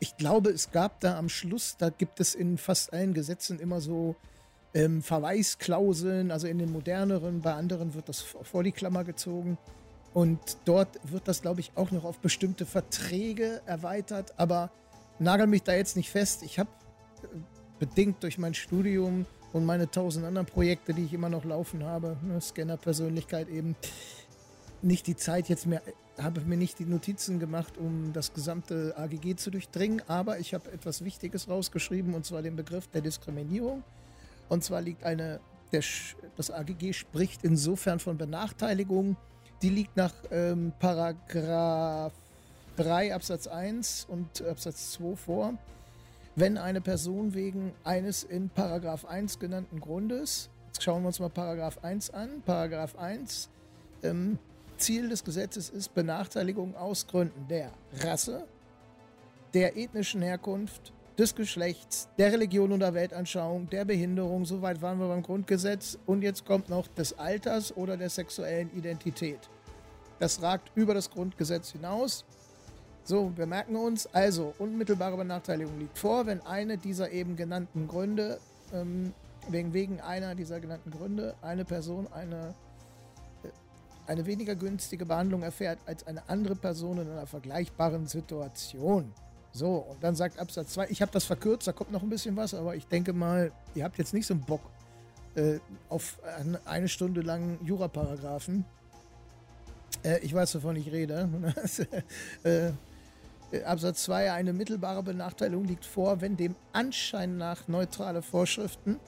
ich 0.01 0.17
glaube, 0.17 0.51
es 0.51 0.73
gab 0.73 1.01
da 1.01 1.19
am 1.19 1.29
Schluss, 1.29 1.77
da 1.79 1.91
gibt 1.91 2.21
es 2.21 2.35
in 2.35 2.59
fast 2.59 2.93
allen 2.93 3.15
Gesetzen 3.15 3.61
immer 3.61 3.81
so 3.81 4.17
ähm, 4.75 5.03
Verweisklauseln, 5.03 6.31
also 6.31 6.47
in 6.47 6.59
den 6.59 6.73
moderneren, 6.73 7.43
bei 7.43 7.53
anderen 7.53 7.95
wird 7.95 8.09
das 8.09 8.21
vor 8.21 8.65
die 8.65 8.73
Klammer 8.73 9.05
gezogen. 9.05 9.59
Und 10.13 10.57
dort 10.65 10.99
wird 11.05 11.29
das, 11.29 11.43
glaube 11.43 11.61
ich, 11.61 11.73
auch 11.77 11.91
noch 11.91 12.05
auf 12.05 12.19
bestimmte 12.19 12.67
Verträge 12.67 13.61
erweitert. 13.67 14.39
Aber 14.39 14.71
nagel 15.19 15.47
mich 15.47 15.63
da 15.63 15.75
jetzt 15.75 15.97
nicht 15.97 16.11
fest. 16.11 16.43
Ich 16.43 16.59
habe 16.59 16.71
äh, 17.23 17.27
bedingt 17.79 18.23
durch 18.23 18.39
mein 18.39 18.55
Studium 18.55 19.27
und 19.53 19.65
meine 19.65 19.91
tausend 19.91 20.25
anderen 20.25 20.47
Projekte, 20.47 20.95
die 20.95 21.05
ich 21.05 21.13
immer 21.13 21.29
noch 21.29 21.45
laufen 21.45 21.85
habe, 21.85 22.17
ne, 22.23 22.41
Scanner-Persönlichkeit 22.41 23.49
eben, 23.49 23.77
nicht 24.83 25.07
die 25.07 25.17
Zeit 25.17 25.49
jetzt 25.49 25.67
mehr, 25.67 25.83
habe 26.19 26.41
mir 26.43 26.57
nicht 26.57 26.79
die 26.79 26.85
Notizen 26.85 27.39
gemacht, 27.39 27.79
um 27.79 28.13
das 28.13 28.35
gesamte 28.35 28.95
AGG 28.97 29.37
zu 29.37 29.51
durchdringen, 29.51 30.03
aber 30.09 30.39
ich 30.39 30.55
habe 30.55 30.71
etwas 30.73 31.05
Wichtiges 31.05 31.49
rausgeschrieben 31.49 32.15
und 32.15 32.27
zwar 32.27 32.43
den 32.43 32.57
Begriff 32.57 32.89
der 32.89 33.01
Diskriminierung. 33.01 33.83
Und 34.49 34.65
zwar 34.65 34.81
liegt 34.81 35.05
eine, 35.05 35.41
der, 35.73 35.83
das 36.37 36.51
AGG 36.51 36.93
spricht 36.93 37.45
insofern 37.45 38.01
von 38.01 38.19
Benachteiligung, 38.19 39.17
die 39.63 39.69
liegt 39.69 39.97
nach 39.97 40.13
ähm, 40.31 40.73
Paragraph 40.79 42.13
3 42.77 43.15
Absatz 43.15 43.47
1 43.47 44.07
und 44.09 44.43
Absatz 44.43 44.93
2 44.93 45.17
vor. 45.17 45.55
Wenn 46.37 46.57
eine 46.57 46.81
Person 46.81 47.35
wegen 47.35 47.73
eines 47.85 48.23
in 48.23 48.49
Paragraph 48.49 49.05
1 49.05 49.39
genannten 49.39 49.81
Grundes, 49.81 50.49
jetzt 50.69 50.83
schauen 50.83 51.03
wir 51.03 51.09
uns 51.09 51.21
mal 51.21 51.29
Paragraph 51.29 51.79
1 51.83 52.11
an, 52.11 52.43
Paragraph 52.45 52.97
1, 52.97 53.51
ähm, 54.03 54.39
Ziel 54.81 55.09
des 55.09 55.23
Gesetzes 55.25 55.71
ist 55.71 55.95
Benachteiligung 55.95 56.77
aus 56.77 57.07
Gründen 57.07 57.47
der 57.49 57.71
Rasse, 58.03 58.47
der 59.55 59.77
ethnischen 59.77 60.23
Herkunft, 60.23 60.93
des 61.19 61.35
Geschlechts, 61.35 62.09
der 62.17 62.33
Religion 62.33 62.73
oder 62.73 62.95
Weltanschauung, 62.95 63.69
der 63.69 63.85
Behinderung, 63.85 64.47
soweit 64.47 64.81
waren 64.81 64.99
wir 64.99 65.09
beim 65.09 65.23
Grundgesetz, 65.23 65.99
und 66.07 66.23
jetzt 66.23 66.47
kommt 66.47 66.71
noch 66.71 66.89
des 66.89 67.19
Alters 67.19 67.77
oder 67.77 67.99
der 67.99 68.09
sexuellen 68.09 68.71
Identität. 68.75 69.39
Das 70.19 70.41
ragt 70.41 70.71
über 70.75 70.95
das 70.95 71.11
Grundgesetz 71.11 71.73
hinaus. 71.73 72.25
So, 73.05 73.33
wir 73.37 73.47
merken 73.47 73.77
uns, 73.77 74.07
also 74.07 74.55
unmittelbare 74.59 75.17
Benachteiligung 75.17 75.79
liegt 75.79 75.99
vor, 75.99 76.25
wenn 76.25 76.41
eine 76.47 76.79
dieser 76.79 77.11
eben 77.11 77.37
genannten 77.37 77.87
Gründe, 77.87 78.39
ähm, 78.73 79.13
wegen, 79.49 79.75
wegen 79.75 80.01
einer 80.01 80.35
dieser 80.35 80.59
genannten 80.61 80.91
Gründe, 80.91 81.35
eine 81.43 81.65
Person 81.65 82.07
eine, 82.13 82.55
eine 84.11 84.27
weniger 84.27 84.57
günstige 84.57 85.07
Behandlung 85.07 85.43
erfährt 85.45 85.79
als 85.87 86.05
eine 86.05 86.29
andere 86.29 86.57
Person 86.57 86.99
in 86.99 87.09
einer 87.09 87.27
vergleichbaren 87.27 88.09
Situation. 88.09 89.13
So, 89.53 89.77
und 89.77 90.03
dann 90.03 90.17
sagt 90.17 90.41
Absatz 90.41 90.75
2, 90.75 90.89
ich 90.89 91.01
habe 91.01 91.13
das 91.13 91.25
verkürzt, 91.25 91.69
da 91.69 91.73
kommt 91.73 91.93
noch 91.93 92.03
ein 92.03 92.09
bisschen 92.09 92.37
was, 92.37 92.53
aber 92.53 92.75
ich 92.75 92.87
denke 92.87 93.13
mal, 93.13 93.53
ihr 93.75 93.85
habt 93.85 93.99
jetzt 93.99 94.13
nicht 94.13 94.27
so 94.27 94.35
einen 94.35 94.43
Bock 94.43 94.63
äh, 95.37 95.59
auf 95.89 96.19
eine 96.65 96.89
Stunde 96.89 97.21
lang 97.21 97.59
Juraparagraphen. 97.65 98.65
Äh, 100.03 100.19
ich 100.21 100.35
weiß, 100.35 100.57
wovon 100.57 100.75
ich 100.75 100.91
rede. 100.91 101.29
äh, 102.43 103.63
Absatz 103.63 104.03
2, 104.05 104.33
eine 104.33 104.53
mittelbare 104.53 105.05
Benachteiligung 105.05 105.65
liegt 105.65 105.85
vor, 105.85 106.21
wenn 106.21 106.37
dem 106.37 106.57
Anschein 106.73 107.37
nach 107.37 107.69
neutrale 107.69 108.23
Vorschriften, 108.23 108.99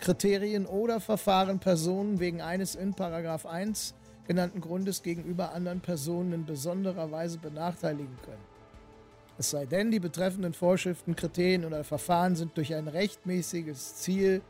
Kriterien 0.00 0.66
oder 0.66 1.00
Verfahren 1.00 1.60
Personen 1.60 2.20
wegen 2.20 2.42
eines 2.42 2.74
in 2.74 2.92
Paragraph 2.92 3.46
1 3.46 3.94
genannten 4.30 4.60
Grundes 4.60 5.02
gegenüber 5.02 5.54
anderen 5.54 5.80
Personen 5.80 6.32
in 6.32 6.46
besonderer 6.46 7.10
Weise 7.10 7.38
benachteiligen 7.38 8.16
können. 8.24 8.44
Es 9.36 9.50
sei 9.50 9.66
denn, 9.66 9.90
die 9.90 9.98
betreffenden 9.98 10.52
Vorschriften, 10.52 11.16
Kriterien 11.16 11.64
oder 11.64 11.82
Verfahren 11.82 12.36
sind 12.36 12.56
durch 12.56 12.72
ein 12.76 12.86
rechtmäßiges 12.86 13.96
Ziel 13.96 14.40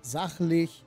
sachlich 0.00 0.84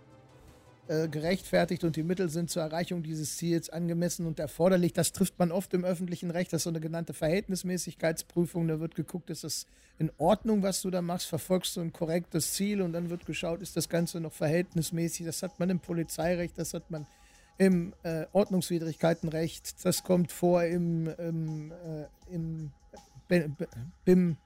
äh, 0.89 1.07
gerechtfertigt 1.07 1.85
und 1.85 1.95
die 1.95 2.03
Mittel 2.03 2.27
sind 2.27 2.49
zur 2.49 2.63
Erreichung 2.63 3.03
dieses 3.03 3.37
Ziels 3.37 3.69
angemessen 3.69 4.25
und 4.25 4.37
erforderlich. 4.37 4.91
Das 4.91 5.13
trifft 5.13 5.39
man 5.39 5.53
oft 5.53 5.73
im 5.73 5.85
öffentlichen 5.85 6.29
Recht. 6.29 6.51
Das 6.51 6.59
ist 6.59 6.63
so 6.65 6.71
eine 6.71 6.81
genannte 6.81 7.13
Verhältnismäßigkeitsprüfung. 7.13 8.67
Da 8.67 8.81
wird 8.81 8.95
geguckt, 8.95 9.29
ist 9.29 9.45
das 9.45 9.65
in 9.97 10.11
Ordnung, 10.17 10.61
was 10.61 10.81
du 10.81 10.91
da 10.91 11.01
machst? 11.01 11.27
Verfolgst 11.27 11.77
du 11.77 11.79
ein 11.79 11.93
korrektes 11.93 12.51
Ziel? 12.51 12.81
Und 12.81 12.91
dann 12.91 13.09
wird 13.09 13.25
geschaut, 13.25 13.61
ist 13.61 13.77
das 13.77 13.87
Ganze 13.87 14.19
noch 14.19 14.33
verhältnismäßig? 14.33 15.25
Das 15.25 15.41
hat 15.41 15.57
man 15.57 15.69
im 15.69 15.79
Polizeirecht, 15.79 16.57
das 16.57 16.73
hat 16.73 16.91
man 16.91 17.07
im 17.57 17.93
äh, 18.03 18.25
Ordnungswidrigkeitenrecht, 18.33 19.85
das 19.85 20.03
kommt 20.03 20.31
vor 20.31 20.63
im, 20.63 21.07
im, 21.17 21.71
äh, 21.71 22.33
im 22.33 22.71
BIM, 24.03 24.37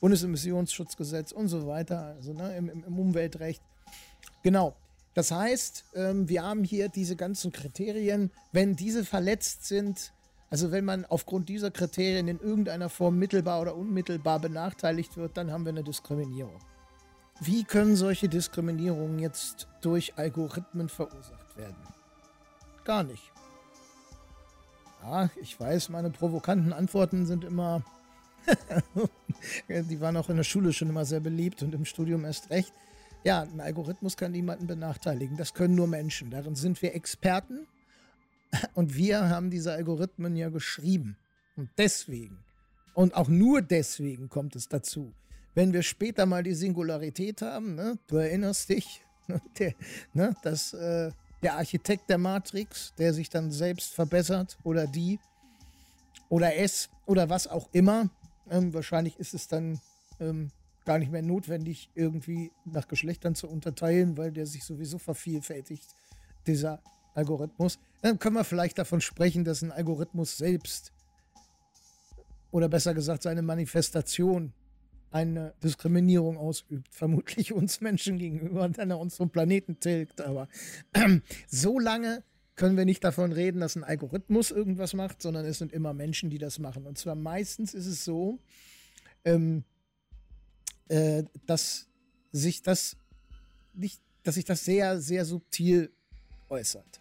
Bundesemissionsschutzgesetz 0.00 1.32
und 1.32 1.48
so 1.48 1.66
weiter, 1.66 2.14
also 2.16 2.32
ne, 2.32 2.56
im, 2.56 2.68
im 2.68 2.98
Umweltrecht. 2.98 3.62
Genau. 4.42 4.74
Das 5.14 5.30
heißt, 5.30 5.84
ähm, 5.94 6.28
wir 6.28 6.42
haben 6.42 6.64
hier 6.64 6.88
diese 6.88 7.16
ganzen 7.16 7.52
Kriterien. 7.52 8.30
Wenn 8.52 8.74
diese 8.76 9.04
verletzt 9.04 9.64
sind, 9.64 10.12
also 10.50 10.72
wenn 10.72 10.84
man 10.84 11.04
aufgrund 11.04 11.48
dieser 11.48 11.70
Kriterien 11.70 12.28
in 12.28 12.40
irgendeiner 12.40 12.88
Form 12.88 13.18
mittelbar 13.18 13.60
oder 13.60 13.76
unmittelbar 13.76 14.40
benachteiligt 14.40 15.16
wird, 15.16 15.36
dann 15.36 15.50
haben 15.52 15.64
wir 15.64 15.70
eine 15.70 15.84
Diskriminierung. 15.84 16.58
Wie 17.40 17.64
können 17.64 17.96
solche 17.96 18.28
Diskriminierungen 18.28 19.18
jetzt 19.18 19.68
durch 19.80 20.16
Algorithmen 20.16 20.88
verursacht 20.88 21.56
werden? 21.56 21.76
Gar 22.84 23.04
nicht. 23.04 23.32
Ja, 25.02 25.30
ich 25.40 25.58
weiß, 25.58 25.90
meine 25.90 26.10
provokanten 26.10 26.72
Antworten 26.72 27.26
sind 27.26 27.44
immer. 27.44 27.82
die 29.68 30.00
waren 30.00 30.16
auch 30.16 30.28
in 30.28 30.36
der 30.36 30.44
Schule 30.44 30.72
schon 30.72 30.90
immer 30.90 31.04
sehr 31.04 31.20
beliebt 31.20 31.62
und 31.62 31.74
im 31.74 31.84
Studium 31.84 32.24
erst 32.24 32.50
recht. 32.50 32.72
Ja, 33.22 33.42
ein 33.42 33.60
Algorithmus 33.60 34.16
kann 34.16 34.32
niemanden 34.32 34.66
benachteiligen. 34.66 35.36
Das 35.36 35.54
können 35.54 35.74
nur 35.74 35.86
Menschen. 35.86 36.30
Darin 36.30 36.54
sind 36.54 36.80
wir 36.82 36.94
Experten. 36.94 37.66
Und 38.74 38.94
wir 38.94 39.28
haben 39.28 39.50
diese 39.50 39.72
Algorithmen 39.72 40.36
ja 40.36 40.48
geschrieben. 40.48 41.16
Und 41.56 41.70
deswegen, 41.78 42.38
und 42.94 43.14
auch 43.14 43.28
nur 43.28 43.62
deswegen 43.62 44.28
kommt 44.28 44.56
es 44.56 44.68
dazu, 44.68 45.12
wenn 45.54 45.72
wir 45.72 45.82
später 45.82 46.26
mal 46.26 46.42
die 46.42 46.54
Singularität 46.54 47.42
haben, 47.42 47.74
ne, 47.74 47.98
du 48.08 48.16
erinnerst 48.16 48.68
dich, 48.68 49.02
ne, 49.26 49.40
der, 49.58 50.34
dass 50.42 50.72
äh, 50.74 51.10
der 51.44 51.56
Architekt 51.56 52.08
der 52.08 52.18
Matrix, 52.18 52.94
der 52.96 53.12
sich 53.12 53.28
dann 53.28 53.52
selbst 53.52 53.94
verbessert, 53.94 54.58
oder 54.64 54.86
die, 54.86 55.20
oder 56.30 56.56
es, 56.56 56.88
oder 57.06 57.28
was 57.28 57.46
auch 57.46 57.68
immer, 57.72 58.08
ähm, 58.50 58.72
wahrscheinlich 58.72 59.18
ist 59.18 59.34
es 59.34 59.46
dann 59.46 59.78
ähm, 60.20 60.50
gar 60.86 60.98
nicht 60.98 61.12
mehr 61.12 61.22
notwendig, 61.22 61.90
irgendwie 61.94 62.50
nach 62.64 62.88
Geschlechtern 62.88 63.34
zu 63.34 63.48
unterteilen, 63.48 64.16
weil 64.16 64.32
der 64.32 64.46
sich 64.46 64.64
sowieso 64.64 64.98
vervielfältigt, 64.98 65.84
dieser 66.46 66.82
Algorithmus. 67.14 67.78
Dann 68.02 68.18
können 68.18 68.36
wir 68.36 68.44
vielleicht 68.44 68.78
davon 68.78 69.00
sprechen, 69.00 69.44
dass 69.44 69.62
ein 69.62 69.70
Algorithmus 69.70 70.36
selbst 70.36 70.92
oder 72.50 72.68
besser 72.68 72.94
gesagt 72.94 73.22
seine 73.22 73.42
Manifestation 73.42 74.52
eine 75.14 75.54
Diskriminierung 75.62 76.36
ausübt, 76.36 76.92
vermutlich 76.92 77.52
uns 77.52 77.80
Menschen 77.80 78.18
gegenüber, 78.18 78.64
und 78.64 78.78
dann 78.78 78.90
uns 78.90 79.16
vom 79.16 79.30
Planeten 79.30 79.78
tilgt. 79.78 80.20
Aber 80.20 80.48
äh, 80.92 81.20
so 81.46 81.78
lange 81.78 82.24
können 82.56 82.76
wir 82.76 82.84
nicht 82.84 83.04
davon 83.04 83.30
reden, 83.30 83.60
dass 83.60 83.76
ein 83.76 83.84
Algorithmus 83.84 84.50
irgendwas 84.50 84.92
macht, 84.92 85.22
sondern 85.22 85.46
es 85.46 85.58
sind 85.58 85.72
immer 85.72 85.94
Menschen, 85.94 86.30
die 86.30 86.38
das 86.38 86.58
machen. 86.58 86.84
Und 86.84 86.98
zwar 86.98 87.14
meistens 87.14 87.74
ist 87.74 87.86
es 87.86 88.04
so, 88.04 88.40
ähm, 89.24 89.62
äh, 90.88 91.22
dass 91.46 91.86
sich 92.32 92.62
das 92.62 92.96
nicht, 93.72 94.02
dass 94.24 94.34
sich 94.34 94.44
das 94.44 94.64
sehr, 94.64 95.00
sehr 95.00 95.24
subtil 95.24 95.92
äußert. 96.48 97.00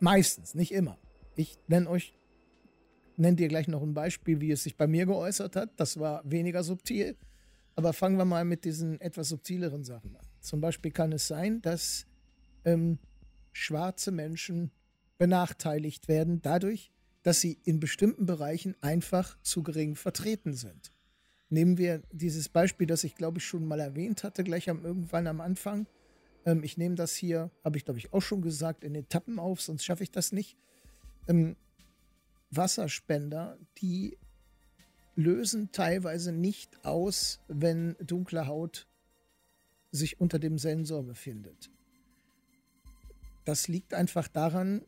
Meistens, 0.00 0.56
nicht 0.56 0.72
immer. 0.72 0.98
Ich 1.36 1.56
nenne 1.68 1.88
euch, 1.88 2.15
nenne 3.18 3.36
dir 3.36 3.48
gleich 3.48 3.68
noch 3.68 3.82
ein 3.82 3.94
Beispiel, 3.94 4.40
wie 4.40 4.50
es 4.50 4.62
sich 4.62 4.76
bei 4.76 4.86
mir 4.86 5.06
geäußert 5.06 5.56
hat. 5.56 5.70
Das 5.76 5.98
war 5.98 6.22
weniger 6.24 6.62
subtil. 6.62 7.16
Aber 7.74 7.92
fangen 7.92 8.16
wir 8.16 8.24
mal 8.24 8.44
mit 8.44 8.64
diesen 8.64 9.00
etwas 9.00 9.28
subtileren 9.28 9.84
Sachen 9.84 10.16
an. 10.16 10.26
Zum 10.40 10.60
Beispiel 10.60 10.90
kann 10.90 11.12
es 11.12 11.28
sein, 11.28 11.60
dass 11.60 12.06
ähm, 12.64 12.98
schwarze 13.52 14.12
Menschen 14.12 14.70
benachteiligt 15.18 16.08
werden 16.08 16.40
dadurch, 16.42 16.90
dass 17.22 17.40
sie 17.40 17.58
in 17.64 17.80
bestimmten 17.80 18.26
Bereichen 18.26 18.76
einfach 18.80 19.36
zu 19.42 19.62
gering 19.62 19.96
vertreten 19.96 20.54
sind. 20.54 20.92
Nehmen 21.48 21.78
wir 21.78 22.02
dieses 22.12 22.48
Beispiel, 22.48 22.86
das 22.86 23.04
ich 23.04 23.14
glaube 23.14 23.38
ich 23.38 23.44
schon 23.44 23.66
mal 23.66 23.80
erwähnt 23.80 24.24
hatte, 24.24 24.44
gleich 24.44 24.70
am 24.70 24.84
irgendwann 24.84 25.26
am 25.26 25.40
Anfang. 25.40 25.86
Ähm, 26.44 26.62
ich 26.62 26.76
nehme 26.76 26.94
das 26.94 27.14
hier, 27.14 27.50
habe 27.64 27.76
ich 27.76 27.84
glaube 27.84 27.98
ich 27.98 28.12
auch 28.12 28.22
schon 28.22 28.42
gesagt, 28.42 28.84
in 28.84 28.94
Etappen 28.94 29.38
auf, 29.38 29.60
sonst 29.60 29.84
schaffe 29.84 30.02
ich 30.02 30.10
das 30.10 30.32
nicht. 30.32 30.56
Ähm, 31.28 31.56
Wasserspender, 32.56 33.58
die 33.78 34.18
lösen 35.14 35.72
teilweise 35.72 36.32
nicht 36.32 36.84
aus, 36.84 37.40
wenn 37.48 37.96
dunkle 38.00 38.46
Haut 38.46 38.86
sich 39.90 40.20
unter 40.20 40.38
dem 40.38 40.58
Sensor 40.58 41.02
befindet. 41.02 41.70
Das 43.44 43.68
liegt 43.68 43.94
einfach 43.94 44.28
daran, 44.28 44.84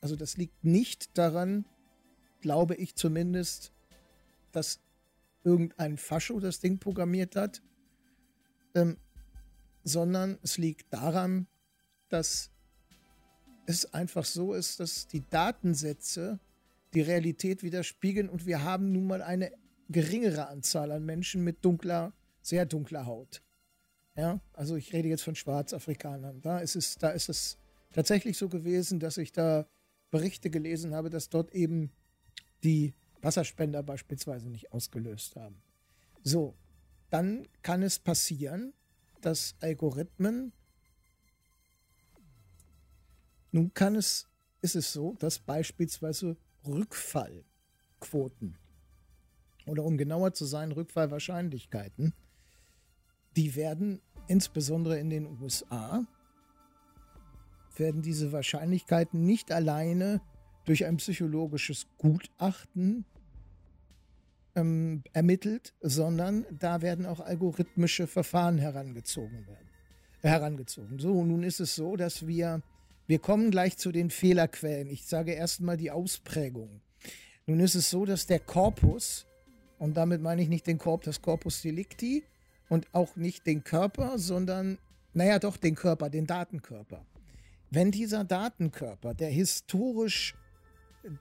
also 0.00 0.16
das 0.16 0.36
liegt 0.36 0.64
nicht 0.64 1.16
daran, 1.18 1.64
glaube 2.40 2.74
ich 2.76 2.94
zumindest, 2.94 3.72
dass 4.52 4.80
irgendein 5.44 5.98
Fascho 5.98 6.40
das 6.40 6.60
Ding 6.60 6.78
programmiert 6.78 7.36
hat, 7.36 7.62
ähm, 8.74 8.96
sondern 9.84 10.38
es 10.42 10.58
liegt 10.58 10.92
daran, 10.92 11.46
dass 12.08 12.50
es 13.66 13.92
einfach 13.92 14.24
so 14.24 14.54
ist, 14.54 14.80
dass 14.80 15.06
die 15.08 15.28
Datensätze 15.28 16.38
die 16.94 17.00
Realität 17.00 17.62
widerspiegeln 17.62 18.28
und 18.28 18.46
wir 18.46 18.62
haben 18.64 18.92
nun 18.92 19.06
mal 19.06 19.22
eine 19.22 19.52
geringere 19.88 20.48
Anzahl 20.48 20.92
an 20.92 21.04
Menschen 21.04 21.44
mit 21.44 21.64
dunkler, 21.64 22.12
sehr 22.42 22.66
dunkler 22.66 23.06
Haut. 23.06 23.42
Ja, 24.16 24.40
also 24.52 24.76
ich 24.76 24.92
rede 24.92 25.08
jetzt 25.08 25.22
von 25.22 25.34
Schwarzafrikanern. 25.34 26.40
Da 26.40 26.58
ist 26.58 26.76
es, 26.76 26.96
da 26.96 27.10
ist 27.10 27.28
es 27.28 27.58
tatsächlich 27.92 28.36
so 28.36 28.48
gewesen, 28.48 29.00
dass 29.00 29.16
ich 29.16 29.32
da 29.32 29.68
Berichte 30.10 30.50
gelesen 30.50 30.94
habe, 30.94 31.10
dass 31.10 31.28
dort 31.28 31.54
eben 31.54 31.92
die 32.64 32.94
Wasserspender 33.20 33.82
beispielsweise 33.82 34.48
nicht 34.48 34.72
ausgelöst 34.72 35.36
haben. 35.36 35.62
So, 36.22 36.56
dann 37.10 37.46
kann 37.62 37.82
es 37.82 37.98
passieren, 37.98 38.72
dass 39.20 39.54
Algorithmen, 39.60 40.52
nun 43.50 43.72
kann 43.74 43.94
es, 43.94 44.28
ist 44.60 44.76
es 44.76 44.92
so, 44.92 45.14
dass 45.14 45.38
beispielsweise 45.38 46.36
Rückfallquoten 46.68 48.58
oder 49.66 49.84
um 49.84 49.96
genauer 49.98 50.32
zu 50.32 50.44
sein, 50.44 50.72
Rückfallwahrscheinlichkeiten, 50.72 52.14
die 53.36 53.54
werden 53.56 54.00
insbesondere 54.26 54.98
in 54.98 55.10
den 55.10 55.26
USA, 55.40 56.04
werden 57.76 58.02
diese 58.02 58.32
Wahrscheinlichkeiten 58.32 59.24
nicht 59.24 59.52
alleine 59.52 60.20
durch 60.64 60.84
ein 60.84 60.96
psychologisches 60.96 61.86
Gutachten 61.96 63.04
ähm, 64.54 65.02
ermittelt, 65.12 65.74
sondern 65.80 66.44
da 66.50 66.82
werden 66.82 67.06
auch 67.06 67.20
algorithmische 67.20 68.06
Verfahren 68.06 68.58
herangezogen 68.58 69.46
werden. 69.46 69.68
Herangezogen. 70.20 70.98
So, 70.98 71.24
nun 71.24 71.42
ist 71.44 71.60
es 71.60 71.76
so, 71.76 71.96
dass 71.96 72.26
wir, 72.26 72.62
wir 73.08 73.18
kommen 73.18 73.50
gleich 73.50 73.76
zu 73.76 73.90
den 73.90 74.10
Fehlerquellen. 74.10 74.88
Ich 74.88 75.06
sage 75.06 75.32
erstmal 75.32 75.76
die 75.76 75.90
Ausprägung. 75.90 76.80
Nun 77.46 77.58
ist 77.58 77.74
es 77.74 77.90
so, 77.90 78.04
dass 78.04 78.26
der 78.26 78.38
Korpus, 78.38 79.26
und 79.78 79.96
damit 79.96 80.22
meine 80.22 80.42
ich 80.42 80.48
nicht 80.48 80.68
den 80.68 80.78
Korb, 80.78 81.02
das 81.02 81.20
Corpus 81.20 81.62
Delicti, 81.62 82.22
und 82.68 82.86
auch 82.92 83.16
nicht 83.16 83.46
den 83.46 83.64
Körper, 83.64 84.18
sondern, 84.18 84.78
naja, 85.14 85.40
doch 85.40 85.56
den 85.56 85.74
Körper, 85.74 86.10
den 86.10 86.26
Datenkörper. 86.26 87.04
Wenn 87.70 87.90
dieser 87.90 88.24
Datenkörper, 88.24 89.14
der 89.14 89.30
historisch 89.30 90.34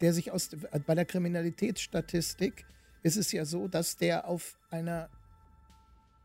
der 0.01 0.13
sich 0.13 0.31
aus 0.31 0.49
bei 0.85 0.95
der 0.95 1.05
Kriminalitätsstatistik 1.05 2.65
ist 3.03 3.17
es 3.17 3.31
ja 3.31 3.45
so, 3.45 3.67
dass 3.67 3.97
der 3.97 4.27
auf 4.27 4.57
einer 4.69 5.09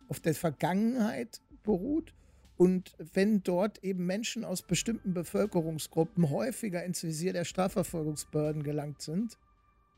auf 0.09 0.21
der 0.21 0.35
Vergangenheit 0.35 1.41
beruht 1.63 2.13
und 2.63 2.95
wenn 3.13 3.43
dort 3.43 3.83
eben 3.83 4.07
Menschen 4.07 4.45
aus 4.45 4.63
bestimmten 4.63 5.15
Bevölkerungsgruppen 5.15 6.31
häufiger 6.31 6.85
ins 6.85 7.03
Visier 7.03 7.33
der 7.33 7.45
Strafverfolgungsbehörden 7.45 8.63
gelangt 8.63 9.03
sind, 9.03 9.37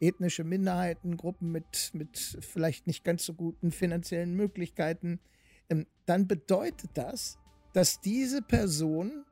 ethnische 0.01 0.45
Minderheiten, 0.45 1.19
Gruppen 1.19 1.53
mit, 1.53 1.91
mit 1.93 2.39
vielleicht 2.41 2.87
nicht 2.87 3.05
ganz 3.05 3.27
so 3.27 3.35
guten 3.35 3.71
finanziellen 3.71 4.35
Möglichkeiten, 4.35 5.21
ähm, 5.69 5.85
dann 6.07 6.27
bedeutet 6.27 6.93
das, 6.95 7.39
dass 7.75 8.01
diese 8.01 8.41
Person 8.41 9.27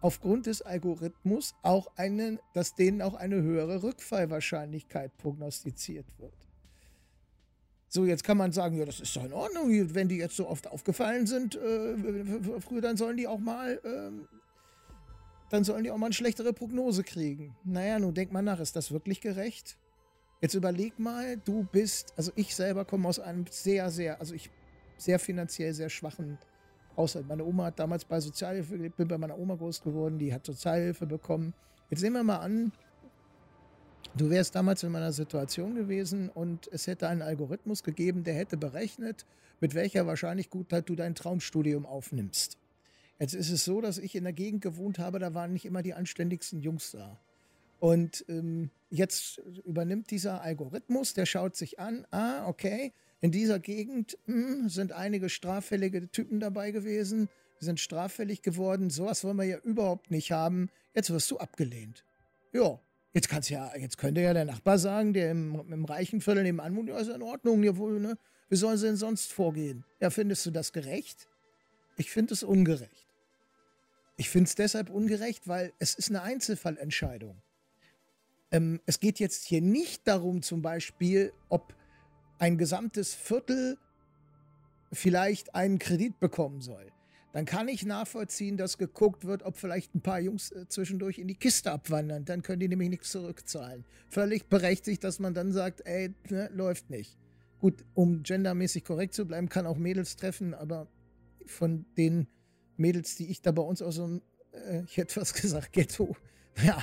aufgrund 0.00 0.46
des 0.46 0.60
Algorithmus 0.62 1.54
auch 1.62 1.86
einen, 1.96 2.40
dass 2.52 2.74
denen 2.74 3.00
auch 3.00 3.14
eine 3.14 3.42
höhere 3.42 3.84
Rückfallwahrscheinlichkeit 3.84 5.16
prognostiziert 5.18 6.06
wird. 6.18 6.41
So, 7.94 8.06
jetzt 8.06 8.24
kann 8.24 8.38
man 8.38 8.52
sagen, 8.52 8.78
ja, 8.78 8.86
das 8.86 9.00
ist 9.00 9.14
doch 9.14 9.22
in 9.22 9.34
Ordnung, 9.34 9.68
wenn 9.94 10.08
die 10.08 10.16
jetzt 10.16 10.34
so 10.34 10.48
oft 10.48 10.66
aufgefallen 10.66 11.26
sind, 11.26 11.56
äh, 11.56 11.94
früher, 12.60 12.80
dann 12.80 12.96
sollen 12.96 13.18
die 13.18 13.26
auch 13.26 13.38
mal, 13.38 13.78
äh, 13.84 14.10
dann 15.50 15.62
sollen 15.62 15.84
die 15.84 15.90
auch 15.90 15.98
mal 15.98 16.06
eine 16.06 16.14
schlechtere 16.14 16.54
Prognose 16.54 17.04
kriegen. 17.04 17.54
Naja, 17.64 17.98
nun 17.98 18.14
denk 18.14 18.32
mal 18.32 18.40
nach, 18.40 18.60
ist 18.60 18.74
das 18.76 18.92
wirklich 18.92 19.20
gerecht? 19.20 19.76
Jetzt 20.40 20.54
überleg 20.54 20.98
mal, 20.98 21.36
du 21.36 21.64
bist, 21.70 22.14
also 22.16 22.32
ich 22.34 22.56
selber 22.56 22.86
komme 22.86 23.06
aus 23.06 23.18
einem 23.18 23.44
sehr, 23.50 23.90
sehr, 23.90 24.18
also 24.20 24.32
ich 24.32 24.48
sehr 24.96 25.18
finanziell 25.18 25.74
sehr 25.74 25.90
schwachen 25.90 26.38
Haushalt. 26.96 27.28
Meine 27.28 27.44
Oma 27.44 27.66
hat 27.66 27.78
damals 27.78 28.06
bei 28.06 28.18
Sozialhilfe 28.20 28.78
gelebt, 28.78 28.96
bin 28.96 29.08
bei 29.08 29.18
meiner 29.18 29.38
Oma 29.38 29.54
groß 29.56 29.82
geworden, 29.82 30.18
die 30.18 30.32
hat 30.32 30.46
Sozialhilfe 30.46 31.04
bekommen. 31.04 31.52
Jetzt 31.90 32.00
nehmen 32.00 32.16
wir 32.16 32.24
mal 32.24 32.38
an, 32.38 32.72
Du 34.14 34.28
wärst 34.28 34.54
damals 34.54 34.82
in 34.82 34.92
meiner 34.92 35.12
Situation 35.12 35.74
gewesen 35.74 36.28
und 36.28 36.68
es 36.70 36.86
hätte 36.86 37.08
einen 37.08 37.22
Algorithmus 37.22 37.82
gegeben, 37.82 38.24
der 38.24 38.34
hätte 38.34 38.58
berechnet, 38.58 39.24
mit 39.60 39.74
welcher 39.74 40.06
Wahrscheinlichkeit 40.06 40.86
du 40.88 40.94
dein 40.94 41.14
Traumstudium 41.14 41.86
aufnimmst. 41.86 42.58
Jetzt 43.18 43.34
ist 43.34 43.50
es 43.50 43.64
so, 43.64 43.80
dass 43.80 43.96
ich 43.96 44.14
in 44.14 44.24
der 44.24 44.34
Gegend 44.34 44.60
gewohnt 44.60 44.98
habe, 44.98 45.18
da 45.18 45.32
waren 45.32 45.54
nicht 45.54 45.64
immer 45.64 45.82
die 45.82 45.94
anständigsten 45.94 46.60
Jungs 46.60 46.90
da. 46.90 47.18
Und 47.80 48.24
ähm, 48.28 48.70
jetzt 48.90 49.38
übernimmt 49.64 50.10
dieser 50.10 50.42
Algorithmus, 50.42 51.14
der 51.14 51.24
schaut 51.24 51.56
sich 51.56 51.80
an, 51.80 52.06
ah, 52.10 52.46
okay, 52.46 52.92
in 53.22 53.30
dieser 53.30 53.60
Gegend 53.60 54.18
mh, 54.26 54.34
hm, 54.34 54.68
sind 54.68 54.92
einige 54.92 55.30
straffällige 55.30 56.10
Typen 56.10 56.38
dabei 56.38 56.70
gewesen, 56.70 57.30
sind 57.60 57.80
straffällig 57.80 58.42
geworden, 58.42 58.90
sowas 58.90 59.24
wollen 59.24 59.38
wir 59.38 59.44
ja 59.44 59.58
überhaupt 59.58 60.10
nicht 60.10 60.32
haben, 60.32 60.68
jetzt 60.94 61.10
wirst 61.10 61.30
du 61.30 61.38
abgelehnt. 61.38 62.04
Ja, 62.52 62.78
Jetzt 63.12 63.28
kann's 63.28 63.48
ja, 63.48 63.70
jetzt 63.76 63.98
könnte 63.98 64.22
ja 64.22 64.32
der 64.32 64.46
Nachbar 64.46 64.78
sagen, 64.78 65.12
der 65.12 65.30
im, 65.30 65.60
im 65.70 65.84
reichen 65.84 66.20
Viertel 66.20 66.44
nebenan 66.44 66.74
wohnt, 66.76 66.88
ja, 66.88 66.98
ist 66.98 67.08
in 67.08 67.22
Ordnung, 67.22 67.62
ja, 67.62 67.76
wohl, 67.76 68.00
ne? 68.00 68.16
Wie 68.48 68.56
sollen 68.56 68.78
sie 68.78 68.86
denn 68.86 68.96
sonst 68.96 69.32
vorgehen? 69.32 69.84
Ja, 70.00 70.10
findest 70.10 70.44
du 70.46 70.50
das 70.50 70.72
gerecht? 70.72 71.28
Ich 71.96 72.10
finde 72.10 72.34
es 72.34 72.42
ungerecht. 72.42 73.06
Ich 74.16 74.30
finde 74.30 74.48
es 74.48 74.54
deshalb 74.54 74.90
ungerecht, 74.90 75.48
weil 75.48 75.72
es 75.78 75.94
ist 75.94 76.10
eine 76.10 76.22
Einzelfallentscheidung. 76.22 77.40
Ähm, 78.50 78.80
es 78.86 79.00
geht 79.00 79.18
jetzt 79.18 79.44
hier 79.44 79.62
nicht 79.62 80.06
darum, 80.06 80.42
zum 80.42 80.62
Beispiel, 80.62 81.32
ob 81.48 81.74
ein 82.38 82.58
gesamtes 82.58 83.14
Viertel 83.14 83.78
vielleicht 84.92 85.54
einen 85.54 85.78
Kredit 85.78 86.18
bekommen 86.20 86.60
soll 86.60 86.91
dann 87.32 87.46
kann 87.46 87.68
ich 87.68 87.84
nachvollziehen, 87.84 88.56
dass 88.56 88.78
geguckt 88.78 89.24
wird, 89.24 89.42
ob 89.42 89.56
vielleicht 89.56 89.94
ein 89.94 90.02
paar 90.02 90.20
Jungs 90.20 90.52
äh, 90.52 90.68
zwischendurch 90.68 91.18
in 91.18 91.28
die 91.28 91.34
Kiste 91.34 91.72
abwandern. 91.72 92.24
Dann 92.24 92.42
können 92.42 92.60
die 92.60 92.68
nämlich 92.68 92.90
nichts 92.90 93.10
zurückzahlen. 93.10 93.84
Völlig 94.08 94.48
berechtigt, 94.48 95.02
dass 95.02 95.18
man 95.18 95.34
dann 95.34 95.52
sagt, 95.52 95.80
ey, 95.86 96.14
ne, 96.28 96.50
läuft 96.52 96.90
nicht. 96.90 97.18
Gut, 97.58 97.84
um 97.94 98.22
gendermäßig 98.22 98.84
korrekt 98.84 99.14
zu 99.14 99.26
bleiben, 99.26 99.48
kann 99.48 99.66
auch 99.66 99.76
Mädels 99.76 100.16
treffen, 100.16 100.52
aber 100.52 100.88
von 101.46 101.86
den 101.96 102.26
Mädels, 102.76 103.16
die 103.16 103.30
ich 103.30 103.40
da 103.40 103.52
bei 103.52 103.62
uns 103.62 103.80
aus 103.80 103.96
so 103.96 104.04
einem, 104.04 104.22
äh, 104.52 104.82
ich 104.82 104.96
hätte 104.96 105.20
was 105.20 105.32
gesagt, 105.32 105.72
Ghetto, 105.72 106.16
ja, 106.64 106.82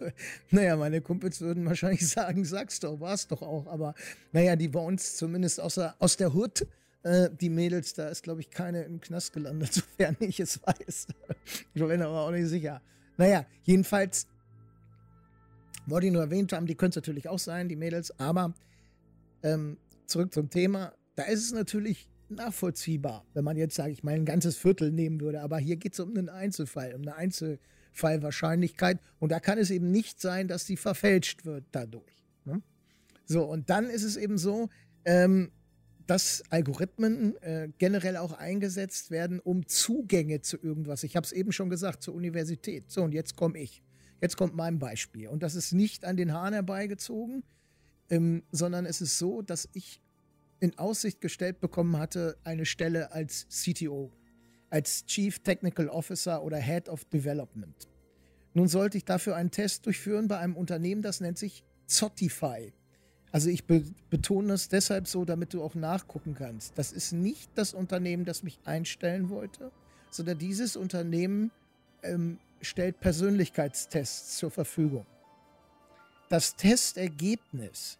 naja, 0.50 0.76
meine 0.76 1.00
Kumpels 1.00 1.40
würden 1.40 1.64
wahrscheinlich 1.66 2.08
sagen, 2.08 2.44
sag's 2.44 2.80
doch, 2.80 3.00
war's 3.00 3.26
doch 3.28 3.42
auch, 3.42 3.66
aber 3.66 3.94
naja, 4.32 4.56
die 4.56 4.68
bei 4.68 4.80
uns 4.80 5.16
zumindest 5.16 5.60
aus 5.60 5.74
der, 5.74 5.96
aus 5.98 6.16
der 6.16 6.34
Hood, 6.34 6.66
äh, 7.06 7.30
die 7.40 7.50
Mädels, 7.50 7.94
da 7.94 8.08
ist, 8.08 8.24
glaube 8.24 8.40
ich, 8.40 8.50
keine 8.50 8.82
im 8.82 9.00
Knast 9.00 9.32
gelandet, 9.32 9.72
sofern 9.74 10.16
ich 10.18 10.40
es 10.40 10.60
weiß. 10.66 11.06
ich 11.74 11.82
bin 11.82 12.02
aber 12.02 12.22
auch 12.22 12.32
nicht 12.32 12.48
sicher. 12.48 12.82
Naja, 13.16 13.46
jedenfalls 13.62 14.26
wollte 15.86 16.08
ich 16.08 16.12
nur 16.12 16.22
erwähnt 16.22 16.52
haben, 16.52 16.66
die 16.66 16.74
können 16.74 16.90
es 16.90 16.96
natürlich 16.96 17.28
auch 17.28 17.38
sein, 17.38 17.68
die 17.68 17.76
Mädels, 17.76 18.18
aber 18.18 18.54
ähm, 19.44 19.78
zurück 20.06 20.34
zum 20.34 20.50
Thema. 20.50 20.94
Da 21.14 21.22
ist 21.24 21.44
es 21.44 21.52
natürlich 21.52 22.08
nachvollziehbar, 22.28 23.24
wenn 23.34 23.44
man 23.44 23.56
jetzt, 23.56 23.76
sage 23.76 23.92
ich 23.92 24.02
mal, 24.02 24.14
ein 24.14 24.24
ganzes 24.24 24.56
Viertel 24.56 24.90
nehmen 24.90 25.20
würde. 25.20 25.42
Aber 25.42 25.58
hier 25.58 25.76
geht 25.76 25.92
es 25.92 26.00
um 26.00 26.10
einen 26.10 26.28
Einzelfall, 26.28 26.92
um 26.92 27.02
eine 27.02 27.14
Einzelfallwahrscheinlichkeit. 27.14 28.98
Und 29.20 29.30
da 29.30 29.38
kann 29.38 29.58
es 29.58 29.70
eben 29.70 29.92
nicht 29.92 30.20
sein, 30.20 30.48
dass 30.48 30.64
die 30.64 30.76
verfälscht 30.76 31.44
wird 31.44 31.64
dadurch. 31.70 32.24
Ne? 32.44 32.62
So, 33.26 33.44
und 33.44 33.70
dann 33.70 33.88
ist 33.88 34.02
es 34.02 34.16
eben 34.16 34.38
so, 34.38 34.68
ähm, 35.04 35.52
dass 36.06 36.42
Algorithmen 36.50 37.36
äh, 37.42 37.68
generell 37.78 38.16
auch 38.16 38.32
eingesetzt 38.32 39.10
werden, 39.10 39.40
um 39.40 39.66
Zugänge 39.66 40.40
zu 40.40 40.56
irgendwas. 40.56 41.02
Ich 41.02 41.16
habe 41.16 41.24
es 41.24 41.32
eben 41.32 41.52
schon 41.52 41.68
gesagt, 41.68 42.02
zur 42.02 42.14
Universität. 42.14 42.90
So, 42.90 43.02
und 43.02 43.12
jetzt 43.12 43.36
komme 43.36 43.58
ich. 43.58 43.82
Jetzt 44.20 44.36
kommt 44.36 44.54
mein 44.54 44.78
Beispiel. 44.78 45.28
Und 45.28 45.42
das 45.42 45.54
ist 45.54 45.72
nicht 45.72 46.04
an 46.04 46.16
den 46.16 46.32
Haaren 46.32 46.54
herbeigezogen, 46.54 47.42
ähm, 48.08 48.44
sondern 48.52 48.86
es 48.86 49.00
ist 49.00 49.18
so, 49.18 49.42
dass 49.42 49.68
ich 49.72 50.00
in 50.60 50.78
Aussicht 50.78 51.20
gestellt 51.20 51.60
bekommen 51.60 51.98
hatte, 51.98 52.38
eine 52.44 52.64
Stelle 52.64 53.12
als 53.12 53.46
CTO, 53.48 54.12
als 54.70 55.04
Chief 55.06 55.40
Technical 55.40 55.88
Officer 55.88 56.42
oder 56.42 56.58
Head 56.58 56.88
of 56.88 57.04
Development. 57.06 57.88
Nun 58.54 58.68
sollte 58.68 58.96
ich 58.96 59.04
dafür 59.04 59.36
einen 59.36 59.50
Test 59.50 59.84
durchführen 59.84 60.28
bei 60.28 60.38
einem 60.38 60.56
Unternehmen, 60.56 61.02
das 61.02 61.20
nennt 61.20 61.36
sich 61.36 61.62
Zotify. 61.86 62.72
Also 63.36 63.50
ich 63.50 63.64
be 63.64 63.84
betone 64.08 64.54
es 64.54 64.70
deshalb 64.70 65.06
so, 65.06 65.26
damit 65.26 65.52
du 65.52 65.62
auch 65.62 65.74
nachgucken 65.74 66.34
kannst. 66.34 66.78
Das 66.78 66.90
ist 66.90 67.12
nicht 67.12 67.50
das 67.54 67.74
Unternehmen, 67.74 68.24
das 68.24 68.42
mich 68.42 68.58
einstellen 68.64 69.28
wollte, 69.28 69.72
sondern 70.08 70.38
dieses 70.38 70.74
Unternehmen 70.74 71.50
ähm, 72.02 72.38
stellt 72.62 72.98
Persönlichkeitstests 72.98 74.38
zur 74.38 74.50
Verfügung. 74.50 75.04
Das 76.30 76.56
Testergebnis, 76.56 77.98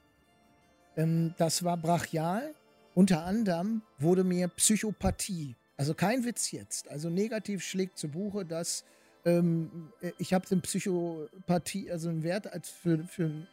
ähm, 0.96 1.34
das 1.36 1.62
war 1.62 1.76
brachial. 1.76 2.54
Unter 2.94 3.26
anderem 3.26 3.82
wurde 3.98 4.24
mir 4.24 4.48
Psychopathie, 4.48 5.54
also 5.76 5.92
kein 5.92 6.24
Witz 6.24 6.50
jetzt, 6.50 6.88
also 6.88 7.10
negativ 7.10 7.62
schlägt 7.62 7.98
zu 7.98 8.08
Buche, 8.08 8.46
dass 8.46 8.84
ähm, 9.26 9.92
ich 10.16 10.32
habe 10.32 10.48
den 10.48 10.62
Psychopathie, 10.62 11.90
also 11.90 12.08
einen 12.08 12.22
Wert 12.22 12.50
als 12.50 12.70
für, 12.70 13.04
für 13.04 13.46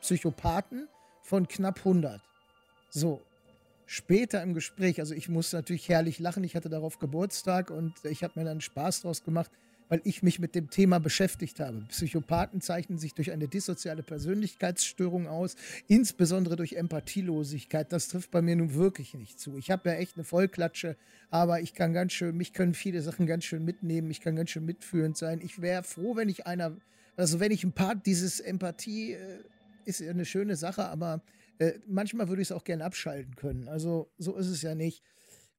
Psychopathen 0.00 0.88
von 1.26 1.48
knapp 1.48 1.78
100. 1.78 2.20
So, 2.88 3.20
später 3.84 4.42
im 4.42 4.54
Gespräch, 4.54 5.00
also 5.00 5.12
ich 5.12 5.28
musste 5.28 5.56
natürlich 5.56 5.88
herrlich 5.88 6.20
lachen, 6.20 6.44
ich 6.44 6.54
hatte 6.54 6.68
darauf 6.68 6.98
Geburtstag 7.00 7.70
und 7.70 7.92
ich 8.04 8.22
habe 8.22 8.38
mir 8.38 8.44
dann 8.44 8.60
Spaß 8.60 9.02
draus 9.02 9.24
gemacht, 9.24 9.50
weil 9.88 10.00
ich 10.04 10.22
mich 10.22 10.38
mit 10.38 10.54
dem 10.54 10.70
Thema 10.70 11.00
beschäftigt 11.00 11.58
habe. 11.58 11.84
Psychopathen 11.88 12.60
zeichnen 12.60 12.98
sich 12.98 13.14
durch 13.14 13.32
eine 13.32 13.48
dissoziale 13.48 14.04
Persönlichkeitsstörung 14.04 15.26
aus, 15.26 15.56
insbesondere 15.88 16.54
durch 16.54 16.74
Empathielosigkeit. 16.74 17.92
Das 17.92 18.08
trifft 18.08 18.30
bei 18.30 18.40
mir 18.40 18.56
nun 18.56 18.74
wirklich 18.74 19.14
nicht 19.14 19.40
zu. 19.40 19.56
Ich 19.58 19.70
habe 19.70 19.90
ja 19.90 19.96
echt 19.96 20.16
eine 20.16 20.24
Vollklatsche, 20.24 20.96
aber 21.30 21.60
ich 21.60 21.74
kann 21.74 21.92
ganz 21.92 22.12
schön, 22.12 22.36
mich 22.36 22.52
können 22.52 22.74
viele 22.74 23.02
Sachen 23.02 23.26
ganz 23.26 23.44
schön 23.44 23.64
mitnehmen, 23.64 24.10
ich 24.10 24.20
kann 24.20 24.36
ganz 24.36 24.50
schön 24.50 24.64
mitführend 24.64 25.16
sein. 25.16 25.40
Ich 25.42 25.60
wäre 25.60 25.82
froh, 25.82 26.14
wenn 26.14 26.28
ich 26.28 26.46
einer, 26.46 26.76
also 27.16 27.40
wenn 27.40 27.50
ich 27.50 27.64
ein 27.64 27.72
paar 27.72 27.96
dieses 27.96 28.38
Empathie 28.38 29.14
äh, 29.14 29.38
ist 29.86 30.00
ja 30.00 30.10
eine 30.10 30.24
schöne 30.24 30.56
Sache, 30.56 30.86
aber 30.86 31.22
äh, 31.58 31.72
manchmal 31.86 32.28
würde 32.28 32.42
ich 32.42 32.48
es 32.48 32.52
auch 32.52 32.64
gerne 32.64 32.84
abschalten 32.84 33.36
können. 33.36 33.68
Also 33.68 34.12
so 34.18 34.36
ist 34.36 34.48
es 34.48 34.62
ja 34.62 34.74
nicht. 34.74 35.02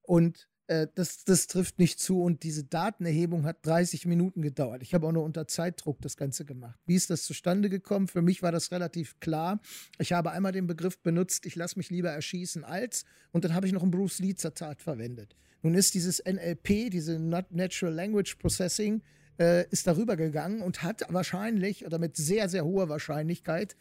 Und 0.01 0.47
äh, 0.67 0.87
das, 0.95 1.23
das 1.23 1.47
trifft 1.47 1.79
nicht 1.79 1.99
zu. 1.99 2.21
Und 2.21 2.43
diese 2.43 2.63
Datenerhebung 2.63 3.45
hat 3.45 3.65
30 3.65 4.05
Minuten 4.05 4.41
gedauert. 4.41 4.83
Ich 4.83 4.93
habe 4.93 5.07
auch 5.07 5.11
nur 5.11 5.23
unter 5.23 5.47
Zeitdruck 5.47 6.01
das 6.01 6.17
Ganze 6.17 6.45
gemacht. 6.45 6.79
Wie 6.85 6.95
ist 6.95 7.09
das 7.09 7.23
zustande 7.23 7.69
gekommen? 7.69 8.07
Für 8.07 8.21
mich 8.21 8.43
war 8.43 8.51
das 8.51 8.71
relativ 8.71 9.19
klar. 9.19 9.59
Ich 9.97 10.13
habe 10.13 10.31
einmal 10.31 10.51
den 10.51 10.67
Begriff 10.67 10.99
benutzt, 10.99 11.45
ich 11.45 11.55
lasse 11.55 11.79
mich 11.79 11.89
lieber 11.89 12.09
erschießen 12.09 12.63
als. 12.63 13.05
Und 13.31 13.45
dann 13.45 13.53
habe 13.53 13.65
ich 13.65 13.73
noch 13.73 13.83
ein 13.83 13.91
Bruce 13.91 14.19
Lee-Zitat 14.19 14.81
verwendet. 14.81 15.35
Nun 15.61 15.73
ist 15.73 15.93
dieses 15.95 16.23
NLP, 16.23 16.91
diese 16.91 17.17
Natural 17.17 17.93
Language 17.93 18.35
Processing, 18.35 19.01
äh, 19.39 19.67
ist 19.69 19.87
darüber 19.87 20.15
gegangen 20.15 20.61
und 20.61 20.83
hat 20.83 21.03
wahrscheinlich 21.09 21.85
oder 21.85 21.99
mit 21.99 22.17
sehr, 22.17 22.49
sehr 22.49 22.65
hoher 22.65 22.89
Wahrscheinlichkeit 22.89 23.75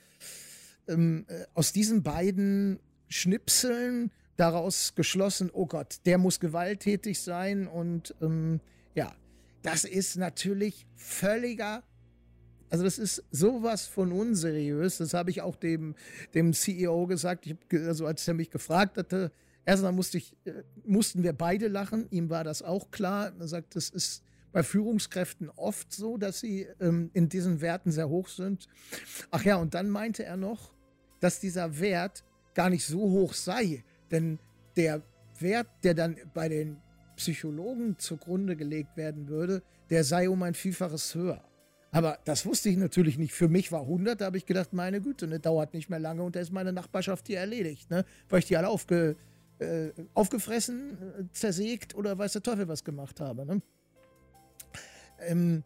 ähm, 0.88 1.26
äh, 1.28 1.44
aus 1.54 1.72
diesen 1.72 2.02
beiden 2.02 2.78
Schnipseln 3.08 4.10
daraus 4.36 4.94
geschlossen, 4.94 5.50
oh 5.52 5.66
Gott, 5.66 6.00
der 6.04 6.18
muss 6.18 6.40
gewalttätig 6.40 7.20
sein 7.20 7.66
und 7.66 8.14
ähm, 8.20 8.60
ja, 8.94 9.14
das 9.62 9.84
ist 9.84 10.16
natürlich 10.16 10.86
völliger 10.94 11.82
also 12.70 12.84
das 12.84 12.98
ist 12.98 13.22
sowas 13.30 13.86
von 13.86 14.12
unseriös. 14.12 14.98
Das 14.98 15.14
habe 15.14 15.30
ich 15.30 15.42
auch 15.42 15.56
dem, 15.56 15.94
dem 16.34 16.52
CEO 16.52 17.06
gesagt. 17.06 17.46
Ich 17.46 17.52
hab, 17.52 17.86
also 17.86 18.06
als 18.06 18.26
er 18.26 18.34
mich 18.34 18.50
gefragt 18.50 18.96
hatte, 18.96 19.30
erstmal 19.64 19.92
musste 19.92 20.18
ich, 20.18 20.36
äh, 20.44 20.62
mussten 20.84 21.22
wir 21.22 21.32
beide 21.32 21.68
lachen. 21.68 22.06
Ihm 22.10 22.28
war 22.28 22.44
das 22.44 22.62
auch 22.62 22.90
klar. 22.90 23.32
Er 23.38 23.48
sagt, 23.48 23.76
das 23.76 23.88
ist 23.90 24.22
bei 24.56 24.62
Führungskräften 24.62 25.50
oft 25.50 25.92
so, 25.92 26.16
dass 26.16 26.40
sie 26.40 26.66
ähm, 26.80 27.10
in 27.12 27.28
diesen 27.28 27.60
Werten 27.60 27.92
sehr 27.92 28.08
hoch 28.08 28.26
sind. 28.26 28.68
Ach 29.30 29.44
ja, 29.44 29.56
und 29.56 29.74
dann 29.74 29.90
meinte 29.90 30.24
er 30.24 30.38
noch, 30.38 30.72
dass 31.20 31.40
dieser 31.40 31.78
Wert 31.78 32.24
gar 32.54 32.70
nicht 32.70 32.86
so 32.86 33.00
hoch 33.00 33.34
sei, 33.34 33.84
denn 34.10 34.38
der 34.74 35.02
Wert, 35.40 35.66
der 35.82 35.92
dann 35.92 36.16
bei 36.32 36.48
den 36.48 36.78
Psychologen 37.16 37.98
zugrunde 37.98 38.56
gelegt 38.56 38.96
werden 38.96 39.28
würde, 39.28 39.62
der 39.90 40.04
sei 40.04 40.30
um 40.30 40.42
ein 40.42 40.54
Vielfaches 40.54 41.14
höher. 41.14 41.44
Aber 41.90 42.18
das 42.24 42.46
wusste 42.46 42.70
ich 42.70 42.78
natürlich 42.78 43.18
nicht. 43.18 43.34
Für 43.34 43.48
mich 43.48 43.72
war 43.72 43.82
100, 43.82 44.22
da 44.22 44.24
habe 44.24 44.38
ich 44.38 44.46
gedacht, 44.46 44.72
meine 44.72 45.02
Güte, 45.02 45.26
ne, 45.26 45.38
dauert 45.38 45.74
nicht 45.74 45.90
mehr 45.90 46.00
lange 46.00 46.22
und 46.22 46.34
da 46.34 46.40
ist 46.40 46.50
meine 46.50 46.72
Nachbarschaft 46.72 47.26
hier 47.26 47.40
erledigt, 47.40 47.90
ne? 47.90 48.06
Weil 48.30 48.38
ich 48.38 48.46
die 48.46 48.56
alle 48.56 48.70
aufge, 48.70 49.16
äh, 49.58 49.90
aufgefressen, 50.14 50.96
äh, 50.96 51.32
zersägt 51.32 51.94
oder 51.94 52.16
weiß 52.16 52.32
der 52.32 52.42
Teufel 52.42 52.68
was 52.68 52.84
gemacht 52.84 53.20
habe, 53.20 53.44
ne? 53.44 53.60
Ähm, 55.20 55.62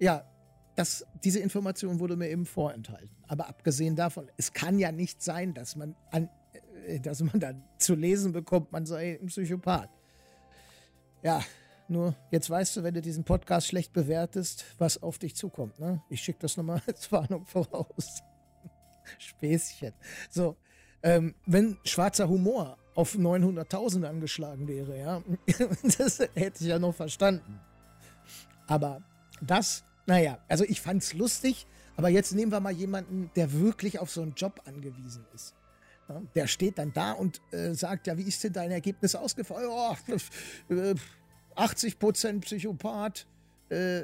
ja, 0.00 0.24
das, 0.76 1.06
diese 1.22 1.40
Information 1.40 2.00
wurde 2.00 2.16
mir 2.16 2.28
eben 2.28 2.46
vorenthalten. 2.46 3.10
Aber 3.28 3.48
abgesehen 3.48 3.96
davon, 3.96 4.30
es 4.36 4.52
kann 4.52 4.78
ja 4.78 4.92
nicht 4.92 5.22
sein, 5.22 5.54
dass 5.54 5.76
man, 5.76 5.94
an, 6.10 6.28
äh, 6.86 7.00
dass 7.00 7.20
man 7.22 7.40
dann 7.40 7.64
zu 7.78 7.94
lesen 7.94 8.32
bekommt, 8.32 8.72
man 8.72 8.86
sei 8.86 9.18
ein 9.20 9.26
Psychopath. 9.26 9.90
Ja, 11.22 11.42
nur 11.88 12.14
jetzt 12.30 12.50
weißt 12.50 12.76
du, 12.76 12.82
wenn 12.82 12.94
du 12.94 13.02
diesen 13.02 13.24
Podcast 13.24 13.66
schlecht 13.68 13.92
bewertest, 13.92 14.64
was 14.78 15.02
auf 15.02 15.18
dich 15.18 15.36
zukommt. 15.36 15.78
Ne? 15.78 16.02
Ich 16.08 16.22
schicke 16.22 16.40
das 16.40 16.56
nochmal 16.56 16.82
als 16.86 17.10
Warnung 17.12 17.44
voraus. 17.46 18.22
Späßchen. 19.18 19.92
So, 20.30 20.56
ähm, 21.02 21.34
wenn 21.46 21.78
schwarzer 21.84 22.28
Humor 22.28 22.78
auf 22.94 23.14
900.000 23.14 24.04
angeschlagen 24.04 24.66
wäre, 24.66 24.98
ja, 24.98 25.22
das 25.98 26.18
hätte 26.34 26.64
ich 26.64 26.68
ja 26.68 26.78
noch 26.78 26.94
verstanden. 26.94 27.60
Aber 28.66 29.02
das, 29.40 29.84
naja, 30.06 30.38
also 30.48 30.64
ich 30.64 30.80
fand's 30.80 31.14
lustig, 31.14 31.66
aber 31.96 32.08
jetzt 32.08 32.32
nehmen 32.32 32.52
wir 32.52 32.60
mal 32.60 32.72
jemanden, 32.72 33.30
der 33.36 33.52
wirklich 33.52 33.98
auf 33.98 34.10
so 34.10 34.22
einen 34.22 34.34
Job 34.34 34.60
angewiesen 34.66 35.24
ist. 35.34 35.54
Ja, 36.08 36.20
der 36.34 36.46
steht 36.46 36.78
dann 36.78 36.92
da 36.92 37.12
und 37.12 37.40
äh, 37.50 37.72
sagt, 37.72 38.06
ja, 38.06 38.18
wie 38.18 38.24
ist 38.24 38.42
denn 38.44 38.52
dein 38.52 38.70
Ergebnis 38.70 39.14
ausgefallen? 39.14 39.68
Oh, 39.70 39.94
äh, 40.68 40.94
80% 41.56 42.40
Psychopath, 42.40 43.26
äh, 43.70 44.02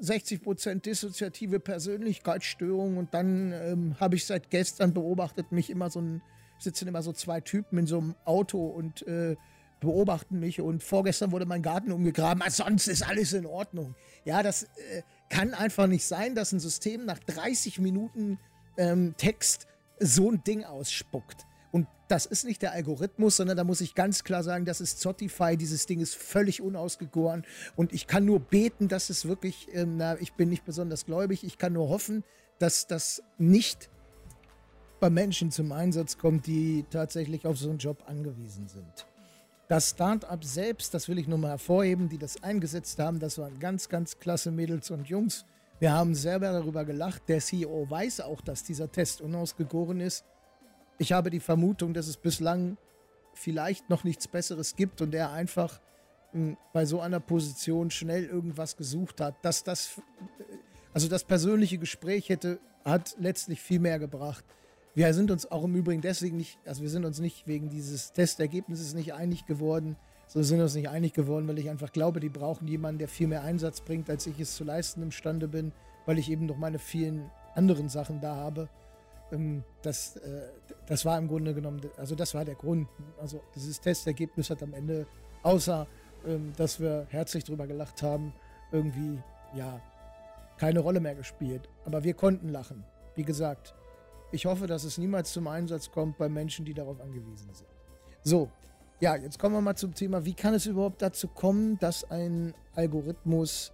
60% 0.00 0.82
dissoziative 0.82 1.58
Persönlichkeitsstörung 1.58 2.98
und 2.98 3.14
dann 3.14 3.52
ähm, 3.52 3.96
habe 3.98 4.16
ich 4.16 4.26
seit 4.26 4.50
gestern 4.50 4.94
beobachtet 4.94 5.50
mich 5.50 5.70
immer 5.70 5.90
so 5.90 6.00
ein, 6.00 6.22
sitzen 6.58 6.86
immer 6.86 7.02
so 7.02 7.12
zwei 7.12 7.40
Typen 7.40 7.78
in 7.78 7.86
so 7.86 7.98
einem 7.98 8.14
Auto 8.24 8.66
und 8.66 9.06
äh, 9.08 9.36
beobachten 9.84 10.40
mich 10.40 10.60
und 10.60 10.82
vorgestern 10.82 11.32
wurde 11.32 11.46
mein 11.46 11.62
Garten 11.62 11.92
umgegraben, 11.92 12.42
sonst 12.48 12.88
ist 12.88 13.06
alles 13.06 13.32
in 13.32 13.46
Ordnung. 13.46 13.94
Ja, 14.24 14.42
das 14.42 14.64
äh, 14.64 15.02
kann 15.30 15.54
einfach 15.54 15.86
nicht 15.86 16.04
sein, 16.04 16.34
dass 16.34 16.52
ein 16.52 16.60
System 16.60 17.04
nach 17.04 17.18
30 17.18 17.78
Minuten 17.78 18.38
ähm, 18.76 19.14
Text 19.16 19.66
so 19.98 20.30
ein 20.30 20.42
Ding 20.44 20.64
ausspuckt. 20.64 21.46
Und 21.72 21.88
das 22.08 22.26
ist 22.26 22.44
nicht 22.44 22.62
der 22.62 22.72
Algorithmus, 22.72 23.36
sondern 23.36 23.56
da 23.56 23.64
muss 23.64 23.80
ich 23.80 23.94
ganz 23.94 24.22
klar 24.22 24.44
sagen, 24.44 24.64
das 24.64 24.80
ist 24.80 25.00
Zotify. 25.00 25.56
Dieses 25.56 25.86
Ding 25.86 26.00
ist 26.00 26.14
völlig 26.14 26.60
unausgegoren. 26.62 27.44
Und 27.74 27.92
ich 27.92 28.06
kann 28.06 28.24
nur 28.24 28.38
beten, 28.38 28.86
dass 28.88 29.10
es 29.10 29.26
wirklich, 29.26 29.68
ähm, 29.72 29.96
na, 29.96 30.16
ich 30.20 30.34
bin 30.34 30.48
nicht 30.48 30.64
besonders 30.64 31.04
gläubig, 31.04 31.42
ich 31.42 31.58
kann 31.58 31.72
nur 31.72 31.88
hoffen, 31.88 32.22
dass 32.58 32.86
das 32.86 33.22
nicht 33.38 33.90
bei 35.00 35.10
Menschen 35.10 35.50
zum 35.50 35.72
Einsatz 35.72 36.16
kommt, 36.16 36.46
die 36.46 36.84
tatsächlich 36.90 37.46
auf 37.46 37.58
so 37.58 37.68
einen 37.70 37.78
Job 37.78 38.04
angewiesen 38.06 38.68
sind. 38.68 39.06
Das 39.66 39.90
Start-up 39.90 40.44
selbst, 40.44 40.92
das 40.92 41.08
will 41.08 41.18
ich 41.18 41.26
nur 41.26 41.38
mal 41.38 41.50
hervorheben, 41.50 42.08
die 42.08 42.18
das 42.18 42.42
eingesetzt 42.42 42.98
haben, 42.98 43.18
das 43.18 43.38
waren 43.38 43.58
ganz, 43.58 43.88
ganz 43.88 44.18
klasse 44.18 44.50
Mädels 44.50 44.90
und 44.90 45.08
Jungs. 45.08 45.46
Wir 45.80 45.92
haben 45.92 46.14
selber 46.14 46.52
darüber 46.52 46.84
gelacht. 46.84 47.22
Der 47.28 47.40
CEO 47.40 47.88
weiß 47.88 48.20
auch, 48.20 48.40
dass 48.40 48.62
dieser 48.62 48.90
Test 48.92 49.20
unausgegoren 49.20 50.00
ist. 50.00 50.24
Ich 50.98 51.12
habe 51.12 51.30
die 51.30 51.40
Vermutung, 51.40 51.94
dass 51.94 52.06
es 52.06 52.16
bislang 52.16 52.76
vielleicht 53.32 53.90
noch 53.90 54.04
nichts 54.04 54.28
Besseres 54.28 54.76
gibt 54.76 55.00
und 55.00 55.14
er 55.14 55.32
einfach 55.32 55.80
hm, 56.32 56.56
bei 56.72 56.84
so 56.84 57.00
einer 57.00 57.20
Position 57.20 57.90
schnell 57.90 58.24
irgendwas 58.24 58.76
gesucht 58.76 59.20
hat. 59.20 59.34
Dass 59.42 59.64
das, 59.64 60.00
also 60.92 61.08
das 61.08 61.24
persönliche 61.24 61.78
Gespräch 61.78 62.28
hätte, 62.28 62.60
hat 62.84 63.16
letztlich 63.18 63.60
viel 63.60 63.80
mehr 63.80 63.98
gebracht. 63.98 64.44
Wir 64.94 65.12
sind 65.12 65.30
uns 65.30 65.50
auch 65.50 65.64
im 65.64 65.74
Übrigen 65.74 66.02
deswegen 66.02 66.36
nicht, 66.36 66.58
also 66.64 66.82
wir 66.82 66.90
sind 66.90 67.04
uns 67.04 67.18
nicht 67.18 67.48
wegen 67.48 67.68
dieses 67.68 68.12
Testergebnisses 68.12 68.94
nicht 68.94 69.12
einig 69.12 69.44
geworden. 69.46 69.96
So 70.28 70.42
sind 70.42 70.58
wir 70.58 70.64
uns 70.64 70.74
nicht 70.74 70.88
einig 70.88 71.12
geworden, 71.12 71.48
weil 71.48 71.58
ich 71.58 71.68
einfach 71.68 71.92
glaube, 71.92 72.20
die 72.20 72.28
brauchen 72.28 72.68
jemanden, 72.68 73.00
der 73.00 73.08
viel 73.08 73.26
mehr 73.26 73.42
Einsatz 73.42 73.80
bringt, 73.80 74.08
als 74.08 74.26
ich 74.26 74.38
es 74.38 74.54
zu 74.54 74.62
leisten 74.62 75.02
imstande 75.02 75.48
bin, 75.48 75.72
weil 76.06 76.18
ich 76.18 76.30
eben 76.30 76.46
noch 76.46 76.56
meine 76.56 76.78
vielen 76.78 77.30
anderen 77.54 77.88
Sachen 77.88 78.20
da 78.20 78.36
habe. 78.36 78.68
Ähm, 79.32 79.64
das, 79.82 80.16
äh, 80.16 80.48
das 80.86 81.04
war 81.04 81.18
im 81.18 81.26
Grunde 81.26 81.54
genommen, 81.54 81.80
also 81.96 82.14
das 82.14 82.32
war 82.34 82.44
der 82.44 82.54
Grund. 82.54 82.88
Also 83.20 83.40
dieses 83.54 83.80
Testergebnis 83.80 84.48
hat 84.48 84.62
am 84.62 84.74
Ende, 84.74 85.06
außer 85.42 85.88
ähm, 86.26 86.52
dass 86.56 86.78
wir 86.78 87.06
herzlich 87.10 87.44
drüber 87.44 87.66
gelacht 87.66 88.02
haben, 88.02 88.32
irgendwie, 88.70 89.18
ja, 89.54 89.80
keine 90.56 90.80
Rolle 90.80 91.00
mehr 91.00 91.16
gespielt. 91.16 91.68
Aber 91.84 92.04
wir 92.04 92.14
konnten 92.14 92.48
lachen. 92.48 92.84
Wie 93.16 93.24
gesagt, 93.24 93.74
ich 94.34 94.46
hoffe, 94.46 94.66
dass 94.66 94.84
es 94.84 94.98
niemals 94.98 95.32
zum 95.32 95.46
Einsatz 95.46 95.90
kommt 95.90 96.18
bei 96.18 96.28
Menschen, 96.28 96.64
die 96.64 96.74
darauf 96.74 97.00
angewiesen 97.00 97.54
sind. 97.54 97.68
So, 98.24 98.50
ja, 99.00 99.16
jetzt 99.16 99.38
kommen 99.38 99.54
wir 99.54 99.60
mal 99.60 99.76
zum 99.76 99.94
Thema, 99.94 100.24
wie 100.24 100.34
kann 100.34 100.54
es 100.54 100.66
überhaupt 100.66 101.02
dazu 101.02 101.28
kommen, 101.28 101.78
dass 101.78 102.10
ein 102.10 102.52
Algorithmus 102.74 103.72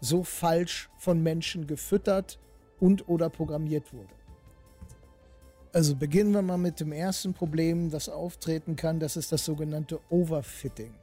so 0.00 0.22
falsch 0.22 0.90
von 0.98 1.22
Menschen 1.22 1.66
gefüttert 1.66 2.38
und 2.80 3.08
oder 3.08 3.30
programmiert 3.30 3.92
wurde? 3.92 4.14
Also 5.72 5.96
beginnen 5.96 6.32
wir 6.32 6.42
mal 6.42 6.58
mit 6.58 6.80
dem 6.80 6.92
ersten 6.92 7.34
Problem, 7.34 7.90
das 7.90 8.08
auftreten 8.08 8.76
kann. 8.76 9.00
Das 9.00 9.16
ist 9.16 9.32
das 9.32 9.44
sogenannte 9.44 10.00
Overfitting. 10.08 10.94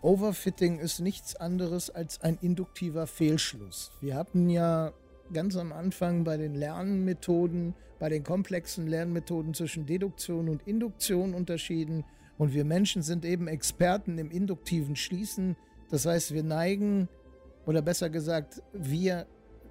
Overfitting 0.00 0.78
ist 0.78 1.00
nichts 1.00 1.36
anderes 1.36 1.90
als 1.90 2.20
ein 2.22 2.38
induktiver 2.40 3.06
Fehlschluss. 3.06 3.92
Wir 4.00 4.16
hatten 4.16 4.48
ja 4.48 4.92
ganz 5.32 5.56
am 5.56 5.72
Anfang 5.72 6.24
bei 6.24 6.36
den 6.36 6.54
Lernmethoden, 6.54 7.74
bei 7.98 8.08
den 8.08 8.24
komplexen 8.24 8.86
Lernmethoden 8.86 9.54
zwischen 9.54 9.86
Deduktion 9.86 10.48
und 10.48 10.66
Induktion 10.66 11.34
unterschieden. 11.34 12.04
Und 12.38 12.54
wir 12.54 12.64
Menschen 12.64 13.02
sind 13.02 13.24
eben 13.24 13.48
Experten 13.48 14.18
im 14.18 14.30
induktiven 14.30 14.96
Schließen. 14.96 15.56
Das 15.90 16.06
heißt, 16.06 16.32
wir 16.34 16.42
neigen, 16.42 17.08
oder 17.66 17.82
besser 17.82 18.10
gesagt, 18.10 18.62
wir 18.72 19.26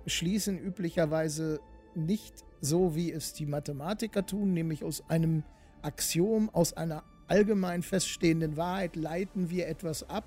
schließen 0.05 0.57
üblicherweise 0.57 1.59
nicht 1.95 2.45
so 2.61 2.95
wie 2.95 3.11
es 3.11 3.33
die 3.33 3.45
Mathematiker 3.45 4.25
tun, 4.25 4.53
nämlich 4.53 4.83
aus 4.83 5.03
einem 5.09 5.43
Axiom, 5.81 6.49
aus 6.49 6.73
einer 6.73 7.03
allgemein 7.27 7.81
feststehenden 7.81 8.55
Wahrheit 8.55 8.95
leiten 8.95 9.49
wir 9.49 9.67
etwas 9.67 10.07
ab. 10.09 10.25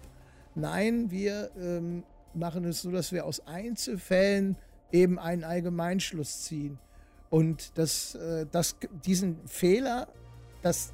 Nein, 0.54 1.10
wir 1.10 1.50
ähm, 1.56 2.02
machen 2.34 2.64
es 2.64 2.82
so, 2.82 2.90
dass 2.90 3.12
wir 3.12 3.24
aus 3.24 3.46
Einzelfällen 3.46 4.56
eben 4.92 5.18
einen 5.18 5.44
Allgemeinschluss 5.44 6.42
ziehen. 6.42 6.78
Und 7.30 7.76
das, 7.78 8.14
äh, 8.14 8.46
das, 8.50 8.76
diesen 9.04 9.46
Fehler, 9.46 10.08
dass 10.62 10.92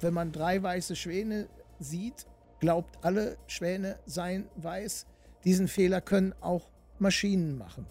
wenn 0.00 0.14
man 0.14 0.32
drei 0.32 0.62
weiße 0.62 0.96
Schwäne 0.96 1.48
sieht, 1.78 2.26
glaubt 2.58 2.98
alle 3.02 3.36
Schwäne 3.46 3.98
seien 4.06 4.48
weiß, 4.56 5.06
diesen 5.44 5.68
Fehler 5.68 6.00
können 6.00 6.34
auch 6.40 6.70
Maschinen 6.98 7.56
machen. 7.56 7.86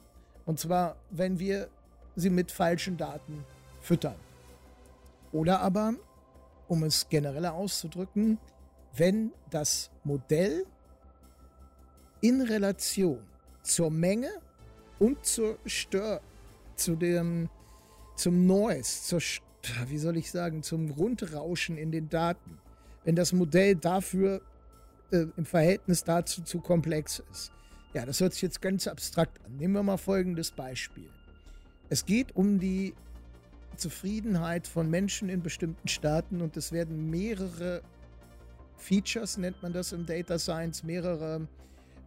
Und 0.45 0.60
zwar, 0.60 0.97
wenn 1.10 1.39
wir 1.39 1.69
sie 2.15 2.30
mit 2.30 2.51
falschen 2.51 2.97
Daten 2.97 3.45
füttern. 3.81 4.15
Oder 5.31 5.61
aber, 5.61 5.93
um 6.68 6.84
es 6.84 7.07
genereller 7.10 7.53
auszudrücken, 7.53 8.39
wenn 8.95 9.31
das 9.49 9.91
Modell 10.03 10.65
in 12.22 12.41
Relation 12.41 13.19
zur 13.61 13.91
Menge 13.91 14.30
und 14.99 15.26
zur 15.26 15.57
Stör, 15.65 16.21
zu 16.76 16.95
dem, 16.95 17.49
zum 18.15 18.45
Noise, 18.45 19.03
zur, 19.03 19.21
wie 19.88 19.97
soll 19.97 20.17
ich 20.17 20.31
sagen, 20.31 20.63
zum 20.63 20.93
Grundrauschen 20.93 21.77
in 21.77 21.91
den 21.91 22.09
Daten, 22.09 22.59
wenn 23.03 23.15
das 23.15 23.34
Modell 23.34 23.76
dafür 23.76 24.41
äh, 25.11 25.26
im 25.35 25.45
Verhältnis 25.45 26.03
dazu 26.03 26.41
zu 26.43 26.59
komplex 26.59 27.23
ist. 27.31 27.51
Ja, 27.93 28.05
das 28.05 28.21
hört 28.21 28.34
sich 28.34 28.43
jetzt 28.43 28.61
ganz 28.61 28.88
abstrakt 28.88 29.43
an. 29.45 29.57
Nehmen 29.57 29.73
wir 29.73 29.84
mal 29.84 29.97
folgendes 29.97 30.51
Beispiel. 30.51 31.09
Es 31.89 32.05
geht 32.05 32.35
um 32.35 32.59
die 32.59 32.93
Zufriedenheit 33.77 34.67
von 34.67 34.89
Menschen 34.89 35.30
in 35.30 35.41
bestimmten 35.41 35.88
Staaten 35.88 36.41
und 36.41 36.55
es 36.57 36.71
werden 36.71 37.09
mehrere 37.09 37.81
Features, 38.77 39.38
nennt 39.38 39.61
man 39.63 39.73
das 39.73 39.91
im 39.91 40.05
Data 40.05 40.38
Science, 40.38 40.84
mehrere 40.84 41.47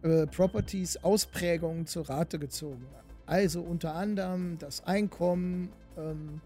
äh, 0.03 0.27
Properties, 0.27 0.97
Ausprägungen 1.03 1.87
zur 1.87 2.09
Rate 2.09 2.39
gezogen. 2.39 2.85
Also 3.25 3.61
unter 3.61 3.95
anderem 3.95 4.57
das 4.59 4.83
Einkommen 4.85 5.69
ähm, 5.97 6.41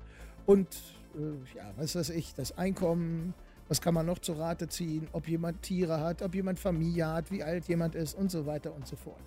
und 0.45 0.67
äh, 1.15 1.57
ja, 1.57 1.71
was 1.75 1.95
weiß 1.95 2.11
ich, 2.11 2.35
das 2.35 2.57
Einkommen, 2.57 3.33
was 3.67 3.81
kann 3.81 3.93
man 3.93 4.05
noch 4.05 4.19
zur 4.19 4.37
Rate 4.37 4.69
ziehen, 4.69 5.07
ob 5.11 5.27
jemand 5.27 5.61
Tiere 5.63 5.99
hat, 5.99 6.21
ob 6.21 6.35
jemand 6.35 6.59
Familie 6.59 7.07
hat, 7.07 7.31
wie 7.31 7.43
alt 7.43 7.67
jemand 7.67 7.95
ist 7.95 8.15
und 8.17 8.31
so 8.31 8.45
weiter 8.45 8.73
und 8.73 8.87
so 8.87 8.95
fort. 8.95 9.19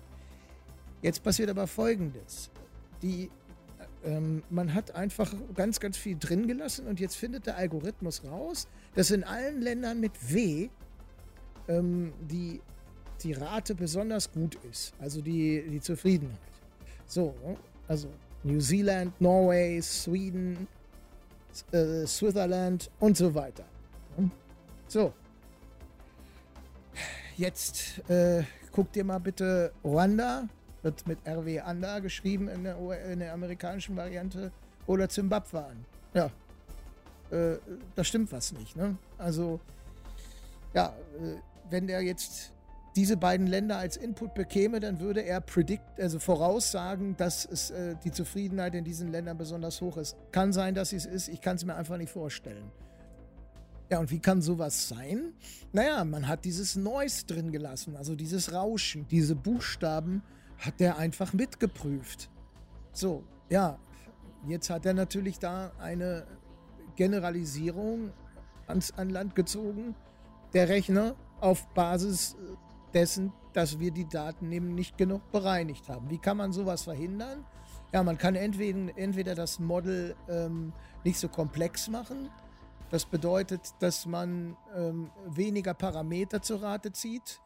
Jetzt 1.01 1.23
passiert 1.23 1.49
aber 1.49 1.67
Folgendes. 1.67 2.49
Die 3.01 3.29
ähm, 4.03 4.43
man 4.49 4.73
hat 4.73 4.95
einfach 4.95 5.33
ganz, 5.55 5.79
ganz 5.79 5.97
viel 5.97 6.17
drin 6.17 6.47
gelassen 6.47 6.87
und 6.87 6.99
jetzt 6.99 7.15
findet 7.15 7.45
der 7.45 7.57
Algorithmus 7.57 8.23
raus, 8.23 8.67
dass 8.95 9.11
in 9.11 9.23
allen 9.23 9.61
Ländern 9.61 9.99
mit 9.99 10.11
W 10.33 10.69
ähm, 11.67 12.13
die, 12.21 12.61
die 13.23 13.33
Rate 13.33 13.75
besonders 13.75 14.31
gut 14.31 14.57
ist, 14.69 14.93
also 14.99 15.21
die, 15.21 15.63
die 15.69 15.81
Zufriedenheit. 15.81 16.37
So, 17.05 17.33
also 17.87 18.07
New 18.43 18.59
Zealand, 18.59 19.19
Norway, 19.19 19.81
Sweden, 19.81 20.67
äh, 21.71 22.05
Switzerland 22.05 22.89
und 22.99 23.17
so 23.17 23.33
weiter. 23.33 23.65
So. 24.87 25.13
Jetzt 27.37 27.99
äh, 28.09 28.43
guck 28.71 28.91
dir 28.91 29.03
mal 29.03 29.19
bitte 29.19 29.71
Ruanda, 29.83 30.47
wird 30.81 31.07
mit 31.07 31.19
RW 31.25 31.59
Anda 31.61 31.99
geschrieben 31.99 32.49
in 32.49 32.63
der, 32.63 32.77
in 33.09 33.19
der 33.19 33.33
amerikanischen 33.33 33.95
Variante, 33.95 34.51
oder 34.87 35.07
Zimbabwe 35.07 35.65
an. 35.65 35.85
Ja, 36.13 36.25
äh, 37.31 37.57
da 37.95 38.03
stimmt 38.03 38.31
was 38.31 38.51
nicht. 38.51 38.75
Ne? 38.75 38.97
Also, 39.17 39.59
ja, 40.73 40.87
äh, 41.19 41.37
wenn 41.69 41.87
der 41.87 42.01
jetzt 42.01 42.51
diese 42.95 43.15
beiden 43.15 43.47
Länder 43.47 43.77
als 43.77 43.95
Input 43.95 44.33
bekäme, 44.33 44.79
dann 44.79 44.99
würde 44.99 45.21
er 45.21 45.39
predict, 45.39 45.99
also 45.99 46.19
voraussagen, 46.19 47.15
dass 47.15 47.45
es, 47.45 47.71
äh, 47.71 47.95
die 48.03 48.11
Zufriedenheit 48.11 48.75
in 48.75 48.83
diesen 48.83 49.11
Ländern 49.11 49.37
besonders 49.37 49.79
hoch 49.81 49.97
ist. 49.97 50.17
Kann 50.31 50.51
sein, 50.51 50.75
dass 50.75 50.91
es 50.91 51.05
ist, 51.05 51.29
ich 51.29 51.41
kann 51.41 51.55
es 51.55 51.65
mir 51.65 51.75
einfach 51.75 51.97
nicht 51.97 52.11
vorstellen. 52.11 52.69
Ja, 53.89 53.99
und 53.99 54.09
wie 54.11 54.19
kann 54.19 54.41
sowas 54.41 54.87
sein? 54.87 55.33
Naja, 55.73 56.03
man 56.05 56.27
hat 56.27 56.45
dieses 56.45 56.75
Noise 56.75 57.25
drin 57.25 57.51
gelassen, 57.51 57.95
also 57.95 58.15
dieses 58.15 58.53
Rauschen, 58.53 59.07
diese 59.09 59.35
Buchstaben 59.35 60.23
hat 60.57 60.79
der 60.79 60.97
einfach 60.97 61.33
mitgeprüft. 61.33 62.29
So, 62.93 63.23
ja, 63.49 63.79
jetzt 64.47 64.69
hat 64.69 64.85
er 64.85 64.93
natürlich 64.93 65.39
da 65.39 65.71
eine 65.79 66.25
Generalisierung 66.95 68.11
ans, 68.67 68.91
an 68.91 69.09
Land 69.09 69.35
gezogen, 69.35 69.95
der 70.53 70.69
Rechner, 70.69 71.15
auf 71.39 71.67
Basis 71.73 72.35
dessen, 72.93 73.33
dass 73.53 73.79
wir 73.79 73.91
die 73.91 74.07
Daten 74.07 74.51
eben 74.51 74.75
nicht 74.75 74.97
genug 74.97 75.31
bereinigt 75.31 75.89
haben. 75.89 76.09
Wie 76.09 76.17
kann 76.17 76.37
man 76.37 76.53
sowas 76.53 76.83
verhindern? 76.83 77.45
Ja, 77.93 78.03
man 78.03 78.17
kann 78.17 78.35
entweder, 78.35 78.97
entweder 78.97 79.35
das 79.35 79.59
Model 79.59 80.15
ähm, 80.29 80.73
nicht 81.03 81.19
so 81.19 81.27
komplex 81.27 81.89
machen. 81.89 82.29
Das 82.89 83.05
bedeutet, 83.05 83.73
dass 83.79 84.05
man 84.05 84.57
ähm, 84.75 85.09
weniger 85.25 85.73
Parameter 85.73 86.41
zur 86.41 86.61
Rate 86.61 86.91
zieht. 86.91 87.41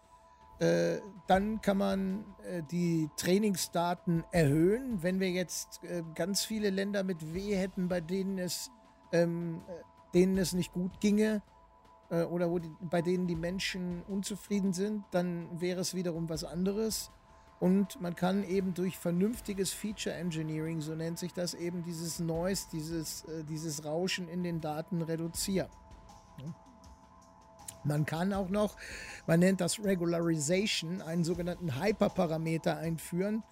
Äh, 0.60 1.00
dann 1.28 1.62
kann 1.62 1.78
man 1.78 2.26
äh, 2.44 2.64
die 2.72 3.10
Trainingsdaten 3.18 4.24
erhöhen. 4.32 5.04
Wenn 5.04 5.20
wir 5.20 5.30
jetzt 5.30 5.84
äh, 5.84 6.04
ganz 6.16 6.46
viele 6.46 6.70
Länder 6.70 7.04
mit 7.04 7.34
W 7.34 7.56
hätten, 7.56 7.90
bei 7.90 8.02
denen 8.02 8.38
es, 8.38 8.72
ähm, 9.12 9.62
äh, 9.68 9.72
denen 10.14 10.38
es 10.38 10.54
nicht 10.54 10.72
gut 10.72 11.02
ginge, 11.02 11.42
äh, 12.10 12.24
oder 12.24 12.50
wo 12.50 12.60
die, 12.60 12.72
bei 12.82 13.02
denen 13.02 13.28
die 13.28 13.36
Menschen 13.36 14.04
unzufrieden 14.08 14.74
sind, 14.74 15.04
dann 15.12 15.48
wäre 15.60 15.82
es 15.82 15.94
wiederum 15.94 16.30
was 16.30 16.44
anderes. 16.44 17.12
Und 17.60 18.02
man 18.02 18.16
kann 18.16 18.44
eben 18.44 18.74
durch 18.74 18.98
vernünftiges 18.98 19.72
Feature 19.72 20.14
Engineering, 20.14 20.82
so 20.82 20.94
nennt 20.94 21.18
sich 21.18 21.34
das, 21.34 21.54
eben 21.54 21.84
dieses 21.84 22.20
Noise, 22.20 22.68
dieses, 22.72 23.24
äh, 23.26 23.44
dieses 23.44 23.86
Rauschen 23.86 24.28
in 24.28 24.44
den 24.44 24.62
Daten 24.62 25.02
reduzieren. 25.02 25.70
Man 27.86 28.06
kann 28.06 28.34
auch 28.34 28.50
noch, 28.50 28.76
man 29.28 29.40
nennt 29.40 29.62
das 29.62 29.84
Regularization, 29.84 31.02
einen 31.02 31.24
sogenannten 31.24 31.80
Hyperparameter 31.80 32.78
einführen. 32.78 33.44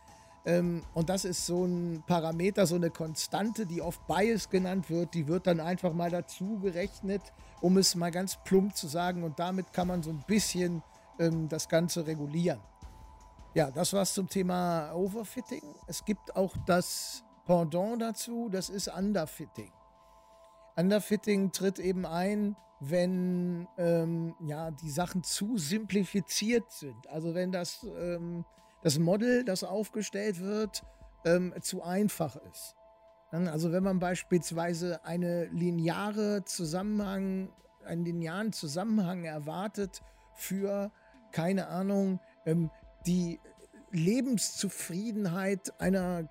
Ähm, 0.46 0.84
und 0.94 1.10
das 1.10 1.26
ist 1.26 1.46
so 1.46 1.66
ein 1.66 2.04
Parameter, 2.06 2.66
so 2.66 2.76
eine 2.76 2.90
Konstante, 2.90 3.66
die 3.66 3.82
oft 3.82 4.06
Bias 4.08 4.50
genannt 4.50 4.90
wird. 4.90 5.14
Die 5.14 5.28
wird 5.28 5.48
dann 5.48 5.60
einfach 5.60 5.94
mal 5.94 6.10
dazu 6.10 6.60
gerechnet, 6.60 7.22
um 7.62 7.78
es 7.78 7.96
mal 7.96 8.12
ganz 8.12 8.38
plump 8.44 8.76
zu 8.76 8.88
sagen. 8.88 9.24
Und 9.24 9.40
damit 9.40 9.72
kann 9.72 9.88
man 9.88 10.04
so 10.04 10.10
ein 10.10 10.24
bisschen 10.28 10.84
ähm, 11.20 11.48
das 11.48 11.70
Ganze 11.70 12.06
regulieren. 12.06 12.60
Ja, 13.54 13.70
das 13.70 13.94
war's 13.94 14.14
zum 14.14 14.28
Thema 14.28 14.94
Overfitting. 14.94 15.76
Es 15.88 16.04
gibt 16.04 16.36
auch 16.36 16.56
das 16.66 17.24
Pendant 17.46 18.02
dazu, 18.02 18.50
das 18.50 18.70
ist 18.70 18.88
Underfitting. 18.88 19.72
Underfitting 20.76 21.52
tritt 21.52 21.78
eben 21.78 22.06
ein, 22.06 22.56
wenn 22.80 23.68
ähm, 23.78 24.34
ja, 24.40 24.72
die 24.72 24.90
Sachen 24.90 25.24
zu 25.24 25.58
simplifiziert 25.58 26.72
sind. 26.72 27.08
Also 27.10 27.34
wenn 27.36 27.52
das, 27.52 27.86
ähm, 27.98 28.44
das 28.84 29.00
Model, 29.00 29.44
das 29.44 29.64
aufgestellt 29.64 30.42
wird, 30.42 30.84
ähm, 31.26 31.54
zu 31.62 31.82
einfach 31.84 32.36
ist. 32.52 32.76
Also 33.32 33.72
wenn 33.72 33.82
man 33.82 33.98
beispielsweise 33.98 35.04
eine 35.06 35.46
lineare 35.46 36.44
Zusammenhang, 36.46 37.50
einen 37.84 38.06
linearen 38.06 38.54
Zusammenhang 38.54 39.24
erwartet 39.24 40.04
für, 40.36 40.92
keine 41.32 41.68
Ahnung, 41.68 42.20
ähm, 42.46 42.70
die 43.08 43.40
Lebenszufriedenheit 43.92 45.74
einer 45.82 46.30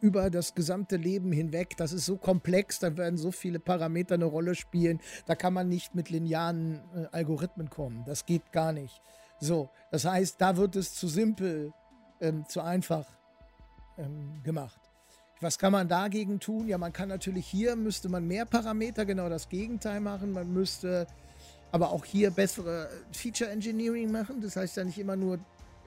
über 0.00 0.30
das 0.30 0.54
gesamte 0.54 0.96
Leben 0.96 1.32
hinweg. 1.32 1.76
Das 1.76 1.92
ist 1.92 2.06
so 2.06 2.16
komplex, 2.16 2.78
da 2.78 2.96
werden 2.96 3.18
so 3.18 3.30
viele 3.30 3.60
Parameter 3.60 4.14
eine 4.14 4.24
Rolle 4.24 4.54
spielen. 4.54 5.00
Da 5.26 5.34
kann 5.34 5.52
man 5.52 5.68
nicht 5.68 5.94
mit 5.94 6.10
linearen 6.10 6.80
äh, 6.94 7.06
Algorithmen 7.12 7.70
kommen. 7.70 8.04
Das 8.06 8.26
geht 8.26 8.52
gar 8.52 8.72
nicht. 8.72 9.02
So, 9.40 9.70
das 9.90 10.04
heißt, 10.04 10.40
da 10.40 10.56
wird 10.56 10.76
es 10.76 10.94
zu 10.94 11.08
simpel, 11.08 11.72
ähm, 12.20 12.46
zu 12.46 12.60
einfach 12.60 13.06
ähm, 13.98 14.42
gemacht. 14.42 14.80
Was 15.40 15.58
kann 15.58 15.72
man 15.72 15.88
dagegen 15.88 16.38
tun? 16.38 16.68
Ja, 16.68 16.76
man 16.76 16.92
kann 16.92 17.08
natürlich 17.08 17.46
hier, 17.46 17.74
müsste 17.74 18.10
man 18.10 18.26
mehr 18.26 18.44
Parameter, 18.44 19.06
genau 19.06 19.30
das 19.30 19.48
Gegenteil 19.48 20.00
machen. 20.00 20.32
Man 20.32 20.52
müsste 20.52 21.06
aber 21.72 21.90
auch 21.90 22.04
hier 22.04 22.30
bessere 22.30 22.90
Feature 23.12 23.50
Engineering 23.50 24.12
machen. 24.12 24.42
Das 24.42 24.56
heißt 24.56 24.76
ja 24.76 24.84
nicht 24.84 24.98
immer 24.98 25.16
nur 25.16 25.38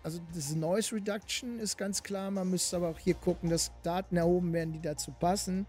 also 0.03 0.19
das 0.33 0.53
Noise 0.53 0.95
Reduction 0.95 1.59
ist 1.59 1.77
ganz 1.77 2.03
klar. 2.03 2.29
Man 2.29 2.49
müsste 2.49 2.75
aber 2.75 2.89
auch 2.89 2.99
hier 2.99 3.13
gucken, 3.13 3.49
dass 3.49 3.71
Daten 3.83 4.17
erhoben 4.17 4.51
werden, 4.51 4.73
die 4.73 4.81
dazu 4.81 5.11
passen. 5.11 5.65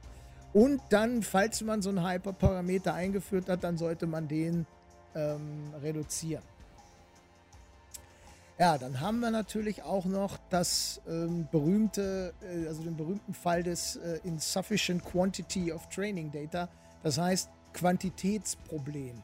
Und 0.52 0.80
dann, 0.90 1.22
falls 1.22 1.62
man 1.62 1.82
so 1.82 1.90
einen 1.90 2.06
Hyperparameter 2.06 2.94
eingeführt 2.94 3.48
hat, 3.48 3.64
dann 3.64 3.78
sollte 3.78 4.06
man 4.06 4.28
den 4.28 4.66
ähm, 5.14 5.72
reduzieren. 5.80 6.42
Ja, 8.58 8.78
dann 8.78 9.00
haben 9.00 9.18
wir 9.20 9.30
natürlich 9.30 9.82
auch 9.82 10.04
noch 10.04 10.38
das 10.48 11.00
ähm, 11.08 11.48
berühmte, 11.50 12.32
äh, 12.40 12.68
also 12.68 12.82
den 12.82 12.96
berühmten 12.96 13.34
Fall 13.34 13.62
des 13.62 13.96
äh, 13.96 14.20
Insufficient 14.22 15.04
Quantity 15.04 15.72
of 15.72 15.88
Training 15.88 16.30
Data. 16.30 16.68
Das 17.02 17.18
heißt 17.18 17.50
Quantitätsproblem. 17.72 19.20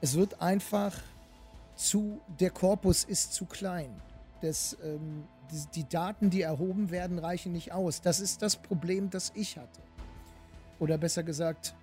Es 0.00 0.14
wird 0.14 0.40
einfach 0.40 0.94
zu, 1.74 2.20
der 2.40 2.50
Korpus 2.50 3.04
ist 3.04 3.34
zu 3.34 3.44
klein 3.44 3.94
das, 4.40 4.76
ähm, 4.82 5.24
die, 5.50 5.64
die 5.74 5.88
Daten, 5.88 6.30
die 6.30 6.42
erhoben 6.42 6.90
werden, 6.90 7.18
reichen 7.18 7.52
nicht 7.52 7.72
aus. 7.72 8.00
Das 8.00 8.20
ist 8.20 8.42
das 8.42 8.56
Problem, 8.56 9.10
das 9.10 9.32
ich 9.34 9.56
hatte. 9.56 9.80
Oder 10.78 10.98
besser 10.98 11.22
gesagt, 11.22 11.74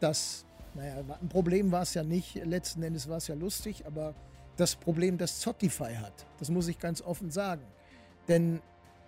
das, 0.00 0.44
naja, 0.74 0.94
ein 1.20 1.28
Problem 1.28 1.72
war 1.72 1.82
es 1.82 1.94
ja 1.94 2.02
nicht, 2.02 2.34
letzten 2.44 2.82
Endes 2.82 3.08
war 3.08 3.18
es 3.18 3.26
ja 3.26 3.34
lustig, 3.34 3.84
aber 3.86 4.14
das 4.60 4.76
Problem, 4.76 5.18
das 5.18 5.40
Zotify 5.40 5.94
hat, 5.94 6.26
das 6.38 6.50
muss 6.50 6.68
ich 6.68 6.78
ganz 6.78 7.00
offen 7.02 7.30
sagen. 7.30 7.62
Denn 8.28 8.60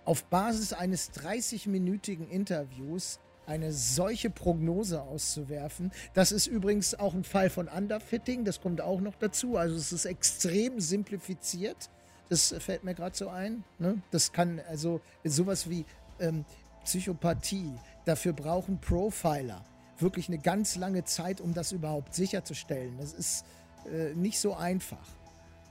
auf 0.05 0.25
Basis 0.25 0.73
eines 0.73 1.11
30-minütigen 1.13 2.27
Interviews 2.27 3.19
eine 3.45 3.71
solche 3.71 4.29
Prognose 4.29 5.01
auszuwerfen. 5.01 5.91
Das 6.13 6.31
ist 6.31 6.47
übrigens 6.47 6.95
auch 6.95 7.13
ein 7.13 7.23
Fall 7.23 7.49
von 7.49 7.67
Underfitting, 7.67 8.45
das 8.45 8.61
kommt 8.61 8.81
auch 8.81 9.01
noch 9.01 9.15
dazu. 9.15 9.57
Also 9.57 9.75
es 9.75 9.91
ist 9.91 10.05
extrem 10.05 10.79
simplifiziert. 10.79 11.89
Das 12.29 12.55
fällt 12.59 12.83
mir 12.83 12.95
gerade 12.95 13.15
so 13.15 13.29
ein. 13.29 13.63
Ne? 13.79 14.01
Das 14.11 14.31
kann 14.31 14.61
also 14.69 15.01
sowas 15.23 15.69
wie 15.69 15.85
ähm, 16.19 16.45
Psychopathie. 16.83 17.71
Dafür 18.05 18.33
brauchen 18.33 18.79
Profiler 18.79 19.63
wirklich 19.99 20.27
eine 20.27 20.39
ganz 20.39 20.75
lange 20.75 21.03
Zeit, 21.03 21.39
um 21.39 21.53
das 21.53 21.71
überhaupt 21.71 22.15
sicherzustellen. 22.15 22.97
Das 22.97 23.13
ist 23.13 23.45
äh, 23.85 24.13
nicht 24.15 24.39
so 24.39 24.55
einfach. 24.55 25.07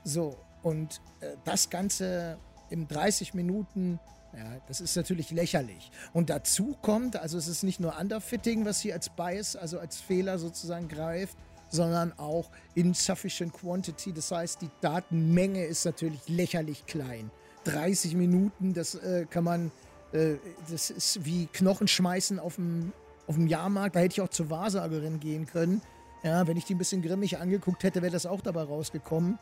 So, 0.03 0.37
und 0.61 1.01
äh, 1.19 1.35
das 1.45 1.69
Ganze 1.69 2.37
in 2.69 2.87
30 2.87 3.33
Minuten, 3.33 3.99
ja, 4.35 4.59
das 4.67 4.81
ist 4.81 4.95
natürlich 4.95 5.31
lächerlich. 5.31 5.91
Und 6.11 6.29
dazu 6.29 6.75
kommt, 6.81 7.15
also 7.15 7.37
es 7.37 7.47
ist 7.47 7.63
nicht 7.63 7.79
nur 7.79 7.97
Underfitting, 7.99 8.65
was 8.65 8.79
hier 8.79 8.95
als 8.95 9.09
Bias, 9.09 9.55
also 9.55 9.79
als 9.79 10.01
Fehler 10.01 10.39
sozusagen 10.39 10.87
greift, 10.87 11.37
sondern 11.69 12.17
auch 12.17 12.49
insufficient 12.75 13.53
quantity. 13.53 14.13
Das 14.13 14.31
heißt, 14.31 14.61
die 14.61 14.69
Datenmenge 14.81 15.65
ist 15.65 15.85
natürlich 15.85 16.27
lächerlich 16.27 16.85
klein. 16.85 17.31
30 17.65 18.15
Minuten, 18.15 18.73
das 18.73 18.95
äh, 18.95 19.25
kann 19.29 19.43
man, 19.43 19.71
äh, 20.11 20.35
das 20.69 20.89
ist 20.89 21.25
wie 21.25 21.47
Knochenschmeißen 21.47 22.39
auf 22.39 22.55
dem, 22.55 22.91
auf 23.27 23.35
dem 23.35 23.47
Jahrmarkt. 23.47 23.95
Da 23.95 24.01
hätte 24.01 24.13
ich 24.13 24.21
auch 24.21 24.29
zur 24.29 24.49
Wahrsagerin 24.49 25.19
gehen 25.19 25.45
können. 25.45 25.81
Ja, 26.23 26.47
wenn 26.47 26.57
ich 26.57 26.65
die 26.65 26.75
ein 26.75 26.77
bisschen 26.77 27.01
grimmig 27.01 27.37
angeguckt 27.37 27.83
hätte, 27.83 28.01
wäre 28.01 28.11
das 28.13 28.25
auch 28.25 28.41
dabei 28.41 28.63
rausgekommen. 28.63 29.39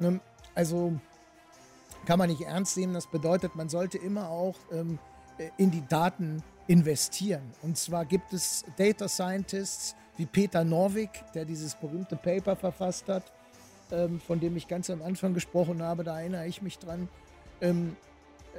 Ähm, 0.00 0.20
also 0.54 0.98
kann 2.06 2.18
man 2.18 2.30
nicht 2.30 2.42
ernst 2.42 2.76
nehmen. 2.76 2.94
Das 2.94 3.06
bedeutet, 3.06 3.54
man 3.56 3.68
sollte 3.68 3.98
immer 3.98 4.28
auch 4.30 4.56
ähm, 4.72 4.98
in 5.56 5.70
die 5.70 5.86
Daten 5.86 6.42
investieren. 6.66 7.42
Und 7.62 7.76
zwar 7.76 8.04
gibt 8.04 8.32
es 8.32 8.64
Data 8.76 9.08
Scientists, 9.08 9.96
wie 10.16 10.26
Peter 10.26 10.64
Norwig, 10.64 11.10
der 11.34 11.44
dieses 11.44 11.74
berühmte 11.74 12.16
Paper 12.16 12.56
verfasst 12.56 13.08
hat, 13.08 13.32
ähm, 13.90 14.20
von 14.20 14.38
dem 14.38 14.56
ich 14.56 14.68
ganz 14.68 14.90
am 14.90 15.02
Anfang 15.02 15.34
gesprochen 15.34 15.82
habe, 15.82 16.04
da 16.04 16.20
erinnere 16.20 16.46
ich 16.46 16.62
mich 16.62 16.78
dran. 16.78 17.08
Ähm, 17.60 17.96
äh, 18.54 18.58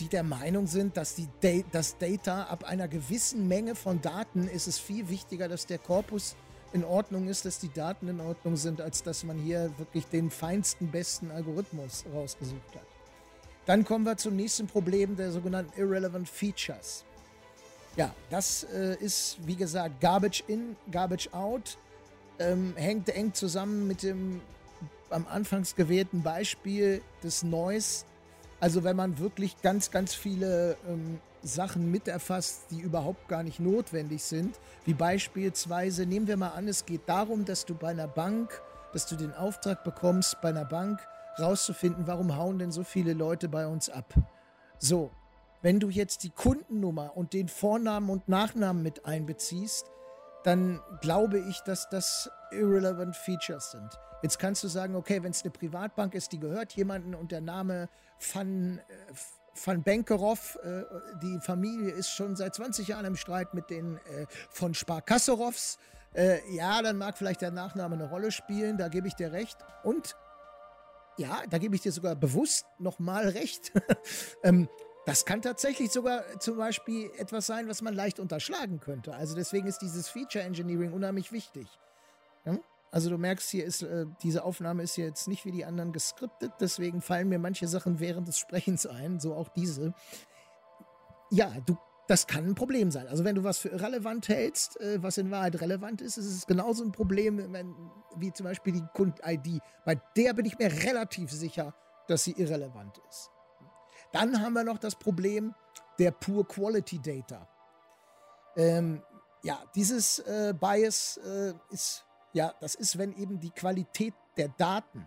die 0.00 0.08
der 0.08 0.22
Meinung 0.22 0.66
sind, 0.66 0.96
dass 0.96 1.14
die 1.14 1.28
da 1.40 1.62
das 1.70 1.98
Data 1.98 2.44
ab 2.44 2.64
einer 2.64 2.88
gewissen 2.88 3.46
Menge 3.46 3.74
von 3.74 4.00
Daten 4.00 4.48
ist 4.48 4.66
es 4.66 4.78
viel 4.78 5.08
wichtiger, 5.08 5.48
dass 5.48 5.66
der 5.66 5.78
Korpus 5.78 6.34
in 6.74 6.84
Ordnung 6.84 7.28
ist, 7.28 7.44
dass 7.44 7.60
die 7.60 7.72
Daten 7.72 8.08
in 8.08 8.20
Ordnung 8.20 8.56
sind, 8.56 8.80
als 8.80 9.02
dass 9.02 9.22
man 9.22 9.38
hier 9.38 9.72
wirklich 9.78 10.06
den 10.06 10.30
feinsten, 10.30 10.90
besten 10.90 11.30
Algorithmus 11.30 12.04
rausgesucht 12.12 12.74
hat. 12.74 12.82
Dann 13.64 13.84
kommen 13.84 14.04
wir 14.04 14.16
zum 14.16 14.34
nächsten 14.34 14.66
Problem 14.66 15.16
der 15.16 15.30
sogenannten 15.30 15.80
Irrelevant 15.80 16.28
Features. 16.28 17.04
Ja, 17.96 18.12
das 18.28 18.64
äh, 18.64 18.96
ist, 18.96 19.38
wie 19.46 19.54
gesagt, 19.54 20.00
Garbage 20.00 20.42
in, 20.48 20.76
Garbage 20.90 21.32
out. 21.32 21.78
Ähm, 22.40 22.74
hängt 22.76 23.08
eng 23.08 23.32
zusammen 23.32 23.86
mit 23.86 24.02
dem 24.02 24.40
am 25.10 25.28
Anfangs 25.28 25.76
gewählten 25.76 26.22
Beispiel 26.22 27.00
des 27.22 27.44
Noise. 27.44 28.04
Also 28.58 28.82
wenn 28.82 28.96
man 28.96 29.20
wirklich 29.20 29.62
ganz, 29.62 29.92
ganz 29.92 30.12
viele 30.12 30.76
ähm, 30.88 31.20
Sachen 31.44 31.90
miterfasst, 31.90 32.70
die 32.70 32.80
überhaupt 32.80 33.28
gar 33.28 33.42
nicht 33.42 33.60
notwendig 33.60 34.24
sind, 34.24 34.58
wie 34.84 34.94
beispielsweise, 34.94 36.06
nehmen 36.06 36.26
wir 36.26 36.36
mal 36.36 36.50
an, 36.50 36.66
es 36.66 36.86
geht 36.86 37.08
darum, 37.08 37.44
dass 37.44 37.64
du 37.64 37.74
bei 37.74 37.90
einer 37.90 38.08
Bank, 38.08 38.60
dass 38.92 39.06
du 39.06 39.16
den 39.16 39.32
Auftrag 39.32 39.84
bekommst, 39.84 40.40
bei 40.40 40.48
einer 40.48 40.64
Bank 40.64 41.00
rauszufinden, 41.38 42.06
warum 42.06 42.36
hauen 42.36 42.58
denn 42.58 42.72
so 42.72 42.84
viele 42.84 43.12
Leute 43.12 43.48
bei 43.48 43.66
uns 43.66 43.90
ab. 43.90 44.14
So, 44.78 45.10
wenn 45.62 45.80
du 45.80 45.88
jetzt 45.88 46.24
die 46.24 46.30
Kundennummer 46.30 47.16
und 47.16 47.32
den 47.32 47.48
Vornamen 47.48 48.10
und 48.10 48.28
Nachnamen 48.28 48.82
mit 48.82 49.06
einbeziehst, 49.06 49.90
dann 50.44 50.80
glaube 51.00 51.38
ich, 51.38 51.60
dass 51.60 51.88
das 51.88 52.30
irrelevant 52.52 53.16
Features 53.16 53.70
sind. 53.70 53.88
Jetzt 54.22 54.38
kannst 54.38 54.62
du 54.62 54.68
sagen, 54.68 54.94
okay, 54.94 55.22
wenn 55.22 55.32
es 55.32 55.42
eine 55.42 55.50
Privatbank 55.50 56.14
ist, 56.14 56.32
die 56.32 56.38
gehört 56.38 56.72
jemandem 56.72 57.14
und 57.14 57.32
der 57.32 57.40
Name 57.40 57.88
Van, 58.32 58.78
äh, 58.78 58.82
Van 59.62 59.82
Benkerov, 59.82 60.58
äh, 60.62 60.82
die 61.22 61.38
Familie 61.40 61.90
ist 61.90 62.10
schon 62.10 62.36
seit 62.36 62.54
20 62.54 62.88
Jahren 62.88 63.04
im 63.04 63.16
Streit 63.16 63.54
mit 63.54 63.70
den 63.70 63.96
äh, 63.96 64.26
von 64.50 64.74
Sparkasserovs. 64.74 65.78
Äh, 66.14 66.38
ja, 66.54 66.82
dann 66.82 66.96
mag 66.96 67.18
vielleicht 67.18 67.40
der 67.40 67.50
Nachname 67.50 67.94
eine 67.94 68.08
Rolle 68.08 68.32
spielen, 68.32 68.78
da 68.78 68.88
gebe 68.88 69.08
ich 69.08 69.14
dir 69.14 69.32
recht. 69.32 69.58
Und 69.82 70.16
ja, 71.16 71.42
da 71.48 71.58
gebe 71.58 71.74
ich 71.76 71.82
dir 71.82 71.92
sogar 71.92 72.14
bewusst 72.16 72.66
nochmal 72.78 73.28
recht. 73.28 73.72
ähm, 74.42 74.68
das 75.06 75.24
kann 75.24 75.42
tatsächlich 75.42 75.92
sogar 75.92 76.24
zum 76.40 76.56
Beispiel 76.56 77.10
etwas 77.18 77.46
sein, 77.46 77.68
was 77.68 77.82
man 77.82 77.94
leicht 77.94 78.18
unterschlagen 78.18 78.80
könnte. 78.80 79.14
Also 79.14 79.34
deswegen 79.34 79.66
ist 79.66 79.78
dieses 79.78 80.08
Feature 80.08 80.44
Engineering 80.44 80.92
unheimlich 80.92 81.30
wichtig. 81.30 81.68
Ja? 82.44 82.58
Also 82.94 83.10
du 83.10 83.18
merkst, 83.18 83.50
hier 83.50 83.64
ist 83.64 83.82
äh, 83.82 84.06
diese 84.22 84.44
Aufnahme 84.44 84.84
ist 84.84 84.96
jetzt 84.96 85.26
nicht 85.26 85.44
wie 85.44 85.50
die 85.50 85.64
anderen 85.64 85.92
geskriptet, 85.92 86.52
deswegen 86.60 87.00
fallen 87.00 87.28
mir 87.28 87.40
manche 87.40 87.66
Sachen 87.66 87.98
während 87.98 88.28
des 88.28 88.38
Sprechens 88.38 88.86
ein, 88.86 89.18
so 89.18 89.34
auch 89.34 89.48
diese. 89.48 89.94
Ja, 91.32 91.50
du, 91.66 91.76
das 92.06 92.28
kann 92.28 92.44
ein 92.46 92.54
Problem 92.54 92.92
sein. 92.92 93.08
Also 93.08 93.24
wenn 93.24 93.34
du 93.34 93.42
was 93.42 93.58
für 93.58 93.70
irrelevant 93.70 94.28
hältst, 94.28 94.80
äh, 94.80 95.02
was 95.02 95.18
in 95.18 95.32
Wahrheit 95.32 95.60
relevant 95.60 96.02
ist, 96.02 96.18
ist 96.18 96.26
es 96.26 96.46
genauso 96.46 96.84
ein 96.84 96.92
Problem, 96.92 97.52
wenn, 97.52 97.74
wie 98.14 98.32
zum 98.32 98.44
Beispiel 98.44 98.74
die 98.74 98.86
Kund-ID. 98.94 99.60
Bei 99.84 100.00
der 100.16 100.32
bin 100.32 100.46
ich 100.46 100.56
mir 100.56 100.70
relativ 100.70 101.32
sicher, 101.32 101.74
dass 102.06 102.22
sie 102.22 102.34
irrelevant 102.40 103.00
ist. 103.10 103.28
Dann 104.12 104.40
haben 104.40 104.52
wir 104.52 104.62
noch 104.62 104.78
das 104.78 104.94
Problem 104.94 105.52
der 105.98 106.12
Poor 106.12 106.46
Quality 106.46 107.00
Data. 107.00 107.48
Ähm, 108.54 109.02
ja, 109.42 109.60
dieses 109.74 110.20
äh, 110.20 110.54
Bias 110.56 111.16
äh, 111.16 111.54
ist, 111.70 112.03
ja, 112.34 112.52
das 112.60 112.74
ist, 112.74 112.98
wenn 112.98 113.16
eben 113.16 113.40
die 113.40 113.50
Qualität 113.50 114.12
der 114.36 114.48
Daten 114.48 115.06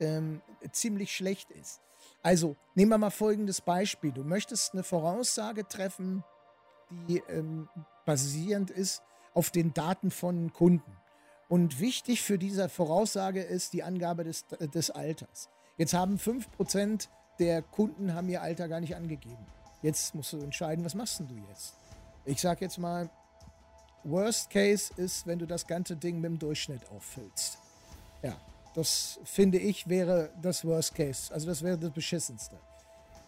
ähm, 0.00 0.42
ziemlich 0.72 1.14
schlecht 1.14 1.50
ist. 1.52 1.80
Also 2.22 2.56
nehmen 2.74 2.90
wir 2.90 2.98
mal 2.98 3.10
folgendes 3.10 3.60
Beispiel. 3.60 4.10
Du 4.10 4.24
möchtest 4.24 4.72
eine 4.72 4.82
Voraussage 4.82 5.68
treffen, 5.68 6.24
die 7.08 7.22
ähm, 7.28 7.68
basierend 8.04 8.70
ist 8.70 9.02
auf 9.34 9.50
den 9.50 9.72
Daten 9.72 10.10
von 10.10 10.52
Kunden. 10.52 10.96
Und 11.48 11.80
wichtig 11.80 12.22
für 12.22 12.38
diese 12.38 12.68
Voraussage 12.68 13.42
ist 13.42 13.74
die 13.74 13.82
Angabe 13.82 14.24
des, 14.24 14.46
des 14.46 14.90
Alters. 14.90 15.48
Jetzt 15.76 15.94
haben 15.94 16.16
5% 16.16 17.08
der 17.38 17.62
Kunden 17.62 18.14
haben 18.14 18.28
ihr 18.28 18.42
Alter 18.42 18.68
gar 18.68 18.80
nicht 18.80 18.96
angegeben. 18.96 19.44
Jetzt 19.82 20.14
musst 20.14 20.32
du 20.32 20.38
entscheiden, 20.38 20.84
was 20.84 20.94
machst 20.94 21.20
du 21.20 21.34
jetzt? 21.48 21.74
Ich 22.24 22.40
sag 22.40 22.60
jetzt 22.60 22.78
mal, 22.78 23.10
Worst 24.04 24.50
Case 24.50 24.92
ist, 24.96 25.26
wenn 25.26 25.38
du 25.38 25.46
das 25.46 25.66
ganze 25.66 25.96
Ding 25.96 26.20
mit 26.20 26.30
dem 26.30 26.38
Durchschnitt 26.38 26.82
auffüllst. 26.90 27.58
Ja, 28.22 28.36
das 28.74 29.18
finde 29.24 29.58
ich 29.58 29.88
wäre 29.88 30.30
das 30.40 30.64
Worst 30.64 30.94
Case. 30.94 31.32
Also 31.32 31.46
das 31.46 31.62
wäre 31.62 31.78
das 31.78 31.90
Beschissenste. 31.90 32.56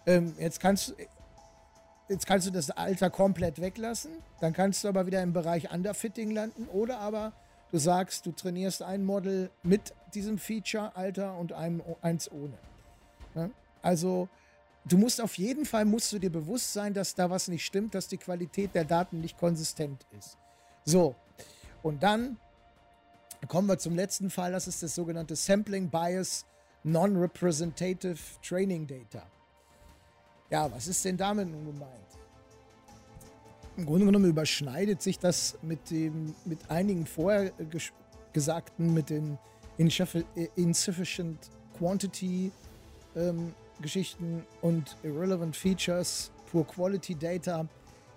Ähm, 0.06 0.34
jetzt 0.38 0.60
kannst 0.60 0.94
Jetzt 2.08 2.26
kannst 2.26 2.46
du 2.46 2.50
das 2.50 2.70
Alter 2.70 3.08
komplett 3.08 3.62
weglassen, 3.62 4.10
dann 4.40 4.52
kannst 4.52 4.84
du 4.84 4.88
aber 4.88 5.06
wieder 5.06 5.22
im 5.22 5.32
Bereich 5.32 5.72
Underfitting 5.72 6.32
landen 6.32 6.68
oder 6.68 6.98
aber 6.98 7.32
du 7.70 7.78
sagst, 7.78 8.26
du 8.26 8.32
trainierst 8.32 8.82
ein 8.82 9.04
Model 9.04 9.50
mit 9.62 9.94
diesem 10.12 10.36
Feature 10.36 10.94
Alter 10.96 11.38
und 11.38 11.54
einem, 11.54 11.82
eins 12.02 12.30
ohne. 12.30 12.58
Ja? 13.34 13.48
Also 13.80 14.28
du 14.84 14.98
musst 14.98 15.18
auf 15.18 15.38
jeden 15.38 15.64
Fall, 15.64 15.86
musst 15.86 16.12
du 16.12 16.18
dir 16.18 16.30
bewusst 16.30 16.74
sein, 16.74 16.92
dass 16.92 17.14
da 17.14 17.30
was 17.30 17.48
nicht 17.48 17.64
stimmt, 17.64 17.94
dass 17.94 18.06
die 18.06 18.18
Qualität 18.18 18.74
der 18.74 18.84
Daten 18.84 19.22
nicht 19.22 19.38
konsistent 19.38 20.04
ist. 20.18 20.36
So, 20.84 21.14
und 21.82 22.02
dann 22.02 22.38
kommen 23.48 23.68
wir 23.68 23.78
zum 23.78 23.94
letzten 23.94 24.30
Fall, 24.30 24.52
das 24.52 24.66
ist 24.66 24.82
das 24.82 24.94
sogenannte 24.94 25.36
Sampling 25.36 25.88
Bias 25.90 26.44
Non-Representative 26.82 28.18
Training 28.42 28.86
Data. 28.86 29.26
Ja, 30.50 30.70
was 30.70 30.86
ist 30.86 31.04
denn 31.04 31.16
damit 31.16 31.48
nun 31.50 31.64
gemeint? 31.64 31.90
Im 33.76 33.86
Grunde 33.86 34.06
genommen 34.06 34.26
überschneidet 34.26 35.02
sich 35.02 35.18
das 35.18 35.58
mit, 35.62 35.90
dem, 35.90 36.34
mit 36.44 36.70
einigen 36.70 37.06
vorher 37.06 37.52
gesagten, 38.32 38.94
mit 38.94 39.10
den 39.10 39.38
Insufficient 39.76 41.50
Quantity 41.76 42.52
ähm, 43.16 43.52
Geschichten 43.80 44.44
und 44.62 44.96
Irrelevant 45.02 45.56
Features, 45.56 46.30
Poor 46.50 46.64
Quality 46.66 47.16
Data. 47.16 47.66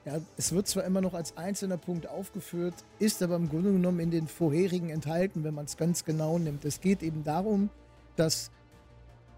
Ja, 0.07 0.21
es 0.37 0.53
wird 0.53 0.69
zwar 0.69 0.85
immer 0.85 1.01
noch 1.01 1.13
als 1.13 1.35
einzelner 1.35 1.75
Punkt 1.75 2.07
aufgeführt, 2.07 2.73
ist 2.97 3.21
aber 3.21 3.35
im 3.35 3.49
Grunde 3.49 3.73
genommen 3.73 3.99
in 3.99 4.09
den 4.09 4.29
vorherigen 4.29 4.89
enthalten, 4.89 5.43
wenn 5.43 5.53
man 5.53 5.65
es 5.65 5.75
ganz 5.75 6.05
genau 6.05 6.39
nimmt. 6.39 6.63
Es 6.63 6.79
geht 6.79 7.03
eben 7.03 7.25
darum, 7.25 7.69
dass 8.15 8.49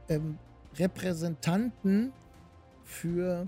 ähm, 0.09 0.37
Repräsentanten 0.77 2.13
für 2.83 3.47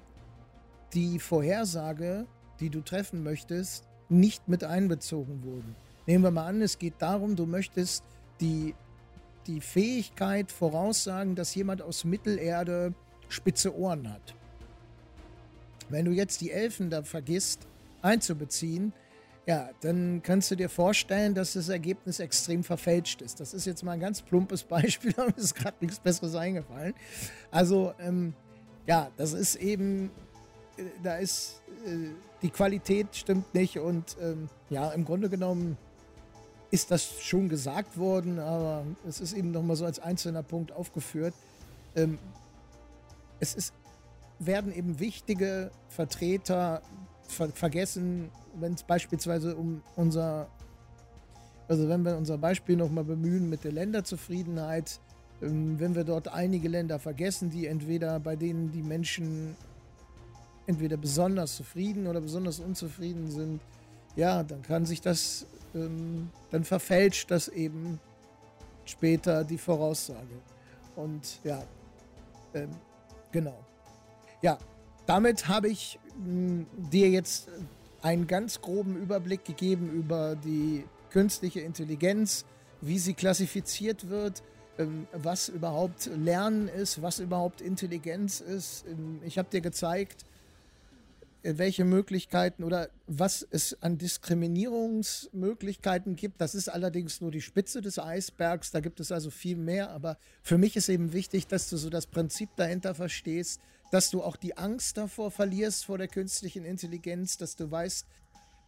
die 0.96 1.20
Vorhersage, 1.20 2.26
die 2.60 2.72
du 2.72 2.82
treffen 2.82 3.22
möchtest, 3.22 3.88
nicht 4.10 4.48
mit 4.48 4.64
einbezogen 4.64 5.44
wurden. 5.44 5.76
Nehmen 6.08 6.24
wir 6.24 6.32
mal 6.32 6.48
an, 6.48 6.64
es 6.64 6.80
geht 6.80 6.96
darum, 6.98 7.36
du 7.36 7.46
möchtest 7.46 8.04
die 8.40 8.74
die 9.46 9.62
Fähigkeit 9.62 10.52
voraussagen, 10.52 11.36
dass 11.36 11.54
jemand 11.54 11.84
aus 11.84 12.04
Mittelerde 12.04 12.96
spitze 13.30 13.76
Ohren 13.76 14.12
hat. 14.12 14.36
Wenn 15.92 16.06
du 16.06 16.12
jetzt 16.12 16.42
die 16.42 16.52
Elfen 16.52 16.90
da 16.90 17.04
vergisst 17.04 17.68
einzubeziehen, 18.02 18.94
ja, 19.48 19.70
dann 19.82 20.22
kannst 20.24 20.52
du 20.52 20.56
dir 20.56 20.70
vorstellen, 20.70 21.34
dass 21.34 21.54
das 21.54 21.70
Ergebnis 21.70 22.20
extrem 22.20 22.64
verfälscht 22.64 23.22
ist. 23.22 23.40
Das 23.40 23.54
ist 23.54 23.66
jetzt 23.66 23.84
mal 23.84 23.94
ein 23.94 24.00
ganz 24.00 24.22
plumpes 24.22 24.64
Beispiel, 24.64 25.14
aber 25.18 25.28
mir 25.28 25.38
ist 25.38 25.56
gerade 25.56 25.78
nichts 25.82 26.00
Besseres 26.00 26.36
eingefallen. 26.36 26.94
Also, 27.50 27.94
ähm, 28.00 28.34
ja, 28.88 29.10
das 29.18 29.34
ist 29.34 29.56
eben, 29.56 30.12
äh, 30.78 30.84
da 31.04 31.18
ist, 31.18 31.62
äh, 31.86 32.12
die 32.42 32.50
Qualität 32.50 33.16
stimmt 33.16 33.54
nicht 33.54 33.78
und 33.78 34.16
ähm, 34.22 34.50
ja, 34.70 34.92
im 34.92 35.06
Grunde 35.06 35.30
genommen 35.30 35.78
ist 36.72 36.90
das 36.90 37.22
schon 37.22 37.50
gesagt 37.50 37.98
worden, 37.98 38.40
aber 38.40 38.86
es 39.08 39.20
ist 39.20 39.34
eben 39.34 39.52
nochmal 39.52 39.76
so 39.76 39.86
als 39.86 40.00
einzelner 40.00 40.44
Punkt 40.44 40.72
aufgeführt. 40.72 41.34
Ähm, 41.96 42.18
es 43.40 43.56
ist, 43.56 43.74
werden 44.46 44.74
eben 44.74 45.00
wichtige 45.00 45.72
Vertreter 45.90 46.82
ver 47.28 47.50
vergessen, 47.50 48.30
wenn 48.56 48.74
es 48.74 48.84
beispielsweise 48.84 49.56
um 49.56 49.82
unser, 49.96 50.48
also 51.68 51.88
wenn 51.88 52.04
wir 52.04 52.18
unser 52.18 52.38
Beispiel 52.38 52.76
nochmal 52.76 53.04
bemühen 53.04 53.50
mit 53.50 53.64
der 53.64 53.72
Länderzufriedenheit, 53.72 55.00
ähm, 55.42 55.80
wenn 55.80 55.96
wir 55.96 56.04
dort 56.04 56.28
einige 56.28 56.68
Länder 56.68 57.00
vergessen, 57.00 57.50
die 57.50 57.68
entweder 57.68 58.20
bei 58.20 58.36
denen 58.36 58.72
die 58.72 58.84
Menschen 58.84 59.56
entweder 60.68 60.98
besonders 60.98 61.56
zufrieden 61.56 62.08
oder 62.08 62.22
besonders 62.22 62.60
unzufrieden 62.60 63.32
sind, 63.32 63.62
ja, 64.16 64.44
dann 64.44 64.62
kann 64.62 64.86
sich 64.86 65.02
das 65.02 65.46
ähm, 65.74 66.30
dann 66.50 66.64
verfälscht 66.64 67.32
das 67.32 67.48
eben 67.48 68.00
später 68.86 69.44
die 69.44 69.58
Voraussage. 69.58 70.42
Und 70.96 71.40
ja, 71.44 71.64
ähm, 72.54 72.70
genau. 73.32 73.58
Ja, 74.42 74.58
damit 75.06 75.48
habe 75.48 75.70
ich 75.70 76.00
mh, 76.18 76.26
hm, 76.26 76.68
dir 76.92 77.10
jetzt 77.10 77.48
einen 78.02 78.28
ganz 78.28 78.62
groben 78.62 78.98
Überblick 78.98 79.46
gegeben 79.46 79.90
über 79.92 80.36
die 80.36 80.84
künstliche 81.12 81.62
Intelligenz, 81.62 82.46
wie 82.82 82.98
sie 82.98 83.14
klassifiziert 83.14 84.10
wird, 84.10 84.42
ähm, 84.80 85.06
was 85.12 85.50
überhaupt 85.50 86.10
Lernen 86.16 86.68
ist, 86.68 87.00
was 87.02 87.20
überhaupt 87.20 87.60
Intelligenz 87.62 88.42
ist. 88.42 88.86
Ähm, 88.88 89.20
ich 89.24 89.38
habe 89.38 89.50
dir 89.50 89.62
gezeigt, 89.62 90.26
äh, 91.44 91.54
welche 91.58 91.86
Möglichkeiten 91.86 92.64
oder 92.64 92.90
was 93.08 93.48
es 93.52 93.78
an 93.82 93.98
Diskriminierungsmöglichkeiten 93.98 96.16
gibt. 96.16 96.42
Das 96.42 96.56
ist 96.56 96.70
allerdings 96.70 97.22
nur 97.22 97.32
die 97.32 97.42
Spitze 97.42 97.82
des 97.82 98.00
Eisbergs. 98.00 98.72
Da 98.72 98.80
gibt 98.80 99.00
es 99.00 99.12
also 99.12 99.30
viel 99.30 99.58
mehr. 99.58 99.92
Aber 99.92 100.18
für 100.42 100.58
mich 100.58 100.76
ist 100.76 100.90
eben 100.90 101.14
wichtig, 101.14 101.46
dass 101.48 101.70
du 101.70 101.78
so 101.78 101.92
das 101.92 102.08
Prinzip 102.08 102.50
dahinter 102.56 102.96
verstehst, 102.96 103.62
dass 103.92 104.10
du 104.10 104.24
auch 104.24 104.38
die 104.38 104.58
Angst 104.58 104.98
davor 104.98 105.32
verlierst 105.32 105.86
vor 105.86 105.98
der 105.98 106.08
künstlichen 106.08 106.66
Intelligenz, 106.66 107.38
dass 107.38 107.56
du 107.56 107.70
weißt, 107.70 108.06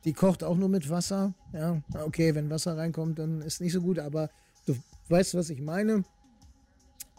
die 0.05 0.13
kocht 0.13 0.43
auch 0.43 0.57
nur 0.57 0.69
mit 0.69 0.89
Wasser. 0.89 1.33
Ja, 1.53 1.81
okay, 1.93 2.35
wenn 2.35 2.49
Wasser 2.49 2.77
reinkommt, 2.77 3.19
dann 3.19 3.41
ist 3.41 3.61
nicht 3.61 3.71
so 3.73 3.81
gut. 3.81 3.99
Aber 3.99 4.29
du 4.65 4.75
weißt, 5.09 5.33
was 5.35 5.49
ich 5.49 5.61
meine. 5.61 6.03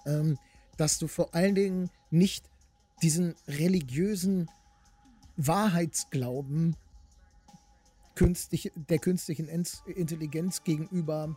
Ähm, 0.07 0.39
dass 0.77 0.99
du 0.99 1.07
vor 1.07 1.35
allen 1.35 1.55
Dingen 1.55 1.91
nicht 2.11 2.45
diesen 3.01 3.35
religiösen 3.49 4.51
Wahrheitsglauben 5.37 6.77
künstlich, 8.15 8.71
der 8.75 8.99
künstlichen 8.99 9.49
Intelligenz 9.49 10.63
gegenüber 10.63 11.37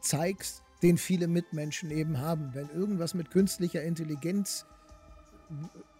zeigst, 0.00 0.62
den 0.82 0.98
viele 0.98 1.28
Mitmenschen 1.28 1.90
eben 1.90 2.18
haben. 2.18 2.50
Wenn 2.54 2.68
irgendwas 2.70 3.14
mit 3.14 3.30
künstlicher 3.30 3.82
Intelligenz 3.82 4.66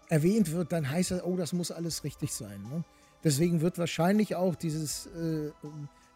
erwähnt 0.09 0.51
wird, 0.51 0.71
dann 0.71 0.89
heißt 0.89 1.11
das, 1.11 1.23
oh, 1.23 1.37
das 1.37 1.53
muss 1.53 1.71
alles 1.71 2.03
richtig 2.03 2.33
sein. 2.33 2.61
Ne? 2.63 2.83
Deswegen 3.23 3.61
wird 3.61 3.77
wahrscheinlich 3.77 4.35
auch 4.35 4.55
dieses, 4.55 5.07
äh, 5.07 5.51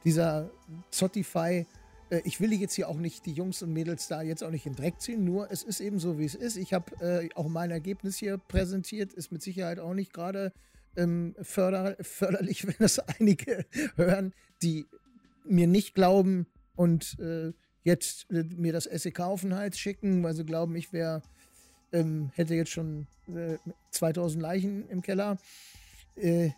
dieser 0.03 0.49
Zotify 0.91 1.65
äh, 2.09 2.21
ich 2.23 2.39
will 2.39 2.53
jetzt 2.53 2.73
hier 2.73 2.89
auch 2.89 2.97
nicht 2.97 3.25
die 3.25 3.33
Jungs 3.33 3.61
und 3.61 3.73
Mädels 3.73 4.07
da 4.07 4.21
jetzt 4.21 4.43
auch 4.43 4.51
nicht 4.51 4.65
in 4.65 4.73
den 4.73 4.81
Dreck 4.81 5.01
ziehen, 5.01 5.23
nur 5.23 5.51
es 5.51 5.63
ist 5.63 5.79
eben 5.79 5.99
so, 5.99 6.17
wie 6.19 6.25
es 6.25 6.35
ist. 6.35 6.57
Ich 6.57 6.73
habe 6.73 6.95
äh, 7.01 7.29
auch 7.35 7.47
mein 7.47 7.71
Ergebnis 7.71 8.17
hier 8.17 8.37
präsentiert, 8.37 9.13
ist 9.13 9.31
mit 9.31 9.41
Sicherheit 9.41 9.79
auch 9.79 9.93
nicht 9.93 10.13
gerade 10.13 10.53
ähm, 10.95 11.35
förder 11.41 11.97
förderlich, 12.01 12.67
wenn 12.67 12.75
das 12.79 12.99
einige 12.99 13.65
hören, 13.95 14.33
die 14.61 14.85
mir 15.43 15.67
nicht 15.67 15.95
glauben 15.95 16.47
und 16.75 17.17
äh, 17.19 17.53
jetzt 17.85 18.29
äh, 18.31 18.43
mir 18.43 18.73
das 18.73 18.83
SEK 18.83 19.21
auf 19.21 19.41
den 19.41 19.55
Hals 19.55 19.79
schicken, 19.79 20.21
weil 20.23 20.35
sie 20.35 20.43
glauben, 20.43 20.75
ich 20.75 20.91
wäre, 20.91 21.21
ähm, 21.93 22.31
hätte 22.35 22.55
jetzt 22.55 22.71
schon 22.71 23.07
2000 23.91 24.41
äh, 24.41 24.43
Leichen 24.43 24.89
im 24.89 25.01
Keller. 25.01 25.37
Äh, 26.15 26.49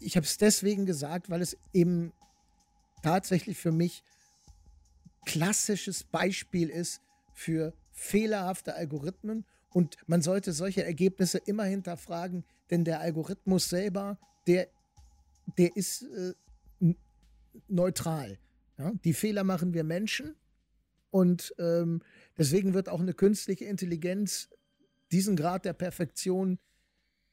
ich 0.00 0.16
habe 0.16 0.26
es 0.26 0.36
deswegen 0.36 0.84
gesagt, 0.84 1.30
weil 1.30 1.40
es 1.40 1.56
eben 1.72 2.12
tatsächlich 3.02 3.56
für 3.56 3.72
mich 3.72 4.02
klassisches 5.24 6.04
Beispiel 6.04 6.68
ist 6.68 7.00
für 7.32 7.72
fehlerhafte 7.92 8.74
Algorithmen. 8.74 9.44
Und 9.70 9.96
man 10.06 10.22
sollte 10.22 10.52
solche 10.52 10.84
Ergebnisse 10.84 11.38
immer 11.38 11.64
hinterfragen, 11.64 12.44
denn 12.70 12.84
der 12.84 13.00
Algorithmus 13.00 13.68
selber, 13.68 14.18
der, 14.46 14.68
der 15.56 15.76
ist 15.76 16.02
äh, 16.02 16.32
neutral. 17.68 18.38
Ja? 18.78 18.92
Die 19.04 19.12
Fehler 19.12 19.44
machen 19.44 19.74
wir 19.74 19.84
Menschen. 19.84 20.34
Und 21.10 21.54
ähm, 21.58 22.02
deswegen 22.36 22.74
wird 22.74 22.88
auch 22.88 23.00
eine 23.00 23.14
künstliche 23.14 23.64
Intelligenz 23.64 24.50
diesen 25.10 25.36
Grad 25.36 25.64
der 25.64 25.72
Perfektion 25.72 26.58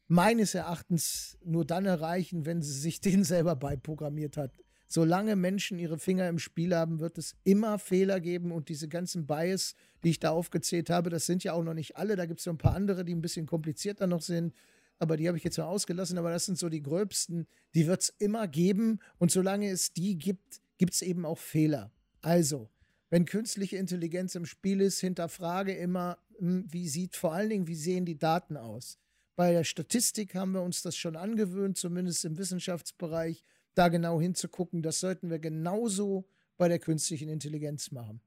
meines 0.07 0.53
Erachtens 0.53 1.37
nur 1.43 1.65
dann 1.65 1.85
erreichen, 1.85 2.45
wenn 2.45 2.61
sie 2.61 2.77
sich 2.79 3.01
den 3.01 3.23
selber 3.23 3.55
beiprogrammiert 3.55 4.37
hat 4.37 4.51
solange 4.87 5.35
Menschen 5.35 5.79
ihre 5.79 5.99
Finger 5.99 6.29
im 6.29 6.39
Spiel 6.39 6.75
haben, 6.75 6.99
wird 6.99 7.17
es 7.17 7.35
immer 7.43 7.79
Fehler 7.79 8.19
geben 8.19 8.51
und 8.51 8.69
diese 8.69 8.87
ganzen 8.87 9.25
Bias, 9.25 9.75
die 10.03 10.11
ich 10.11 10.19
da 10.19 10.31
aufgezählt 10.31 10.89
habe, 10.89 11.09
das 11.09 11.25
sind 11.25 11.43
ja 11.43 11.53
auch 11.53 11.63
noch 11.63 11.73
nicht 11.73 11.97
alle. 11.97 12.15
Da 12.15 12.25
gibt 12.25 12.39
es 12.39 12.45
so 12.45 12.51
ein 12.51 12.57
paar 12.57 12.75
andere, 12.75 13.03
die 13.03 13.15
ein 13.15 13.21
bisschen 13.21 13.45
komplizierter 13.45 14.07
noch 14.07 14.21
sind. 14.21 14.53
Aber 14.97 15.17
die 15.17 15.27
habe 15.27 15.37
ich 15.37 15.43
jetzt 15.43 15.57
mal 15.57 15.65
ausgelassen. 15.65 16.17
Aber 16.17 16.31
das 16.31 16.45
sind 16.45 16.57
so 16.57 16.69
die 16.69 16.81
gröbsten. 16.81 17.47
Die 17.73 17.87
wird 17.87 18.03
es 18.03 18.09
immer 18.19 18.47
geben. 18.47 18.99
Und 19.17 19.31
solange 19.31 19.69
es 19.69 19.91
die 19.91 20.17
gibt, 20.17 20.61
gibt 20.77 20.93
es 20.93 21.01
eben 21.01 21.25
auch 21.25 21.39
Fehler. 21.39 21.91
Also, 22.21 22.69
wenn 23.09 23.25
künstliche 23.25 23.77
Intelligenz 23.77 24.35
im 24.35 24.45
Spiel 24.45 24.81
ist, 24.81 24.99
hinterfrage 24.99 25.73
immer, 25.73 26.17
hm, 26.37 26.65
wie 26.71 26.89
sieht 26.89 27.15
vor 27.15 27.33
allen 27.33 27.49
Dingen, 27.49 27.67
wie 27.67 27.75
sehen 27.75 28.05
die 28.05 28.17
Daten 28.17 28.57
aus? 28.57 28.99
Bei 29.35 29.51
der 29.51 29.63
Statistik 29.63 30.33
haben 30.35 30.53
wir 30.53 30.61
uns 30.61 30.81
das 30.81 30.95
schon 30.95 31.15
angewöhnt, 31.15 31.77
zumindest 31.77 32.25
im 32.25 32.37
Wissenschaftsbereich 32.37 33.43
da 33.73 33.89
genau 33.89 34.19
hinzugucken. 34.21 34.81
Das 34.81 34.99
sollten 34.99 35.29
wir 35.29 35.39
genauso 35.39 36.25
bei 36.57 36.69
der 36.69 36.79
künstlichen 36.79 37.29
Intelligenz 37.29 37.91
machen. 37.91 38.21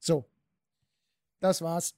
So, 0.00 0.24
das 1.40 1.60
war's. 1.60 1.94